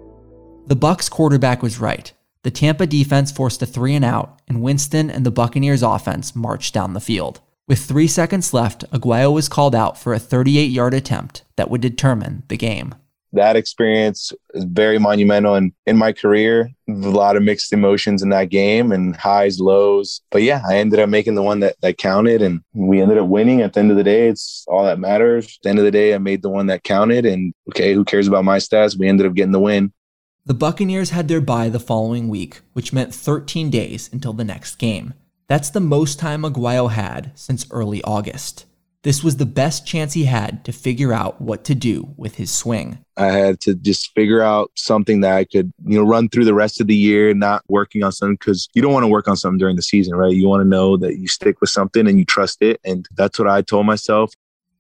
The 0.69 0.77
Bucks 0.77 1.09
quarterback 1.09 1.61
was 1.61 1.81
right. 1.81 2.13
The 2.43 2.51
Tampa 2.51 2.87
defense 2.87 3.31
forced 3.31 3.63
a 3.63 3.67
three 3.67 3.95
and 3.95 4.05
out, 4.05 4.41
and 4.49 4.63
Winston 4.63 5.11
and 5.11 5.25
the 5.25 5.31
Buccaneers 5.31 5.83
offense 5.83 6.35
marched 6.35 6.75
down 6.75 6.93
the 6.93 7.01
field. 7.01 7.41
With 7.69 7.79
three 7.79 8.09
seconds 8.09 8.53
left, 8.53 8.85
Aguayo 8.91 9.33
was 9.33 9.49
called 9.49 9.75
out 9.75 9.97
for 9.97 10.13
a 10.13 10.19
38 10.19 10.71
yard 10.71 10.95
attempt 10.95 11.45
that 11.57 11.71
would 11.71 11.81
determine 11.81 12.43
the 12.49 12.57
game 12.57 12.95
that 13.33 13.57
experience 13.57 14.33
is 14.55 14.65
very 14.65 14.99
monumental 14.99 15.55
in, 15.55 15.73
in 15.87 15.97
my 15.97 16.13
career. 16.13 16.71
A 16.89 16.93
lot 16.93 17.37
of 17.37 17.43
mixed 17.43 17.73
emotions 17.73 18.23
in 18.23 18.29
that 18.29 18.51
game 18.51 18.93
and 18.93 19.17
highs, 19.17 19.59
lows. 19.59 20.21
But 20.31 20.43
yeah, 20.43 20.63
I 20.69 20.77
ended 20.77 21.01
up 21.01 21.09
making 21.09 21.35
the 21.35 21.43
one 21.43 21.61
that, 21.61 21.77
that 21.81 21.99
counted 21.99 22.43
and 22.43 22.61
we 22.75 23.01
ended 23.01 23.19
up 23.19 23.29
winning. 23.29 23.63
At 23.63 23.73
the 23.73 23.81
end 23.81 23.91
of 23.91 23.97
the 23.97 24.05
day, 24.05 24.29
it's 24.29 24.65
all 24.69 24.85
that 24.85 24.99
matters. 24.99 25.47
At 25.47 25.63
the 25.63 25.69
end 25.71 25.79
of 25.79 25.85
the 25.85 25.91
day, 25.91 26.15
I 26.15 26.19
made 26.19 26.43
the 26.43 26.51
one 26.51 26.67
that 26.67 26.85
counted. 26.85 27.25
And 27.25 27.55
okay, 27.71 27.95
who 27.95 28.05
cares 28.05 28.29
about 28.29 28.45
my 28.45 28.59
stats? 28.59 28.99
We 28.99 29.09
ended 29.09 29.27
up 29.27 29.35
getting 29.35 29.53
the 29.53 29.61
win. 29.61 29.93
The 30.45 30.55
Buccaneers 30.55 31.11
had 31.11 31.29
their 31.29 31.41
bye 31.41 31.69
the 31.69 31.79
following 31.79 32.29
week, 32.29 32.63
which 32.73 32.93
meant 32.93 33.15
13 33.15 33.71
days 33.71 34.11
until 34.13 34.33
the 34.33 34.43
next 34.43 34.75
game. 34.75 35.15
That's 35.47 35.71
the 35.71 35.79
most 35.79 36.19
time 36.19 36.43
Aguayo 36.43 36.91
had 36.91 37.31
since 37.37 37.65
early 37.71 38.03
August. 38.03 38.67
This 39.05 39.23
was 39.23 39.37
the 39.37 39.47
best 39.47 39.87
chance 39.87 40.15
he 40.15 40.25
had 40.25 40.65
to 40.65 40.73
figure 40.73 41.13
out 41.13 41.41
what 41.41 41.63
to 41.67 41.77
do 41.77 42.13
with 42.17 42.35
his 42.35 42.51
swing. 42.51 42.99
I 43.17 43.27
had 43.27 43.61
to 43.61 43.77
just 43.77 44.13
figure 44.17 44.43
out 44.43 44.73
something 44.75 45.21
that 45.21 45.37
I 45.37 45.45
could, 45.45 45.73
you 45.87 45.97
know, 46.01 46.05
run 46.05 46.29
through 46.29 46.47
the 46.47 46.55
rest 46.55 46.81
of 46.81 46.89
the 46.89 46.97
year, 46.97 47.35
not 47.35 47.63
working 47.69 48.03
on 48.03 48.11
something 48.11 48.35
because 48.35 48.69
you 48.75 48.83
don't 48.83 48.93
want 48.93 49.05
to 49.05 49.09
work 49.09 49.29
on 49.29 49.37
something 49.37 49.59
during 49.59 49.77
the 49.77 49.83
season, 49.83 50.17
right? 50.17 50.35
You 50.35 50.49
want 50.49 50.63
to 50.63 50.69
know 50.69 50.97
that 50.97 51.19
you 51.19 51.29
stick 51.29 51.61
with 51.61 51.71
something 51.71 52.09
and 52.09 52.19
you 52.19 52.25
trust 52.25 52.63
it. 52.63 52.81
And 52.85 53.09
that's 53.15 53.39
what 53.39 53.47
I 53.47 53.63
told 53.63 53.87
myself. 53.87 54.33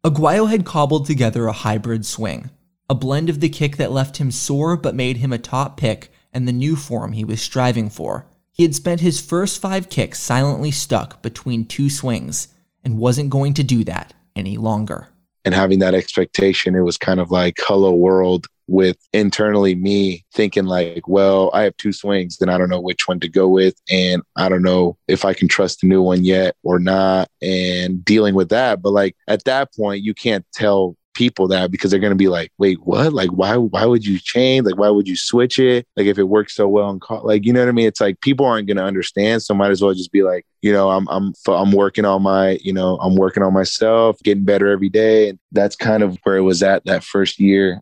Aguayo 0.04 0.50
had 0.50 0.64
cobbled 0.64 1.06
together 1.06 1.46
a 1.46 1.52
hybrid 1.52 2.04
swing, 2.04 2.50
a 2.88 2.94
blend 2.94 3.30
of 3.30 3.40
the 3.40 3.48
kick 3.48 3.76
that 3.76 3.92
left 3.92 4.18
him 4.18 4.30
sore 4.30 4.76
but 4.76 4.94
made 4.94 5.18
him 5.18 5.32
a 5.32 5.38
top 5.38 5.76
pick 5.76 6.12
and 6.32 6.46
the 6.46 6.52
new 6.52 6.76
form 6.76 7.12
he 7.12 7.24
was 7.24 7.40
striving 7.40 7.88
for. 7.88 8.26
He 8.50 8.62
had 8.62 8.74
spent 8.74 9.00
his 9.00 9.20
first 9.20 9.60
five 9.60 9.88
kicks 9.88 10.20
silently 10.20 10.70
stuck 10.70 11.22
between 11.22 11.64
two 11.64 11.88
swings 11.88 12.48
and 12.84 12.98
wasn't 12.98 13.30
going 13.30 13.54
to 13.54 13.62
do 13.62 13.84
that 13.84 14.12
any 14.36 14.56
longer. 14.56 15.08
And 15.44 15.54
having 15.54 15.80
that 15.80 15.94
expectation, 15.94 16.74
it 16.74 16.80
was 16.80 16.98
kind 16.98 17.18
of 17.18 17.30
like 17.30 17.56
hello 17.60 17.92
world 17.92 18.46
with 18.68 18.96
internally 19.12 19.74
me 19.74 20.24
thinking 20.32 20.66
like, 20.66 21.08
well, 21.08 21.50
I 21.52 21.62
have 21.62 21.76
two 21.76 21.92
swings 21.92 22.40
and 22.40 22.50
I 22.50 22.58
don't 22.58 22.70
know 22.70 22.80
which 22.80 23.08
one 23.08 23.20
to 23.20 23.28
go 23.28 23.48
with. 23.48 23.74
And 23.90 24.22
I 24.36 24.48
don't 24.48 24.62
know 24.62 24.96
if 25.08 25.24
I 25.24 25.34
can 25.34 25.48
trust 25.48 25.80
the 25.80 25.88
new 25.88 26.00
one 26.00 26.24
yet 26.24 26.54
or 26.62 26.78
not 26.78 27.28
and 27.40 28.04
dealing 28.04 28.34
with 28.34 28.50
that. 28.50 28.80
But 28.80 28.92
like 28.92 29.16
at 29.26 29.44
that 29.44 29.74
point, 29.74 30.04
you 30.04 30.14
can't 30.14 30.46
tell 30.54 30.96
people 31.14 31.48
that 31.48 31.70
because 31.70 31.90
they're 31.90 32.00
going 32.00 32.12
to 32.12 32.16
be 32.16 32.28
like, 32.28 32.52
wait, 32.58 32.78
what? 32.84 33.12
Like, 33.12 33.30
why, 33.30 33.56
why 33.56 33.84
would 33.84 34.04
you 34.04 34.18
change? 34.18 34.66
Like, 34.66 34.78
why 34.78 34.90
would 34.90 35.08
you 35.08 35.16
switch 35.16 35.58
it? 35.58 35.86
Like, 35.96 36.06
if 36.06 36.18
it 36.18 36.24
works 36.24 36.54
so 36.54 36.68
well 36.68 36.90
and 36.90 37.00
call, 37.00 37.24
like, 37.24 37.44
you 37.44 37.52
know 37.52 37.60
what 37.60 37.68
I 37.68 37.72
mean? 37.72 37.86
It's 37.86 38.00
like 38.00 38.20
people 38.20 38.46
aren't 38.46 38.66
going 38.66 38.76
to 38.76 38.84
understand. 38.84 39.42
So 39.42 39.54
might 39.54 39.70
as 39.70 39.82
well 39.82 39.94
just 39.94 40.12
be 40.12 40.22
like, 40.22 40.46
you 40.60 40.72
know, 40.72 40.90
I'm, 40.90 41.08
I'm, 41.08 41.32
I'm 41.48 41.72
working 41.72 42.04
on 42.04 42.22
my, 42.22 42.58
you 42.62 42.72
know, 42.72 42.96
I'm 42.98 43.16
working 43.16 43.42
on 43.42 43.52
myself, 43.52 44.18
getting 44.22 44.44
better 44.44 44.68
every 44.68 44.88
day. 44.88 45.30
And 45.30 45.38
that's 45.52 45.76
kind 45.76 46.02
of 46.02 46.18
where 46.24 46.36
it 46.36 46.42
was 46.42 46.62
at 46.62 46.84
that 46.84 47.04
first 47.04 47.38
year. 47.38 47.80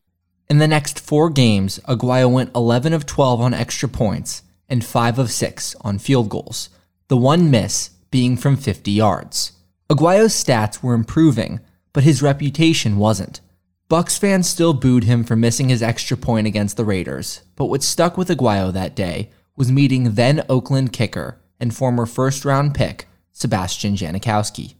In 0.48 0.58
the 0.58 0.68
next 0.68 0.98
four 0.98 1.30
games, 1.30 1.78
Aguayo 1.86 2.30
went 2.30 2.54
11 2.56 2.92
of 2.92 3.06
12 3.06 3.40
on 3.40 3.54
extra 3.54 3.88
points 3.88 4.42
and 4.68 4.84
5 4.84 5.18
of 5.18 5.30
6 5.30 5.76
on 5.82 5.98
field 5.98 6.28
goals, 6.28 6.70
the 7.08 7.16
one 7.16 7.50
miss 7.50 7.90
being 8.10 8.36
from 8.36 8.56
50 8.56 8.90
yards. 8.90 9.52
Aguayo's 9.88 10.32
stats 10.32 10.82
were 10.82 10.94
improving, 10.94 11.60
but 11.92 12.04
his 12.04 12.22
reputation 12.22 12.96
wasn't. 12.96 13.40
Bucks 13.88 14.16
fans 14.16 14.48
still 14.48 14.72
booed 14.72 15.04
him 15.04 15.24
for 15.24 15.34
missing 15.36 15.68
his 15.68 15.82
extra 15.82 16.16
point 16.16 16.46
against 16.46 16.76
the 16.76 16.84
Raiders, 16.84 17.42
but 17.56 17.66
what 17.66 17.82
stuck 17.82 18.16
with 18.16 18.28
Aguayo 18.28 18.72
that 18.72 18.94
day 18.94 19.30
was 19.56 19.72
meeting 19.72 20.14
then 20.14 20.44
Oakland 20.48 20.92
kicker 20.92 21.40
and 21.58 21.74
former 21.74 22.06
first 22.06 22.44
round 22.44 22.74
pick 22.74 23.08
Sebastian 23.32 23.96
Janikowski. 23.96 24.74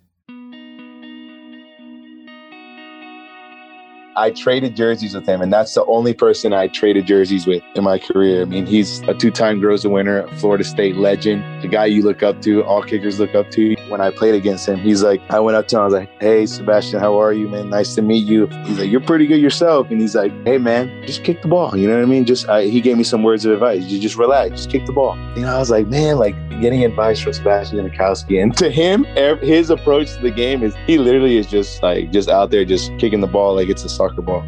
I 4.21 4.31
traded 4.33 4.77
jerseys 4.77 5.15
with 5.15 5.27
him, 5.27 5.41
and 5.41 5.51
that's 5.51 5.73
the 5.73 5.83
only 5.87 6.13
person 6.13 6.53
I 6.53 6.69
traded 6.69 7.07
jerseys 7.07 7.47
with 7.47 7.63
in 7.75 7.85
my 7.85 7.99
career. 7.99 8.43
I 8.43 8.45
mean, 8.45 8.67
he's 8.67 9.01
a 9.09 9.15
two-time 9.15 9.63
Groza 9.63 9.91
winner, 9.91 10.29
Florida 10.37 10.63
State 10.63 10.97
legend, 10.97 11.43
the 11.63 11.69
guy 11.69 11.87
you 11.87 12.03
look 12.03 12.23
up 12.23 12.43
to, 12.43 12.63
all 12.65 12.83
kickers 12.83 13.19
look 13.19 13.35
up 13.35 13.51
to. 13.53 13.77
When 13.89 14.03
I 14.03 14.11
played 14.11 14.35
against 14.35 14.69
him, 14.69 14.79
he's 14.79 15.03
like, 15.03 15.23
I 15.31 15.41
went 15.41 15.57
up 15.57 15.69
to 15.69 15.77
him, 15.77 15.81
I 15.81 15.85
was 15.87 15.95
like, 15.95 16.23
"Hey, 16.23 16.45
Sebastian, 16.45 17.01
how 17.01 17.19
are 17.19 17.33
you, 17.33 17.49
man? 17.49 17.71
Nice 17.71 17.95
to 17.95 18.03
meet 18.03 18.27
you." 18.27 18.47
He's 18.67 18.79
like, 18.79 18.91
"You're 18.91 19.01
pretty 19.01 19.27
good 19.27 19.41
yourself," 19.41 19.91
and 19.91 19.99
he's 19.99 20.15
like, 20.15 20.33
"Hey, 20.45 20.59
man, 20.59 20.91
just 21.07 21.25
kick 21.25 21.41
the 21.41 21.49
ball." 21.49 21.75
You 21.75 21.89
know 21.89 21.97
what 21.97 22.03
I 22.03 22.07
mean? 22.07 22.27
Just 22.27 22.47
I, 22.47 22.65
he 22.65 22.83
gave 22.83 22.99
me 22.99 23.05
some 23.05 23.23
words 23.23 23.47
of 23.47 23.53
advice. 23.53 23.85
You 23.85 23.99
just 23.99 24.17
relax, 24.17 24.51
just 24.51 24.71
kick 24.71 24.85
the 24.85 24.93
ball. 24.93 25.17
You 25.35 25.43
know, 25.43 25.55
I 25.55 25.59
was 25.59 25.71
like, 25.71 25.87
man, 25.87 26.19
like 26.19 26.35
getting 26.61 26.85
advice 26.85 27.21
from 27.21 27.33
Sebastian 27.33 27.79
Janikowski, 27.79 28.43
and 28.43 28.55
to 28.59 28.71
him, 28.71 29.05
his 29.41 29.71
approach 29.71 30.13
to 30.15 30.21
the 30.21 30.31
game 30.31 30.63
is 30.63 30.75
he 30.87 30.99
literally 30.99 31.39
is 31.39 31.47
just 31.47 31.83
like 31.83 32.13
just 32.13 32.29
out 32.29 32.51
there, 32.51 32.67
just 32.67 32.91
kicking 32.99 33.21
the 33.21 33.27
ball 33.27 33.55
like 33.55 33.71
it's 33.71 33.83
a 33.83 33.89
soccer 33.89 34.10
ball. 34.17 34.45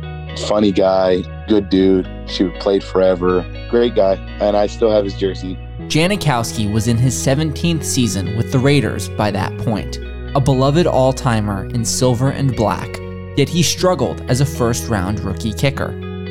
Funny 0.48 0.72
guy, 0.72 1.22
good 1.48 1.68
dude. 1.68 2.08
She 2.26 2.48
played 2.60 2.82
forever. 2.82 3.42
Great 3.70 3.94
guy. 3.94 4.14
And 4.40 4.56
I 4.56 4.66
still 4.66 4.90
have 4.90 5.04
his 5.04 5.14
jersey. 5.14 5.56
Janikowski 5.88 6.72
was 6.72 6.88
in 6.88 6.96
his 6.96 7.14
17th 7.14 7.84
season 7.84 8.36
with 8.36 8.50
the 8.50 8.58
Raiders 8.58 9.08
by 9.10 9.30
that 9.30 9.56
point, 9.58 9.98
a 10.34 10.40
beloved 10.40 10.86
all 10.86 11.12
timer 11.12 11.66
in 11.66 11.84
silver 11.84 12.30
and 12.30 12.56
black, 12.56 12.88
yet 13.36 13.48
he 13.48 13.62
struggled 13.62 14.22
as 14.30 14.40
a 14.40 14.46
first 14.46 14.88
round 14.88 15.20
rookie 15.20 15.52
kicker. 15.52 15.88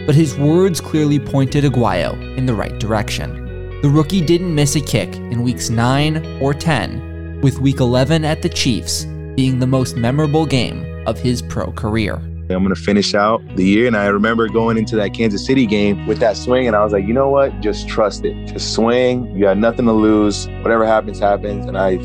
But 0.08 0.16
his 0.16 0.36
words 0.36 0.82
clearly 0.82 1.20
pointed 1.20 1.64
Aguayo 1.64 2.14
in 2.38 2.48
the 2.48 2.56
right 2.56 2.80
direction. 2.80 3.80
The 3.82 3.90
rookie 3.90 4.26
didn't 4.26 4.56
miss 4.56 4.76
a 4.76 4.82
kick 4.82 5.16
in 5.16 5.44
weeks 5.44 5.70
9 5.70 6.42
or 6.42 6.54
10, 6.54 7.40
with 7.42 7.60
week 7.60 7.80
11 7.80 8.26
at 8.26 8.42
the 8.42 8.50
Chiefs 8.50 9.06
being 9.36 9.60
the 9.60 9.68
most 9.68 9.96
memorable 9.96 10.46
game 10.46 10.86
of 11.08 11.20
his 11.20 11.42
pro 11.42 11.72
career. 11.72 12.22
I'm 12.54 12.64
going 12.64 12.76
to 12.76 12.82
finish 12.82 13.14
out 13.14 13.42
the 13.56 13.66
year. 13.66 13.88
And 13.88 13.96
I 13.96 14.08
remember 14.08 14.48
going 14.48 14.78
into 14.78 14.96
that 14.98 15.14
Kansas 15.14 15.46
City 15.46 15.66
game 15.66 16.06
with 16.08 16.20
that 16.20 16.38
swing, 16.38 16.68
and 16.68 16.76
I 16.76 16.84
was 16.84 16.94
like, 16.94 17.06
you 17.06 17.14
know 17.14 17.30
what? 17.30 17.60
Just 17.62 17.88
trust 17.88 18.26
it. 18.26 18.48
Just 18.48 18.74
swing. 18.74 19.32
You 19.36 19.42
got 19.42 19.58
nothing 19.58 19.86
to 19.86 19.94
lose. 19.94 20.48
Whatever 20.62 20.86
happens, 20.86 21.20
happens. 21.20 21.66
And 21.66 21.78
I, 21.78 21.98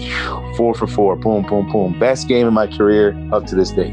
four 0.57 0.75
for 0.75 0.87
four, 0.87 1.17
boom, 1.17 1.47
boom, 1.47 1.71
boom. 1.71 1.99
Best 1.99 2.29
game 2.29 2.47
in 2.47 2.55
my 2.55 2.67
career 2.67 3.17
up 3.33 3.47
to 3.47 3.55
this 3.55 3.71
day. 3.71 3.91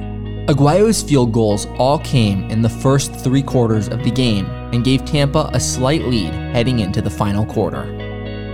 Aguayo's 0.48 1.02
field 1.02 1.32
goals 1.32 1.68
all 1.78 2.00
came 2.00 2.44
in 2.50 2.62
the 2.62 2.70
first 2.70 3.16
three 3.16 3.42
quarters 3.42 3.88
of 3.88 4.04
the 4.04 4.12
game 4.12 4.46
and 4.74 4.84
gave 4.84 5.06
Tampa 5.06 5.50
a 5.54 5.60
slight 5.60 6.02
lead 6.04 6.34
heading 6.54 6.80
into 6.80 7.02
the 7.02 7.10
final 7.10 7.46
quarter. 7.46 7.86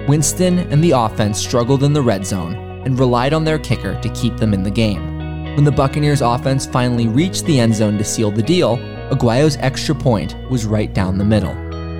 Winston 0.07 0.59
and 0.71 0.83
the 0.83 0.91
offense 0.91 1.39
struggled 1.39 1.83
in 1.83 1.93
the 1.93 2.01
red 2.01 2.25
zone 2.27 2.55
and 2.85 2.99
relied 2.99 3.33
on 3.33 3.43
their 3.43 3.59
kicker 3.59 3.99
to 4.01 4.09
keep 4.09 4.37
them 4.37 4.53
in 4.53 4.63
the 4.63 4.71
game. 4.71 5.18
When 5.59 5.65
the 5.65 5.71
Buccaneers 5.73 6.21
offense 6.21 6.65
finally 6.65 7.09
reached 7.09 7.43
the 7.43 7.59
end 7.59 7.75
zone 7.75 7.97
to 7.97 8.03
seal 8.05 8.31
the 8.31 8.41
deal, 8.41 8.77
Aguayo's 9.11 9.57
extra 9.57 9.93
point 9.93 10.37
was 10.49 10.65
right 10.65 10.93
down 10.93 11.17
the 11.17 11.25
middle. 11.25 11.53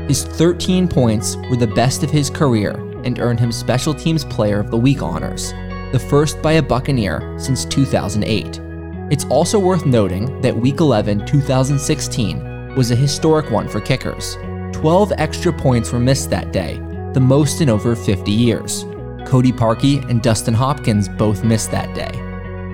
His 0.08 0.24
13 0.24 0.88
points 0.88 1.36
were 1.50 1.58
the 1.58 1.68
best 1.68 2.02
of 2.02 2.10
his 2.10 2.30
career 2.30 2.72
and 3.04 3.20
earned 3.20 3.42
him 3.42 3.52
Special 3.52 3.94
Teams 3.94 4.24
Player 4.24 4.62
of 4.62 4.72
the 4.72 4.78
Week 4.78 5.02
honors, 5.02 5.52
the 5.92 6.00
first 6.00 6.42
by 6.42 6.54
a 6.54 6.64
Buccaneer 6.64 7.38
since 7.38 7.66
2008. 7.66 8.62
It's 9.12 9.26
also 9.26 9.60
worth 9.60 9.86
noting 9.86 10.40
that 10.40 10.56
Week 10.56 10.80
11, 10.80 11.26
2016 11.26 12.76
was 12.76 12.92
a 12.92 12.96
historic 12.96 13.52
one 13.52 13.68
for 13.68 13.82
kickers. 13.82 14.38
12 14.72 15.12
extra 15.18 15.52
points 15.52 15.92
were 15.92 16.00
missed 16.00 16.30
that 16.30 16.54
day, 16.54 16.78
the 17.12 17.20
most 17.20 17.60
in 17.60 17.68
over 17.68 17.94
50 17.94 18.32
years. 18.32 18.86
Cody 19.26 19.52
Parkey 19.52 20.10
and 20.10 20.22
Dustin 20.22 20.54
Hopkins 20.54 21.10
both 21.10 21.44
missed 21.44 21.72
that 21.72 21.94
day. 21.94 22.29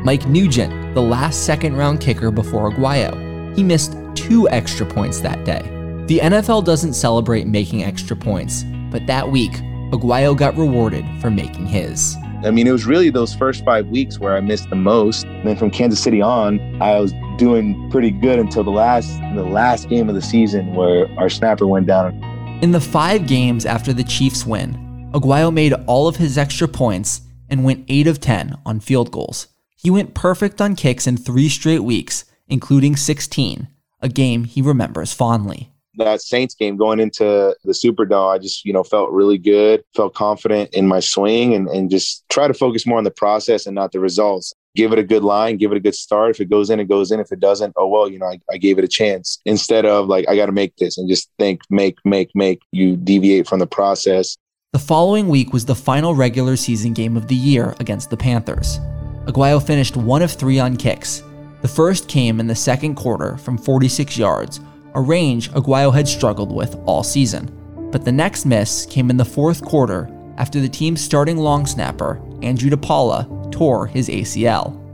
Mike 0.05 0.27
Nugent, 0.27 0.93
the 0.93 1.01
last 1.01 1.47
second 1.47 1.77
round 1.77 1.99
kicker 1.99 2.29
before 2.29 2.69
Aguayo, 2.69 3.55
he 3.55 3.63
missed 3.63 3.97
two 4.13 4.47
extra 4.49 4.85
points 4.85 5.19
that 5.21 5.43
day. 5.45 5.63
The 6.05 6.19
NFL 6.19 6.63
doesn't 6.63 6.93
celebrate 6.93 7.47
making 7.47 7.83
extra 7.83 8.15
points, 8.15 8.65
but 8.91 9.07
that 9.07 9.31
week, 9.31 9.51
Aguayo 9.91 10.37
got 10.37 10.55
rewarded 10.55 11.03
for 11.19 11.31
making 11.31 11.65
his. 11.65 12.15
I 12.43 12.51
mean, 12.51 12.67
it 12.67 12.71
was 12.71 12.85
really 12.85 13.09
those 13.09 13.33
first 13.33 13.65
five 13.65 13.87
weeks 13.87 14.19
where 14.19 14.37
I 14.37 14.41
missed 14.41 14.69
the 14.69 14.75
most. 14.75 15.25
And 15.25 15.47
then 15.47 15.57
from 15.57 15.71
Kansas 15.71 15.99
City 15.99 16.21
on, 16.21 16.59
I 16.79 16.99
was 16.99 17.11
doing 17.39 17.89
pretty 17.89 18.11
good 18.11 18.37
until 18.37 18.63
the 18.63 18.69
last 18.69 19.09
the 19.33 19.41
last 19.41 19.89
game 19.89 20.07
of 20.07 20.13
the 20.13 20.21
season 20.21 20.75
where 20.75 21.07
our 21.17 21.29
snapper 21.29 21.65
went 21.65 21.87
down. 21.87 22.13
In 22.61 22.69
the 22.69 22.79
five 22.79 23.25
games 23.25 23.65
after 23.65 23.91
the 23.91 24.03
Chiefs 24.03 24.45
win, 24.45 25.09
Aguayo 25.15 25.51
made 25.51 25.73
all 25.87 26.07
of 26.07 26.17
his 26.17 26.37
extra 26.37 26.67
points 26.67 27.21
and 27.49 27.63
went 27.63 27.85
8 27.87 28.05
of 28.05 28.19
10 28.19 28.55
on 28.67 28.79
field 28.79 29.11
goals. 29.11 29.47
He 29.85 29.91
went 29.91 30.15
perfect 30.15 30.61
on 30.61 30.75
kicks 30.75 31.05
in 31.05 31.15
three 31.15 31.47
straight 31.47 31.83
weeks, 31.83 32.25
including 32.47 32.95
16, 32.95 33.67
a 34.01 34.09
game 34.09 34.45
he 34.45 34.59
remembers 34.59 35.13
fondly 35.13 35.71
that 35.97 36.21
Saints 36.21 36.55
game 36.55 36.75
going 36.75 36.99
into 36.99 37.55
the 37.63 37.71
Superdome, 37.71 38.33
I 38.33 38.39
just, 38.39 38.65
you 38.65 38.73
know, 38.73 38.83
felt 38.83 39.11
really 39.11 39.37
good, 39.37 39.83
felt 39.95 40.15
confident 40.15 40.73
in 40.73 40.87
my 40.87 40.99
swing 40.99 41.53
and, 41.53 41.69
and 41.69 41.89
just 41.89 42.27
try 42.29 42.47
to 42.47 42.53
focus 42.53 42.85
more 42.85 42.97
on 42.97 43.03
the 43.03 43.11
process 43.11 43.65
and 43.65 43.75
not 43.75 43.91
the 43.91 43.99
results. 43.99 44.53
Give 44.75 44.91
it 44.91 44.99
a 44.99 45.03
good 45.03 45.23
line, 45.23 45.55
give 45.55 45.71
it 45.71 45.77
a 45.77 45.79
good 45.79 45.95
start. 45.95 46.31
If 46.31 46.41
it 46.41 46.49
goes 46.49 46.71
in, 46.71 46.79
it 46.79 46.89
goes 46.89 47.11
in. 47.11 47.19
If 47.19 47.31
it 47.31 47.39
doesn't, 47.39 47.73
oh, 47.77 47.87
well, 47.87 48.09
you 48.09 48.19
know, 48.19 48.25
I, 48.25 48.39
I 48.51 48.57
gave 48.57 48.79
it 48.79 48.83
a 48.83 48.89
chance 48.89 49.39
instead 49.45 49.85
of 49.85 50.07
like, 50.07 50.27
I 50.27 50.35
got 50.35 50.47
to 50.47 50.51
make 50.51 50.75
this 50.77 50.97
and 50.97 51.07
just 51.07 51.29
think, 51.39 51.61
make, 51.69 51.97
make, 52.03 52.31
make. 52.33 52.59
You 52.71 52.97
deviate 52.97 53.47
from 53.47 53.59
the 53.59 53.67
process. 53.67 54.35
The 54.73 54.79
following 54.79 55.29
week 55.29 55.53
was 55.53 55.63
the 55.63 55.75
final 55.75 56.15
regular 56.15 56.57
season 56.57 56.93
game 56.93 57.15
of 57.15 57.27
the 57.27 57.35
year 57.35 57.75
against 57.79 58.09
the 58.09 58.17
Panthers. 58.17 58.79
Aguayo 59.25 59.65
finished 59.65 59.97
one 59.97 60.21
of 60.21 60.31
three 60.31 60.59
on 60.59 60.77
kicks. 60.77 61.23
The 61.61 61.67
first 61.67 62.07
came 62.07 62.39
in 62.39 62.47
the 62.47 62.55
second 62.55 62.95
quarter 62.95 63.37
from 63.37 63.57
46 63.57 64.17
yards 64.17 64.59
a 64.95 65.01
range 65.01 65.51
Aguayo 65.51 65.93
had 65.93 66.07
struggled 66.07 66.55
with 66.55 66.75
all 66.85 67.03
season. 67.03 67.51
But 67.91 68.05
the 68.05 68.11
next 68.11 68.45
miss 68.45 68.85
came 68.85 69.09
in 69.09 69.17
the 69.17 69.25
fourth 69.25 69.63
quarter 69.63 70.09
after 70.37 70.61
the 70.61 70.69
team's 70.69 71.01
starting 71.01 71.37
long 71.37 71.65
snapper, 71.65 72.21
Andrew 72.41 72.69
DePaola, 72.69 73.51
tore 73.51 73.87
his 73.87 74.07
ACL. 74.07 74.84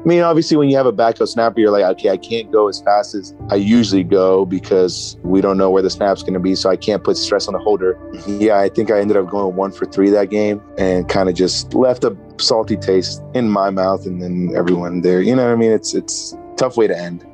I 0.00 0.02
mean, 0.04 0.22
obviously, 0.22 0.56
when 0.56 0.70
you 0.70 0.76
have 0.78 0.86
a 0.86 0.92
backup 0.92 1.28
snapper, 1.28 1.60
you're 1.60 1.70
like, 1.70 1.84
okay, 1.84 2.08
I 2.08 2.16
can't 2.16 2.50
go 2.50 2.68
as 2.68 2.80
fast 2.80 3.14
as 3.14 3.34
I 3.50 3.56
usually 3.56 4.02
go 4.02 4.46
because 4.46 5.18
we 5.22 5.42
don't 5.42 5.58
know 5.58 5.68
where 5.68 5.82
the 5.82 5.90
snap's 5.90 6.22
going 6.22 6.32
to 6.32 6.40
be. 6.40 6.54
So 6.54 6.70
I 6.70 6.76
can't 6.76 7.04
put 7.04 7.18
stress 7.18 7.46
on 7.48 7.52
the 7.52 7.60
holder. 7.60 7.94
Mm-hmm. 7.94 8.40
Yeah, 8.40 8.58
I 8.58 8.70
think 8.70 8.90
I 8.90 8.98
ended 8.98 9.18
up 9.18 9.28
going 9.28 9.54
one 9.56 9.72
for 9.72 9.84
three 9.84 10.08
that 10.08 10.30
game 10.30 10.62
and 10.78 11.06
kind 11.06 11.28
of 11.28 11.34
just 11.34 11.74
left 11.74 12.04
a 12.04 12.16
salty 12.38 12.78
taste 12.78 13.22
in 13.34 13.50
my 13.50 13.68
mouth 13.68 14.06
and 14.06 14.22
then 14.22 14.54
everyone 14.56 15.02
there. 15.02 15.20
You 15.20 15.36
know 15.36 15.44
what 15.44 15.52
I 15.52 15.56
mean? 15.56 15.72
It's 15.72 15.92
it's 15.92 16.34
tough 16.56 16.78
way 16.78 16.86
to 16.86 16.96
end. 16.96 17.26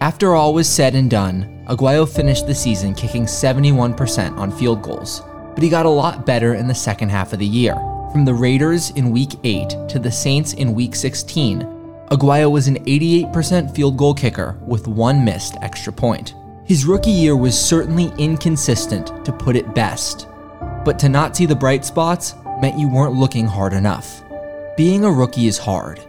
After 0.00 0.34
all 0.34 0.54
was 0.54 0.68
said 0.68 0.94
and 0.94 1.10
done, 1.10 1.64
Aguayo 1.68 2.08
finished 2.08 2.46
the 2.46 2.54
season 2.54 2.94
kicking 2.94 3.24
71% 3.24 4.36
on 4.36 4.52
field 4.52 4.82
goals, 4.82 5.22
but 5.54 5.62
he 5.62 5.68
got 5.68 5.86
a 5.86 5.90
lot 5.90 6.26
better 6.26 6.54
in 6.54 6.68
the 6.68 6.74
second 6.74 7.08
half 7.08 7.32
of 7.32 7.40
the 7.40 7.46
year. 7.46 7.74
From 8.12 8.24
the 8.24 8.34
Raiders 8.34 8.90
in 8.90 9.10
Week 9.10 9.30
8 9.42 9.88
to 9.88 9.98
the 9.98 10.12
Saints 10.12 10.52
in 10.52 10.74
Week 10.74 10.94
16, 10.94 11.73
Aguayo 12.10 12.50
was 12.50 12.68
an 12.68 12.84
88% 12.84 13.74
field 13.74 13.96
goal 13.96 14.12
kicker 14.12 14.58
with 14.66 14.86
one 14.86 15.24
missed 15.24 15.56
extra 15.62 15.92
point. 15.92 16.34
His 16.66 16.84
rookie 16.84 17.10
year 17.10 17.36
was 17.36 17.58
certainly 17.58 18.12
inconsistent, 18.18 19.24
to 19.24 19.32
put 19.32 19.56
it 19.56 19.74
best, 19.74 20.28
but 20.84 20.98
to 20.98 21.08
not 21.08 21.34
see 21.34 21.46
the 21.46 21.54
bright 21.54 21.84
spots 21.84 22.34
meant 22.60 22.78
you 22.78 22.88
weren't 22.88 23.14
looking 23.14 23.46
hard 23.46 23.72
enough. 23.72 24.22
Being 24.76 25.04
a 25.04 25.10
rookie 25.10 25.46
is 25.46 25.56
hard. 25.56 26.00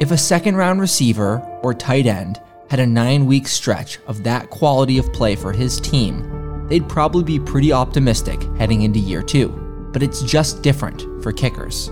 If 0.00 0.10
a 0.10 0.16
second 0.16 0.56
round 0.56 0.80
receiver 0.80 1.38
or 1.62 1.74
tight 1.74 2.06
end 2.06 2.40
had 2.68 2.80
a 2.80 2.86
nine 2.86 3.26
week 3.26 3.46
stretch 3.46 3.98
of 4.06 4.24
that 4.24 4.50
quality 4.50 4.98
of 4.98 5.12
play 5.12 5.36
for 5.36 5.52
his 5.52 5.80
team, 5.80 6.66
they'd 6.68 6.88
probably 6.88 7.24
be 7.24 7.38
pretty 7.38 7.72
optimistic 7.72 8.42
heading 8.58 8.82
into 8.82 8.98
year 8.98 9.22
two. 9.22 9.48
But 9.92 10.02
it's 10.02 10.22
just 10.22 10.62
different 10.62 11.02
for 11.22 11.32
kickers. 11.32 11.90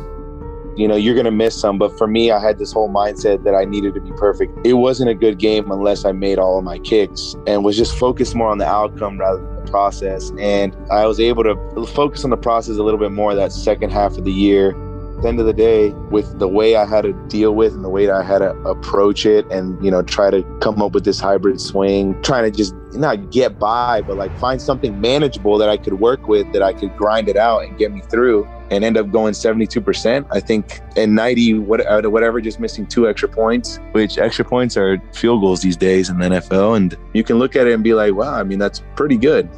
You 0.79 0.87
know, 0.87 0.95
you're 0.95 1.17
going 1.17 1.25
to 1.25 1.33
miss 1.33 1.61
some, 1.61 1.77
but 1.77 1.99
for 1.99 2.07
me, 2.07 2.31
I 2.31 2.39
had 2.39 2.61
this 2.61 2.73
whole 2.73 2.89
mindset 2.89 3.43
that 3.43 3.53
I 3.53 3.65
needed 3.65 3.95
to 3.95 4.01
be 4.01 4.13
perfect. 4.13 4.65
It 4.65 4.75
wasn't 4.75 5.11
a 5.11 5.15
good 5.15 5.41
game 5.41 5.73
unless 5.73 6.05
I 6.05 6.13
made 6.13 6.39
all 6.39 6.57
of 6.57 6.63
my 6.63 6.79
kicks 6.79 7.35
and 7.49 7.65
was 7.65 7.77
just 7.77 7.99
focused 7.99 8.37
more 8.37 8.49
on 8.49 8.59
the 8.59 8.65
outcome 8.65 9.19
rather 9.19 9.43
than 9.45 9.65
the 9.65 9.71
process. 9.73 10.31
And 10.39 10.77
I 10.89 11.05
was 11.05 11.19
able 11.19 11.43
to 11.43 11.57
focus 11.87 12.23
on 12.23 12.31
the 12.31 12.37
process 12.37 12.77
a 12.77 12.85
little 12.85 13.01
bit 13.01 13.11
more 13.11 13.35
that 13.35 13.51
second 13.51 13.91
half 13.91 14.19
of 14.19 14.25
the 14.25 14.33
year 14.33 14.71
at 15.17 15.23
the 15.23 15.29
end 15.29 15.41
of 15.41 15.47
the 15.47 15.53
day, 15.53 15.89
with 16.13 16.39
the 16.39 16.47
way 16.47 16.77
I 16.77 16.87
had 16.87 17.03
to 17.03 17.13
deal 17.27 17.57
with 17.57 17.75
and 17.75 17.83
the 17.85 17.89
way 17.89 18.09
I 18.09 18.23
had 18.23 18.39
to 18.39 18.51
approach 18.59 19.27
it 19.27 19.51
and, 19.51 19.85
you 19.85 19.91
know, 19.91 20.03
try 20.03 20.31
to 20.31 20.45
come 20.61 20.81
up 20.81 20.93
with 20.93 21.05
this 21.05 21.19
hybrid 21.19 21.61
swing, 21.61 22.23
trying 22.23 22.45
to 22.45 22.57
just 22.57 22.73
not 22.93 23.33
get 23.33 23.59
by, 23.59 24.01
but 24.03 24.17
like 24.17 24.39
find 24.39 24.63
something 24.63 25.01
manageable 25.01 25.59
that 25.59 25.69
I 25.69 25.77
could 25.77 25.95
work 25.95 26.29
with, 26.29 26.53
that 26.53 26.63
I 26.63 26.73
could 26.73 26.97
grind 26.97 27.29
it 27.29 27.37
out 27.37 27.65
and 27.65 27.77
get 27.77 27.93
me 27.93 28.01
through 28.03 28.49
and 28.71 28.85
end 28.85 28.97
up 28.97 29.11
going 29.11 29.33
72%. 29.33 30.27
I 30.31 30.41
think 30.41 30.81
in 30.97 31.15
90, 31.15 31.61
whatever, 31.61 32.41
just 32.41 32.61
missing 32.61 32.87
two 32.87 33.09
extra 33.09 33.29
points, 33.29 33.79
which 33.93 34.19
extra 34.19 34.45
points 34.45 34.77
are 34.77 35.01
field 35.13 35.41
goals 35.41 35.61
these 35.63 35.77
days 35.77 36.11
in 36.11 36.19
the 36.19 36.29
NFL. 36.29 36.77
And 36.77 36.97
you 37.15 37.25
can 37.25 37.39
look 37.39 37.57
at 37.57 37.67
it 37.67 37.73
and 37.73 37.83
be 37.83 37.95
like, 37.95 38.15
wow, 38.15 38.35
I 38.35 38.43
mean, 38.43 38.59
that's 38.59 38.83
pretty 38.97 39.17
good. 39.17 39.49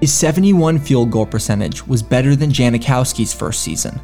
His 0.00 0.12
71 0.12 0.78
field 0.78 1.10
goal 1.10 1.26
percentage 1.26 1.84
was 1.86 2.02
better 2.02 2.36
than 2.36 2.50
Janikowski's 2.50 3.34
first 3.34 3.62
season, 3.62 4.00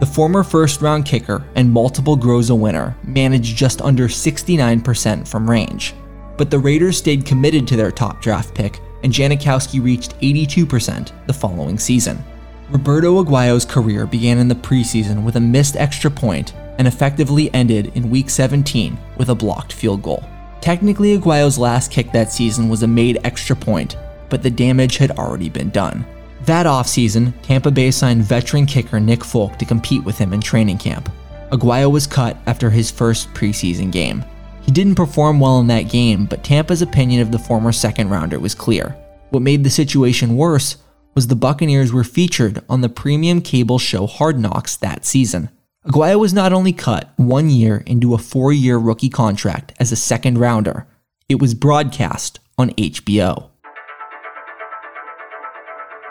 the 0.00 0.06
former 0.06 0.44
first 0.44 0.82
round 0.82 1.06
kicker 1.06 1.44
and 1.54 1.72
multiple 1.72 2.16
Groza 2.16 2.56
winner 2.56 2.96
managed 3.04 3.56
just 3.56 3.80
under 3.80 4.08
69% 4.08 5.26
from 5.26 5.50
range. 5.50 5.94
But 6.36 6.50
the 6.50 6.58
Raiders 6.58 6.98
stayed 6.98 7.24
committed 7.24 7.66
to 7.66 7.76
their 7.76 7.90
top 7.90 8.20
draft 8.20 8.54
pick, 8.54 8.78
and 9.02 9.12
Janikowski 9.12 9.82
reached 9.82 10.20
82% 10.20 11.26
the 11.26 11.32
following 11.32 11.78
season. 11.78 12.22
Roberto 12.70 13.24
Aguayo's 13.24 13.64
career 13.64 14.06
began 14.06 14.36
in 14.36 14.46
the 14.46 14.54
preseason 14.54 15.24
with 15.24 15.36
a 15.36 15.40
missed 15.40 15.76
extra 15.76 16.10
point 16.10 16.52
and 16.76 16.86
effectively 16.86 17.52
ended 17.54 17.90
in 17.94 18.10
week 18.10 18.28
17 18.28 18.98
with 19.16 19.30
a 19.30 19.34
blocked 19.34 19.72
field 19.72 20.02
goal. 20.02 20.22
Technically, 20.60 21.16
Aguayo's 21.16 21.56
last 21.56 21.90
kick 21.90 22.12
that 22.12 22.30
season 22.30 22.68
was 22.68 22.82
a 22.82 22.86
made 22.86 23.20
extra 23.24 23.56
point, 23.56 23.96
but 24.28 24.42
the 24.42 24.50
damage 24.50 24.98
had 24.98 25.12
already 25.12 25.48
been 25.48 25.70
done. 25.70 26.04
That 26.42 26.66
offseason, 26.66 27.32
Tampa 27.42 27.70
Bay 27.70 27.90
signed 27.90 28.22
veteran 28.22 28.66
kicker 28.66 29.00
Nick 29.00 29.24
Folk 29.24 29.58
to 29.58 29.64
compete 29.64 30.04
with 30.04 30.18
him 30.18 30.34
in 30.34 30.40
training 30.40 30.78
camp. 30.78 31.10
Aguayo 31.50 31.90
was 31.90 32.06
cut 32.06 32.36
after 32.46 32.68
his 32.68 32.90
first 32.90 33.32
preseason 33.32 33.90
game. 33.90 34.22
He 34.60 34.72
didn't 34.72 34.96
perform 34.96 35.40
well 35.40 35.60
in 35.60 35.68
that 35.68 35.88
game, 35.88 36.26
but 36.26 36.44
Tampa's 36.44 36.82
opinion 36.82 37.22
of 37.22 37.32
the 37.32 37.38
former 37.38 37.72
second 37.72 38.10
rounder 38.10 38.38
was 38.38 38.54
clear. 38.54 38.94
What 39.30 39.42
made 39.42 39.64
the 39.64 39.70
situation 39.70 40.36
worse 40.36 40.76
was 41.18 41.26
the 41.26 41.34
Buccaneers 41.34 41.92
were 41.92 42.04
featured 42.04 42.62
on 42.68 42.80
the 42.80 42.88
premium 42.88 43.40
cable 43.40 43.80
show 43.80 44.06
Hard 44.06 44.38
Knocks 44.38 44.76
that 44.76 45.04
season. 45.04 45.50
Aguayo 45.84 46.16
was 46.20 46.32
not 46.32 46.52
only 46.52 46.72
cut 46.72 47.12
one 47.16 47.50
year 47.50 47.82
into 47.86 48.14
a 48.14 48.18
four 48.18 48.52
year 48.52 48.78
rookie 48.78 49.08
contract 49.08 49.72
as 49.80 49.90
a 49.90 49.96
second 49.96 50.38
rounder, 50.38 50.86
it 51.28 51.40
was 51.40 51.54
broadcast 51.54 52.38
on 52.56 52.70
HBO. 52.74 53.48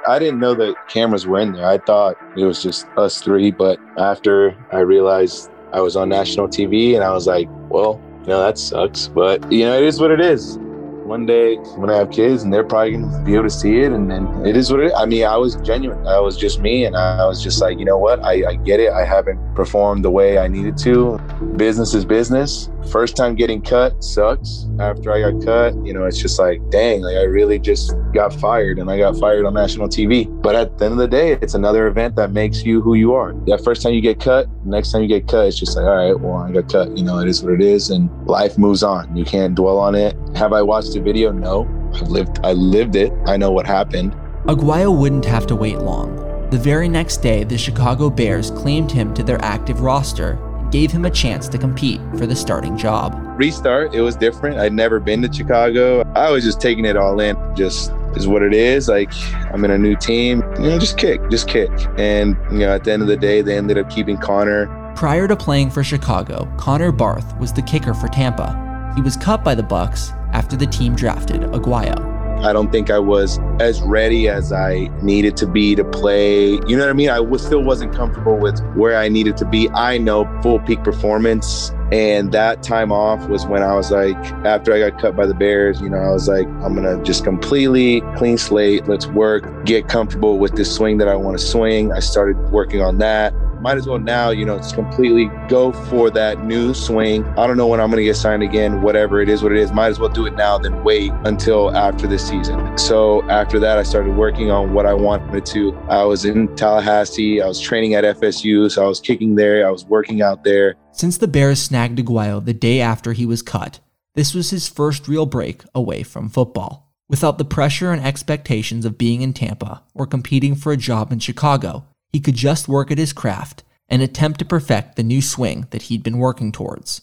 I 0.09 0.19
didn't 0.19 0.41
know 0.41 0.53
that 0.55 0.75
cameras 0.89 1.25
were 1.25 1.39
in 1.39 1.53
there. 1.53 1.65
I 1.65 1.77
thought 1.77 2.17
it 2.35 2.43
was 2.43 2.61
just 2.61 2.85
us 2.97 3.21
three. 3.21 3.49
But 3.49 3.79
after 3.97 4.57
I 4.73 4.79
realized 4.79 5.49
I 5.71 5.79
was 5.79 5.95
on 5.95 6.09
national 6.09 6.49
TV, 6.49 6.95
and 6.95 7.03
I 7.05 7.13
was 7.13 7.27
like, 7.27 7.47
well, 7.69 8.01
you 8.23 8.27
know, 8.27 8.41
that 8.41 8.57
sucks. 8.57 9.07
But, 9.07 9.49
you 9.49 9.63
know, 9.63 9.77
it 9.77 9.85
is 9.85 10.01
what 10.01 10.11
it 10.11 10.19
is 10.19 10.59
one 11.07 11.25
day 11.25 11.55
when 11.77 11.89
I 11.89 11.95
have 11.95 12.11
kids 12.11 12.43
and 12.43 12.53
they're 12.53 12.65
probably 12.65 12.91
gonna 12.91 13.23
be 13.23 13.33
able 13.33 13.45
to 13.45 13.49
see 13.49 13.79
it 13.79 13.93
and 13.93 14.11
then 14.11 14.45
it 14.45 14.57
is 14.57 14.69
what 14.69 14.81
it 14.81 14.87
is. 14.87 14.93
I 14.95 15.05
mean, 15.05 15.23
I 15.23 15.37
was 15.37 15.55
genuine. 15.55 16.05
I 16.05 16.19
was 16.19 16.37
just 16.37 16.59
me 16.59 16.85
and 16.85 16.95
I 16.95 17.25
was 17.25 17.41
just 17.41 17.61
like, 17.61 17.79
you 17.79 17.85
know 17.85 17.97
what? 17.97 18.19
I, 18.19 18.49
I 18.49 18.55
get 18.55 18.79
it. 18.79 18.91
I 18.91 19.05
haven't 19.05 19.39
performed 19.55 20.03
the 20.03 20.11
way 20.11 20.37
I 20.37 20.47
needed 20.47 20.77
to. 20.79 21.17
Business 21.55 21.93
is 21.93 22.05
business. 22.05 22.69
First 22.91 23.17
time 23.17 23.35
getting 23.35 23.61
cut 23.61 24.03
sucks. 24.03 24.65
After 24.79 25.11
I 25.11 25.31
got 25.31 25.43
cut, 25.43 25.85
you 25.85 25.93
know, 25.93 26.05
it's 26.05 26.21
just 26.21 26.39
like, 26.39 26.61
dang, 26.69 27.01
like 27.01 27.15
I 27.17 27.23
really 27.23 27.59
just 27.59 27.93
got 28.13 28.33
fired 28.33 28.79
and 28.79 28.89
I 28.89 28.97
got 28.97 29.17
fired 29.17 29.45
on 29.45 29.53
national 29.53 29.87
TV. 29.87 30.25
But 30.41 30.55
at 30.55 30.77
the 30.77 30.85
end 30.85 30.93
of 30.93 30.97
the 30.97 31.07
day, 31.07 31.33
it's 31.41 31.53
another 31.53 31.87
event 31.87 32.15
that 32.15 32.31
makes 32.31 32.63
you 32.63 32.81
who 32.81 32.93
you 32.93 33.13
are. 33.13 33.33
That 33.47 33.63
first 33.63 33.81
time 33.81 33.93
you 33.93 34.01
get 34.01 34.19
cut, 34.19 34.47
next 34.65 34.91
time 34.91 35.01
you 35.01 35.07
get 35.07 35.27
cut, 35.27 35.47
it's 35.47 35.59
just 35.59 35.75
like, 35.75 35.85
all 35.85 35.95
right, 35.95 36.19
well, 36.19 36.37
I 36.37 36.51
got 36.51 36.71
cut. 36.71 36.97
You 36.97 37.03
know, 37.03 37.19
it 37.19 37.27
is 37.27 37.43
what 37.43 37.53
it 37.53 37.61
is 37.61 37.89
and 37.89 38.09
life 38.27 38.57
moves 38.57 38.83
on. 38.83 39.15
You 39.15 39.25
can't 39.25 39.55
dwell 39.55 39.79
on 39.79 39.95
it. 39.95 40.15
Have 40.37 40.53
I 40.53 40.61
watched 40.61 40.93
the 40.93 40.99
video? 40.99 41.31
No. 41.31 41.63
I've 41.95 42.09
lived 42.09 42.39
I 42.43 42.53
lived 42.53 42.95
it. 42.95 43.11
I 43.25 43.37
know 43.37 43.51
what 43.51 43.65
happened. 43.65 44.13
Aguayo 44.45 44.95
wouldn't 44.95 45.25
have 45.25 45.47
to 45.47 45.55
wait 45.55 45.79
long. 45.79 46.15
The 46.51 46.59
very 46.59 46.87
next 46.87 47.23
day, 47.23 47.43
the 47.43 47.57
Chicago 47.57 48.11
Bears 48.11 48.51
claimed 48.51 48.91
him 48.91 49.15
to 49.15 49.23
their 49.23 49.43
active 49.43 49.81
roster 49.81 50.33
and 50.59 50.71
gave 50.71 50.91
him 50.91 51.05
a 51.05 51.09
chance 51.09 51.47
to 51.47 51.57
compete 51.57 51.99
for 52.19 52.27
the 52.27 52.35
starting 52.35 52.77
job. 52.77 53.19
Restart, 53.35 53.95
it 53.95 54.01
was 54.01 54.15
different. 54.15 54.59
I'd 54.59 54.73
never 54.73 54.99
been 54.99 55.23
to 55.23 55.33
Chicago. 55.33 56.03
I 56.15 56.29
was 56.29 56.43
just 56.43 56.61
taking 56.61 56.85
it 56.85 56.95
all 56.95 57.19
in, 57.19 57.35
just 57.55 57.91
is 58.15 58.27
what 58.27 58.43
it 58.43 58.53
is. 58.53 58.87
Like 58.87 59.11
I'm 59.51 59.65
in 59.65 59.71
a 59.71 59.77
new 59.79 59.95
team, 59.95 60.43
you 60.57 60.69
know, 60.69 60.77
just 60.77 60.99
kick, 60.99 61.19
just 61.31 61.47
kick. 61.47 61.71
And 61.97 62.37
you 62.51 62.59
know, 62.59 62.75
at 62.75 62.83
the 62.83 62.93
end 62.93 63.01
of 63.01 63.07
the 63.07 63.17
day, 63.17 63.41
they 63.41 63.57
ended 63.57 63.79
up 63.79 63.89
keeping 63.89 64.17
Connor. 64.17 64.67
Prior 64.95 65.27
to 65.27 65.35
playing 65.35 65.71
for 65.71 65.83
Chicago, 65.83 66.47
Connor 66.57 66.91
Barth 66.91 67.35
was 67.39 67.53
the 67.53 67.63
kicker 67.63 67.95
for 67.95 68.07
Tampa. 68.07 68.93
He 68.95 69.01
was 69.01 69.17
cut 69.17 69.43
by 69.43 69.55
the 69.55 69.63
Bucs 69.63 70.13
after 70.37 70.55
the 70.55 70.67
team 70.67 70.95
drafted 70.95 71.41
Aguayo. 71.41 71.97
I 72.45 72.53
don't 72.53 72.71
think 72.71 72.91
I 72.91 72.99
was 72.99 73.39
as 73.59 73.81
ready 73.81 74.29
as 74.29 74.53
I 74.53 74.87
needed 75.01 75.35
to 75.37 75.47
be 75.47 75.73
to 75.73 75.83
play. 75.83 76.51
You 76.67 76.77
know 76.77 76.83
what 76.83 76.91
I 76.91 76.93
mean? 76.93 77.09
I 77.09 77.19
was, 77.19 77.43
still 77.43 77.63
wasn't 77.63 77.95
comfortable 77.95 78.37
with 78.37 78.59
where 78.75 78.95
I 78.95 79.09
needed 79.09 79.35
to 79.37 79.45
be. 79.45 79.67
I 79.71 79.97
know 79.97 80.29
full 80.43 80.59
peak 80.59 80.83
performance. 80.83 81.71
And 81.91 82.31
that 82.33 82.61
time 82.61 82.91
off 82.91 83.27
was 83.27 83.47
when 83.47 83.63
I 83.63 83.73
was 83.73 83.89
like, 83.89 84.15
after 84.45 84.71
I 84.73 84.87
got 84.87 85.01
cut 85.01 85.15
by 85.15 85.25
the 85.25 85.33
Bears, 85.33 85.81
you 85.81 85.89
know, 85.89 85.97
I 85.97 86.11
was 86.11 86.27
like, 86.27 86.45
I'm 86.45 86.75
going 86.75 86.83
to 86.83 87.03
just 87.03 87.23
completely 87.23 88.01
clean 88.15 88.37
slate. 88.37 88.87
Let's 88.87 89.07
work, 89.07 89.65
get 89.65 89.87
comfortable 89.87 90.37
with 90.37 90.55
this 90.55 90.73
swing 90.73 90.99
that 90.99 91.07
I 91.07 91.15
want 91.15 91.39
to 91.39 91.43
swing. 91.43 91.91
I 91.91 91.99
started 91.99 92.37
working 92.51 92.81
on 92.81 92.99
that 92.99 93.33
might 93.61 93.77
as 93.77 93.87
well 93.87 93.99
now, 93.99 94.29
you 94.29 94.45
know, 94.45 94.57
just 94.57 94.75
completely 94.75 95.31
go 95.47 95.71
for 95.71 96.09
that 96.11 96.45
new 96.45 96.73
swing. 96.73 97.25
I 97.37 97.47
don't 97.47 97.57
know 97.57 97.67
when 97.67 97.79
I'm 97.79 97.89
going 97.89 97.97
to 97.97 98.03
get 98.03 98.15
signed 98.15 98.43
again, 98.43 98.81
whatever 98.81 99.21
it 99.21 99.29
is, 99.29 99.43
what 99.43 99.51
it 99.51 99.57
is. 99.57 99.71
Might 99.71 99.87
as 99.87 99.99
well 99.99 100.09
do 100.09 100.25
it 100.25 100.35
now 100.35 100.57
than 100.57 100.83
wait 100.83 101.11
until 101.25 101.75
after 101.75 102.07
this 102.07 102.27
season. 102.27 102.77
So 102.77 103.23
after 103.29 103.59
that, 103.59 103.77
I 103.77 103.83
started 103.83 104.15
working 104.15 104.51
on 104.51 104.73
what 104.73 104.85
I 104.85 104.93
wanted 104.93 105.45
to. 105.47 105.75
I 105.89 106.03
was 106.03 106.25
in 106.25 106.55
Tallahassee. 106.55 107.41
I 107.41 107.47
was 107.47 107.59
training 107.59 107.93
at 107.95 108.03
FSU. 108.03 108.71
So 108.71 108.85
I 108.85 108.87
was 108.87 108.99
kicking 108.99 109.35
there. 109.35 109.67
I 109.67 109.71
was 109.71 109.85
working 109.85 110.21
out 110.21 110.43
there. 110.43 110.75
Since 110.91 111.17
the 111.17 111.27
Bears 111.27 111.61
snagged 111.61 111.99
Aguayo 111.99 112.43
the 112.43 112.53
day 112.53 112.81
after 112.81 113.13
he 113.13 113.25
was 113.25 113.41
cut, 113.41 113.79
this 114.15 114.33
was 114.33 114.49
his 114.49 114.67
first 114.67 115.07
real 115.07 115.25
break 115.25 115.63
away 115.75 116.03
from 116.03 116.29
football. 116.29 116.91
Without 117.09 117.37
the 117.37 117.45
pressure 117.45 117.91
and 117.91 118.03
expectations 118.03 118.83
of 118.83 118.97
being 118.97 119.21
in 119.21 119.31
Tampa 119.31 119.83
or 119.93 120.05
competing 120.05 120.55
for 120.55 120.73
a 120.73 120.77
job 120.77 121.11
in 121.11 121.19
Chicago, 121.19 121.85
he 122.11 122.19
could 122.19 122.35
just 122.35 122.67
work 122.67 122.91
at 122.91 122.97
his 122.97 123.13
craft 123.13 123.63
and 123.89 124.01
attempt 124.01 124.39
to 124.39 124.45
perfect 124.45 124.95
the 124.95 125.03
new 125.03 125.21
swing 125.21 125.67
that 125.71 125.83
he'd 125.83 126.03
been 126.03 126.17
working 126.17 126.51
towards. 126.51 127.01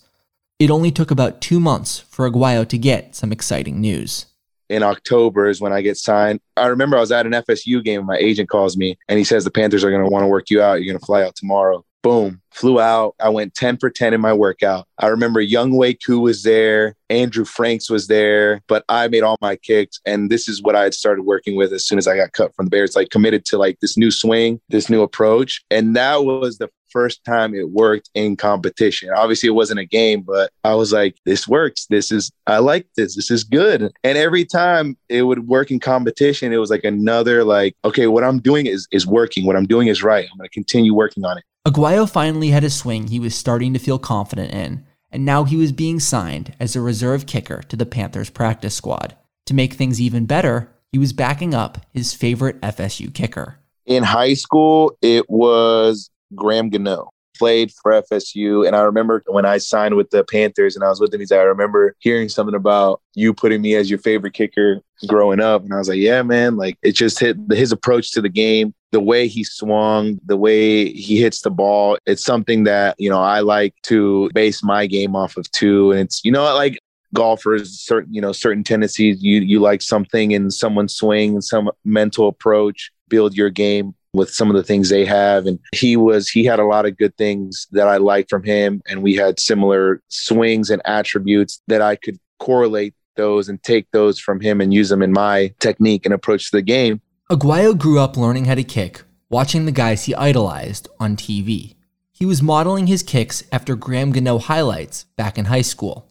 It 0.59 0.71
only 0.71 0.91
took 0.91 1.11
about 1.11 1.41
two 1.41 1.59
months 1.59 1.99
for 1.99 2.31
Aguayo 2.31 2.67
to 2.69 2.79
get 2.79 3.15
some 3.15 3.33
exciting 3.33 3.81
news. 3.81 4.27
In 4.69 4.83
October 4.83 5.49
is 5.49 5.61
when 5.61 5.73
I 5.73 5.83
get 5.83 5.97
signed. 5.97 6.41
I 6.57 6.67
remember 6.67 6.97
I 6.97 7.01
was 7.01 7.13
at 7.13 7.27
an 7.27 7.33
FSU 7.33 7.85
game 7.85 8.01
and 8.01 8.07
my 8.07 8.17
agent 8.17 8.49
calls 8.49 8.77
me 8.77 8.97
and 9.09 9.19
he 9.19 9.25
says 9.25 9.45
the 9.45 9.51
Panthers 9.51 9.85
are 9.85 9.91
going 9.91 10.05
to 10.05 10.11
want 10.11 10.23
to 10.23 10.29
work 10.29 10.51
you 10.51 10.63
out. 10.63 10.75
You're 10.75 10.93
going 10.93 11.01
to 11.01 11.07
fly 11.07 11.23
out 11.23 11.35
tomorrow 11.37 11.85
boom, 12.05 12.43
flew 12.53 12.79
out. 12.79 13.15
I 13.19 13.31
went 13.31 13.55
10 13.55 13.79
for 13.79 13.89
10 13.89 14.13
in 14.13 14.21
my 14.21 14.35
workout. 14.35 14.87
I 14.99 15.07
remember 15.07 15.43
Younghoe 15.43 15.97
Koo 16.05 16.21
was 16.21 16.43
there, 16.43 16.95
Andrew 17.09 17.47
Franks 17.47 17.89
was 17.89 18.09
there, 18.09 18.61
but 18.69 18.85
I 18.91 19.09
made 19.09 19.23
all 19.23 19.39
my 19.41 19.57
kicks. 19.57 20.01
And 20.05 20.31
this 20.31 20.47
is 20.47 20.63
what 20.63 20.77
I 20.77 20.83
had 20.83 20.93
started 20.93 21.23
working 21.23 21.57
with 21.57 21.73
as 21.73 21.87
soon 21.87 21.97
as 21.97 22.07
I 22.07 22.15
got 22.15 22.35
cut 22.35 22.55
from 22.55 22.67
the 22.67 22.71
Bears, 22.71 22.95
like 22.95 23.09
committed 23.09 23.47
to 23.47 23.59
like 23.59 23.81
this 23.81 23.97
new 23.97 24.11
swing, 24.11 24.61
this 24.69 24.91
new 24.91 25.01
approach. 25.01 25.65
And 25.71 25.97
that 25.97 26.27
was 26.27 26.59
the 26.59 26.69
first 26.91 27.25
time 27.25 27.55
it 27.55 27.71
worked 27.71 28.11
in 28.15 28.37
competition. 28.37 29.09
Obviously, 29.17 29.49
it 29.49 29.53
wasn't 29.53 29.81
a 29.81 29.87
game, 29.87 30.21
but 30.21 30.51
I 30.63 30.75
was 30.75 30.93
like, 30.93 31.17
this 31.25 31.49
works. 31.49 31.87
This 31.89 32.13
is, 32.13 32.31
I 32.47 32.59
like 32.59 32.87
this. 32.97 33.17
This 33.17 33.31
is 33.31 33.45
good. 33.45 33.91
And 34.05 34.19
every 34.19 34.45
time 34.45 34.99
it 35.09 35.23
would 35.23 35.49
work 35.49 35.71
in 35.71 35.81
competition, 35.81 36.53
it 36.53 36.59
was 36.59 36.71
like 36.71 36.85
another, 36.85 37.45
like, 37.45 37.75
okay, 37.83 38.09
what 38.09 38.25
I'm 38.25 38.41
doing 38.41 38.67
is, 38.67 38.87
is 38.93 39.07
working. 39.07 39.47
What 39.47 39.57
I'm 39.57 39.67
doing 39.67 39.89
is 39.89 40.03
right. 40.03 40.29
I'm 40.31 40.37
going 40.37 40.49
to 40.49 40.53
continue 40.53 40.95
working 40.95 41.25
on 41.25 41.39
it. 41.39 41.45
Aguayo 41.67 42.07
finally 42.09 42.51
had 42.51 42.63
a 42.63 42.69
swing 42.69 43.07
he 43.07 43.19
was 43.19 43.35
starting 43.35 43.73
to 43.73 43.79
feel 43.79 43.99
confident 43.99 44.53
in, 44.53 44.85
and 45.11 45.25
now 45.25 45.45
he 45.45 45.57
was 45.57 45.73
being 45.73 45.99
signed 45.99 46.55
as 46.61 46.77
a 46.77 46.81
reserve 46.83 47.25
kicker 47.25 47.63
to 47.63 47.75
the 47.75 47.87
Panthers 47.87 48.29
practice 48.29 48.75
squad. 48.75 49.17
To 49.47 49.55
make 49.55 49.73
things 49.73 49.99
even 49.99 50.27
better, 50.27 50.71
he 50.93 50.99
was 50.99 51.15
backing 51.15 51.55
up 51.55 51.79
his 51.91 52.13
favorite 52.13 52.61
FSU 52.61 53.15
kicker. 53.15 53.61
In 53.87 54.03
high 54.03 54.35
school, 54.35 54.95
it 55.01 55.31
was 55.31 56.11
Graham 56.35 56.69
Gano 56.69 57.09
played 57.35 57.73
for 57.73 57.93
FSU. 57.93 58.67
And 58.67 58.77
I 58.77 58.83
remember 58.83 59.23
when 59.27 59.45
I 59.45 59.59
signed 59.59 59.97
with 59.97 60.11
the 60.11 60.25
Panthers 60.25 60.77
and 60.77 60.85
I 60.85 60.89
was 60.89 61.01
with 61.01 61.13
him, 61.13 61.21
he's 61.21 61.31
like, 61.31 61.41
I 61.41 61.45
remember 61.45 61.97
hearing 61.99 62.29
something 62.29 62.55
about 62.55 63.01
you 63.15 63.35
putting 63.35 63.63
me 63.63 63.75
as 63.75 63.91
your 63.91 63.99
favorite 63.99 64.35
kicker 64.35 64.81
growing 65.07 65.41
up. 65.41 65.65
And 65.65 65.73
I 65.73 65.79
was 65.79 65.89
like, 65.89 65.99
yeah, 65.99 66.23
man, 66.23 66.57
like 66.57 66.79
it 66.83 66.93
just 66.93 67.19
hit 67.19 67.37
his 67.51 67.73
approach 67.73 68.13
to 68.13 68.21
the 68.21 68.29
game, 68.29 68.75
the 68.95 69.01
way 69.01 69.27
he 69.27 69.43
swung, 69.45 70.19
the 70.25 70.37
way 70.37 70.93
he 70.93 71.21
hits 71.21 71.43
the 71.43 71.51
ball. 71.51 71.99
It's 72.07 72.25
something 72.25 72.65
that, 72.65 72.95
you 72.99 73.11
know, 73.11 73.21
I 73.21 73.41
like 73.41 73.75
to 73.85 74.31
base 74.33 74.63
my 74.63 74.87
game 74.87 75.17
off 75.17 75.37
of 75.37 75.51
too. 75.51 75.91
And 75.91 76.01
it's, 76.01 76.25
you 76.25 76.33
know, 76.33 76.43
like 76.55 76.79
golfers 77.13 77.79
certain 77.81 78.13
you 78.13 78.21
know 78.21 78.33
certain 78.33 78.65
tendencies 78.65 79.23
you 79.23 79.41
you 79.41 79.61
like 79.61 79.81
something 79.81 80.33
in 80.33 80.51
someone's 80.51 80.97
swing 80.97 81.41
some 81.41 81.71
mental 81.85 82.27
approach 82.27 82.91
build 83.09 83.37
your 83.37 83.51
game 83.51 83.95
with 84.15 84.31
some 84.31 84.49
of 84.49 84.57
the 84.57 84.63
things 84.63 84.89
they 84.89 85.05
have. 85.05 85.47
And 85.47 85.59
he 85.73 85.97
was, 85.97 86.29
he 86.29 86.45
had 86.45 86.61
a 86.61 86.65
lot 86.65 86.87
of 86.87 86.97
good 86.97 87.17
things 87.17 87.67
that 87.73 87.89
I 87.89 87.99
liked 87.99 88.31
from 88.31 88.45
him. 88.45 88.81
And 88.89 89.03
we 89.03 89.15
had 89.15 89.41
similar 89.41 90.01
swings 90.09 90.71
and 90.71 90.81
attributes 90.85 91.61
that 91.67 91.83
I 91.83 91.97
could 91.97 92.19
correlate 92.39 92.95
those 93.17 93.49
and 93.49 93.63
take 93.63 93.91
those 93.91 94.19
from 94.19 94.41
him 94.41 94.61
and 94.61 94.73
use 94.73 94.89
them 94.89 95.03
in 95.03 95.13
my 95.13 95.53
technique 95.61 96.05
and 96.05 96.15
approach 96.15 96.51
to 96.51 96.57
the 96.57 96.63
game. 96.63 97.01
Aguayo 97.35 97.77
grew 97.77 97.99
up 97.99 98.17
learning 98.17 98.45
how 98.45 98.55
to 98.55 98.63
kick, 98.63 99.03
watching 99.29 99.67
the 99.67 99.73
guys 99.73 100.05
he 100.05 100.15
idolized 100.15 100.89
on 101.01 101.17
TV. 101.17 101.75
He 102.13 102.25
was 102.25 102.41
modeling 102.41 102.87
his 102.87 103.03
kicks 103.03 103.43
after 103.51 103.75
Graham 103.75 104.13
Gano 104.13 104.39
highlights 104.39 105.07
back 105.17 105.37
in 105.37 105.47
high 105.47 105.63
school. 105.63 106.09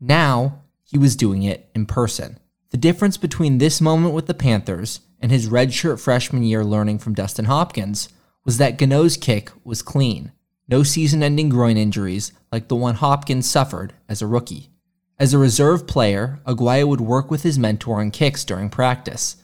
Now, 0.00 0.62
he 0.82 0.96
was 0.96 1.16
doing 1.16 1.42
it 1.42 1.68
in 1.74 1.84
person. 1.84 2.38
The 2.70 2.78
difference 2.78 3.18
between 3.18 3.58
this 3.58 3.82
moment 3.82 4.14
with 4.14 4.24
the 4.24 4.32
Panthers 4.32 5.00
and 5.20 5.30
his 5.30 5.50
redshirt 5.50 6.00
freshman 6.00 6.44
year 6.44 6.64
learning 6.64 7.00
from 7.00 7.12
Dustin 7.12 7.44
Hopkins 7.44 8.08
was 8.46 8.56
that 8.56 8.78
Gano's 8.78 9.18
kick 9.18 9.50
was 9.64 9.82
clean, 9.82 10.32
no 10.66 10.82
season 10.82 11.22
ending 11.22 11.50
groin 11.50 11.76
injuries 11.76 12.32
like 12.50 12.68
the 12.68 12.74
one 12.74 12.94
Hopkins 12.94 13.46
suffered 13.46 13.92
as 14.08 14.22
a 14.22 14.26
rookie. 14.26 14.70
As 15.18 15.34
a 15.34 15.38
reserve 15.38 15.86
player, 15.86 16.40
Aguayo 16.46 16.88
would 16.88 17.02
work 17.02 17.30
with 17.30 17.42
his 17.42 17.58
mentor 17.58 18.00
on 18.00 18.10
kicks 18.10 18.46
during 18.46 18.70
practice. 18.70 19.36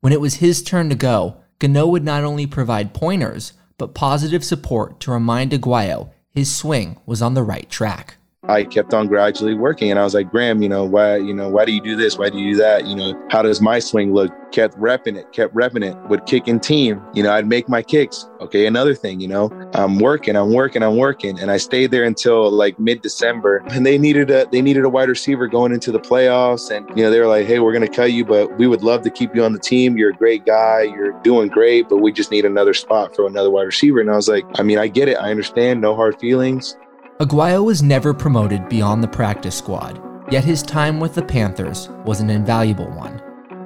When 0.00 0.12
it 0.12 0.20
was 0.20 0.34
his 0.34 0.62
turn 0.62 0.88
to 0.90 0.94
go, 0.94 1.38
Gano 1.58 1.86
would 1.88 2.04
not 2.04 2.22
only 2.22 2.46
provide 2.46 2.94
pointers, 2.94 3.54
but 3.78 3.94
positive 3.94 4.44
support 4.44 5.00
to 5.00 5.10
remind 5.10 5.50
Aguayo 5.50 6.10
his 6.30 6.54
swing 6.54 6.98
was 7.04 7.20
on 7.20 7.34
the 7.34 7.42
right 7.42 7.68
track. 7.68 8.16
I 8.48 8.64
kept 8.64 8.94
on 8.94 9.08
gradually 9.08 9.54
working. 9.54 9.90
And 9.90 9.98
I 10.00 10.04
was 10.04 10.14
like, 10.14 10.30
Graham, 10.30 10.62
you 10.62 10.68
know, 10.68 10.84
why, 10.84 11.16
you 11.16 11.34
know, 11.34 11.48
why 11.48 11.64
do 11.64 11.72
you 11.72 11.82
do 11.82 11.96
this? 11.96 12.16
Why 12.16 12.30
do 12.30 12.38
you 12.38 12.54
do 12.54 12.62
that? 12.62 12.86
You 12.86 12.96
know, 12.96 13.26
how 13.30 13.42
does 13.42 13.60
my 13.60 13.78
swing 13.78 14.14
look? 14.14 14.32
Kept 14.50 14.78
repping 14.78 15.14
it, 15.16 15.30
kept 15.32 15.54
repping 15.54 15.84
it, 15.84 15.94
would 16.08 16.24
kick 16.24 16.48
team. 16.62 17.02
You 17.12 17.22
know, 17.22 17.32
I'd 17.32 17.46
make 17.46 17.68
my 17.68 17.82
kicks. 17.82 18.26
Okay, 18.40 18.64
another 18.64 18.94
thing, 18.94 19.20
you 19.20 19.28
know, 19.28 19.50
I'm 19.74 19.98
working, 19.98 20.36
I'm 20.36 20.54
working, 20.54 20.82
I'm 20.82 20.96
working. 20.96 21.38
And 21.38 21.50
I 21.50 21.58
stayed 21.58 21.90
there 21.90 22.04
until 22.04 22.50
like 22.50 22.78
mid-December. 22.78 23.62
And 23.70 23.84
they 23.84 23.98
needed 23.98 24.30
a 24.30 24.46
they 24.50 24.62
needed 24.62 24.84
a 24.84 24.88
wide 24.88 25.10
receiver 25.10 25.46
going 25.48 25.72
into 25.72 25.92
the 25.92 26.00
playoffs. 26.00 26.74
And, 26.74 26.88
you 26.96 27.04
know, 27.04 27.10
they 27.10 27.20
were 27.20 27.26
like, 27.26 27.46
hey, 27.46 27.58
we're 27.58 27.74
gonna 27.74 27.88
cut 27.88 28.12
you, 28.12 28.24
but 28.24 28.56
we 28.56 28.66
would 28.66 28.82
love 28.82 29.02
to 29.02 29.10
keep 29.10 29.36
you 29.36 29.44
on 29.44 29.52
the 29.52 29.58
team. 29.58 29.98
You're 29.98 30.10
a 30.10 30.16
great 30.16 30.46
guy, 30.46 30.82
you're 30.82 31.12
doing 31.20 31.48
great, 31.48 31.90
but 31.90 31.98
we 31.98 32.10
just 32.10 32.30
need 32.30 32.46
another 32.46 32.72
spot 32.72 33.14
for 33.14 33.26
another 33.26 33.50
wide 33.50 33.64
receiver. 33.64 34.00
And 34.00 34.10
I 34.10 34.16
was 34.16 34.28
like, 34.28 34.46
I 34.58 34.62
mean, 34.62 34.78
I 34.78 34.88
get 34.88 35.08
it, 35.08 35.18
I 35.18 35.30
understand, 35.30 35.82
no 35.82 35.94
hard 35.94 36.18
feelings. 36.18 36.74
Aguayo 37.20 37.64
was 37.64 37.82
never 37.82 38.14
promoted 38.14 38.68
beyond 38.68 39.02
the 39.02 39.08
practice 39.08 39.56
squad, 39.56 40.00
yet 40.30 40.44
his 40.44 40.62
time 40.62 41.00
with 41.00 41.16
the 41.16 41.22
Panthers 41.22 41.88
was 42.04 42.20
an 42.20 42.30
invaluable 42.30 42.88
one. 42.92 43.20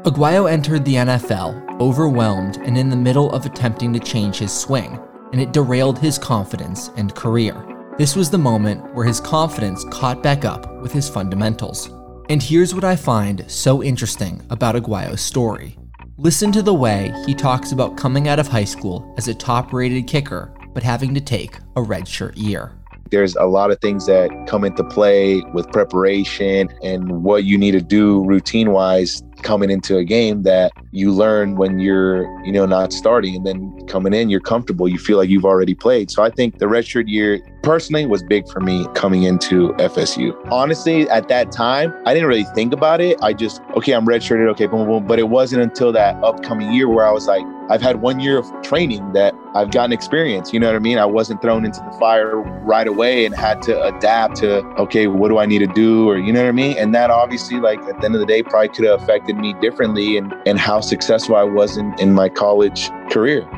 Aguayo 0.04 0.50
entered 0.50 0.86
the 0.86 0.94
NFL 0.94 1.78
overwhelmed 1.78 2.56
and 2.64 2.78
in 2.78 2.88
the 2.88 2.96
middle 2.96 3.30
of 3.30 3.44
attempting 3.44 3.92
to 3.92 4.00
change 4.00 4.38
his 4.38 4.58
swing, 4.58 4.98
and 5.32 5.40
it 5.40 5.52
derailed 5.52 5.98
his 5.98 6.18
confidence 6.18 6.88
and 6.96 7.14
career. 7.14 7.54
This 7.98 8.16
was 8.16 8.30
the 8.30 8.38
moment 8.38 8.94
where 8.94 9.04
his 9.04 9.20
confidence 9.20 9.84
caught 9.90 10.22
back 10.22 10.46
up 10.46 10.80
with 10.80 10.90
his 10.90 11.10
fundamentals. 11.10 11.90
And 12.30 12.42
here's 12.42 12.74
what 12.74 12.84
I 12.84 12.96
find 12.96 13.44
so 13.50 13.82
interesting 13.82 14.40
about 14.48 14.76
Aguayo's 14.76 15.20
story. 15.20 15.76
Listen 16.16 16.52
to 16.52 16.62
the 16.62 16.72
way 16.72 17.12
he 17.26 17.34
talks 17.34 17.72
about 17.72 17.98
coming 17.98 18.28
out 18.28 18.38
of 18.38 18.48
high 18.48 18.64
school 18.64 19.12
as 19.18 19.28
a 19.28 19.34
top 19.34 19.74
rated 19.74 20.06
kicker, 20.06 20.54
but 20.72 20.82
having 20.82 21.12
to 21.12 21.20
take 21.20 21.58
a 21.76 21.82
redshirt 21.82 22.32
year 22.34 22.72
there's 23.12 23.36
a 23.36 23.44
lot 23.44 23.70
of 23.70 23.78
things 23.80 24.06
that 24.06 24.30
come 24.48 24.64
into 24.64 24.82
play 24.82 25.42
with 25.52 25.70
preparation 25.70 26.68
and 26.82 27.22
what 27.22 27.44
you 27.44 27.56
need 27.56 27.72
to 27.72 27.80
do 27.80 28.24
routine 28.24 28.72
wise 28.72 29.22
coming 29.42 29.70
into 29.70 29.98
a 29.98 30.04
game 30.04 30.42
that 30.44 30.72
you 30.92 31.12
learn 31.12 31.56
when 31.56 31.78
you're 31.78 32.24
you 32.44 32.50
know 32.50 32.66
not 32.66 32.92
starting. 32.92 33.36
And 33.36 33.46
then 33.46 33.86
coming 33.86 34.14
in 34.14 34.30
you're 34.30 34.40
comfortable. 34.40 34.88
You 34.88 34.98
feel 34.98 35.18
like 35.18 35.28
you've 35.28 35.44
already 35.44 35.74
played. 35.74 36.10
So 36.10 36.24
i 36.24 36.30
think 36.30 36.58
the 36.58 36.66
redshirt 36.66 37.04
year 37.06 37.38
personally 37.62 38.06
was 38.06 38.22
big 38.22 38.48
for 38.48 38.60
me 38.60 38.86
coming 38.94 39.22
into 39.22 39.72
FSU. 39.74 40.36
Honestly, 40.50 41.08
at 41.08 41.28
that 41.28 41.52
time, 41.52 41.94
I 42.04 42.12
didn't 42.12 42.28
really 42.28 42.44
think 42.54 42.72
about 42.72 43.00
it. 43.00 43.16
I 43.22 43.32
just, 43.32 43.62
okay, 43.76 43.92
I'm 43.92 44.06
redshirted, 44.06 44.48
okay, 44.50 44.66
boom, 44.66 44.86
boom. 44.86 45.06
But 45.06 45.18
it 45.18 45.28
wasn't 45.28 45.62
until 45.62 45.92
that 45.92 46.22
upcoming 46.22 46.72
year 46.72 46.88
where 46.88 47.06
I 47.06 47.12
was 47.12 47.26
like, 47.26 47.44
I've 47.70 47.80
had 47.80 48.02
one 48.02 48.20
year 48.20 48.38
of 48.38 48.50
training 48.62 49.12
that 49.12 49.34
I've 49.54 49.70
gotten 49.70 49.92
experience. 49.92 50.52
You 50.52 50.60
know 50.60 50.66
what 50.66 50.76
I 50.76 50.80
mean? 50.80 50.98
I 50.98 51.06
wasn't 51.06 51.40
thrown 51.40 51.64
into 51.64 51.80
the 51.80 51.96
fire 51.98 52.36
right 52.36 52.86
away 52.86 53.24
and 53.24 53.34
had 53.34 53.62
to 53.62 53.82
adapt 53.84 54.36
to, 54.36 54.58
okay, 54.76 55.06
what 55.06 55.28
do 55.28 55.38
I 55.38 55.46
need 55.46 55.60
to 55.60 55.66
do? 55.68 56.08
Or, 56.08 56.18
you 56.18 56.32
know 56.32 56.42
what 56.42 56.48
I 56.48 56.52
mean? 56.52 56.76
And 56.76 56.94
that 56.94 57.10
obviously, 57.10 57.60
like, 57.60 57.78
at 57.82 58.00
the 58.00 58.04
end 58.04 58.14
of 58.14 58.20
the 58.20 58.26
day, 58.26 58.42
probably 58.42 58.68
could 58.68 58.84
have 58.84 59.02
affected 59.02 59.36
me 59.36 59.54
differently 59.60 60.16
and, 60.16 60.34
and 60.46 60.58
how 60.58 60.80
successful 60.80 61.36
I 61.36 61.44
was 61.44 61.76
in, 61.76 61.94
in 61.98 62.12
my 62.12 62.28
college 62.28 62.90
career. 63.10 63.48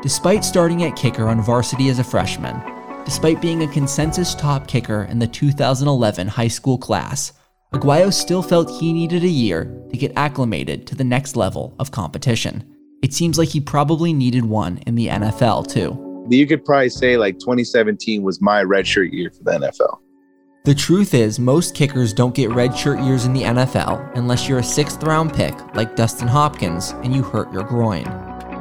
Despite 0.00 0.44
starting 0.44 0.82
at 0.82 0.96
kicker 0.96 1.28
on 1.28 1.40
varsity 1.40 1.88
as 1.88 2.00
a 2.00 2.04
freshman, 2.04 2.60
despite 3.04 3.40
being 3.40 3.62
a 3.62 3.72
consensus 3.72 4.34
top 4.34 4.66
kicker 4.66 5.02
in 5.04 5.18
the 5.18 5.26
2011 5.26 6.28
high 6.28 6.48
school 6.48 6.78
class, 6.78 7.32
Aguayo 7.72 8.12
still 8.12 8.42
felt 8.42 8.70
he 8.70 8.92
needed 8.92 9.24
a 9.24 9.28
year 9.28 9.64
to 9.90 9.96
get 9.96 10.12
acclimated 10.16 10.86
to 10.86 10.94
the 10.94 11.04
next 11.04 11.36
level 11.36 11.74
of 11.78 11.90
competition. 11.90 12.64
It 13.02 13.14
seems 13.14 13.38
like 13.38 13.48
he 13.48 13.60
probably 13.60 14.12
needed 14.12 14.44
one 14.44 14.78
in 14.86 14.94
the 14.94 15.08
NFL 15.08 15.68
too. 15.68 16.26
You 16.28 16.46
could 16.46 16.64
probably 16.64 16.90
say 16.90 17.16
like 17.16 17.38
2017 17.38 18.22
was 18.22 18.40
my 18.40 18.62
redshirt 18.62 19.12
year 19.12 19.30
for 19.30 19.42
the 19.42 19.52
NFL. 19.52 19.98
The 20.64 20.74
truth 20.74 21.12
is, 21.12 21.40
most 21.40 21.74
kickers 21.74 22.12
don't 22.12 22.36
get 22.36 22.50
redshirt 22.50 23.04
years 23.04 23.24
in 23.24 23.32
the 23.32 23.42
NFL 23.42 24.16
unless 24.16 24.48
you're 24.48 24.60
a 24.60 24.64
sixth 24.64 25.02
round 25.02 25.34
pick 25.34 25.54
like 25.74 25.96
Dustin 25.96 26.28
Hopkins 26.28 26.90
and 27.02 27.12
you 27.12 27.22
hurt 27.22 27.52
your 27.52 27.64
groin. 27.64 28.04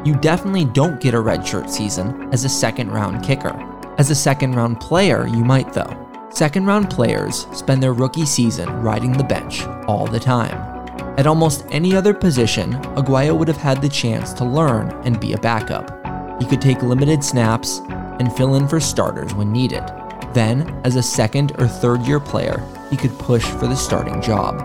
You 0.04 0.16
definitely 0.16 0.66
don't 0.66 1.00
get 1.00 1.14
a 1.14 1.18
redshirt 1.18 1.70
season 1.70 2.30
as 2.34 2.44
a 2.44 2.50
second 2.50 2.90
round 2.90 3.24
kicker. 3.24 3.54
As 3.98 4.10
a 4.10 4.16
second 4.16 4.56
round 4.56 4.80
player, 4.80 5.28
you 5.28 5.44
might 5.44 5.74
though. 5.74 5.98
Second 6.30 6.66
round 6.66 6.90
players 6.90 7.46
spend 7.54 7.84
their 7.84 7.94
rookie 7.94 8.26
season 8.26 8.70
riding 8.82 9.12
the 9.12 9.24
bench 9.24 9.64
all 9.88 10.08
the 10.08 10.20
time. 10.20 10.58
At 11.18 11.28
almost 11.28 11.66
any 11.72 11.94
other 11.96 12.14
position, 12.14 12.74
Aguayo 12.96 13.38
would 13.38 13.50
have 13.50 13.58
had 13.58 13.82
the 13.82 13.90
chance 13.90 14.32
to 14.34 14.46
learn 14.46 14.92
and 15.04 15.20
be 15.20 15.34
a 15.34 15.38
backup. 15.38 15.92
He 16.42 16.48
could 16.48 16.62
take 16.62 16.82
limited 16.82 17.24
snaps 17.24 17.82
and 18.20 18.34
fill 18.34 18.56
in 18.56 18.68
for 18.68 18.80
starters 18.80 19.34
when 19.34 19.52
needed. 19.52 19.84
Then, 20.34 20.80
as 20.86 20.96
a 20.96 21.04
second 21.04 21.52
or 21.60 21.68
third 21.68 22.02
year 22.04 22.22
player, 22.22 22.66
he 22.90 22.96
could 22.96 23.18
push 23.20 23.44
for 23.44 23.68
the 23.68 23.76
starting 23.76 24.22
job. 24.22 24.56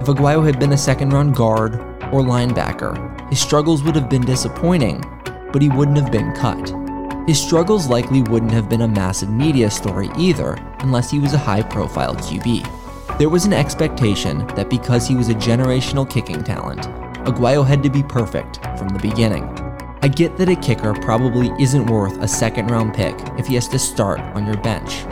If 0.00 0.06
Aguayo 0.06 0.44
had 0.44 0.58
been 0.58 0.72
a 0.72 0.78
second 0.78 1.10
round 1.10 1.36
guard 1.36 1.74
or 2.12 2.22
linebacker, 2.22 3.28
his 3.28 3.40
struggles 3.40 3.82
would 3.82 3.94
have 3.94 4.08
been 4.08 4.24
disappointing, 4.24 5.04
but 5.52 5.60
he 5.60 5.68
wouldn't 5.68 5.98
have 5.98 6.10
been 6.10 6.34
cut. 6.34 6.79
His 7.26 7.40
struggles 7.40 7.86
likely 7.86 8.22
wouldn't 8.22 8.52
have 8.52 8.68
been 8.68 8.82
a 8.82 8.88
massive 8.88 9.30
media 9.30 9.70
story 9.70 10.10
either, 10.18 10.54
unless 10.80 11.10
he 11.10 11.18
was 11.18 11.32
a 11.32 11.38
high 11.38 11.62
profile 11.62 12.14
QB. 12.16 13.18
There 13.18 13.28
was 13.28 13.44
an 13.44 13.52
expectation 13.52 14.46
that 14.56 14.70
because 14.70 15.06
he 15.06 15.14
was 15.14 15.28
a 15.28 15.34
generational 15.34 16.08
kicking 16.08 16.42
talent, 16.42 16.80
Aguayo 17.26 17.66
had 17.66 17.82
to 17.82 17.90
be 17.90 18.02
perfect 18.02 18.64
from 18.78 18.88
the 18.88 18.98
beginning. 18.98 19.44
I 20.02 20.08
get 20.08 20.38
that 20.38 20.48
a 20.48 20.56
kicker 20.56 20.94
probably 20.94 21.50
isn't 21.62 21.86
worth 21.86 22.16
a 22.22 22.26
second 22.26 22.70
round 22.70 22.94
pick 22.94 23.14
if 23.38 23.46
he 23.46 23.54
has 23.56 23.68
to 23.68 23.78
start 23.78 24.20
on 24.34 24.46
your 24.46 24.56
bench. 24.62 25.04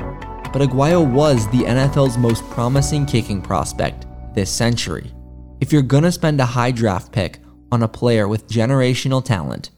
But 0.50 0.62
Aguayo 0.62 1.06
was 1.06 1.46
the 1.48 1.64
NFL's 1.64 2.16
most 2.16 2.42
promising 2.50 3.04
kicking 3.04 3.42
prospect 3.42 4.06
this 4.34 4.50
century. 4.50 5.12
If 5.60 5.72
you're 5.72 5.82
gonna 5.82 6.10
spend 6.10 6.40
a 6.40 6.46
high 6.46 6.70
draft 6.70 7.12
pick 7.12 7.40
on 7.70 7.82
a 7.82 7.88
player 7.88 8.26
with 8.26 8.48
generational 8.48 9.22
talent, 9.22 9.70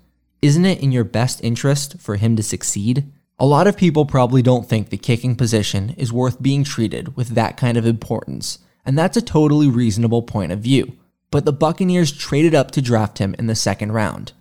isn't 0.43 0.65
it 0.65 0.81
in 0.81 0.93
your 0.93 1.05
best 1.05 1.43
interest 1.45 2.01
for 2.01 2.17
him 2.17 2.37
to 2.37 2.43
succeed? 2.43 3.13
A 3.39 3.47
lot 3.47 3.67
of 3.67 3.77
people 3.77 4.07
probably 4.07 4.43
don't 4.43 4.69
think 4.69 4.89
the 4.89 4.97
kicking 4.97 5.37
position 5.37 5.91
is 5.97 6.13
worth 6.13 6.43
being 6.43 6.65
treated 6.65 7.17
with 7.17 7.29
that 7.29 7.57
kind 7.57 7.77
of 7.77 7.87
importance, 7.87 8.59
and 8.85 8.99
that's 8.99 9.17
a 9.17 9.23
totally 9.23 9.69
reasonable 9.69 10.23
point 10.23 10.53
of 10.53 10.61
view. 10.61 10.93
But 11.31 11.45
the 11.45 11.53
Buccaneers 11.53 12.13
traded 12.13 12.55
up 12.55 12.71
to 12.73 12.83
draft 12.83 13.19
him 13.19 13.35
in 13.39 13.47
the 13.47 13.55
second 13.55 13.93
round. 13.93 14.33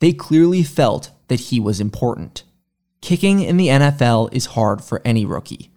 They 0.00 0.12
clearly 0.12 0.62
felt 0.62 1.10
that 1.28 1.40
he 1.40 1.60
was 1.60 1.80
important. 1.80 2.42
Kicking 3.00 3.40
in 3.40 3.56
the 3.56 3.68
NFL 3.68 4.32
is 4.32 4.46
hard 4.46 4.82
for 4.82 5.00
any 5.04 5.24
rookie. 5.24 5.70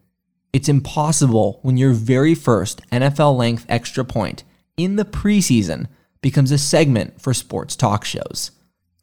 It's 0.54 0.70
impossible 0.70 1.60
when 1.64 1.76
your 1.76 1.92
very 1.92 2.34
first 2.34 2.82
NFL 2.92 3.38
length 3.38 3.66
extra 3.68 4.06
point 4.06 4.44
in 4.78 4.96
the 4.96 5.06
preseason 5.06 5.88
becomes 6.22 6.52
a 6.52 6.58
segment 6.58 7.22
for 7.22 7.34
sports 7.34 7.76
talk 7.76 8.06
shows. 8.06 8.52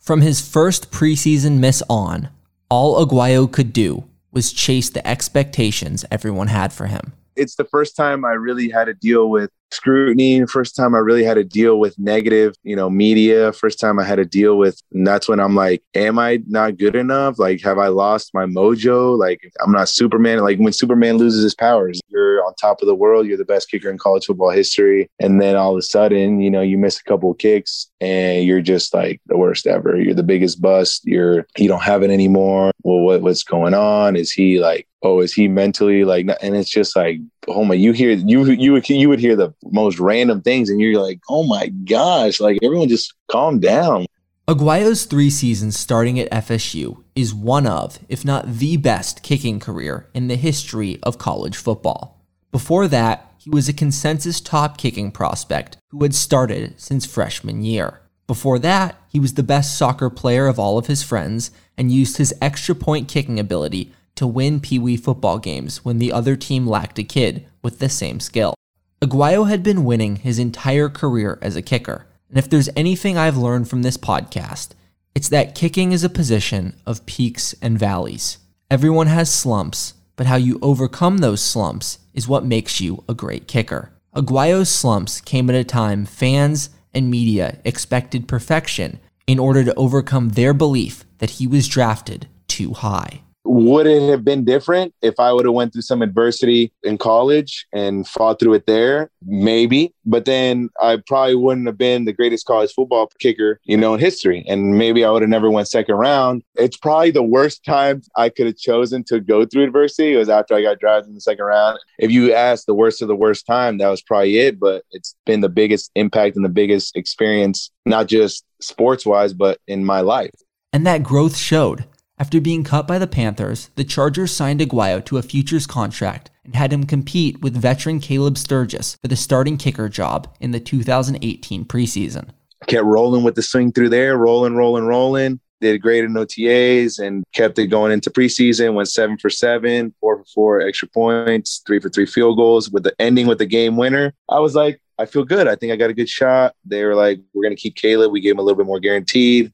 From 0.03 0.21
his 0.21 0.41
first 0.41 0.91
preseason 0.91 1.59
miss 1.61 1.81
on, 1.89 2.31
all 2.69 3.07
Aguayo 3.07 3.47
could 3.51 3.73
do 3.73 4.03
was 4.33 4.53
chase 4.53 4.91
the 4.91 5.07
expectations 5.07 6.05
everyone 6.11 6.49
had 6.49 6.73
for 6.73 6.87
him. 6.87 7.13
It's 7.37 7.55
the 7.55 7.63
first 7.63 7.95
time 7.95 8.25
I 8.25 8.33
really 8.33 8.69
had 8.69 8.87
to 8.87 8.95
deal 8.95 9.31
with 9.31 9.51
scrutiny. 9.73 10.45
First 10.47 10.77
time 10.77 10.95
i 10.95 10.99
really 10.99 11.25
had 11.25 11.35
to 11.35 11.45
deal 11.45 11.79
with 11.79 11.99
negative 11.99 12.55
you 12.63 12.77
know 12.77 12.91
media. 12.91 13.53
First 13.53 13.81
time 13.81 13.99
i 13.99 14.05
had 14.05 14.17
to 14.17 14.25
deal 14.25 14.57
with 14.57 14.81
and 14.93 15.07
that's 15.07 15.29
when 15.29 15.41
i'm 15.41 15.55
like 15.55 15.83
am 15.95 16.19
i 16.19 16.43
not 16.47 16.77
good 16.77 16.97
enough? 16.97 17.39
Like 17.39 17.61
have 17.63 17.79
i 17.79 17.89
lost 17.89 18.35
my 18.35 18.47
mojo? 18.47 19.19
Like 19.19 19.51
i'm 19.65 19.73
not 19.73 19.89
superman. 19.89 20.39
Like 20.39 20.59
when 20.59 20.73
superman 20.73 21.17
loses 21.17 21.43
his 21.43 21.55
powers 21.55 22.01
you're 22.09 22.45
on 22.45 22.55
top 22.55 22.83
of 22.83 22.87
the 22.87 22.95
world. 22.95 23.27
You're 23.27 23.39
the 23.39 23.45
best 23.45 23.71
kicker 23.71 23.91
in 23.91 23.99
college 23.99 24.27
football 24.27 24.51
history. 24.51 25.09
And 25.21 25.41
then 25.41 25.57
all 25.57 25.73
of 25.73 25.79
a 25.79 25.83
sudden 25.83 26.41
you 26.41 26.51
know 26.51 26.63
you 26.63 26.79
miss 26.79 26.99
a 27.01 27.05
couple 27.05 27.31
of 27.31 27.39
kicks 27.39 27.91
and 28.01 28.45
you're 28.45 28.63
just 28.63 28.95
like 28.95 29.21
the 29.27 29.37
worst 29.37 29.67
ever. 29.67 30.01
You're 30.01 30.15
the 30.15 30.23
biggest 30.23 30.61
bust. 30.61 31.03
You're 31.05 31.47
you 31.57 31.69
don't 31.69 31.83
have 31.83 32.03
it 32.03 32.11
anymore. 32.11 32.73
Well 32.83 33.01
what, 33.01 33.23
what's 33.23 33.43
going 33.43 33.75
on? 33.75 34.17
Is 34.17 34.33
he 34.33 34.61
like 34.61 34.87
oh, 35.03 35.21
is 35.21 35.33
he 35.33 35.49
mentally 35.49 36.05
like? 36.05 36.27
And 36.41 36.57
it's 36.57 36.71
just 36.71 36.97
like, 36.97 37.19
oh 37.49 37.65
my, 37.65 37.75
you 37.75 37.93
hear 37.93 38.13
you 38.13 38.45
you 38.53 38.81
you 38.87 39.09
would 39.09 39.21
hear 39.21 39.37
the 39.37 39.53
most 39.71 39.99
random 39.99 40.43
things, 40.43 40.71
and 40.71 40.81
you're 40.81 41.01
like, 41.01 41.21
oh 41.29 41.45
my 41.45 41.69
gosh, 41.69 42.41
like 42.41 42.59
everyone 42.63 42.89
just 42.89 43.15
calm 43.31 43.61
down. 43.61 44.07
Aguayo's 44.49 45.05
three 45.05 45.31
seasons 45.31 45.79
starting 45.79 46.19
at 46.19 46.31
FSU 46.31 47.03
is 47.15 47.33
one 47.33 47.67
of, 47.67 48.01
if 48.09 48.25
not 48.25 48.57
the 48.57 48.77
best 48.77 49.23
kicking 49.23 49.61
career 49.61 50.09
in 50.15 50.27
the 50.27 50.37
history 50.37 50.99
of 51.05 51.17
college 51.17 51.57
football. 51.57 52.21
Before 52.51 52.89
that, 52.89 53.33
he 53.39 53.51
was 53.51 53.69
a 53.69 53.73
consensus 53.73 54.41
top 54.41 54.79
kicking 54.79 55.11
prospect 55.11 55.77
who 55.91 56.03
had 56.03 56.15
started 56.15 56.81
since 56.81 57.07
freshman 57.07 57.63
year. 57.63 58.01
Before 58.27 58.59
that, 58.59 58.97
he 59.09 59.21
was 59.21 59.35
the 59.35 59.43
best 59.43 59.77
soccer 59.77 60.11
player 60.11 60.47
of 60.47 60.59
all 60.59 60.77
of 60.77 60.87
his 60.87 61.03
friends 61.03 61.51
and 61.77 61.93
used 61.93 62.17
his 62.17 62.35
extra 62.41 62.75
point 62.75 63.09
kicking 63.09 63.39
ability 63.39 63.93
to 64.17 64.27
win 64.27 64.61
Pee 64.61 64.79
Wee 64.79 64.97
football 64.97 65.39
games 65.39 65.85
when 65.85 65.99
the 65.99 66.13
other 66.13 66.37
team 66.37 66.67
lacked 66.67 66.99
a 66.99 67.05
kid 67.05 67.47
with 67.63 67.79
the 67.79 67.89
same 67.89 68.21
skill. 68.21 68.55
Aguayo 69.03 69.49
had 69.49 69.65
been 69.65 69.85
winning 69.85 70.15
his 70.15 70.39
entire 70.39 70.89
career 70.89 71.37
as 71.43 71.57
a 71.57 71.63
kicker, 71.63 72.07
and 72.29 72.39
if 72.39 72.49
there's 72.49 72.69
anything 72.77 73.19
I've 73.19 73.37
learned 73.37 73.69
from 73.69 73.83
this 73.83 73.97
podcast, 73.97 74.75
it's 75.13 75.29
that 75.31 75.57
kicking 75.57 75.91
is 75.91 76.05
a 76.05 76.09
position 76.09 76.77
of 76.87 77.05
peaks 77.05 77.53
and 77.61 77.77
valleys. 77.77 78.39
Everyone 78.71 79.09
has 79.09 79.29
slumps, 79.29 79.95
but 80.15 80.27
how 80.27 80.37
you 80.37 80.61
overcome 80.63 81.19
those 81.19 81.43
slumps 81.43 81.99
is 82.15 82.29
what 82.29 82.45
makes 82.45 82.81
you 82.81 83.03
a 83.09 83.15
great 83.15 83.49
kicker. 83.49 83.91
Aguayo's 84.15 84.69
slumps 84.69 85.21
came 85.21 85.51
at 85.51 85.57
a 85.57 85.65
time 85.65 86.07
fans 86.07 86.71
and 86.95 87.11
media 87.11 87.59
expected 87.65 88.29
perfection 88.29 89.01
in 89.27 89.41
order 89.41 89.65
to 89.65 89.75
overcome 89.75 90.29
their 90.29 90.55
belief 90.55 91.05
that 91.19 91.31
he 91.31 91.49
was 91.49 91.67
drafted 91.67 92.29
too 92.47 92.73
high 92.73 93.23
would 93.45 93.87
it 93.87 94.09
have 94.09 94.25
been 94.25 94.45
different 94.45 94.95
if 95.03 95.19
I 95.19 95.33
would 95.33 95.45
have 95.45 95.55
went 95.55 95.73
through 95.73 95.83
some 95.83 96.03
adversity 96.03 96.73
in 96.83 96.99
college 96.99 97.67
and 97.73 98.07
fought 98.07 98.39
through 98.39 98.55
it 98.55 98.67
there? 98.67 99.11
Maybe, 99.25 99.93
but 100.05 100.25
then 100.25 100.71
I 100.81 100.99
probably 101.07 101.35
wouldn't 101.35 101.67
have 101.67 101.79
been 101.79 102.05
the 102.05 102.13
greatest 102.13 102.47
college 102.47 102.73
football 102.73 103.11
kicker, 103.19 103.61
you 103.65 103.77
know, 103.77 103.95
in 103.95 104.01
history. 104.01 104.45
And 104.49 104.79
maybe 104.79 105.05
I 105.05 105.11
would 105.11 105.23
have 105.23 105.29
never 105.29 105.51
went 105.51 105.69
second 105.69 105.97
round. 105.97 106.43
It's 106.55 106.77
probably 106.77 107.11
the 107.11 107.23
worst 107.23 107.65
time 107.65 108.03
I 108.17 108.29
could 108.29 108.47
have 108.47 108.57
chosen 108.57 109.05
to 109.05 109.21
go 109.21 109.45
through 109.45 109.65
adversity. 109.65 110.15
It 110.15 110.19
was 110.19 110.29
after 110.29 110.55
I 110.55 110.63
got 110.63 110.79
drafted 110.79 111.09
in 111.09 111.15
the 111.15 111.21
second 111.21 111.45
round. 111.45 111.79
If 111.99 112.11
you 112.11 112.33
ask 112.33 112.67
the 112.67 112.75
worst 112.75 113.03
of 113.03 113.09
the 113.09 113.17
worst 113.17 113.47
time, 113.47 113.79
that 113.79 113.89
was 113.89 114.03
probably 114.03 114.39
it. 114.39 114.61
But 114.61 114.85
it's 114.93 115.17
been 115.27 115.41
the 115.41 115.49
biggest 115.49 115.91
impact 115.95 116.37
and 116.37 116.45
the 116.45 116.49
biggest 116.49 116.97
experience, 116.97 117.71
not 117.87 118.07
just 118.07 118.45
sports 118.61 119.05
wise, 119.05 119.33
but 119.33 119.59
in 119.67 119.85
my 119.85 120.01
life. 120.01 120.31
And 120.73 120.87
that 120.87 121.03
growth 121.03 121.37
showed. 121.37 121.85
After 122.23 122.41
being 122.41 122.63
cut 122.63 122.87
by 122.87 123.01
the 123.01 123.09
Panthers, 123.09 123.71
the 123.75 123.83
Chargers 123.83 124.31
signed 124.31 124.61
Aguayo 124.61 125.05
to 125.07 125.19
a 125.19 125.23
futures 125.23 125.67
contract 125.67 126.31
and 126.45 126.55
had 126.55 126.73
him 126.73 126.87
compete 126.87 127.43
with 127.43 127.61
veteran 127.61 127.99
Caleb 127.99 128.39
Sturgis 128.39 128.97
for 129.03 129.09
the 129.09 129.17
starting 129.17 129.57
kicker 129.57 129.89
job 129.89 130.33
in 130.39 130.53
the 130.53 130.61
2018 130.61 131.65
preseason. 131.65 132.29
Kept 132.69 132.85
rolling 132.85 133.25
with 133.25 133.35
the 133.35 133.43
swing 133.43 133.73
through 133.73 133.89
there, 133.89 134.17
rolling, 134.19 134.55
rolling, 134.55 134.85
rolling. 134.85 135.41
Did 135.61 135.83
great 135.83 136.05
in 136.05 136.13
OTAs 136.13 137.05
and 137.05 137.25
kept 137.35 137.59
it 137.59 137.67
going 137.67 137.91
into 137.91 138.09
preseason. 138.09 138.75
Went 138.75 138.89
seven 138.89 139.19
for 139.19 139.29
seven, 139.29 139.93
four 140.01 140.19
for 140.19 140.25
four 140.33 140.61
extra 140.61 140.87
points, 140.87 141.61
three 141.67 141.81
for 141.81 141.89
three 141.89 142.07
field 142.07 142.37
goals 142.37 142.71
with 142.71 142.85
the 142.85 142.95
ending 143.01 143.27
with 143.27 143.39
the 143.39 143.47
game 143.47 143.77
winner. 143.77 144.15
I 144.29 144.39
was 144.39 144.55
like, 144.55 144.81
I 144.97 145.07
feel 145.07 145.25
good. 145.25 145.49
I 145.49 145.57
think 145.57 145.73
I 145.73 145.77
got 145.77 145.91
a 145.91 145.95
good 145.95 146.09
shot. 146.09 146.55
They 146.65 146.85
were 146.85 146.95
like, 146.95 147.19
we're 147.35 147.43
going 147.43 147.57
to 147.57 147.61
keep 147.61 147.75
Caleb. 147.75 148.13
We 148.13 148.21
gave 148.21 148.35
him 148.35 148.39
a 148.39 148.43
little 148.43 148.59
bit 148.59 148.67
more 148.67 148.79
guaranteed. 148.79 149.53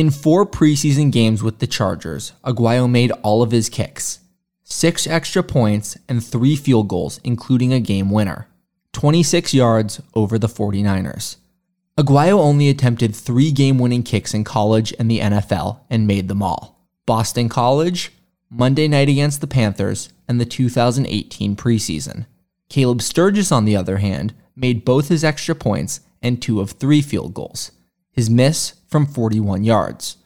In 0.00 0.08
four 0.08 0.46
preseason 0.46 1.12
games 1.12 1.42
with 1.42 1.58
the 1.58 1.66
Chargers, 1.66 2.32
Aguayo 2.42 2.90
made 2.90 3.12
all 3.20 3.42
of 3.42 3.50
his 3.50 3.68
kicks. 3.68 4.20
six 4.64 5.06
extra 5.06 5.42
points, 5.42 5.98
and 6.08 6.24
three 6.24 6.56
field 6.56 6.88
goals, 6.88 7.20
including 7.22 7.74
a 7.74 7.80
game 7.80 8.10
winner. 8.10 8.48
26 8.94 9.52
yards 9.52 10.00
over 10.14 10.38
the 10.38 10.48
49ers. 10.48 11.36
Aguayo 11.98 12.38
only 12.38 12.70
attempted 12.70 13.14
three 13.14 13.52
game 13.52 13.76
winning 13.76 14.02
kicks 14.02 14.32
in 14.32 14.42
college 14.42 14.94
and 14.98 15.10
the 15.10 15.20
NFL 15.20 15.80
and 15.90 16.06
made 16.06 16.28
them 16.28 16.42
all 16.42 16.80
Boston 17.04 17.50
College, 17.50 18.10
Monday 18.48 18.88
night 18.88 19.10
against 19.10 19.42
the 19.42 19.46
Panthers, 19.46 20.08
and 20.26 20.40
the 20.40 20.46
2018 20.46 21.56
preseason. 21.56 22.24
Caleb 22.70 23.02
Sturgis, 23.02 23.52
on 23.52 23.66
the 23.66 23.76
other 23.76 23.98
hand, 23.98 24.32
made 24.56 24.86
both 24.86 25.08
his 25.08 25.22
extra 25.22 25.54
points 25.54 26.00
and 26.22 26.40
two 26.40 26.58
of 26.58 26.70
three 26.70 27.02
field 27.02 27.34
goals, 27.34 27.72
his 28.12 28.30
miss 28.30 28.79
from 28.90 29.06
41 29.06 29.64
yards. 29.64 30.16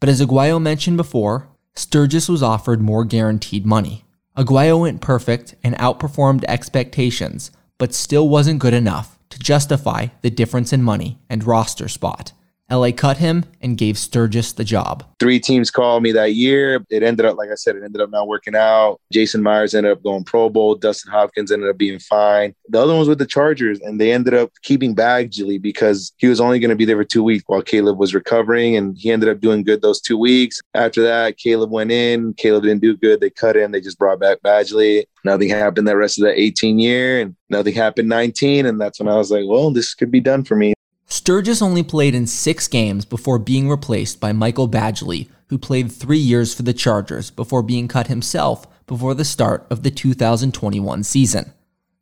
But 0.00 0.08
as 0.08 0.20
Aguayo 0.20 0.60
mentioned 0.60 0.96
before, 0.96 1.48
Sturgis 1.74 2.28
was 2.28 2.42
offered 2.42 2.80
more 2.80 3.04
guaranteed 3.04 3.66
money. 3.66 4.04
Aguayo 4.36 4.80
went 4.80 5.00
perfect 5.00 5.54
and 5.62 5.74
outperformed 5.76 6.44
expectations, 6.48 7.50
but 7.78 7.94
still 7.94 8.28
wasn't 8.28 8.60
good 8.60 8.74
enough 8.74 9.18
to 9.30 9.38
justify 9.38 10.08
the 10.22 10.30
difference 10.30 10.72
in 10.72 10.82
money 10.82 11.18
and 11.28 11.44
roster 11.44 11.88
spot. 11.88 12.32
LA 12.70 12.90
cut 12.90 13.18
him 13.18 13.44
and 13.60 13.76
gave 13.76 13.98
Sturgis 13.98 14.52
the 14.52 14.64
job. 14.64 15.04
Three 15.20 15.38
teams 15.38 15.70
called 15.70 16.02
me 16.02 16.10
that 16.12 16.34
year. 16.34 16.82
It 16.90 17.02
ended 17.02 17.26
up, 17.26 17.36
like 17.36 17.50
I 17.50 17.54
said, 17.54 17.76
it 17.76 17.84
ended 17.84 18.00
up 18.00 18.10
not 18.10 18.28
working 18.28 18.56
out. 18.56 18.98
Jason 19.12 19.42
Myers 19.42 19.74
ended 19.74 19.92
up 19.92 20.02
going 20.02 20.24
Pro 20.24 20.48
Bowl. 20.48 20.74
Dustin 20.74 21.12
Hopkins 21.12 21.52
ended 21.52 21.68
up 21.68 21.76
being 21.76 21.98
fine. 21.98 22.54
The 22.68 22.80
other 22.80 22.92
one 22.92 23.00
was 23.00 23.08
with 23.08 23.18
the 23.18 23.26
Chargers, 23.26 23.78
and 23.80 24.00
they 24.00 24.12
ended 24.12 24.34
up 24.34 24.50
keeping 24.62 24.94
Badgley 24.94 25.60
because 25.60 26.12
he 26.16 26.28
was 26.28 26.40
only 26.40 26.58
going 26.58 26.70
to 26.70 26.76
be 26.76 26.84
there 26.84 26.96
for 26.96 27.04
two 27.04 27.22
weeks 27.22 27.44
while 27.46 27.62
Caleb 27.62 27.98
was 27.98 28.14
recovering, 28.14 28.74
and 28.76 28.96
he 28.96 29.10
ended 29.10 29.28
up 29.28 29.40
doing 29.40 29.62
good 29.62 29.82
those 29.82 30.00
two 30.00 30.16
weeks. 30.16 30.60
After 30.74 31.02
that, 31.02 31.36
Caleb 31.36 31.70
went 31.70 31.92
in. 31.92 32.32
Caleb 32.34 32.64
didn't 32.64 32.82
do 32.82 32.96
good. 32.96 33.20
They 33.20 33.30
cut 33.30 33.56
him. 33.56 33.72
They 33.72 33.80
just 33.80 33.98
brought 33.98 34.20
back 34.20 34.38
Badgley. 34.42 35.04
Nothing 35.24 35.50
happened 35.50 35.86
the 35.86 35.96
rest 35.96 36.18
of 36.18 36.24
the 36.24 36.40
18 36.40 36.78
year, 36.78 37.20
and 37.20 37.36
nothing 37.50 37.74
happened 37.74 38.08
19. 38.08 38.66
And 38.66 38.80
that's 38.80 38.98
when 38.98 39.08
I 39.08 39.16
was 39.16 39.30
like, 39.30 39.44
well, 39.46 39.70
this 39.70 39.94
could 39.94 40.10
be 40.10 40.20
done 40.20 40.42
for 40.42 40.56
me. 40.56 40.72
Sturgis 41.12 41.60
only 41.60 41.82
played 41.82 42.14
in 42.14 42.26
six 42.26 42.66
games 42.66 43.04
before 43.04 43.38
being 43.38 43.68
replaced 43.68 44.18
by 44.18 44.32
Michael 44.32 44.66
Badgley, 44.66 45.28
who 45.48 45.58
played 45.58 45.92
three 45.92 46.16
years 46.16 46.54
for 46.54 46.62
the 46.62 46.72
Chargers 46.72 47.30
before 47.30 47.62
being 47.62 47.86
cut 47.86 48.06
himself 48.06 48.66
before 48.86 49.12
the 49.12 49.22
start 49.22 49.66
of 49.68 49.82
the 49.82 49.90
2021 49.90 51.02
season. 51.02 51.52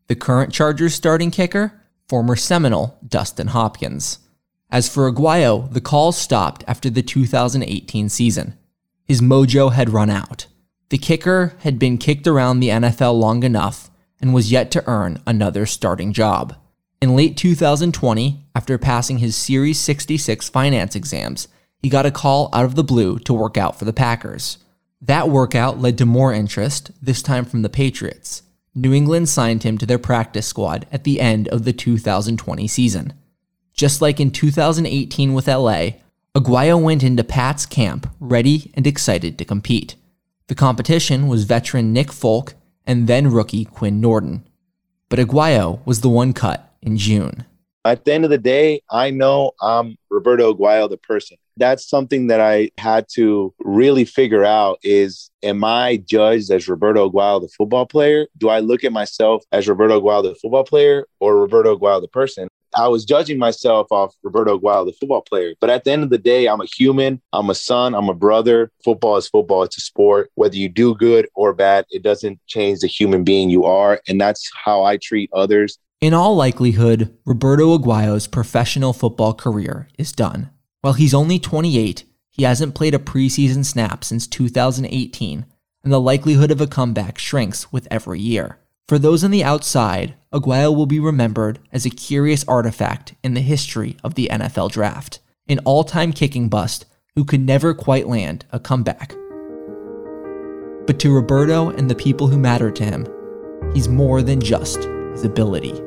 The 0.06 0.14
current 0.14 0.52
Chargers 0.52 0.94
starting 0.94 1.32
kicker, 1.32 1.82
former 2.08 2.36
Seminole 2.36 3.00
Dustin 3.04 3.48
Hopkins. 3.48 4.20
As 4.70 4.88
for 4.88 5.10
Aguayo, 5.10 5.72
the 5.72 5.80
calls 5.80 6.16
stopped 6.16 6.62
after 6.68 6.88
the 6.88 7.02
2018 7.02 8.08
season. 8.08 8.56
His 9.02 9.20
mojo 9.20 9.72
had 9.72 9.90
run 9.90 10.10
out. 10.10 10.46
The 10.90 10.98
kicker 10.98 11.56
had 11.62 11.80
been 11.80 11.98
kicked 11.98 12.28
around 12.28 12.60
the 12.60 12.68
NFL 12.68 13.18
long 13.18 13.42
enough 13.42 13.90
and 14.20 14.32
was 14.32 14.52
yet 14.52 14.70
to 14.70 14.88
earn 14.88 15.20
another 15.26 15.66
starting 15.66 16.12
job. 16.12 16.54
In 17.02 17.16
late 17.16 17.38
2020, 17.38 18.44
after 18.54 18.76
passing 18.76 19.18
his 19.18 19.34
Series 19.34 19.80
66 19.80 20.50
finance 20.50 20.94
exams, 20.94 21.48
he 21.78 21.88
got 21.88 22.04
a 22.04 22.10
call 22.10 22.50
out 22.52 22.66
of 22.66 22.74
the 22.74 22.84
blue 22.84 23.18
to 23.20 23.32
work 23.32 23.56
out 23.56 23.78
for 23.78 23.86
the 23.86 23.92
Packers. 23.94 24.58
That 25.00 25.30
workout 25.30 25.80
led 25.80 25.96
to 25.96 26.04
more 26.04 26.34
interest, 26.34 26.90
this 27.00 27.22
time 27.22 27.46
from 27.46 27.62
the 27.62 27.70
Patriots. 27.70 28.42
New 28.74 28.92
England 28.92 29.30
signed 29.30 29.62
him 29.62 29.78
to 29.78 29.86
their 29.86 29.98
practice 29.98 30.46
squad 30.46 30.86
at 30.92 31.04
the 31.04 31.22
end 31.22 31.48
of 31.48 31.64
the 31.64 31.72
2020 31.72 32.68
season. 32.68 33.14
Just 33.72 34.02
like 34.02 34.20
in 34.20 34.30
2018 34.30 35.32
with 35.32 35.48
LA, 35.48 35.92
Aguayo 36.34 36.82
went 36.82 37.02
into 37.02 37.24
Pat's 37.24 37.64
camp 37.64 38.10
ready 38.20 38.70
and 38.74 38.86
excited 38.86 39.38
to 39.38 39.46
compete. 39.46 39.94
The 40.48 40.54
competition 40.54 41.28
was 41.28 41.44
veteran 41.44 41.94
Nick 41.94 42.12
Folk 42.12 42.52
and 42.86 43.06
then 43.06 43.30
rookie 43.30 43.64
Quinn 43.64 44.02
Nordin. 44.02 44.42
But 45.08 45.18
Aguayo 45.18 45.80
was 45.86 46.02
the 46.02 46.10
one 46.10 46.34
cut 46.34 46.69
in 46.82 46.96
June. 46.96 47.44
At 47.84 48.04
the 48.04 48.12
end 48.12 48.24
of 48.24 48.30
the 48.30 48.38
day, 48.38 48.82
I 48.90 49.10
know 49.10 49.52
I'm 49.62 49.96
Roberto 50.10 50.52
Aguayo, 50.52 50.88
the 50.88 50.98
person. 50.98 51.38
That's 51.56 51.88
something 51.88 52.26
that 52.26 52.40
I 52.40 52.70
had 52.78 53.06
to 53.14 53.54
really 53.60 54.04
figure 54.04 54.44
out 54.44 54.78
is 54.82 55.30
am 55.42 55.64
I 55.64 55.96
judged 55.96 56.50
as 56.50 56.68
Roberto 56.68 57.10
Aguayo, 57.10 57.40
the 57.40 57.48
football 57.48 57.86
player? 57.86 58.26
Do 58.36 58.50
I 58.50 58.60
look 58.60 58.84
at 58.84 58.92
myself 58.92 59.44
as 59.52 59.66
Roberto 59.66 60.00
Aguayo, 60.00 60.22
the 60.22 60.34
football 60.34 60.64
player, 60.64 61.06
or 61.20 61.38
Roberto 61.38 61.76
Aguayo, 61.76 62.02
the 62.02 62.08
person? 62.08 62.48
I 62.74 62.86
was 62.88 63.04
judging 63.04 63.38
myself 63.38 63.88
off 63.90 64.14
Roberto 64.22 64.58
Aguayo, 64.58 64.86
the 64.86 64.92
football 64.92 65.22
player. 65.22 65.54
But 65.60 65.70
at 65.70 65.84
the 65.84 65.90
end 65.90 66.04
of 66.04 66.10
the 66.10 66.18
day, 66.18 66.46
I'm 66.46 66.60
a 66.60 66.66
human. 66.66 67.20
I'm 67.32 67.50
a 67.50 67.54
son. 67.54 67.94
I'm 67.94 68.08
a 68.08 68.14
brother. 68.14 68.70
Football 68.84 69.16
is 69.16 69.28
football. 69.28 69.62
It's 69.64 69.78
a 69.78 69.80
sport. 69.80 70.30
Whether 70.34 70.56
you 70.56 70.68
do 70.68 70.94
good 70.94 71.28
or 71.34 71.52
bad, 71.52 71.86
it 71.90 72.02
doesn't 72.02 72.38
change 72.46 72.80
the 72.80 72.86
human 72.86 73.24
being 73.24 73.50
you 73.50 73.64
are. 73.64 74.00
And 74.06 74.20
that's 74.20 74.50
how 74.54 74.84
I 74.84 74.98
treat 74.98 75.30
others. 75.32 75.78
In 76.00 76.14
all 76.14 76.34
likelihood, 76.34 77.14
Roberto 77.26 77.76
Aguayo's 77.76 78.26
professional 78.26 78.94
football 78.94 79.34
career 79.34 79.86
is 79.98 80.12
done. 80.12 80.48
While 80.80 80.94
he's 80.94 81.12
only 81.12 81.38
28, 81.38 82.04
he 82.30 82.44
hasn't 82.44 82.74
played 82.74 82.94
a 82.94 82.98
preseason 82.98 83.66
snap 83.66 84.02
since 84.02 84.26
2018, 84.26 85.44
and 85.84 85.92
the 85.92 86.00
likelihood 86.00 86.50
of 86.50 86.58
a 86.58 86.66
comeback 86.66 87.18
shrinks 87.18 87.70
with 87.70 87.86
every 87.90 88.18
year. 88.18 88.56
For 88.88 88.98
those 88.98 89.22
on 89.22 89.30
the 89.30 89.44
outside, 89.44 90.14
Aguayo 90.32 90.74
will 90.74 90.86
be 90.86 90.98
remembered 90.98 91.58
as 91.70 91.84
a 91.84 91.90
curious 91.90 92.46
artifact 92.48 93.14
in 93.22 93.34
the 93.34 93.42
history 93.42 93.98
of 94.02 94.14
the 94.14 94.30
NFL 94.32 94.70
draft, 94.70 95.20
an 95.48 95.58
all 95.66 95.84
time 95.84 96.14
kicking 96.14 96.48
bust 96.48 96.86
who 97.14 97.26
could 97.26 97.42
never 97.42 97.74
quite 97.74 98.08
land 98.08 98.46
a 98.52 98.58
comeback. 98.58 99.10
But 100.86 100.98
to 101.00 101.14
Roberto 101.14 101.68
and 101.68 101.90
the 101.90 101.94
people 101.94 102.28
who 102.28 102.38
matter 102.38 102.70
to 102.70 102.84
him, 102.84 103.06
he's 103.74 103.86
more 103.86 104.22
than 104.22 104.40
just 104.40 104.84
his 105.12 105.24
ability. 105.24 105.78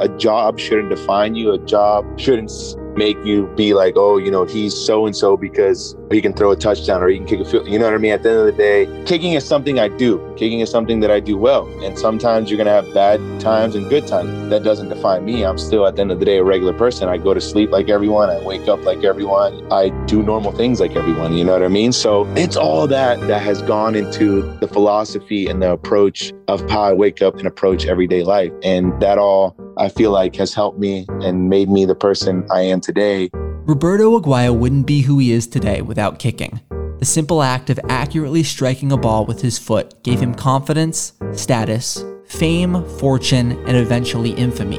A 0.00 0.08
job 0.18 0.58
shouldn't 0.58 0.90
define 0.90 1.34
you. 1.34 1.52
A 1.52 1.58
job 1.58 2.18
shouldn't 2.18 2.50
make 2.96 3.16
you 3.24 3.46
be 3.56 3.74
like, 3.74 3.94
oh, 3.96 4.18
you 4.18 4.30
know, 4.30 4.44
he's 4.44 4.74
so 4.74 5.06
and 5.06 5.16
so 5.16 5.36
because 5.36 5.96
he 6.10 6.20
can 6.20 6.32
throw 6.32 6.50
a 6.50 6.56
touchdown 6.56 7.02
or 7.02 7.08
he 7.08 7.16
can 7.16 7.26
kick 7.26 7.40
a 7.40 7.44
field. 7.44 7.66
You 7.68 7.78
know 7.78 7.86
what 7.86 7.94
I 7.94 7.98
mean? 7.98 8.12
At 8.12 8.22
the 8.22 8.30
end 8.30 8.38
of 8.40 8.46
the 8.46 8.52
day, 8.52 9.04
kicking 9.06 9.32
is 9.32 9.46
something 9.46 9.78
I 9.78 9.88
do. 9.88 10.18
Kicking 10.36 10.60
is 10.60 10.70
something 10.70 11.00
that 11.00 11.10
I 11.10 11.20
do 11.20 11.36
well. 11.36 11.66
And 11.82 11.98
sometimes 11.98 12.50
you're 12.50 12.56
going 12.56 12.66
to 12.66 12.72
have 12.72 12.92
bad 12.92 13.20
times 13.40 13.74
and 13.74 13.88
good 13.88 14.06
times. 14.06 14.50
That 14.50 14.62
doesn't 14.62 14.88
define 14.88 15.24
me. 15.24 15.44
I'm 15.44 15.58
still, 15.58 15.86
at 15.86 15.96
the 15.96 16.02
end 16.02 16.12
of 16.12 16.18
the 16.18 16.24
day, 16.24 16.38
a 16.38 16.44
regular 16.44 16.72
person. 16.72 17.08
I 17.08 17.16
go 17.16 17.34
to 17.34 17.40
sleep 17.40 17.70
like 17.70 17.88
everyone. 17.88 18.28
I 18.28 18.44
wake 18.44 18.68
up 18.68 18.82
like 18.84 19.04
everyone. 19.04 19.72
I 19.72 19.88
do 20.06 20.22
normal 20.22 20.52
things 20.52 20.80
like 20.80 20.96
everyone. 20.96 21.34
You 21.36 21.44
know 21.44 21.52
what 21.52 21.62
I 21.62 21.68
mean? 21.68 21.92
So 21.92 22.26
it's 22.34 22.56
all 22.56 22.86
that 22.88 23.20
that 23.26 23.42
has 23.42 23.62
gone 23.62 23.94
into 23.94 24.42
the 24.58 24.68
philosophy 24.68 25.46
and 25.46 25.62
the 25.62 25.72
approach 25.72 26.32
of 26.48 26.68
how 26.68 26.82
I 26.82 26.92
wake 26.92 27.22
up 27.22 27.36
and 27.36 27.46
approach 27.46 27.86
everyday 27.86 28.22
life. 28.22 28.52
And 28.62 28.98
that 29.00 29.18
all 29.18 29.56
I 29.76 29.88
feel 29.88 30.10
like 30.10 30.36
has 30.36 30.54
helped 30.54 30.78
me 30.78 31.06
and 31.08 31.48
made 31.48 31.68
me 31.68 31.84
the 31.84 31.94
person 31.94 32.46
I 32.50 32.62
am 32.62 32.80
today. 32.80 33.30
Roberto 33.32 34.18
Aguayo 34.18 34.56
wouldn't 34.56 34.86
be 34.86 35.02
who 35.02 35.18
he 35.18 35.32
is 35.32 35.46
today 35.46 35.82
without 35.82 36.18
kicking. 36.18 36.60
The 36.98 37.04
simple 37.04 37.42
act 37.42 37.70
of 37.70 37.80
accurately 37.88 38.42
striking 38.42 38.92
a 38.92 38.96
ball 38.96 39.24
with 39.24 39.40
his 39.40 39.58
foot 39.58 40.02
gave 40.02 40.20
him 40.20 40.34
confidence, 40.34 41.14
status, 41.32 42.04
fame, 42.26 42.84
fortune, 42.98 43.52
and 43.66 43.76
eventually 43.76 44.30
infamy. 44.30 44.78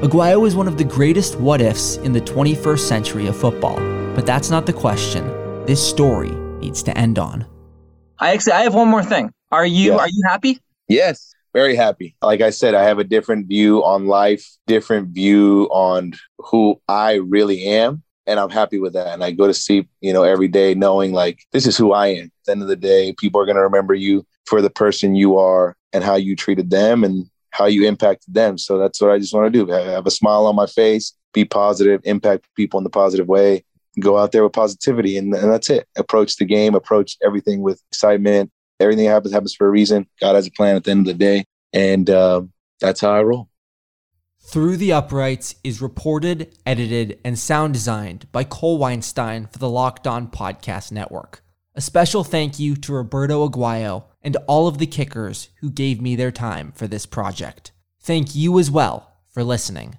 Aguayo 0.00 0.46
is 0.46 0.56
one 0.56 0.68
of 0.68 0.78
the 0.78 0.84
greatest 0.84 1.38
what 1.38 1.60
ifs 1.60 1.96
in 1.98 2.12
the 2.12 2.20
21st 2.20 2.80
century 2.80 3.26
of 3.26 3.36
football, 3.36 3.76
but 4.14 4.26
that's 4.26 4.50
not 4.50 4.66
the 4.66 4.72
question 4.72 5.26
this 5.66 5.86
story 5.86 6.30
needs 6.60 6.82
to 6.82 6.96
end 6.96 7.18
on. 7.18 7.46
I 8.18 8.32
actually 8.32 8.52
I 8.52 8.62
have 8.62 8.74
one 8.74 8.88
more 8.88 9.04
thing. 9.04 9.32
Are 9.52 9.66
you 9.66 9.98
are 9.98 10.08
you 10.08 10.22
happy? 10.26 10.58
Yes 10.88 11.29
very 11.52 11.74
happy. 11.74 12.16
Like 12.22 12.40
I 12.40 12.50
said, 12.50 12.74
I 12.74 12.84
have 12.84 12.98
a 12.98 13.04
different 13.04 13.46
view 13.46 13.84
on 13.84 14.06
life, 14.06 14.46
different 14.66 15.08
view 15.08 15.68
on 15.70 16.12
who 16.38 16.80
I 16.88 17.14
really 17.14 17.64
am. 17.64 18.02
And 18.26 18.38
I'm 18.38 18.50
happy 18.50 18.78
with 18.78 18.92
that. 18.92 19.08
And 19.08 19.24
I 19.24 19.32
go 19.32 19.46
to 19.46 19.54
sleep, 19.54 19.88
you 20.00 20.12
know, 20.12 20.22
every 20.22 20.46
day 20.46 20.74
knowing 20.74 21.12
like 21.12 21.40
this 21.52 21.66
is 21.66 21.76
who 21.76 21.92
I 21.92 22.08
am. 22.08 22.24
At 22.26 22.30
the 22.46 22.52
end 22.52 22.62
of 22.62 22.68
the 22.68 22.76
day, 22.76 23.14
people 23.18 23.40
are 23.40 23.46
going 23.46 23.56
to 23.56 23.62
remember 23.62 23.94
you 23.94 24.24
for 24.46 24.62
the 24.62 24.70
person 24.70 25.14
you 25.14 25.36
are 25.38 25.76
and 25.92 26.04
how 26.04 26.14
you 26.14 26.36
treated 26.36 26.70
them 26.70 27.02
and 27.02 27.26
how 27.50 27.66
you 27.66 27.86
impacted 27.88 28.32
them. 28.32 28.56
So 28.58 28.78
that's 28.78 29.00
what 29.00 29.10
I 29.10 29.18
just 29.18 29.34
want 29.34 29.52
to 29.52 29.66
do. 29.66 29.70
Have 29.72 30.06
a 30.06 30.10
smile 30.10 30.46
on 30.46 30.54
my 30.54 30.66
face, 30.66 31.14
be 31.32 31.44
positive, 31.44 32.00
impact 32.04 32.46
people 32.54 32.78
in 32.78 32.84
the 32.84 32.90
positive 32.90 33.26
way, 33.26 33.64
go 33.98 34.16
out 34.16 34.30
there 34.30 34.44
with 34.44 34.52
positivity. 34.52 35.16
And, 35.16 35.34
and 35.34 35.50
that's 35.50 35.70
it. 35.70 35.88
Approach 35.96 36.36
the 36.36 36.44
game, 36.44 36.74
approach 36.74 37.16
everything 37.24 37.62
with 37.62 37.82
excitement, 37.90 38.52
everything 38.80 39.06
happens 39.06 39.32
happens 39.32 39.54
for 39.54 39.66
a 39.66 39.70
reason. 39.70 40.06
God 40.20 40.34
has 40.34 40.46
a 40.46 40.50
plan 40.50 40.76
at 40.76 40.84
the 40.84 40.90
end 40.90 41.00
of 41.00 41.06
the 41.06 41.14
day, 41.14 41.44
and 41.72 42.08
uh, 42.08 42.42
that's 42.80 43.00
how 43.00 43.10
I 43.10 43.22
roll. 43.22 43.48
Through 44.42 44.78
the 44.78 44.92
Uprights 44.92 45.54
is 45.62 45.80
reported, 45.80 46.56
edited, 46.66 47.20
and 47.24 47.38
sound 47.38 47.74
designed 47.74 48.26
by 48.32 48.42
Cole 48.42 48.78
Weinstein 48.78 49.46
for 49.46 49.58
the 49.58 49.68
Locked 49.68 50.06
On 50.06 50.26
Podcast 50.26 50.90
Network. 50.90 51.44
A 51.76 51.80
special 51.80 52.24
thank 52.24 52.58
you 52.58 52.74
to 52.74 52.92
Roberto 52.92 53.48
Aguayo 53.48 54.04
and 54.22 54.36
all 54.48 54.66
of 54.66 54.78
the 54.78 54.86
kickers 54.86 55.50
who 55.60 55.70
gave 55.70 56.00
me 56.00 56.16
their 56.16 56.32
time 56.32 56.72
for 56.72 56.88
this 56.88 57.06
project. 57.06 57.70
Thank 58.00 58.34
you 58.34 58.58
as 58.58 58.70
well 58.70 59.12
for 59.28 59.44
listening. 59.44 59.98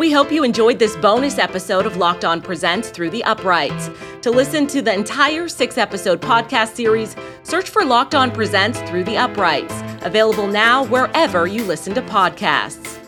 We 0.00 0.10
hope 0.10 0.32
you 0.32 0.44
enjoyed 0.44 0.78
this 0.78 0.96
bonus 0.96 1.36
episode 1.36 1.84
of 1.84 1.98
Locked 1.98 2.24
On 2.24 2.40
Presents 2.40 2.88
Through 2.88 3.10
the 3.10 3.22
Uprights. 3.24 3.90
To 4.22 4.30
listen 4.30 4.66
to 4.68 4.80
the 4.80 4.94
entire 4.94 5.46
six 5.46 5.76
episode 5.76 6.22
podcast 6.22 6.74
series, 6.74 7.14
search 7.42 7.68
for 7.68 7.84
Locked 7.84 8.14
On 8.14 8.30
Presents 8.30 8.80
Through 8.88 9.04
the 9.04 9.18
Uprights, 9.18 9.74
available 10.00 10.46
now 10.46 10.84
wherever 10.84 11.46
you 11.46 11.64
listen 11.64 11.92
to 11.92 12.00
podcasts. 12.00 12.99